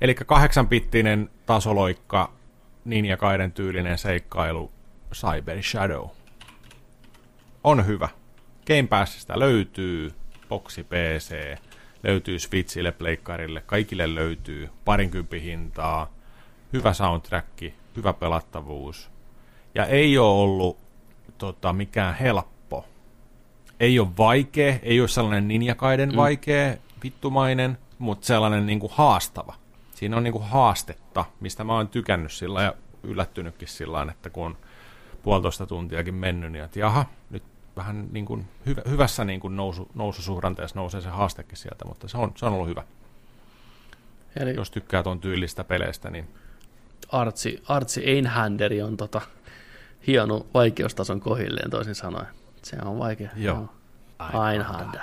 Eli 0.01 0.15
kahdeksanpittinen 0.15 1.31
tasoloikka, 1.47 2.33
Ninja 2.85 3.17
Kaiden 3.17 3.53
tyylinen 3.53 3.99
seikkailu 3.99 4.73
Cyber 5.15 5.63
Shadow. 5.63 6.09
On 7.65 7.87
hyvä. 7.87 8.09
Game 8.75 8.89
Passista 8.89 9.39
löytyy, 9.39 10.13
boksi 10.49 10.85
PC, 10.85 11.59
löytyy 12.03 12.39
Switchille, 12.39 12.93
Pleikkarille, 12.93 13.63
kaikille 13.67 14.15
löytyy, 14.15 14.71
parinkymppi 14.85 15.43
hintaa, 15.43 16.13
hyvä 16.73 16.93
soundtrack, 16.93 17.63
hyvä 17.97 18.13
pelattavuus. 18.13 19.11
Ja 19.75 19.87
ei 19.87 20.19
ole 20.19 20.43
ollut 20.43 20.79
tota, 21.39 21.73
mikään 21.73 22.15
helppo 22.15 22.61
ei 23.81 23.99
ole 23.99 24.09
vaikea, 24.19 24.79
ei 24.83 25.01
ole 25.01 25.09
sellainen 25.09 25.49
ninjakaiden 25.49 26.09
mm. 26.09 26.17
vaikea, 26.17 26.77
vittumainen, 27.03 27.79
mutta 27.99 28.27
sellainen 28.27 28.67
niinku 28.67 28.91
haastava. 28.95 29.55
Siinä 29.95 30.17
on 30.17 30.23
niinku 30.23 30.39
haastetta, 30.39 31.25
mistä 31.41 31.65
mä 31.65 31.75
oon 31.75 31.89
tykännyt 31.89 32.33
sillä 32.33 32.63
ja 32.63 32.75
yllättynytkin 33.03 33.69
sillä 33.69 34.07
että 34.11 34.31
kun 34.31 34.47
on 34.47 34.57
puolitoista 35.23 35.67
tuntiakin 35.67 36.15
mennyt, 36.15 36.53
niin 36.53 36.65
että 36.65 36.79
jaha, 36.79 37.05
nyt 37.31 37.43
vähän 37.81 38.09
niin 38.13 38.27
kuin 38.27 38.49
hyvä, 38.67 38.83
hyvässä 38.89 39.25
niin 39.25 39.41
kuin 39.41 39.57
nousu, 39.57 39.89
noususuhdanteessa 39.95 40.79
nousee 40.79 41.01
se 41.01 41.09
haastekin 41.09 41.59
sieltä, 41.59 41.85
mutta 41.85 42.09
se 42.09 42.19
on, 42.19 42.33
se 42.37 42.47
on 42.47 42.53
ollut 42.53 42.69
hyvä. 42.69 42.85
Eli 44.37 44.55
Jos 44.55 44.71
tykkää 44.71 45.03
tuon 45.03 45.21
tyylistä 45.21 45.65
peleistä, 45.65 46.11
niin 46.11 46.29
Artsi, 47.09 47.63
Artsi 47.69 48.11
Einhanderi 48.11 48.83
on 48.83 48.97
tota, 48.97 49.21
hieno 50.07 50.47
vaikeustason 50.55 51.21
kohilleen 51.21 51.71
toisin 51.71 51.95
sanoen. 51.95 52.27
Se 52.63 52.77
on 52.85 52.99
vaikea. 52.99 53.31
Joo. 53.37 53.69
Einhander. 54.53 55.01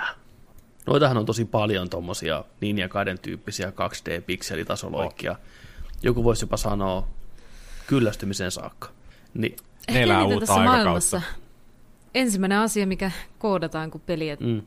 Noitahan 0.86 1.16
on 1.16 1.26
tosi 1.26 1.44
paljon 1.44 1.90
tommosia 1.90 2.44
Ninja 2.60 2.88
Gaiden 2.88 3.18
tyyppisiä 3.18 3.70
2D-pikselitasoloikkia. 3.70 5.36
Joku 6.02 6.24
voisi 6.24 6.44
jopa 6.44 6.56
sanoa 6.56 7.08
kyllästymiseen 7.86 8.50
saakka. 8.50 8.88
Niin, 9.34 9.56
ne 9.92 10.02
elää 10.02 10.18
eniten 10.20 10.34
uutta 10.34 10.46
tässä 10.46 10.54
aikakautta. 10.54 10.84
maailmassa 10.84 11.22
ensimmäinen 12.14 12.58
asia, 12.58 12.86
mikä 12.86 13.10
koodataan, 13.38 13.90
kun 13.90 14.00
peli, 14.00 14.36
mm, 14.40 14.62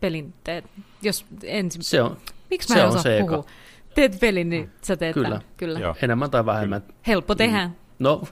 pelin 0.00 0.34
teet. 0.44 0.64
Jos 1.02 1.26
ensin... 1.42 1.82
se 1.82 2.02
on 2.02 2.16
Miksi 2.50 2.68
se 2.68 2.74
mä 2.74 2.80
en 2.80 2.86
on 2.86 2.90
osaa 2.90 3.02
se 3.02 3.18
eka. 3.18 3.26
puhua? 3.26 3.44
Teet 3.94 4.20
pelin, 4.20 4.48
niin 4.48 4.70
sä 4.82 4.96
teet 4.96 5.14
Kyllä. 5.14 5.28
tämän. 5.28 5.42
Kyllä. 5.56 5.78
Joo. 5.78 5.96
enemmän 6.02 6.30
tai 6.30 6.46
vähemmän. 6.46 6.82
Helppo 7.06 7.34
tehdä. 7.34 7.70
No, 7.98 8.22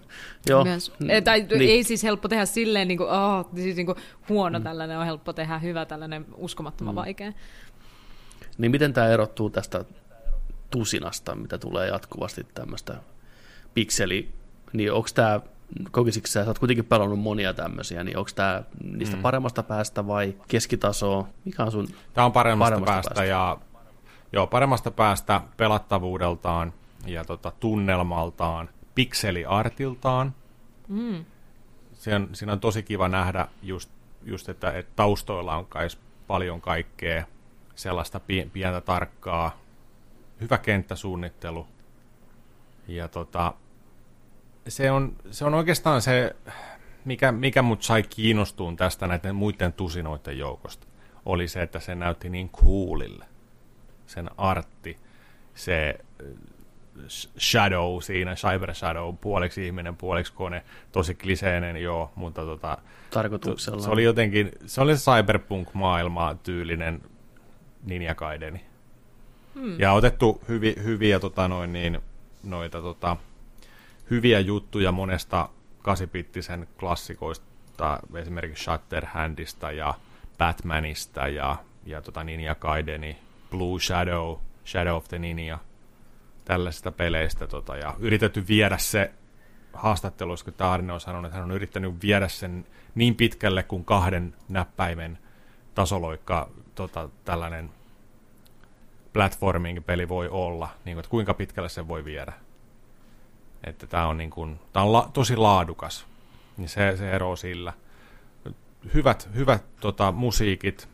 joo. 0.49 0.65
Myös. 0.65 0.93
Mm, 0.99 1.11
Eh, 1.11 1.23
tai 1.23 1.47
niin. 1.51 1.71
ei 1.71 1.85
siis 1.85 2.03
helppo 2.03 2.29
tehdä 2.29 2.45
silleen, 2.47 2.89
niin 2.89 2.99
kuin, 2.99 3.11
oh, 3.11 3.49
siis 3.55 3.77
niin 3.77 3.87
kuin 3.87 3.99
huono 4.29 4.59
mm. 4.59 4.63
tällainen 4.63 4.99
on 4.99 5.07
helppo 5.07 5.33
tehdä, 5.33 5.59
hyvä 5.59 5.85
tällainen 5.85 6.27
uskomattoman 6.37 6.95
mm. 6.95 6.97
vaikea. 6.97 7.33
Niin 8.59 8.71
miten 8.71 8.93
tämä 8.93 9.09
erottuu 9.09 9.51
tästä 9.51 9.85
tusinasta, 10.71 11.35
mitä 11.35 11.59
tulee 11.59 11.89
jatkuvasti 11.89 12.47
tämmöistä 12.55 12.97
pikseli, 13.75 14.29
niin 14.73 14.93
onko 14.93 15.09
tämä, 15.15 15.41
kokisitko 15.91 16.27
sä, 16.27 16.45
sä 16.45 16.51
oot 16.51 16.59
kuitenkin 16.59 16.85
pelannut 16.85 17.21
monia 17.21 17.55
tämmöisiä, 17.55 18.05
niin 18.05 18.19
onko 18.19 18.31
tämä 18.35 18.63
niistä 18.85 19.17
mm. 19.17 19.23
paremmasta 19.23 19.63
päästä 19.63 20.07
vai 20.07 20.35
keskitasoa? 20.49 21.29
Mikä 21.45 21.63
on 21.63 21.73
sun 21.73 21.89
Tämä 22.15 22.25
on 22.25 22.33
paremmasta, 22.33 22.71
Paremmasta 22.71 22.93
päästä, 22.93 23.09
päästä. 23.09 23.25
ja 23.25 23.59
joo, 24.33 24.47
paremmasta 24.47 24.91
päästä 24.91 25.41
pelattavuudeltaan 25.57 26.73
ja 27.07 27.25
tota, 27.25 27.53
tunnelmaltaan, 27.61 28.69
pikseliartiltaan. 28.95 30.35
Mm. 30.89 31.25
Siinä 31.93 32.17
on, 32.17 32.29
siinä 32.33 32.53
on 32.53 32.61
tosi 32.61 32.83
kiva 32.83 33.09
nähdä 33.09 33.49
just, 33.63 33.91
just 34.25 34.49
että, 34.49 34.71
että 34.71 34.93
taustoilla 34.97 35.57
on 35.57 35.67
kais 35.67 35.99
paljon 36.27 36.61
kaikkea 36.61 37.25
sellaista 37.75 38.19
pie- 38.19 38.49
pientä 38.53 38.81
tarkkaa, 38.81 39.59
hyvä 40.41 40.59
kenttäsuunnittelu. 40.59 41.67
Ja 42.89 43.09
tota, 43.09 43.55
se 44.69 44.91
on, 44.91 45.17
se 45.31 45.45
on 45.45 45.55
oikeastaan 45.55 46.03
se, 46.03 46.37
mikä, 47.05 47.33
mikä 47.33 47.63
mut 47.63 47.83
sai 47.83 48.03
kiinnostuun 48.03 48.77
tästä 48.77 49.07
näiden 49.07 49.35
muiden 49.35 49.73
tusinoiden 49.73 50.39
joukosta, 50.39 50.87
oli 51.27 51.49
se, 51.49 51.63
että 51.63 51.81
se 51.81 51.95
näytti 51.95 52.29
niin 52.29 52.51
coolille. 52.51 53.25
Sen 54.07 54.31
artti, 54.39 54.97
se 55.55 55.99
äh, 56.23 56.27
Shadow 57.39 58.01
siinä, 58.01 58.35
Cyber 58.35 58.75
Shadow, 58.75 59.15
puoliksi 59.21 59.67
ihminen, 59.67 59.97
puoliksi 59.97 60.33
kone, 60.33 60.65
tosi 60.93 61.15
kliseinen, 61.15 61.77
joo, 61.77 62.13
mutta 62.15 62.43
tota, 62.45 62.79
tarkoituksella? 63.11 63.83
se 63.83 63.91
oli 63.91 64.05
jotenkin, 64.05 64.53
se 64.67 64.81
oli 64.81 64.97
se 64.97 65.11
cyberpunk-maailma 65.11 66.35
tyylinen 66.43 67.03
Ninja 67.85 68.15
Gaideni. 68.15 68.65
Hmm. 69.55 69.81
Ja 69.81 69.93
otettu 69.93 70.41
hyvi, 70.49 70.75
hyviä 70.83 71.21
tota 71.21 71.49
noin 71.49 71.73
niin, 71.73 71.99
noita 72.43 72.83
tota, 72.83 73.17
hyviä 74.11 74.41
juttuja 74.41 74.93
monesta 74.93 75.49
kasipittisen 75.83 76.69
klassikoista, 76.79 78.01
esimerkiksi 78.15 78.65
Shatterhandista 78.65 79.73
ja 79.73 79.95
Batmanista 80.39 81.29
ja, 81.29 81.57
ja 81.87 82.03
tota 82.03 82.25
Ninja 82.25 82.55
Gaideni, 82.55 83.19
Blue 83.51 83.81
Shadow, 83.81 84.37
Shadow 84.67 84.97
of 84.97 85.09
the 85.09 85.19
Ninja, 85.19 85.59
tällaisista 86.45 86.93
peleistä. 86.93 87.47
Tota, 87.47 87.77
ja 87.77 87.95
yritetty 87.99 88.45
viedä 88.49 88.79
se 88.79 89.13
haastatteluissa, 89.73 90.45
kun 90.45 90.55
Taarinen 90.55 90.95
on 90.95 91.01
sanonut, 91.01 91.27
että 91.27 91.37
hän 91.39 91.45
on 91.45 91.57
yrittänyt 91.57 92.03
viedä 92.03 92.29
sen 92.29 92.67
niin 92.95 93.15
pitkälle 93.15 93.63
kuin 93.63 93.85
kahden 93.85 94.35
näppäimen 94.49 95.19
tasoloikka 95.75 96.51
tota, 96.75 97.09
tällainen 97.25 97.71
platforming-peli 99.13 100.09
voi 100.09 100.29
olla, 100.29 100.69
niin 100.85 100.95
kuin, 100.95 101.01
että 101.01 101.11
kuinka 101.11 101.35
pitkälle 101.35 101.69
se 101.69 101.89
voi 101.89 102.05
viedä. 102.05 102.33
Että 103.65 103.87
tämä 103.87 104.07
on, 104.07 104.19
niin 104.19 104.31
kuin, 104.31 104.61
tää 104.73 104.83
on 104.83 104.93
la, 104.93 105.11
tosi 105.13 105.37
laadukas, 105.37 106.07
niin 106.57 106.69
se, 106.69 106.97
se 106.97 107.11
ero 107.11 107.37
sillä. 107.37 107.73
Hyvät, 108.95 109.29
hyvät 109.35 109.65
tota, 109.81 110.13
musiikit. 110.13 110.89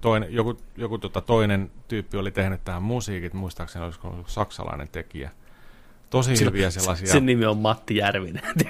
Toinen, 0.00 0.34
joku 0.34 0.56
joku 0.76 0.98
tota, 0.98 1.20
toinen 1.20 1.70
tyyppi 1.88 2.16
oli 2.16 2.30
tehnyt 2.30 2.64
tähän 2.64 2.82
musiikit, 2.82 3.34
muistaakseni 3.34 3.84
olisiko 3.84 4.08
ollut 4.08 4.28
saksalainen 4.28 4.88
tekijä. 4.88 5.30
Tosi 6.10 6.36
Sillä- 6.36 6.50
hyviä 6.50 6.70
sellaisia. 6.70 7.06
Sen 7.06 7.26
nimi 7.26 7.46
on 7.46 7.58
Matti 7.58 7.96
Järvinen. 7.96 8.42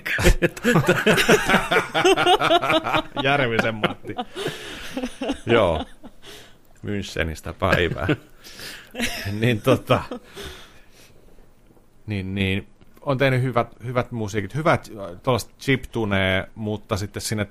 Järvisen 3.23 3.75
Matti. 3.75 4.15
Joo. 5.47 5.85
Münchenistä 6.83 7.53
päivää. 7.59 8.07
niin 9.41 9.63
tota, 9.63 10.03
niin, 12.09 12.35
niin, 12.35 12.69
on 13.01 13.19
tehnyt 13.19 13.43
hyvät, 13.43 13.77
hyvät 13.85 14.13
musiikit, 14.13 14.55
hyvät 14.55 14.91
äh, 14.99 15.21
tuollaista 15.23 15.55
chiptunee, 15.61 16.49
mutta 16.55 16.97
sitten 16.97 17.23
sinne 17.23 17.47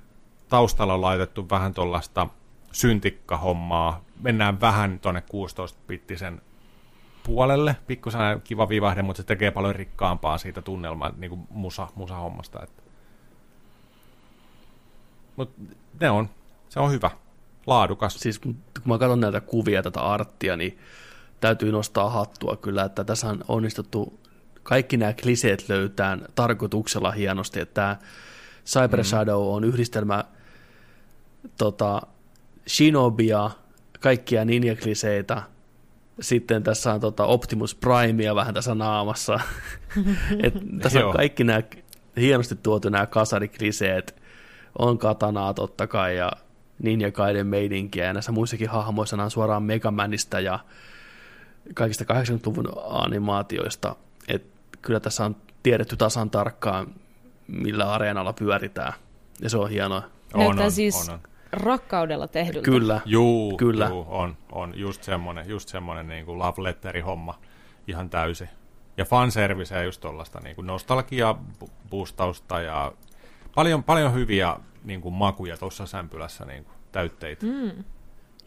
taustalla 0.49 0.93
on 0.93 1.01
laitettu 1.01 1.49
vähän 1.49 1.73
tuollaista 1.73 2.27
syntikkahommaa. 2.71 4.01
Mennään 4.21 4.61
vähän 4.61 4.99
tuonne 4.99 5.23
16-bittisen 5.33 6.41
puolelle, 7.23 7.75
pikkusen 7.87 8.41
kiva 8.43 8.69
vivahde, 8.69 9.01
mutta 9.01 9.21
se 9.21 9.27
tekee 9.27 9.51
paljon 9.51 9.75
rikkaampaa 9.75 10.37
siitä 10.37 10.61
tunnelmaa, 10.61 11.13
niin 11.17 11.29
kuin 11.29 11.47
musa, 11.49 11.87
musahommasta. 11.95 12.63
Että. 12.63 12.83
Mutta 15.35 15.61
ne 15.99 16.09
on, 16.09 16.29
se 16.69 16.79
on 16.79 16.91
hyvä, 16.91 17.11
laadukas. 17.67 18.19
siis 18.19 18.39
kun 18.39 18.57
mä 18.85 18.97
katson 18.97 19.19
näitä 19.19 19.41
kuvia, 19.41 19.83
tätä 19.83 20.01
arttia, 20.01 20.57
niin 20.57 20.77
täytyy 21.39 21.71
nostaa 21.71 22.09
hattua 22.09 22.55
kyllä, 22.55 22.83
että 22.83 23.03
tässä 23.03 23.29
on 23.29 23.43
onnistuttu 23.47 24.19
kaikki 24.67 24.97
nämä 24.97 25.13
kliseet 25.13 25.69
löytää 25.69 26.17
tarkoituksella 26.35 27.11
hienosti, 27.11 27.59
että 27.59 27.73
tämä 27.73 27.97
Cyber 28.65 29.03
Shadow 29.03 29.55
on 29.55 29.63
yhdistelmä 29.63 30.23
tota, 31.57 32.01
Shinobia, 32.67 33.49
kaikkia 33.99 34.45
ninja-kliseitä, 34.45 35.41
sitten 36.19 36.63
tässä 36.63 36.93
on 36.93 36.99
tota 36.99 37.25
Optimus 37.25 37.75
Primea 37.75 38.35
vähän 38.35 38.53
tässä 38.53 38.75
naamassa. 38.75 39.39
Et 40.43 40.53
tässä 40.81 41.07
on 41.07 41.13
kaikki 41.13 41.43
nämä 41.43 41.61
hienosti 42.17 42.55
tuotu 42.55 42.89
nämä 42.89 43.05
kasarikliseet, 43.05 44.21
on 44.79 44.97
katanaa 44.97 45.53
totta 45.53 45.87
kai 45.87 46.17
ja 46.17 46.31
Ninja 46.83 47.11
Gaiden 47.11 47.47
meidinkiä 47.47 48.05
ja 48.05 48.13
näissä 48.13 48.31
muissakin 48.31 48.69
hahmoissa. 48.69 49.23
On 49.23 49.31
suoraan 49.31 49.63
Megamanista 49.63 50.39
ja 50.39 50.59
kaikista 51.73 52.03
80-luvun 52.03 52.71
animaatioista. 52.89 53.95
Kyllä 54.81 54.99
tässä 54.99 55.25
on 55.25 55.35
tiedetty 55.63 55.97
tasan 55.97 56.29
tarkkaan, 56.29 56.87
millä 57.47 57.91
areenalla 57.91 58.33
pyöritään. 58.33 58.93
Ja 59.41 59.49
se 59.49 59.57
on 59.57 59.69
hienoa. 59.69 60.03
Näyttää 60.35 60.69
siis 60.69 61.11
rakkaudella 61.51 62.27
tehdyltä. 62.27 62.65
Kyllä. 62.65 63.01
Juu, 63.05 63.57
Kyllä. 63.57 63.87
Juu, 63.87 64.05
on, 64.09 64.37
on 64.51 64.73
just 64.75 65.03
semmonen, 65.03 65.49
just 65.49 65.69
semmonen 65.69 66.07
niin 66.07 66.25
kuin 66.25 66.39
love 66.39 66.63
letteri 66.63 67.01
homma 67.01 67.39
ihan 67.87 68.09
täysi. 68.09 68.49
Ja 68.97 69.05
fanservice 69.05 69.75
ja 69.75 69.83
just 69.83 70.01
tollaista 70.01 70.39
niin 70.39 70.55
kuin 70.55 70.67
nostalgia, 70.67 71.35
bu- 71.63 71.69
boostausta 71.89 72.61
ja 72.61 72.91
paljon, 73.55 73.83
paljon 73.83 74.13
hyviä 74.13 74.55
niin 74.83 75.01
kuin 75.01 75.13
makuja 75.13 75.57
tuossa 75.57 75.85
sämpylässä 75.85 76.45
niin 76.45 76.63
kuin 76.63 76.75
täytteitä. 76.91 77.45
Mm. 77.45 77.83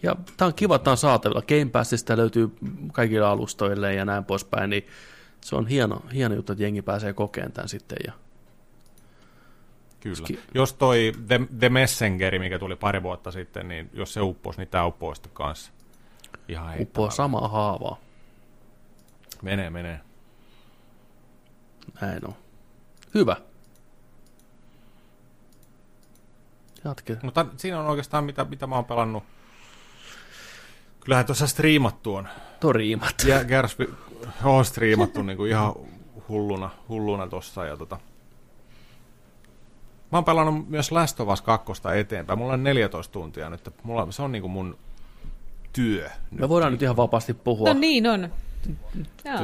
Ja 0.03 0.17
tämä 0.37 0.47
on 0.47 0.55
kiva, 0.55 0.77
että 0.77 0.85
tämä 0.85 0.93
on 0.93 0.97
saatavilla. 0.97 1.43
Game 1.43 1.71
Passista 1.73 2.17
löytyy 2.17 2.51
kaikille 2.93 3.27
alustoille 3.27 3.95
ja 3.95 4.05
näin 4.05 4.25
poispäin, 4.25 4.71
niin 4.71 4.87
se 5.41 5.57
on 5.57 5.67
hieno, 5.67 6.03
hieno 6.15 6.35
juttu, 6.35 6.53
että 6.53 6.63
jengi 6.65 6.83
pääsee 6.83 7.13
kokeen 7.13 7.53
tämän 7.53 7.69
sitten. 7.69 7.99
Ja 8.07 8.13
Kyllä. 10.01 10.17
Ski- 10.17 10.41
Jos 10.55 10.73
toi 10.73 11.13
The, 11.29 11.41
The 11.59 11.69
Messengeri, 11.69 12.39
mikä 12.39 12.59
tuli 12.59 12.77
pari 12.77 13.03
vuotta 13.03 13.31
sitten, 13.31 13.69
niin 13.69 13.91
jos 13.93 14.13
se 14.15 14.21
upposi, 14.21 14.59
niin 14.59 14.69
tämä 14.69 14.87
uppoaa 14.87 15.15
sitten 15.15 15.33
kanssa. 15.33 15.73
Ihan 16.49 16.75
samaa 17.11 17.49
haavaa. 17.49 17.97
Menee, 19.43 19.71
menee. 19.71 20.01
Näin 22.01 22.27
on. 22.27 22.35
Hyvä. 23.15 23.37
Jatke. 26.85 27.17
Mutta 27.23 27.47
siinä 27.57 27.81
on 27.81 27.87
oikeastaan 27.87 28.25
mitä, 28.25 28.45
mitä 28.45 28.67
mä 28.67 28.75
oon 28.75 28.85
pelannut. 28.85 29.25
Kyllähän 31.01 31.27
tuossa 31.27 31.47
striimattu 31.47 32.15
on. 32.15 32.29
Toriimat. 32.61 33.15
Ja 33.27 33.45
Gersby 33.45 33.95
on 34.45 34.65
striimattu 34.65 35.23
niinku 35.23 35.45
ihan 35.45 35.75
hulluna, 36.29 36.71
hulluna 36.89 37.27
tossa. 37.27 37.67
Ja 37.67 37.77
tota. 37.77 37.99
Mä 40.13 40.19
oon 40.19 40.25
pelannut 40.25 40.69
myös 40.69 40.93
Last 40.93 41.21
of 41.21 41.29
Us 41.29 41.43
2 41.43 41.73
eteenpäin. 41.97 42.39
Mulla 42.39 42.53
on 42.53 42.65
14 42.65 43.13
tuntia 43.13 43.51
nyt. 43.51 43.71
Mulla, 43.83 44.13
se 44.13 44.23
on 44.23 44.33
niinku 44.33 44.49
mun 44.49 44.79
työ. 45.73 46.11
Me 46.31 46.49
voidaan 46.49 46.73
nyt 46.73 46.83
ihan 46.83 46.97
vapaasti 46.97 47.35
puhua. 47.35 47.69
No 47.69 47.81
niin 47.81 48.07
on. 48.07 48.33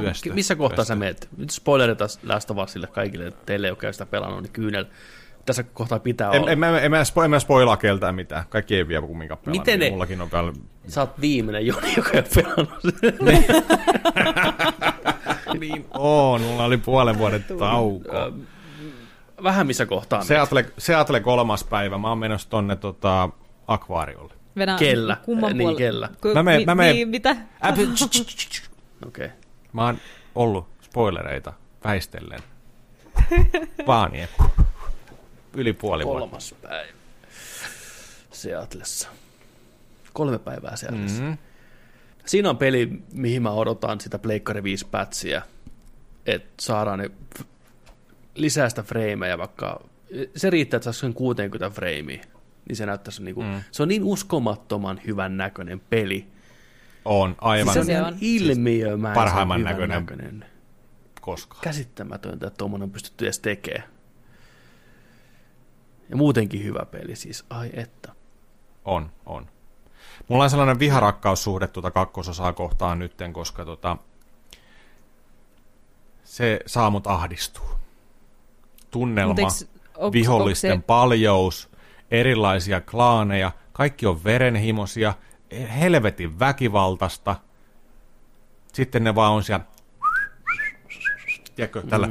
Työstä. 0.01 0.33
Missä 0.35 0.57
kohtaa 0.57 0.77
Työstä. 0.77 0.89
sä 0.89 0.97
meet? 0.97 1.29
Nyt 1.37 1.51
spoilerita 1.51 2.05
Last 2.23 2.51
of 2.51 2.59
Usille 2.59 2.87
kaikille, 2.87 3.33
teille, 3.47 3.69
jotka 3.69 3.87
ei 3.87 3.93
sitä 3.93 4.07
pelannut, 4.07 4.43
niin 4.43 4.53
kyynel. 4.53 4.85
Tässä 5.47 5.63
kohtaa 5.63 5.99
pitää 5.99 6.31
En, 6.33 6.41
olla. 6.41 6.51
en, 6.51 6.59
mä, 6.59 6.81
en, 6.81 6.91
mä, 6.91 7.05
spo, 7.05 7.23
en 7.25 7.31
mä 7.31 7.39
spoilaa 7.39 7.77
keltään 7.77 8.15
mitään. 8.15 8.45
Kaikki 8.49 8.77
ei 8.77 8.89
vielä 8.89 9.07
kumminkaan 9.07 9.39
pelannut. 9.39 9.67
Miten 9.67 9.79
niin 9.81 9.87
ne- 9.87 9.91
Mullakin 9.91 10.21
on 10.21 10.29
vielä... 10.33 10.53
Sä 10.89 11.01
oot 11.01 11.21
viimeinen 11.21 11.67
Joni, 11.67 11.95
joka 11.97 12.11
ei 12.11 12.19
ole 12.19 12.27
pelannut 12.35 12.83
sitä. 12.83 13.13
niin 15.61 15.87
on, 15.95 16.41
mulla 16.41 16.65
oli 16.65 16.77
puolen 16.77 17.19
vuoden 17.19 17.45
tauko. 17.59 18.13
Vähän 19.43 19.67
missä 19.67 19.87
kohtaa. 19.87 20.23
Seattle, 20.25 20.67
Seattle 20.79 21.21
kolmas 21.21 21.65
päivä. 21.65 21.99
Mä 21.99 22.09
oon 22.09 22.19
menossa 22.19 22.51
tonne 22.51 22.77
tota, 22.77 23.29
akvaariolle. 23.67 24.35
Venä, 24.57 24.77
Kellä? 24.79 25.17
Kumman 25.25 25.49
Niin, 25.51 25.59
puolella? 25.59 25.79
kellä. 25.79 26.09
Ku, 26.23 26.35
Mä 26.35 26.43
meen- 26.43 26.61
mi, 26.61 26.65
mä 26.65 26.75
meen- 26.75 26.95
Niin, 26.97 27.09
mitä? 27.09 27.31
Okei. 29.07 29.07
Okay. 29.07 29.29
Mä 29.73 29.85
oon 29.85 29.99
ollut 30.35 30.69
spoilereita 30.81 31.53
väistellen. 31.85 32.41
vaan 33.87 34.13
niin. 34.13 34.29
Yli 35.57 35.73
puoli 35.73 36.05
vuotta. 36.05 36.21
Kolmas 36.21 36.55
päivä. 36.63 36.93
Seatlessa. 38.33 39.09
Kolme 40.13 40.39
päivää 40.39 40.77
Seatlessa. 40.77 41.23
Mm-hmm. 41.23 41.39
Siinä 42.27 42.51
on 42.51 42.57
peli, 42.57 43.03
mihin 43.13 43.43
mä 43.43 43.51
odotan 43.51 44.01
sitä 44.01 44.19
Pleikkari 44.19 44.63
5 44.63 44.87
pätsiä, 44.91 45.43
että 46.27 46.53
saadaan 46.61 46.99
ne 46.99 47.11
f- 47.39 47.45
lisää 48.35 48.69
sitä 48.69 48.83
frameja, 48.83 49.39
vaikka 49.39 49.81
se 50.37 50.51
riittää, 50.51 50.77
että 50.79 50.85
saisi 50.85 51.01
sen 51.01 51.15
60 51.15 51.71
freimiä, 51.71 52.21
niin 52.69 52.77
se 52.77 52.87
näyttäisi 52.87 53.23
niinku, 53.23 53.43
mm. 53.43 53.61
se 53.71 53.83
on 53.83 53.89
niin 53.89 54.05
uskomattoman 54.05 55.01
hyvän 55.07 55.37
näköinen 55.37 55.81
peli. 55.81 56.27
On, 57.05 57.35
aivan 57.39 57.75
Se 57.75 57.85
se 57.85 58.03
on 58.03 58.17
ilmiömäisen 58.21 59.15
parhaimman 59.15 59.61
hyvän 59.61 59.73
näköinen. 59.73 60.01
näköinen. 60.01 60.45
koskaan. 61.21 61.61
Käsittämätöntä, 61.63 62.47
että 62.47 62.59
tuommoinen 62.59 62.85
on 62.85 62.91
pystytty 62.91 63.25
edes 63.25 63.39
tekemään. 63.39 63.89
Ja 66.09 66.17
muutenkin 66.17 66.65
hyvä 66.65 66.87
peli 66.91 67.17
siis, 67.17 67.45
ai 67.51 67.71
että. 67.73 68.13
On, 68.85 69.11
on. 69.27 69.47
Mulla 70.29 70.45
on 70.45 70.51
sellainen 70.51 70.79
viharakkaussuhde 70.79 71.67
tuota 71.69 71.91
kakkososaa 71.91 72.53
kohtaan 72.53 72.99
nytten, 72.99 73.33
koska 73.33 73.65
tota, 73.65 73.97
se 76.25 76.61
saa 76.67 76.91
mut 76.91 77.07
ahdistua. 77.07 77.79
Tunnelma, 78.91 79.29
Mut 79.35 79.39
eiks- 79.39 79.69
onks- 79.97 80.13
vihollisten 80.13 80.73
onks 80.73 80.83
se- 80.83 80.87
paljous, 80.87 81.71
erilaisia 82.11 82.81
klaaneja, 82.81 83.53
kaikki 83.73 84.07
on 84.07 84.25
verenhimoisia, 84.25 85.15
helvetin 85.81 86.39
väkivaltaista. 86.39 87.37
Sitten 88.73 89.05
ne 89.05 89.15
vaan 89.15 89.33
on 89.33 89.43
siellä, 89.43 89.65
tiedätkö, 91.57 91.83
tällä, 91.83 92.09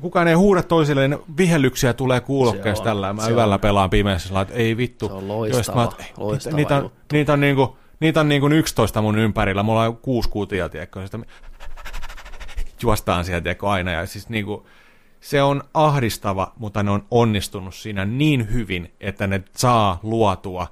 kukaan 0.00 0.28
ei 0.28 0.34
huuda 0.34 0.62
toisilleen, 0.62 1.18
vihellyksiä 1.36 1.92
tulee 1.92 2.20
on, 2.78 2.84
tällä. 2.84 3.12
Mä 3.12 3.22
on. 3.22 3.60
pelaan 3.60 3.90
pimeässä, 3.90 4.40
että 4.40 4.54
ei 4.54 4.76
vittu. 4.76 5.06
Se 5.06 5.12
on 5.12 5.28
loistava, 5.28 5.76
mä 5.76 5.82
oon, 5.82 5.92
että, 6.00 6.12
loistava 6.16 6.56
niitä, 6.56 6.76
on, 6.76 6.82
juttu. 6.82 6.98
niitä 7.12 7.32
on 7.32 7.40
niinku, 7.40 7.76
niitä 8.00 8.20
on 8.20 8.28
niinku 8.28 8.48
11 8.48 9.02
mun 9.02 9.18
ympärillä, 9.18 9.62
mulla 9.62 9.84
on 9.84 9.96
kuusi 9.96 10.28
kutia, 10.28 10.68
tiedätkö, 10.68 11.04
sitä 11.04 11.18
juostaan 12.82 13.24
sieltä 13.24 13.42
tiedätkö, 13.42 13.68
aina, 13.68 13.90
ja 13.90 14.06
siis 14.06 14.28
niinku, 14.28 14.66
se 15.20 15.42
on 15.42 15.62
ahdistava, 15.74 16.52
mutta 16.58 16.82
ne 16.82 16.90
on 16.90 17.06
onnistunut 17.10 17.74
siinä 17.74 18.04
niin 18.04 18.52
hyvin, 18.52 18.94
että 19.00 19.26
ne 19.26 19.42
saa 19.56 20.00
luotua 20.02 20.66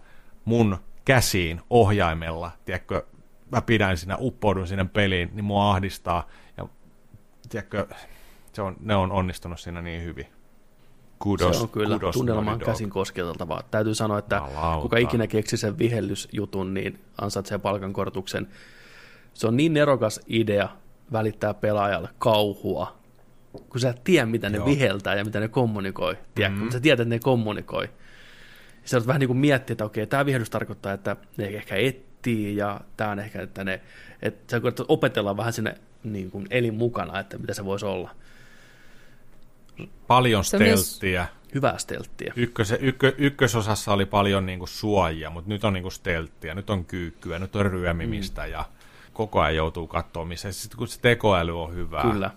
mun 0.44 0.76
käsiin 1.04 1.60
ohjaimella, 1.70 2.50
tiedätkö, 2.64 3.06
mä 3.52 3.62
pidän 3.62 3.96
siinä, 3.96 4.16
uppoudun 4.20 4.66
sinne 4.66 4.84
peliin, 4.84 5.30
niin 5.34 5.44
mua 5.44 5.70
ahdistaa, 5.70 6.26
ja 6.56 6.68
tiedätkö, 7.48 7.86
se 8.58 8.62
on, 8.62 8.76
ne 8.80 8.96
on 8.96 9.12
onnistunut 9.12 9.60
siinä 9.60 9.82
niin 9.82 10.04
hyvin. 10.04 10.26
Kudos, 11.18 11.56
se 11.56 11.62
on 11.62 11.68
kyllä 11.68 11.98
kudos 11.98 12.22
Naughty 12.22 12.50
Dog. 12.50 12.62
käsin 12.62 12.90
kosketeltavaa. 12.90 13.62
Täytyy 13.70 13.94
sanoa, 13.94 14.18
että 14.18 14.36
Jumalauta. 14.36 14.82
kuka 14.82 14.96
ikinä 14.96 15.26
keksi 15.26 15.56
sen 15.56 15.78
vihellysjutun, 15.78 16.74
niin 16.74 17.00
ansaitsee 17.20 17.58
palkankorotuksen. 17.58 18.48
Se 19.34 19.46
on 19.46 19.56
niin 19.56 19.74
nerokas 19.74 20.20
idea 20.26 20.68
välittää 21.12 21.54
pelaajalle 21.54 22.08
kauhua, 22.18 22.96
kun 23.68 23.80
sä 23.80 23.88
et 23.90 24.04
tiedä, 24.04 24.26
mitä 24.26 24.50
ne 24.50 24.56
Joo. 24.56 24.66
viheltää 24.66 25.14
ja 25.14 25.24
mitä 25.24 25.40
ne 25.40 25.48
kommunikoi. 25.48 26.16
Tiedätkö? 26.34 26.64
Mm. 26.64 26.70
Sä 26.70 26.80
tiedät, 26.80 27.00
että 27.00 27.14
ne 27.14 27.18
kommunikoi. 27.18 27.88
Sä 28.84 28.96
oot 28.96 29.06
vähän 29.06 29.20
niin 29.20 29.28
kuin 29.28 29.38
miettiä, 29.38 29.74
että 29.74 29.84
okei, 29.84 30.06
tämä 30.06 30.26
vihellys 30.26 30.50
tarkoittaa, 30.50 30.92
että 30.92 31.16
ne 31.36 31.44
ehkä 31.44 31.76
etsii 31.76 32.56
ja 32.56 32.80
tämä 32.96 33.10
on 33.10 33.18
ehkä, 33.18 33.42
että 33.42 33.64
ne, 33.64 33.80
että 34.22 34.60
sä 34.60 34.84
opetella 34.88 35.36
vähän 35.36 35.52
sinne 35.52 35.74
niin 36.04 36.30
kuin 36.30 36.46
elin 36.50 36.74
mukana, 36.74 37.20
että 37.20 37.38
mitä 37.38 37.54
se 37.54 37.64
voisi 37.64 37.86
olla. 37.86 38.10
Paljon 40.06 40.44
stelttiä. 40.44 41.26
Hyvää 41.54 41.78
stelttiä. 41.78 42.32
Ykkös, 42.36 42.74
ykkö, 42.80 43.14
ykkösosassa 43.18 43.92
oli 43.92 44.06
paljon 44.06 44.46
niinku 44.46 44.66
suojia, 44.66 45.30
mutta 45.30 45.48
nyt 45.48 45.64
on 45.64 45.72
niinku 45.72 45.90
stelttiä, 45.90 46.54
nyt 46.54 46.70
on 46.70 46.84
kyykkyä, 46.84 47.38
nyt 47.38 47.56
on 47.56 47.66
ryömimistä 47.66 48.42
mm. 48.42 48.50
ja 48.50 48.64
koko 49.12 49.40
ajan 49.40 49.56
joutuu 49.56 49.86
katsoa, 49.86 50.24
missä. 50.24 50.52
Sitten 50.52 50.78
kun 50.78 50.88
se 50.88 51.00
tekoäly 51.00 51.62
on 51.62 51.74
hyvää. 51.74 52.02
Kyllä. 52.02 52.30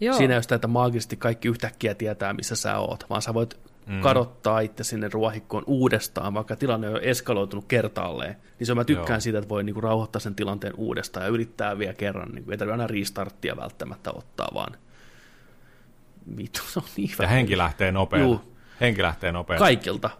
Joo. 0.00 0.16
Siinä 0.16 0.34
ei 0.34 0.36
ole 0.36 0.42
sitä, 0.42 0.54
että 0.54 0.68
maagisesti 0.68 1.16
kaikki 1.16 1.48
yhtäkkiä 1.48 1.94
tietää, 1.94 2.32
missä 2.32 2.56
sä 2.56 2.78
oot, 2.78 3.06
vaan 3.10 3.22
sä 3.22 3.34
voit 3.34 3.60
mm. 3.86 4.00
kadottaa 4.00 4.60
itse 4.60 4.84
sinne 4.84 5.08
ruohikkoon 5.12 5.64
uudestaan, 5.66 6.34
vaikka 6.34 6.56
tilanne 6.56 6.88
on 6.88 6.94
jo 6.94 7.00
eskaloitunut 7.00 7.64
kertaalleen. 7.68 8.36
Niin 8.58 8.66
se 8.66 8.72
on, 8.72 8.78
mä 8.78 8.84
tykkään 8.84 9.08
Joo. 9.10 9.20
siitä, 9.20 9.38
että 9.38 9.48
voi 9.48 9.64
niinku 9.64 9.80
rauhoittaa 9.80 10.20
sen 10.20 10.34
tilanteen 10.34 10.74
uudestaan 10.76 11.26
ja 11.26 11.32
yrittää 11.32 11.78
vielä 11.78 11.94
kerran. 11.94 12.28
Niinku, 12.32 12.50
ei 12.50 12.58
tarvitse 12.58 12.72
aina 12.72 12.86
restarttia 12.86 13.56
välttämättä 13.56 14.10
ottaa, 14.12 14.48
vaan 14.54 14.76
vittu, 16.36 16.60
se 16.68 16.78
on 16.78 16.84
niin 16.96 17.08
Ja 17.10 17.14
hyvä. 17.18 17.26
henki 17.28 17.58
lähtee 17.58 17.92
nopeasti. 17.92 18.28
Juu. 18.28 18.40
Henki 18.80 19.02
lähtee 19.02 19.32
nopeasti. 19.32 19.58
Kaikilta. 19.64 20.10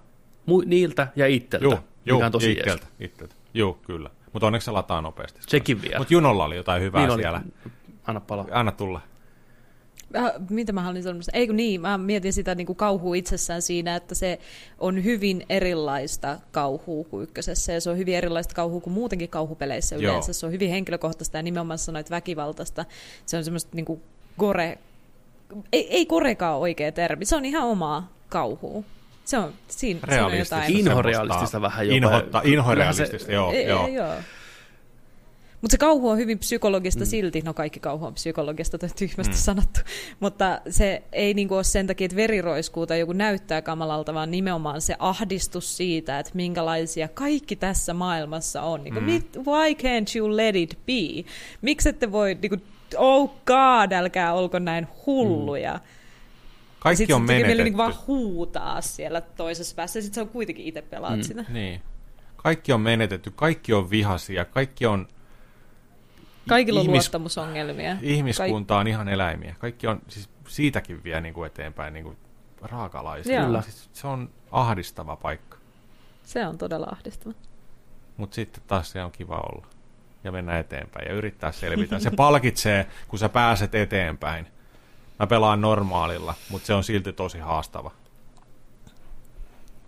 Mu- 0.51 0.65
niiltä 0.67 1.09
ja 1.17 1.27
itseltä, 1.27 1.65
Juu, 1.65 1.79
juu, 2.07 2.19
mikä 2.19 2.27
on 2.27 2.33
tosi 2.33 2.53
itseltä, 2.53 2.87
itseltä. 3.01 3.35
Juu, 3.55 3.73
kyllä. 3.75 4.11
Mutta 4.33 4.47
onneksi 4.47 4.65
se 4.65 4.71
lataa 4.71 5.01
nopeasti. 5.03 5.41
Sekin 5.49 5.83
vielä. 5.83 5.99
Mutta 5.99 6.15
Junolla 6.15 6.45
oli 6.45 6.57
jotain 6.57 6.83
hyvää 6.83 7.01
Niin 7.03 7.11
oli. 7.11 7.23
siellä. 7.23 7.43
Anna 8.07 8.21
palaa. 8.21 8.47
Anna 8.51 8.73
tulla. 8.73 9.01
Äh, 10.17 10.33
mitä 10.51 10.73
mä 10.73 10.83
haluan 10.83 11.03
sanoa? 11.03 11.21
Ei 11.33 11.47
kun 11.47 11.57
niin, 11.57 11.81
mä 11.81 11.99
mietin 11.99 12.33
sitä 12.33 12.55
niin 12.55 12.67
kuin 12.67 12.77
kauhua 12.77 13.15
itsessään 13.15 13.63
siinä, 13.63 13.97
että 13.97 14.15
se 14.15 14.39
on 14.79 15.05
hyvin 15.05 15.47
erilaista 15.49 16.39
kauhua 16.51 17.05
kuin 17.05 17.23
ykkösessä, 17.23 17.73
ja 17.73 17.81
se 17.81 17.91
on 17.91 17.99
hyvin 17.99 18.15
erilaista 18.17 18.55
kauhua 18.55 18.81
kuin 18.81 18.95
muutenkin 18.95 19.29
kauhupeleissä 19.29 19.97
Joo. 19.97 20.03
yleensä. 20.13 20.33
Se 20.33 20.47
on 20.47 20.53
hyvin 20.53 20.71
henkilökohtaista 20.71 21.37
ja 21.39 21.43
nimenomaan 21.43 21.79
sanoit 21.79 22.11
väkivaltaista. 22.11 22.85
Se 23.27 23.37
on 23.37 23.45
semmoista 23.45 23.71
niin 23.75 23.85
kuin 23.85 24.03
gore... 24.39 24.79
Ei, 25.73 25.95
ei 25.97 26.07
gorekaan 26.07 26.55
ole 26.55 26.61
oikea 26.61 26.93
termi, 26.93 27.25
se 27.25 27.37
on 27.37 27.45
ihan 27.45 27.63
omaa 27.69 28.13
kauhua. 28.29 28.83
Se 29.25 29.39
on, 29.39 29.53
siinä, 29.69 30.01
siinä 30.09 30.25
on 30.25 30.31
Realistista. 30.31 30.57
jotain. 30.57 30.77
Inhorealistista 30.77 31.61
vähän 31.61 31.87
jopa. 31.87 31.97
Inhotta, 31.97 32.41
inhorealistista, 32.45 33.27
se- 33.27 33.33
joo, 33.33 33.53
Ei- 33.53 33.67
joo. 33.67 33.87
ei- 33.87 33.95
joo. 33.95 34.15
Mutta 35.61 35.73
se 35.75 35.79
kauhu 35.79 36.09
on 36.09 36.19
hyvin 36.19 36.39
psykologista 36.39 37.05
mm. 37.05 37.07
silti, 37.09 37.41
no 37.41 37.55
kaikki 37.55 37.81
kauhu 37.81 38.07
on 38.07 38.15
psykologista, 38.15 38.79
tai 38.79 38.89
tyhmästi 38.99 39.35
mm. 39.35 39.39
sanottu, 39.39 39.81
mutta 40.21 40.61
se 40.71 41.03
ei 41.13 41.35
niinku 41.35 41.55
ole 41.55 41.65
sen 41.65 41.87
takia, 41.87 42.05
että 42.05 42.17
veri 42.17 42.41
roiskuu 42.41 42.87
tai 42.87 43.01
joku 43.01 43.13
näyttää 43.13 43.63
kamalalta, 43.63 44.15
vaan 44.15 44.31
nimenomaan 44.31 44.81
se 44.81 44.97
ahdistus 44.99 45.77
siitä, 45.77 46.19
että 46.19 46.33
minkälaisia 46.35 47.09
kaikki 47.09 47.57
tässä 47.57 47.95
maailmassa 47.95 48.63
on. 48.63 48.85
Niinku, 48.85 49.01
mm. 49.01 49.07
mit, 49.07 49.37
why 49.37 49.73
can't 49.73 50.19
you 50.19 50.37
let 50.37 50.57
it 50.57 50.79
be? 50.87 51.31
Miksi 51.63 51.89
ette 51.89 52.13
voi, 52.13 52.39
niinku, 52.43 52.57
oh 52.99 53.35
god, 53.47 53.93
älkää 53.93 54.33
olko 54.35 54.59
näin 54.59 54.89
hulluja. 55.07 55.75
Mm. 55.75 55.81
Kaikki 56.79 56.97
Sitten 56.97 57.17
on 57.17 57.23
mieli 57.23 57.43
menetetty. 57.43 57.65
niinku 57.65 57.79
vaan 57.79 57.95
huutaa 58.07 58.81
siellä 58.81 59.21
toisessa 59.21 59.77
päässä, 59.77 59.99
ja 59.99 60.03
sitten 60.03 60.15
se 60.15 60.21
on 60.21 60.29
kuitenkin 60.29 60.67
itse 60.67 60.83
pelaat 60.83 61.17
mm. 61.17 61.23
sitä. 61.23 61.45
Niin. 61.49 61.83
Kaikki 62.37 62.73
on 62.73 62.81
menetetty, 62.81 63.31
kaikki 63.31 63.73
on 63.73 63.91
vihaisia, 63.91 64.45
kaikki 64.45 64.87
on 64.87 65.09
Kaikilla 66.49 66.81
on 66.81 66.87
Ihmis- 66.87 66.91
luottamusongelmia. 66.91 67.97
ihmiskunta 68.03 68.79
on 68.79 68.87
ihan 68.87 69.09
eläimiä. 69.09 69.55
Kaikki 69.59 69.87
on 69.87 70.03
siis 70.09 70.29
siitäkin 70.49 71.05
vie 71.05 71.21
niin 71.21 71.35
kuin 71.35 71.47
eteenpäin 71.47 71.95
niin 71.95 72.05
kuin 72.05 72.17
raakalaisia. 72.63 73.43
Joo. 73.43 73.63
Siis 73.63 73.91
se 73.93 74.07
on 74.07 74.31
ahdistava 74.51 75.17
paikka. 75.17 75.57
Se 76.23 76.47
on 76.47 76.59
todella 76.59 76.87
ahdistava. 76.93 77.35
Mutta 78.17 78.35
sitten 78.35 78.63
taas 78.67 78.91
se 78.91 79.05
on 79.05 79.13
kiva 79.13 79.37
olla 79.37 79.67
ja 80.25 80.33
mennä 80.33 80.59
eteenpäin 80.59 81.09
ja 81.09 81.15
yrittää 81.15 81.53
selvitä. 81.53 81.99
Se 81.99 82.11
palkitsee, 82.11 82.87
kun 83.09 83.19
sä 83.19 83.29
pääset 83.29 83.75
eteenpäin. 83.75 84.47
Mä 85.19 85.27
pelaan 85.27 85.61
normaalilla, 85.61 86.35
mutta 86.51 86.67
se 86.67 86.75
on 86.75 86.85
silti 86.85 87.13
tosi 87.13 87.39
haastava. 87.39 87.91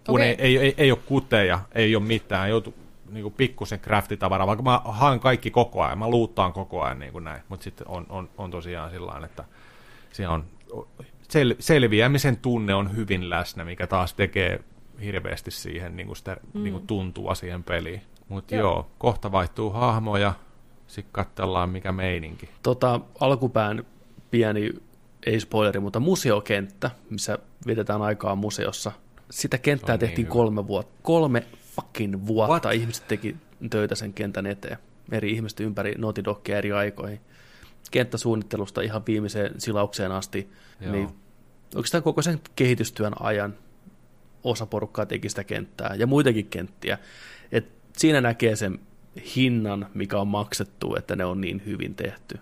Kun 0.06 0.14
Okei. 0.14 0.28
ei, 0.28 0.36
ei, 0.38 0.59
ei, 0.59 0.74
ei 0.76 0.92
ole 0.92 0.98
kuteja, 1.06 1.60
ei 1.74 1.96
ole 1.96 2.04
mitään, 2.04 2.50
joutu 2.50 2.74
niin 3.10 3.22
kuin 3.22 3.34
pikkusen 3.34 3.80
craftitavaraa, 3.80 4.46
vaikka 4.46 4.62
mä 4.62 4.80
haen 4.84 5.20
kaikki 5.20 5.50
koko 5.50 5.82
ajan, 5.82 5.98
mä 5.98 6.09
luuttaan 6.09 6.52
koko 6.52 6.82
ajan 6.82 6.98
niin 6.98 7.12
kuin 7.12 7.24
näin, 7.24 7.42
mutta 7.48 7.64
sitten 7.64 7.88
on, 7.88 8.06
on, 8.09 8.28
on 8.38 8.50
tosiaan 8.50 8.90
sillä 8.90 9.22
että 9.24 9.44
se 10.12 10.28
on 10.28 10.44
sel, 11.28 11.54
selviämisen 11.59 12.36
tunne 12.36 12.74
on 12.74 12.96
hyvin 12.96 13.30
läsnä, 13.30 13.64
mikä 13.64 13.86
taas 13.86 14.14
tekee 14.14 14.60
hirveästi 15.02 15.50
siihen 15.50 15.96
niin 15.96 16.06
kuin 16.06 16.16
sitä 16.16 16.36
mm. 16.54 16.62
niin 16.62 16.72
kuin 16.72 16.86
tuntua 16.86 17.34
siihen 17.34 17.64
peliin. 17.64 18.02
Mutta 18.32 18.54
joo. 18.54 18.62
Joo. 18.62 18.90
kohta 18.98 19.32
vaihtuu 19.32 19.70
hahmoja, 19.70 20.34
sitten 20.86 21.12
katsellaan 21.12 21.68
mikä 21.68 21.92
meininki. 21.92 22.48
tota, 22.62 23.00
alkupään 23.20 23.84
pieni, 24.30 24.70
ei 25.26 25.40
spoileri, 25.40 25.80
mutta 25.80 26.00
museokenttä, 26.00 26.90
missä 27.10 27.38
vietetään 27.66 28.02
aikaa 28.02 28.34
museossa. 28.34 28.92
Sitä 29.30 29.59
kenttää 29.59 29.94
niin 29.94 30.00
tehtiin 30.00 30.26
hyvä. 30.26 30.32
kolme 30.32 30.66
vuotta. 30.66 30.92
Kolme 31.02 31.46
fucking 31.76 32.26
vuotta 32.26 32.68
What? 32.68 32.80
ihmiset 32.80 33.09
teki 33.09 33.36
töitä 33.70 33.94
sen 33.94 34.12
kentän 34.12 34.46
eteen. 34.46 34.78
Eri 35.12 35.32
ihmiset 35.32 35.60
ympäri 35.60 35.94
Naughty 35.98 36.24
Dogia 36.24 36.59
eri 36.59 36.72
aikoihin. 36.72 37.20
Kenttäsuunnittelusta 37.90 38.80
ihan 38.80 39.02
viimeiseen 39.06 39.60
silaukseen 39.60 40.12
asti. 40.12 40.50
Joo. 40.80 40.92
Niin 40.92 41.09
oikeastaan 41.74 42.02
koko 42.02 42.22
sen 42.22 42.40
kehitystyön 42.56 43.12
ajan 43.20 43.54
osa 44.44 44.66
porukkaa 44.66 45.06
teki 45.06 45.28
sitä 45.28 45.44
kenttää 45.44 45.94
ja 45.98 46.06
muitakin 46.06 46.46
kenttiä. 46.46 46.98
Siinä 47.97 48.20
näkee 48.20 48.56
sen 48.56 48.78
hinnan, 49.36 49.86
mikä 49.94 50.20
on 50.20 50.28
maksettu, 50.28 50.97
että 50.97 51.16
ne 51.16 51.24
on 51.24 51.40
niin 51.40 51.62
hyvin 51.66 51.94
tehty. 51.94 52.39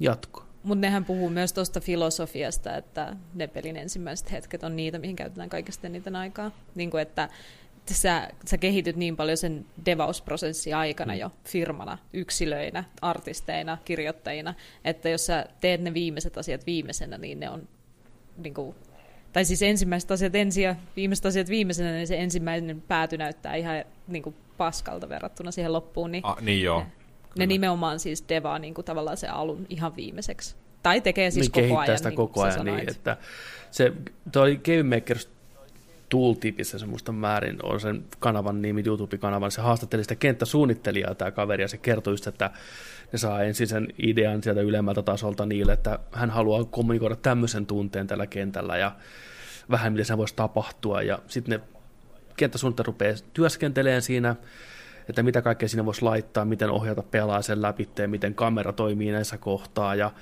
Jatko. 0.00 0.44
Mutta 0.62 0.80
nehän 0.80 1.04
puhuu 1.04 1.30
myös 1.30 1.52
tuosta 1.52 1.80
filosofiasta, 1.80 2.76
että 2.76 3.16
ne 3.34 3.46
pelin 3.46 3.76
ensimmäiset 3.76 4.32
hetket 4.32 4.62
on 4.62 4.76
niitä, 4.76 4.98
mihin 4.98 5.16
käytetään 5.16 5.48
kaikista 5.48 5.86
eniten 5.86 6.16
aikaa. 6.16 6.50
Niin 6.74 6.90
kuin 6.90 7.02
että 7.02 7.28
sä, 7.90 8.30
sä 8.46 8.58
kehityt 8.58 8.96
niin 8.96 9.16
paljon 9.16 9.36
sen 9.36 9.66
devausprosessin 9.86 10.76
aikana 10.76 11.12
mm. 11.12 11.18
jo 11.18 11.32
firmana, 11.44 11.98
yksilöinä, 12.12 12.84
artisteina, 13.02 13.78
kirjoittajina, 13.84 14.54
että 14.84 15.08
jos 15.08 15.26
sä 15.26 15.46
teet 15.60 15.80
ne 15.80 15.94
viimeiset 15.94 16.38
asiat 16.38 16.66
viimeisenä, 16.66 17.18
niin 17.18 17.40
ne 17.40 17.50
on 17.50 17.68
niin 18.36 18.54
kuin, 18.54 18.74
tai 19.32 19.44
siis 19.44 19.62
ensimmäiset 19.62 20.10
asiat 20.10 20.34
ensin 20.34 20.64
ja 20.64 20.76
viimeiset 20.96 21.26
asiat 21.26 21.48
viimeisenä, 21.48 21.92
niin 21.92 22.06
se 22.06 22.16
ensimmäinen 22.16 22.80
pääty 22.88 23.18
näyttää 23.18 23.54
ihan 23.54 23.84
niin 24.08 24.22
kuin 24.22 24.34
paskalta 24.58 25.08
verrattuna 25.08 25.50
siihen 25.50 25.72
loppuun. 25.72 26.12
Niin, 26.12 26.26
ah, 26.26 26.36
niin 26.40 26.62
joo. 26.62 26.78
Ne, 26.80 26.86
ne 27.36 27.46
nimenomaan 27.46 28.00
siis 28.00 28.24
devaa 28.28 28.58
niin 28.58 28.74
kuin 28.74 28.84
tavallaan 28.84 29.16
se 29.16 29.28
alun 29.28 29.66
ihan 29.68 29.96
viimeiseksi. 29.96 30.56
Tai 30.82 31.00
tekee 31.00 31.30
siis 31.30 31.52
niin 31.54 31.68
koko 31.68 31.80
ajan. 31.80 31.98
sitä 31.98 32.08
niin 32.08 32.16
koko 32.16 32.42
ajan 32.42 32.66
niin, 32.66 32.90
että 32.90 33.16
se, 33.70 33.92
toi 34.32 34.60
Game 34.64 34.96
Makers 34.96 35.30
Tooltipissä 36.08 36.78
se 36.78 36.86
musta 36.86 37.12
määrin 37.12 37.56
on 37.62 37.80
sen 37.80 38.04
kanavan 38.18 38.62
nimi, 38.62 38.82
YouTube-kanavan, 38.86 39.50
se 39.50 39.60
haastatteli 39.60 40.04
sitä 40.04 40.14
kenttäsuunnittelijaa 40.14 41.14
tämä 41.14 41.30
kaveri, 41.30 41.64
ja 41.64 41.68
se 41.68 41.76
kertoi 41.76 42.12
just, 42.12 42.26
että 42.26 42.50
ne 43.12 43.18
saa 43.18 43.42
ensin 43.42 43.66
sen 43.66 43.88
idean 43.98 44.42
sieltä 44.42 44.60
ylemmältä 44.60 45.02
tasolta 45.02 45.46
niille, 45.46 45.72
että 45.72 45.98
hän 46.12 46.30
haluaa 46.30 46.64
kommunikoida 46.64 47.16
tämmöisen 47.16 47.66
tunteen 47.66 48.06
tällä 48.06 48.26
kentällä, 48.26 48.76
ja 48.76 48.96
vähän 49.70 49.92
miten 49.92 50.04
se 50.04 50.16
voisi 50.18 50.34
tapahtua, 50.34 51.02
ja 51.02 51.18
sitten 51.26 51.60
ne 51.60 51.77
kenttäsuunnittelijat 52.38 52.86
rupeaa 52.86 53.14
työskentelemään 53.32 54.02
siinä, 54.02 54.36
että 55.08 55.22
mitä 55.22 55.42
kaikkea 55.42 55.68
siinä 55.68 55.84
voisi 55.84 56.02
laittaa, 56.02 56.44
miten 56.44 56.70
ohjata 56.70 57.02
pelaa 57.02 57.42
sen 57.42 57.62
läpi, 57.62 57.88
miten 58.06 58.34
kamera 58.34 58.72
toimii 58.72 59.12
näissä 59.12 59.38
kohtaa, 59.38 59.94
ja 59.94 60.12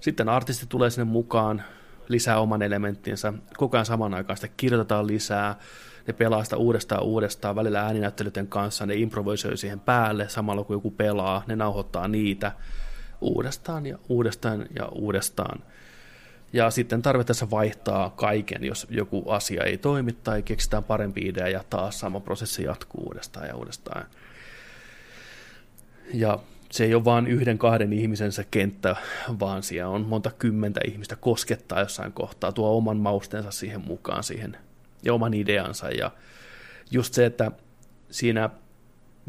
sitten 0.00 0.28
artisti 0.28 0.66
tulee 0.68 0.90
sinne 0.90 1.04
mukaan, 1.04 1.62
lisää 2.08 2.40
oman 2.40 2.62
elementtinsä, 2.62 3.32
koko 3.56 3.76
ajan 3.76 3.86
saman 3.86 4.14
aikaan 4.14 4.36
sitä 4.36 4.54
kirjoitetaan 4.56 5.06
lisää, 5.06 5.58
ne 6.06 6.12
pelaa 6.12 6.44
sitä 6.44 6.56
uudestaan 6.56 7.02
uudestaan, 7.02 7.56
välillä 7.56 7.82
ääninäyttelyiden 7.82 8.46
kanssa, 8.46 8.86
ne 8.86 8.94
improvisoi 8.94 9.56
siihen 9.56 9.80
päälle 9.80 10.28
samalla 10.28 10.64
kun 10.64 10.76
joku 10.76 10.90
pelaa, 10.90 11.42
ne 11.46 11.56
nauhoittaa 11.56 12.08
niitä 12.08 12.52
uudestaan 13.20 13.86
ja 13.86 13.98
uudestaan 14.08 14.66
ja 14.76 14.88
uudestaan. 14.88 15.62
Ja 16.52 16.70
sitten 16.70 17.02
tarvittaessa 17.02 17.50
vaihtaa 17.50 18.10
kaiken, 18.10 18.64
jos 18.64 18.86
joku 18.90 19.30
asia 19.30 19.64
ei 19.64 19.78
toimi 19.78 20.12
tai 20.12 20.42
keksitään 20.42 20.84
parempi 20.84 21.20
idea 21.20 21.48
ja 21.48 21.64
taas 21.70 22.00
sama 22.00 22.20
prosessi 22.20 22.62
jatkuu 22.62 23.04
uudestaan 23.04 23.46
ja 23.46 23.56
uudestaan. 23.56 24.06
Ja 26.14 26.38
se 26.70 26.84
ei 26.84 26.94
ole 26.94 27.04
vain 27.04 27.26
yhden 27.26 27.58
kahden 27.58 27.92
ihmisen 27.92 28.32
se 28.32 28.46
kenttä, 28.50 28.96
vaan 29.40 29.62
siellä 29.62 29.90
on 29.90 30.06
monta 30.06 30.30
kymmentä 30.30 30.80
ihmistä 30.86 31.16
koskettaa 31.16 31.80
jossain 31.80 32.12
kohtaa, 32.12 32.52
tuo 32.52 32.76
oman 32.76 32.96
maustensa 32.96 33.50
siihen 33.50 33.80
mukaan 33.80 34.24
siihen 34.24 34.56
ja 35.02 35.14
oman 35.14 35.34
ideansa. 35.34 35.90
Ja 35.90 36.10
just 36.90 37.14
se, 37.14 37.26
että 37.26 37.50
siinä 38.10 38.50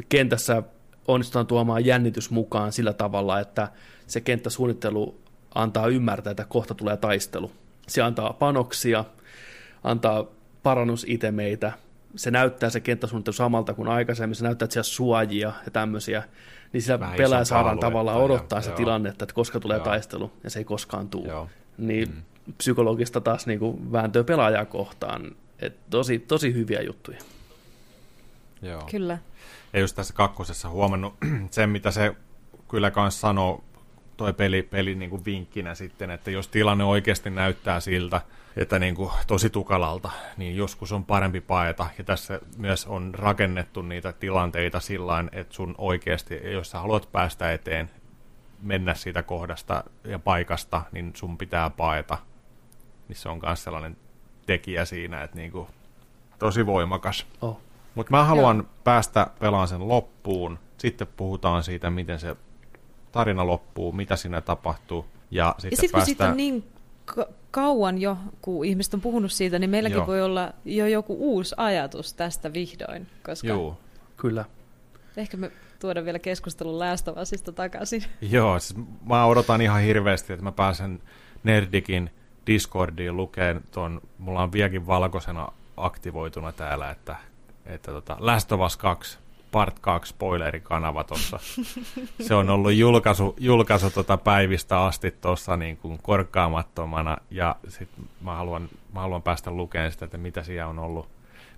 kentässä 0.09 0.63
onnistutaan 1.07 1.47
tuomaan 1.47 1.85
jännitys 1.85 2.31
mukaan 2.31 2.71
sillä 2.71 2.93
tavalla, 2.93 3.39
että 3.39 3.67
se 4.07 4.21
kenttäsuunnittelu 4.21 5.26
antaa 5.61 5.87
ymmärtää, 5.87 6.31
että 6.31 6.45
kohta 6.45 6.73
tulee 6.73 6.97
taistelu. 6.97 7.51
Se 7.87 8.01
antaa 8.01 8.33
panoksia, 8.33 9.05
antaa 9.83 10.25
parannusitemeitä, 10.63 11.71
se 12.15 12.31
näyttää 12.31 12.69
se 12.69 12.79
kenttäsuunnittelu 12.79 13.33
samalta 13.33 13.73
kuin 13.73 13.87
aikaisemmin, 13.87 14.35
se 14.35 14.43
näyttää, 14.43 14.65
että 14.65 14.73
siellä 14.73 14.83
suojia 14.83 15.53
ja 15.65 15.71
tämmöisiä 15.71 16.23
niin 16.73 16.81
sillä 16.81 16.99
Vähän 16.99 17.17
pelaaja 17.17 17.45
saadaan 17.45 17.79
tavallaan 17.79 18.17
odottaa 18.17 18.57
ja, 18.57 18.63
se 18.63 18.69
joo. 18.69 18.77
tilanne, 18.77 19.09
että 19.09 19.25
koska 19.33 19.59
tulee 19.59 19.77
joo. 19.77 19.85
taistelu, 19.85 20.31
ja 20.43 20.49
se 20.49 20.59
ei 20.59 20.65
koskaan 20.65 21.09
tule. 21.09 21.27
Joo. 21.27 21.49
Niin 21.77 22.09
mm. 22.09 22.53
psykologista 22.57 23.21
taas 23.21 23.47
niin 23.47 23.59
kuin 23.59 23.91
vääntöä 23.91 24.23
pelaajaa 24.23 24.65
kohtaan. 24.65 25.35
Et 25.59 25.77
tosi, 25.89 26.19
tosi 26.19 26.53
hyviä 26.53 26.81
juttuja. 26.81 27.19
Joo. 28.61 28.81
Kyllä. 28.91 29.17
Ja 29.73 29.79
just 29.79 29.95
tässä 29.95 30.13
kakkosessa 30.13 30.69
huomannut 30.69 31.13
sen, 31.51 31.69
mitä 31.69 31.91
se 31.91 32.15
kyllä 32.69 32.91
kanssa 32.91 33.19
sanoo 33.19 33.63
toi 34.17 34.33
peli, 34.33 34.63
peli 34.63 34.95
niin 34.95 35.09
kuin 35.09 35.25
vinkkinä 35.25 35.75
sitten, 35.75 36.11
että 36.11 36.31
jos 36.31 36.47
tilanne 36.47 36.83
oikeasti 36.83 37.29
näyttää 37.29 37.79
siltä, 37.79 38.21
että 38.57 38.79
niin 38.79 38.95
kuin 38.95 39.11
tosi 39.27 39.49
tukalalta, 39.49 40.11
niin 40.37 40.55
joskus 40.55 40.91
on 40.91 41.05
parempi 41.05 41.41
paeta. 41.41 41.87
Ja 41.97 42.03
tässä 42.03 42.39
myös 42.57 42.85
on 42.85 43.13
rakennettu 43.15 43.81
niitä 43.81 44.13
tilanteita 44.13 44.79
sillä 44.79 45.23
että 45.31 45.53
sun 45.53 45.75
oikeasti, 45.77 46.39
jos 46.51 46.71
sä 46.71 46.79
haluat 46.79 47.11
päästä 47.11 47.53
eteen, 47.53 47.89
mennä 48.61 48.93
siitä 48.93 49.23
kohdasta 49.23 49.83
ja 50.03 50.19
paikasta, 50.19 50.81
niin 50.91 51.11
sun 51.15 51.37
pitää 51.37 51.69
paeta. 51.69 52.17
Niin 53.07 53.15
se 53.15 53.29
on 53.29 53.39
myös 53.45 53.63
sellainen 53.63 53.97
tekijä 54.45 54.85
siinä, 54.85 55.23
että 55.23 55.37
niin 55.37 55.51
kuin, 55.51 55.67
tosi 56.39 56.65
voimakas. 56.65 57.27
Oh. 57.41 57.59
Mutta 57.95 58.11
mä 58.11 58.23
haluan 58.23 58.57
Joo. 58.57 58.65
päästä 58.83 59.27
pelaan 59.39 59.67
sen 59.67 59.87
loppuun. 59.87 60.59
Sitten 60.77 61.07
puhutaan 61.17 61.63
siitä, 61.63 61.89
miten 61.89 62.19
se 62.19 62.35
tarina 63.17 63.47
loppuu, 63.47 63.91
mitä 63.91 64.15
siinä 64.15 64.41
tapahtuu. 64.41 65.05
Ja 65.31 65.55
sitten 65.57 65.77
ja 65.77 65.81
sit, 65.81 65.91
päästään... 65.91 66.31
on 66.31 66.37
niin 66.37 66.63
ka- 67.05 67.27
kauan 67.51 67.97
jo, 67.97 68.17
kun 68.41 68.65
ihmiset 68.65 68.93
on 68.93 69.01
puhunut 69.01 69.31
siitä, 69.31 69.59
niin 69.59 69.69
meilläkin 69.69 69.97
Joo. 69.97 70.07
voi 70.07 70.21
olla 70.21 70.53
jo 70.65 70.87
joku 70.87 71.15
uusi 71.19 71.55
ajatus 71.57 72.13
tästä 72.13 72.53
vihdoin. 72.53 73.07
Koska 73.23 73.47
Joo, 73.47 73.77
kyllä. 74.17 74.45
Ehkä 75.17 75.37
me 75.37 75.51
tuoda 75.79 76.05
vielä 76.05 76.19
keskustelun 76.19 76.79
Last 76.79 77.07
takaisin. 77.55 78.03
Joo, 78.31 78.59
siis 78.59 78.79
mä 79.05 79.25
odotan 79.25 79.61
ihan 79.61 79.81
hirveästi, 79.81 80.33
että 80.33 80.43
mä 80.43 80.51
pääsen 80.51 81.01
Nerdikin 81.43 82.09
Discordiin 82.47 83.17
lukeen 83.17 83.61
tuon, 83.71 84.01
mulla 84.17 84.43
on 84.43 84.51
vieläkin 84.51 84.87
valkoisena 84.87 85.51
aktivoituna 85.77 86.51
täällä, 86.51 86.91
että, 86.91 87.15
että 87.65 87.91
tota, 87.91 88.17
Last 88.19 88.51
of 88.51 88.61
Us 88.61 88.77
2 88.77 89.17
Part 89.57 89.79
2 89.79 90.09
spoilerikanava 90.09 91.03
tuossa. 91.03 91.39
Se 92.27 92.35
on 92.35 92.49
ollut 92.49 92.73
julkaisu, 92.73 93.35
julkaisu 93.39 93.89
tota 93.89 94.17
päivistä 94.17 94.85
asti 94.85 95.11
tuossa 95.11 95.57
niin 95.57 95.77
kuin 95.77 95.99
korkkaamattomana 96.01 97.17
ja 97.31 97.55
sit 97.67 97.89
mä 98.21 98.35
haluan, 98.35 98.69
mä 98.93 98.99
haluan 98.99 99.21
päästä 99.21 99.51
lukemaan 99.51 99.91
sitä, 99.91 100.05
että 100.05 100.17
mitä 100.17 100.43
siellä 100.43 100.67
on 100.67 100.79
ollut, 100.79 101.09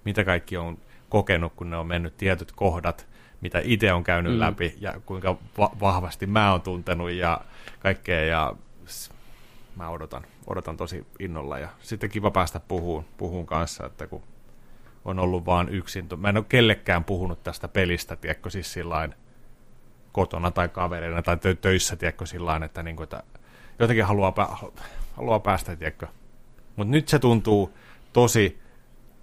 mitä 0.05 0.23
kaikki 0.23 0.57
on 0.57 0.77
kokenut, 1.09 1.53
kun 1.55 1.69
ne 1.69 1.77
on 1.77 1.87
mennyt 1.87 2.17
tietyt 2.17 2.51
kohdat, 2.51 3.07
mitä 3.41 3.61
itse 3.63 3.93
on 3.93 4.03
käynyt 4.03 4.33
mm. 4.33 4.39
läpi 4.39 4.75
ja 4.79 4.93
kuinka 5.05 5.35
va- 5.57 5.71
vahvasti 5.79 6.25
mä 6.25 6.51
oon 6.51 6.61
tuntenut 6.61 7.11
ja 7.11 7.41
kaikkea 7.79 8.25
ja 8.25 8.55
mä 9.75 9.89
odotan, 9.89 10.23
odotan 10.47 10.77
tosi 10.77 11.07
innolla 11.19 11.59
ja 11.59 11.69
sitten 11.81 12.09
kiva 12.09 12.31
päästä 12.31 12.59
puhuun, 12.59 13.05
puhuun 13.17 13.45
kanssa, 13.45 13.85
että 13.85 14.07
kun 14.07 14.23
on 15.09 15.19
ollut 15.19 15.45
vaan 15.45 15.69
yksin. 15.69 16.07
Mä 16.17 16.29
en 16.29 16.37
ole 16.37 16.45
kellekään 16.49 17.03
puhunut 17.03 17.43
tästä 17.43 17.67
pelistä, 17.67 18.15
tiedätkö, 18.15 18.49
siis 18.49 18.73
sillain 18.73 19.15
kotona 20.11 20.51
tai 20.51 20.69
kavereina 20.69 21.21
tai 21.21 21.35
tö- 21.35 21.57
töissä, 21.61 21.95
tiedätkö, 21.95 22.25
sillain, 22.25 22.63
että, 22.63 22.83
niin 22.83 22.95
kuin, 22.95 23.03
että 23.03 23.23
jotenkin 23.79 24.05
haluaa, 24.05 24.33
pä- 24.39 24.71
haluaa 25.17 25.39
päästä, 25.39 25.75
tiedätkö. 25.75 26.07
Mutta 26.75 26.91
nyt 26.91 27.07
se 27.07 27.19
tuntuu 27.19 27.73
tosi 28.13 28.59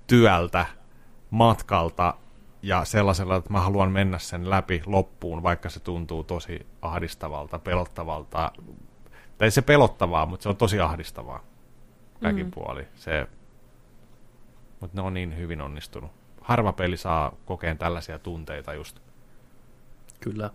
työltä, 0.06 0.66
matkalta 1.30 2.14
ja 2.62 2.84
sellaisella, 2.84 3.36
että 3.36 3.52
mä 3.52 3.60
haluan 3.60 3.92
mennä 3.92 4.18
sen 4.18 4.50
läpi 4.50 4.82
loppuun, 4.86 5.42
vaikka 5.42 5.68
se 5.68 5.80
tuntuu 5.80 6.24
tosi 6.24 6.66
ahdistavalta, 6.82 7.58
pelottavalta. 7.58 8.52
Tai 9.38 9.50
se 9.50 9.62
pelottavaa, 9.62 10.26
mutta 10.26 10.42
se 10.42 10.48
on 10.48 10.56
tosi 10.56 10.80
ahdistavaa 10.80 11.44
kaikin 12.22 12.46
mm. 12.46 12.50
puoli. 12.50 12.86
Se 12.94 13.26
mutta 14.86 15.00
ne 15.00 15.06
on 15.06 15.14
niin 15.14 15.36
hyvin 15.36 15.60
onnistunut. 15.60 16.10
Harva 16.40 16.72
peli 16.72 16.96
saa 16.96 17.32
kokeen 17.46 17.78
tällaisia 17.78 18.18
tunteita 18.18 18.74
just. 18.74 18.98
Kyllä. 20.20 20.50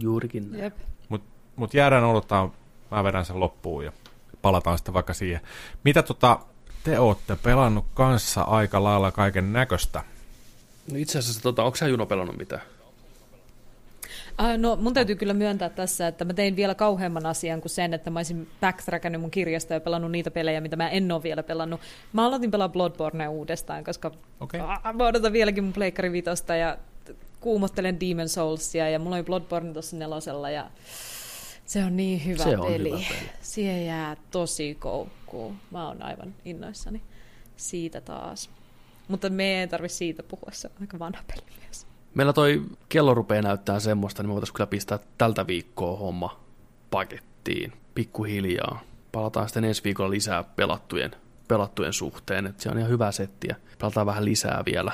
Juurikin 0.00 0.52
näin. 0.52 0.72
Mutta 1.08 1.26
mut 1.56 1.74
jäädään 1.74 2.04
odottaa, 2.04 2.50
mä 2.90 3.04
vedän 3.04 3.24
sen 3.24 3.40
loppuun 3.40 3.84
ja 3.84 3.92
palataan 4.42 4.78
sitten 4.78 4.94
vaikka 4.94 5.14
siihen. 5.14 5.40
Mitä 5.84 6.02
tota, 6.02 6.38
te 6.84 7.00
ootte 7.00 7.36
pelannut 7.36 7.86
kanssa 7.94 8.42
aika 8.42 8.84
lailla 8.84 9.12
kaiken 9.12 9.52
näköistä? 9.52 10.04
No 10.92 10.96
itse 10.98 11.18
asiassa, 11.18 11.42
tota, 11.42 11.62
onko 11.62 11.76
sä 11.76 11.88
Juno 11.88 12.06
pelannut 12.06 12.36
mitään? 12.36 12.62
Äh, 14.40 14.58
no 14.58 14.76
mun 14.76 14.94
täytyy 14.94 15.16
kyllä 15.16 15.34
myöntää 15.34 15.68
tässä, 15.68 16.08
että 16.08 16.24
mä 16.24 16.34
tein 16.34 16.56
vielä 16.56 16.74
kauheamman 16.74 17.26
asian 17.26 17.60
kuin 17.60 17.70
sen, 17.70 17.94
että 17.94 18.10
mä 18.10 18.18
olisin 18.18 18.48
backtrackannut 18.60 19.20
mun 19.20 19.30
kirjasta 19.30 19.74
ja 19.74 19.80
pelannut 19.80 20.10
niitä 20.10 20.30
pelejä, 20.30 20.60
mitä 20.60 20.76
mä 20.76 20.88
en 20.88 21.12
ole 21.12 21.22
vielä 21.22 21.42
pelannut. 21.42 21.80
Mä 22.12 22.26
aloitin 22.26 22.50
pelaa 22.50 22.68
Bloodborne 22.68 23.28
uudestaan, 23.28 23.84
koska 23.84 24.10
okay. 24.40 24.60
mä 24.94 25.06
odotan 25.06 25.32
vieläkin 25.32 25.64
mun 25.64 25.72
Pleikkari 25.72 26.12
Vitosta 26.12 26.56
ja 26.56 26.78
kuumottelen 27.40 28.00
Demon 28.00 28.28
Soulsia 28.28 28.90
ja 28.90 28.98
mulla 28.98 29.16
oli 29.16 29.24
Bloodborne 29.24 29.72
tuossa 29.72 29.96
nelosella 29.96 30.50
ja 30.50 30.70
se 31.66 31.84
on 31.84 31.96
niin 31.96 32.24
hyvä 32.24 32.44
se 32.44 32.50
peli. 32.50 32.92
On 32.92 32.98
hyvä 32.98 33.08
peli. 33.08 33.30
Siihen 33.40 33.86
jää 33.86 34.16
tosi 34.30 34.74
koukkuun. 34.74 35.56
Mä 35.70 35.88
oon 35.88 36.02
aivan 36.02 36.34
innoissani 36.44 37.02
siitä 37.56 38.00
taas. 38.00 38.50
Mutta 39.08 39.30
me 39.30 39.60
ei 39.60 39.68
tarvi 39.68 39.88
siitä 39.88 40.22
puhua, 40.22 40.48
se 40.52 40.68
on 40.68 40.74
aika 40.80 40.98
vanha 40.98 41.22
peli 41.26 41.46
myös 41.64 41.85
meillä 42.16 42.32
toi 42.32 42.62
kello 42.88 43.14
rupeaa 43.14 43.42
näyttää 43.42 43.80
semmoista, 43.80 44.22
niin 44.22 44.30
me 44.30 44.32
voitaisiin 44.34 44.54
kyllä 44.54 44.66
pistää 44.66 44.98
tältä 45.18 45.46
viikkoa 45.46 45.96
homma 45.98 46.40
paketti. 46.90 47.26
skipattiin 47.46 47.72
pikkuhiljaa. 47.94 48.80
Palataan 49.12 49.48
sitten 49.48 49.64
ensi 49.64 49.84
viikolla 49.84 50.10
lisää 50.10 50.44
pelattujen, 50.44 51.10
pelattujen 51.48 51.92
suhteen, 51.92 52.46
että 52.46 52.62
se 52.62 52.70
on 52.70 52.78
ihan 52.78 52.90
hyvä 52.90 53.12
settiä. 53.12 53.56
Pelataan 53.78 54.06
vähän 54.06 54.24
lisää 54.24 54.62
vielä. 54.66 54.92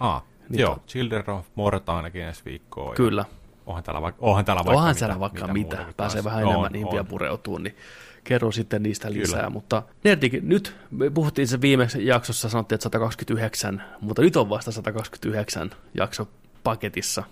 Ah, 0.00 0.22
Niin 0.48 0.60
joo, 0.60 0.74
to- 0.74 0.82
Children 0.86 1.30
of 1.30 1.46
Morta 1.54 1.96
ainakin 1.96 2.22
ensi 2.22 2.44
viikkoa. 2.44 2.94
Kyllä. 2.94 3.24
Onhan 3.66 3.84
täällä 3.84 4.02
vaikka, 4.02 4.26
onhan 4.26 4.44
täällä 4.44 4.64
vaikka 4.64 4.78
Onhan 4.80 4.94
mitä, 4.96 5.20
vaikka 5.20 5.46
mitä, 5.46 5.76
mitä. 5.76 5.92
pääsee 5.96 6.24
vähän 6.24 6.44
On, 6.44 6.50
enemmän 6.66 6.84
on. 6.84 6.90
vielä 6.92 7.04
pureutumaan, 7.04 7.62
niin 7.62 7.76
kerron 8.24 8.52
sitten 8.52 8.82
niistä 8.82 9.08
Kyllä. 9.08 9.20
lisää. 9.20 9.50
Mutta 9.50 9.82
Nerdik, 10.04 10.32
nyt 10.42 10.76
me 10.90 11.10
puhuttiin 11.10 11.48
se 11.48 11.60
viime 11.60 11.88
jaksossa, 11.98 12.48
sanottiin, 12.48 12.74
että 12.76 12.82
129, 12.82 13.82
mutta 14.00 14.22
nyt 14.22 14.36
on 14.36 14.48
vasta 14.48 14.72
129 14.72 15.70
jakso 15.94 16.28
paketissa. 16.64 17.22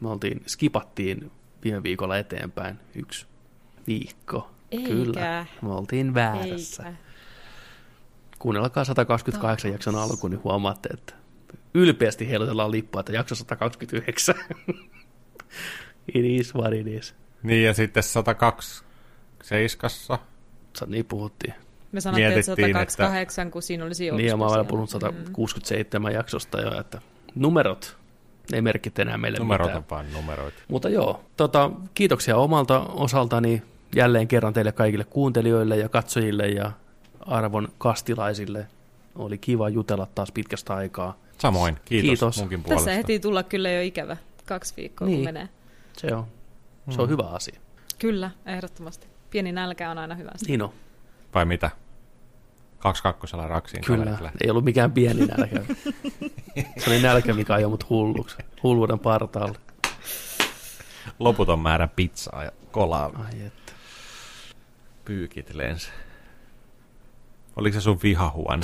Me 0.00 0.08
oltiin, 0.08 0.42
skipattiin 0.46 1.30
viime 1.64 1.82
viikolla 1.82 2.18
eteenpäin 2.18 2.78
yksi 2.94 3.26
viikko. 3.86 4.50
Eikä. 4.70 4.88
Kyllä, 4.88 5.46
me 5.62 5.68
oltiin 5.68 6.14
väärässä. 6.14 6.82
Eikä. 6.82 6.98
Kuunnelkaa 8.38 8.84
128 8.84 9.70
jakson 9.70 9.94
alku, 9.94 10.28
niin 10.28 10.44
huomaatte, 10.44 10.88
että 10.92 11.14
ylpeästi 11.74 12.28
heilutellaan 12.28 12.70
lippua, 12.70 13.00
että 13.00 13.12
jakso 13.12 13.34
129. 13.34 14.34
it 16.14 16.24
is 16.24 16.54
what 16.54 16.72
it 16.72 16.86
is. 16.86 17.14
Niin, 17.42 17.64
ja 17.64 17.74
sitten 17.74 18.02
127. 18.02 18.87
Sa- 19.42 20.86
Niin 20.86 21.04
puhuttiin. 21.04 21.54
Me 21.92 22.00
sanottiin, 22.00 22.26
että 22.26 22.34
Mietittiin, 22.34 22.68
128, 22.68 23.50
kun 23.50 23.62
siinä 23.62 23.84
olisi 23.84 24.06
joku 24.06 24.16
Niin, 24.16 24.28
ja 24.28 24.36
mä 24.36 24.44
olen 24.46 24.66
puhunut 24.66 24.90
167 24.90 26.12
jaksosta 26.12 26.60
jo, 26.60 26.80
että 26.80 27.00
numerot, 27.34 27.96
ne 28.52 28.58
ei 28.58 28.62
merkitse 28.62 29.02
enää 29.02 29.18
meille 29.18 29.38
Numerot 29.38 29.66
mitään. 29.66 29.78
on 29.78 29.84
vain 29.90 30.12
numeroita. 30.12 30.58
Mutta 30.68 30.88
joo, 30.88 31.24
tota, 31.36 31.70
kiitoksia 31.94 32.36
omalta 32.36 32.80
osaltani 32.80 33.62
jälleen 33.96 34.28
kerran 34.28 34.52
teille 34.52 34.72
kaikille 34.72 35.04
kuuntelijoille 35.04 35.76
ja 35.76 35.88
katsojille 35.88 36.48
ja 36.48 36.72
arvon 37.20 37.68
kastilaisille. 37.78 38.66
Oli 39.16 39.38
kiva 39.38 39.68
jutella 39.68 40.06
taas 40.14 40.32
pitkästä 40.32 40.74
aikaa. 40.74 41.16
Samoin, 41.38 41.78
kiitos, 41.84 42.08
Kiitos. 42.08 42.38
munkin 42.38 42.62
puolesta. 42.62 42.84
Tässä 42.84 42.96
heti 42.96 43.20
tulla 43.20 43.42
kyllä 43.42 43.70
jo 43.70 43.82
ikävä. 43.82 44.16
Kaksi 44.46 44.74
viikkoa, 44.76 45.06
Niin. 45.08 45.18
kun 45.18 45.24
menee. 45.24 45.48
Se 45.96 46.14
on, 46.14 46.24
se 46.90 46.96
Mm. 46.96 47.02
on 47.02 47.08
hyvä 47.08 47.22
asia. 47.22 47.60
Kyllä, 47.98 48.30
ehdottomasti. 48.46 49.06
Pieni 49.30 49.52
nälkä 49.52 49.90
on 49.90 49.98
aina 49.98 50.14
hyvä. 50.14 50.30
Niin 50.48 50.62
on, 50.62 50.72
Vai 51.34 51.44
mitä? 51.44 51.70
Kaksi 52.78 53.02
kakkosella 53.02 53.46
raksiin. 53.48 53.84
kyllä. 53.84 54.04
kaverille. 54.04 54.32
Ei 54.44 54.50
ollut 54.50 54.64
mikään 54.64 54.92
pieni 54.92 55.26
nälkä. 55.26 55.74
Se 56.78 56.90
oli 56.90 57.02
nälkä, 57.02 57.34
mikä 57.34 57.54
ajoi 57.54 57.70
mut 57.70 57.90
hulluksi. 57.90 58.36
Hulluuden 58.62 58.98
partaalle. 58.98 59.58
Loputon 61.18 61.60
määrä 61.60 61.88
pizzaa 61.88 62.44
ja 62.44 62.52
kolaa. 62.70 63.10
Ai 63.24 63.40
että. 63.46 63.72
Pyykit 65.04 65.54
lensi. 65.54 65.90
Oliko 67.56 67.74
se 67.74 67.80
sun 67.80 67.98
vihahuone? 68.02 68.62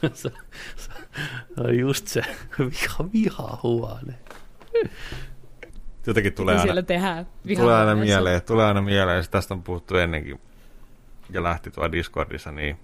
se, 0.14 0.30
se 0.76 0.90
on 1.56 1.78
just 1.78 2.06
se 2.06 2.22
viha, 2.58 3.12
viha 3.12 3.58
huone. 3.62 4.14
Jotenkin 6.06 6.32
tulee 6.32 6.54
Mitä 6.54 6.60
aina, 6.60 6.66
siellä 6.66 6.82
tehdään? 6.82 7.26
tulee 7.56 7.74
aina 7.74 7.94
mieleen, 7.94 8.42
tulee 8.42 8.66
aina 8.66 8.82
mieleen, 8.82 9.16
ja 9.16 9.24
tästä 9.30 9.54
on 9.54 9.62
puhuttu 9.62 9.96
ennenkin, 9.96 10.40
ja 11.30 11.42
lähti 11.42 11.70
tuolla 11.70 11.92
Discordissa, 11.92 12.52
niin 12.52 12.78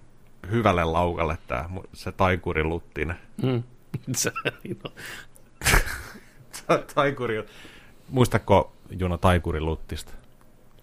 hyvälle 0.51 0.85
laukalle 0.85 1.39
tämä, 1.47 1.71
se 1.93 2.13
taikuri 2.13 2.65
Luttinen. 2.65 3.17
Mm. 3.43 3.63
Se, 4.17 4.33
taikuri, 6.95 7.45
muistatko 8.09 8.73
Juno 8.99 9.19
taikuri 9.19 9.61
Luttista? 9.61 10.13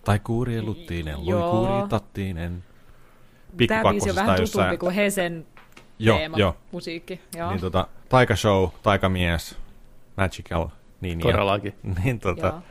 Taikuri 0.06 0.62
Luttinen, 0.62 1.26
loikuri 1.26 1.90
Tattinen. 1.90 2.64
Tämä 3.68 3.92
biisi 3.92 4.10
on 4.10 4.16
vähän 4.16 4.40
tutumpi 4.42 4.78
kuin 4.78 4.96
Hesen 4.96 5.46
Joo, 6.00 6.18
teema, 6.18 6.38
joo. 6.38 6.56
musiikki. 6.72 7.22
Joo. 7.36 7.50
Niin 7.50 7.62
tota, 7.62 7.88
taikashow, 8.10 8.70
taikamies, 8.84 9.56
magical, 10.18 10.68
niin 11.02 11.20
ja, 11.20 11.24
Todellakin. 11.24 11.74
niin, 12.04 12.20
tota, 12.20 12.62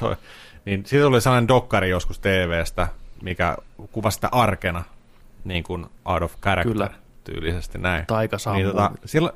toi, 0.00 0.16
niin 0.64 0.86
siitä 0.86 1.06
oli 1.06 1.20
sellainen 1.20 1.48
dokkari 1.48 1.90
joskus 1.90 2.18
TVstä, 2.18 2.88
mikä 3.22 3.56
kuvasi 3.92 4.14
sitä 4.14 4.28
arkena, 4.32 4.84
niin 5.44 5.64
kuin 5.64 5.86
out 6.04 6.22
of 6.22 6.40
character 6.40 6.72
Kyllä. 6.72 6.90
tyylisesti 7.24 7.78
näin. 7.78 8.06
Taika 8.06 8.38
sammuu. 8.38 8.62
Niin, 8.62 8.70
tota, 8.70 8.90
siellä, 9.04 9.32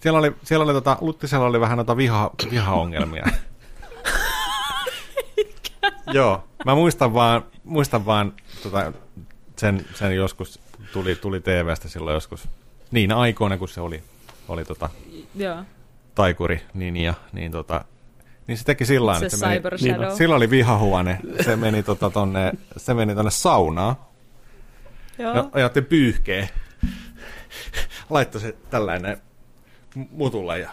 siellä 0.00 0.18
oli, 0.18 0.36
siellä 0.42 0.64
oli 0.64 0.72
tota, 0.72 0.96
Luttisella 1.00 1.46
oli 1.46 1.60
vähän 1.60 1.78
noita 1.78 1.96
viha, 1.96 2.30
vihaongelmia. 2.50 3.24
Joo, 6.12 6.44
mä 6.64 6.74
muistan 6.74 7.14
vaan, 7.14 7.44
muistan 7.64 8.06
vaan 8.06 8.32
tota, 8.62 8.92
sen, 9.56 9.86
sen 9.94 10.16
joskus 10.16 10.60
tuli, 10.92 11.14
tuli 11.14 11.40
TVstä 11.40 11.88
silloin 11.88 12.14
joskus, 12.14 12.48
niin 12.90 13.12
aikoina 13.12 13.58
kun 13.58 13.68
se 13.68 13.80
oli, 13.80 14.02
oli 14.48 14.64
tota, 14.64 14.88
Joo. 15.34 15.62
Taikuri 16.14 16.62
Ninja, 16.74 17.14
niin 17.32 17.52
tota, 17.52 17.84
niin 18.46 18.58
se 18.58 18.64
teki 18.64 18.84
sillä 18.86 19.14
Se 19.18 19.28
tavalla, 19.28 19.54
että 19.54 19.76
se 19.78 19.86
meni, 19.88 20.00
niin, 20.06 20.16
sillä 20.16 20.34
oli 20.36 20.50
vihahuone, 20.50 21.18
se 21.44 21.56
meni, 21.56 21.82
tota, 21.82 22.10
tonne, 22.10 22.52
se 22.76 22.94
meni 22.94 23.14
tonne 23.14 23.30
saunaan, 23.30 23.96
Joo. 25.18 25.34
ja 25.34 25.48
ajatte 25.52 25.80
pyyhkeä. 25.80 26.48
Laittoi 28.10 28.40
se 28.40 28.54
tällainen 28.70 29.16
m- 29.94 30.02
mutulle 30.10 30.58
ja 30.58 30.70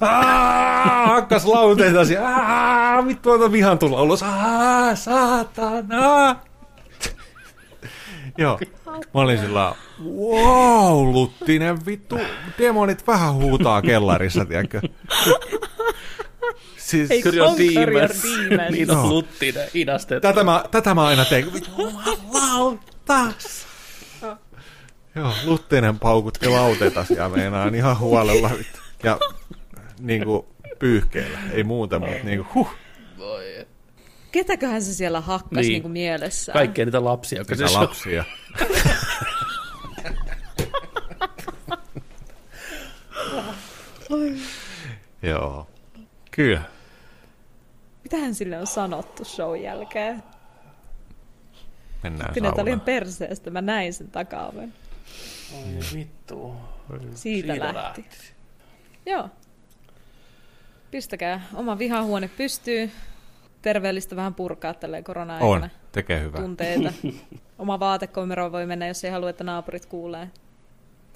Aa, 0.00 1.06
hakkas 1.06 1.46
lauteita 1.46 2.04
siihen. 2.04 2.26
Aa, 2.26 3.06
vittu 3.06 3.30
ota 3.30 3.52
vihan 3.52 3.78
tulla 3.78 4.02
ulos. 4.02 4.22
Aa, 4.22 4.94
saatana. 4.94 6.36
Joo. 8.38 8.60
Mä 8.86 9.20
olin 9.20 9.38
sillä 9.38 9.74
wow, 10.04 11.12
Luttinen, 11.12 11.86
vittu, 11.86 12.18
demonit 12.58 13.06
vähän 13.06 13.34
huutaa 13.34 13.82
kellarissa, 13.82 14.44
tiedätkö? 14.44 14.80
Siis, 16.76 17.10
Ei 17.10 17.22
your 17.24 17.58
demons. 17.58 18.22
demons. 18.22 18.70
niin 18.70 18.90
on 18.90 19.08
luttinen, 19.08 19.68
idastet. 19.74 20.22
tätä, 20.22 20.44
mä, 20.44 20.64
tätä 20.70 20.94
mä 20.94 21.06
aina 21.06 21.24
teen. 21.24 21.52
Vittu, 21.52 21.70
jumalautas. 21.78 23.66
Joo, 25.14 25.32
Luttinen 25.44 25.98
paukutti 25.98 26.48
lauteita 26.48 27.04
siellä 27.04 27.28
meinaan 27.28 27.74
ihan 27.74 27.98
huolella. 27.98 28.50
vittu. 28.58 28.78
Ja 29.02 29.18
niin 30.00 30.24
kuin 30.24 30.46
pyyhkeellä, 30.78 31.38
ei 31.52 31.64
muuta, 31.64 31.98
mutta 31.98 32.14
niin 32.24 32.44
kuin, 32.44 32.48
huh, 32.54 32.70
Ketäköhän 34.32 34.82
se 34.82 34.94
siellä 34.94 35.20
hakkas 35.20 35.50
Niin. 35.50 35.60
niin. 35.62 35.72
niinku 35.72 35.88
mielessään? 35.88 36.54
Kaikkea 36.58 36.84
niitä 36.84 37.04
lapsia, 37.04 37.44
mitä 37.48 37.68
se 37.68 37.74
lapsia. 37.78 38.24
Joo, 45.22 45.66
kyllä. 46.30 46.62
Mitähän 48.04 48.34
sille 48.34 48.58
on 48.58 48.66
sanottu 48.66 49.24
show 49.24 49.60
jälkeen? 49.62 50.22
Mennään 52.02 52.34
saunaan. 52.34 52.64
liian 52.64 52.80
perseestä, 52.80 53.50
mä 53.50 53.60
näin 53.60 53.94
sen 53.94 54.10
takaoven. 54.10 54.74
Oi 55.54 55.64
vittu. 55.94 56.54
Siitä, 57.14 57.52
Siitä 57.52 57.74
lähti. 57.74 58.04
Joo. 59.06 59.28
Pistäkää 60.90 61.46
oma 61.54 61.78
vihahuone 61.78 62.28
pystyy. 62.28 62.90
Terveellistä 63.62 64.16
vähän 64.16 64.34
purkaa 64.34 64.74
tälleen 64.74 65.04
korona-aikana 65.04 65.50
On, 65.50 65.68
tekee 65.92 66.20
hyvää. 66.20 66.40
tunteita. 66.40 66.92
Oma 67.58 67.80
vaatekomero 67.80 68.52
voi 68.52 68.66
mennä, 68.66 68.86
jos 68.86 69.04
ei 69.04 69.10
halua, 69.10 69.30
että 69.30 69.44
naapurit 69.44 69.86
kuulee. 69.86 70.30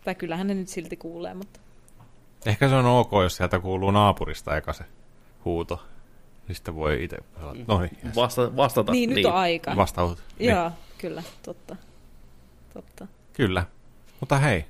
Tai 0.04 0.14
kyllähän 0.14 0.46
ne 0.46 0.54
nyt 0.54 0.68
silti 0.68 0.96
kuulee, 0.96 1.34
mutta 1.34 1.60
Ehkä 2.46 2.68
se 2.68 2.74
on 2.74 2.86
ok, 2.86 3.10
jos 3.22 3.36
sieltä 3.36 3.58
kuuluu 3.60 3.90
naapurista 3.90 4.56
eka 4.56 4.72
se 4.72 4.84
huuto. 5.44 5.82
Niin 6.48 6.56
sitten 6.56 6.74
voi 6.76 7.04
itse 7.04 7.16
no 7.68 7.80
niin. 7.80 8.14
Vasta, 8.16 8.56
vastata. 8.56 8.92
niin, 8.92 9.10
nyt 9.10 9.24
on 9.26 9.34
aika. 9.34 9.76
vastaut. 9.76 10.18
Niin, 10.38 10.50
Joo, 10.50 10.70
kyllä, 10.98 11.22
totta. 11.42 11.76
Totta. 12.74 13.06
kyllä. 13.32 13.64
Mutta 14.20 14.38
hei, 14.38 14.64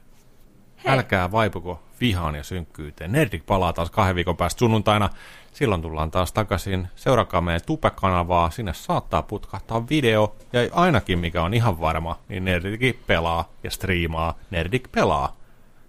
Hei. 0.85 0.93
älkää 0.93 1.33
vaipuko 1.33 1.83
vihaan 2.01 2.35
ja 2.35 2.43
synkkyyteen. 2.45 3.13
Nerdik 3.13 3.47
palaa 3.47 3.73
taas 3.73 3.91
kahden 3.91 4.15
viikon 4.17 4.37
päästä 4.37 4.59
sunnuntaina. 4.59 5.09
Silloin 5.53 5.83
tullaan 5.83 6.11
taas 6.11 6.33
takaisin. 6.33 6.89
Seurakaa 6.97 7.41
meidän 7.41 7.61
Tupe-kanavaa. 7.67 8.51
Sinne 8.51 8.75
saattaa 8.75 9.23
putkahtaa 9.23 9.89
video. 9.89 10.37
Ja 10.53 10.61
ainakin, 10.73 11.19
mikä 11.19 11.43
on 11.43 11.55
ihan 11.55 11.81
varma, 11.81 12.19
niin 12.29 12.45
Nerdik 12.45 13.07
pelaa 13.07 13.53
ja 13.65 13.71
striimaa. 13.71 14.39
Nerdik 14.51 14.93
pelaa 14.93 15.37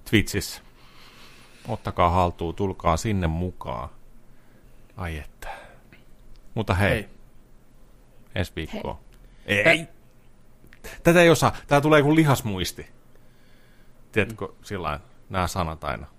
Twitchissä. 0.10 0.62
Ottakaa 1.68 2.10
haltuun, 2.10 2.56
tulkaa 2.56 2.98
sinne 2.98 3.28
mukaan. 3.28 3.90
Ai 4.98 5.18
että. 5.18 5.50
Mutta 6.54 6.74
hei, 6.74 6.90
Hei. 6.90 7.02
hei. 7.02 7.10
ensi 8.36 8.52
viikkoa. 8.56 9.00
Ei. 9.46 9.70
ei. 9.70 9.88
Tätä 11.04 11.22
ei 11.22 11.30
osaa. 11.30 11.56
Tää 11.68 11.82
tulee 11.82 12.02
kuin 12.02 12.16
lihasmuisti. 12.16 12.90
Tiedätkö, 14.12 14.48
sillä 14.62 15.00
nämä 15.30 15.48
sanat 15.48 15.84
aina. 15.84 16.13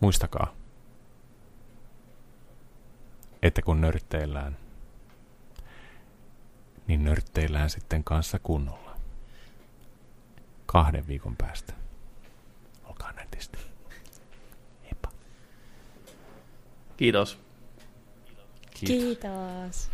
Muistakaa. 0.00 0.60
että 3.42 3.62
kun 3.62 3.80
nörtteillään, 3.80 4.56
niin 6.86 7.04
nörtteillään 7.04 7.70
sitten 7.70 8.04
kanssa 8.04 8.38
kunnolla. 8.38 8.96
Kahden 10.66 11.06
viikon 11.06 11.36
päästä. 11.36 11.72
Olkaa 12.84 13.12
nätisti. 13.12 13.58
Heippa. 14.84 15.10
Kiitos. 16.96 17.38
Kiitos. 18.74 19.04
Kiitos. 19.04 19.90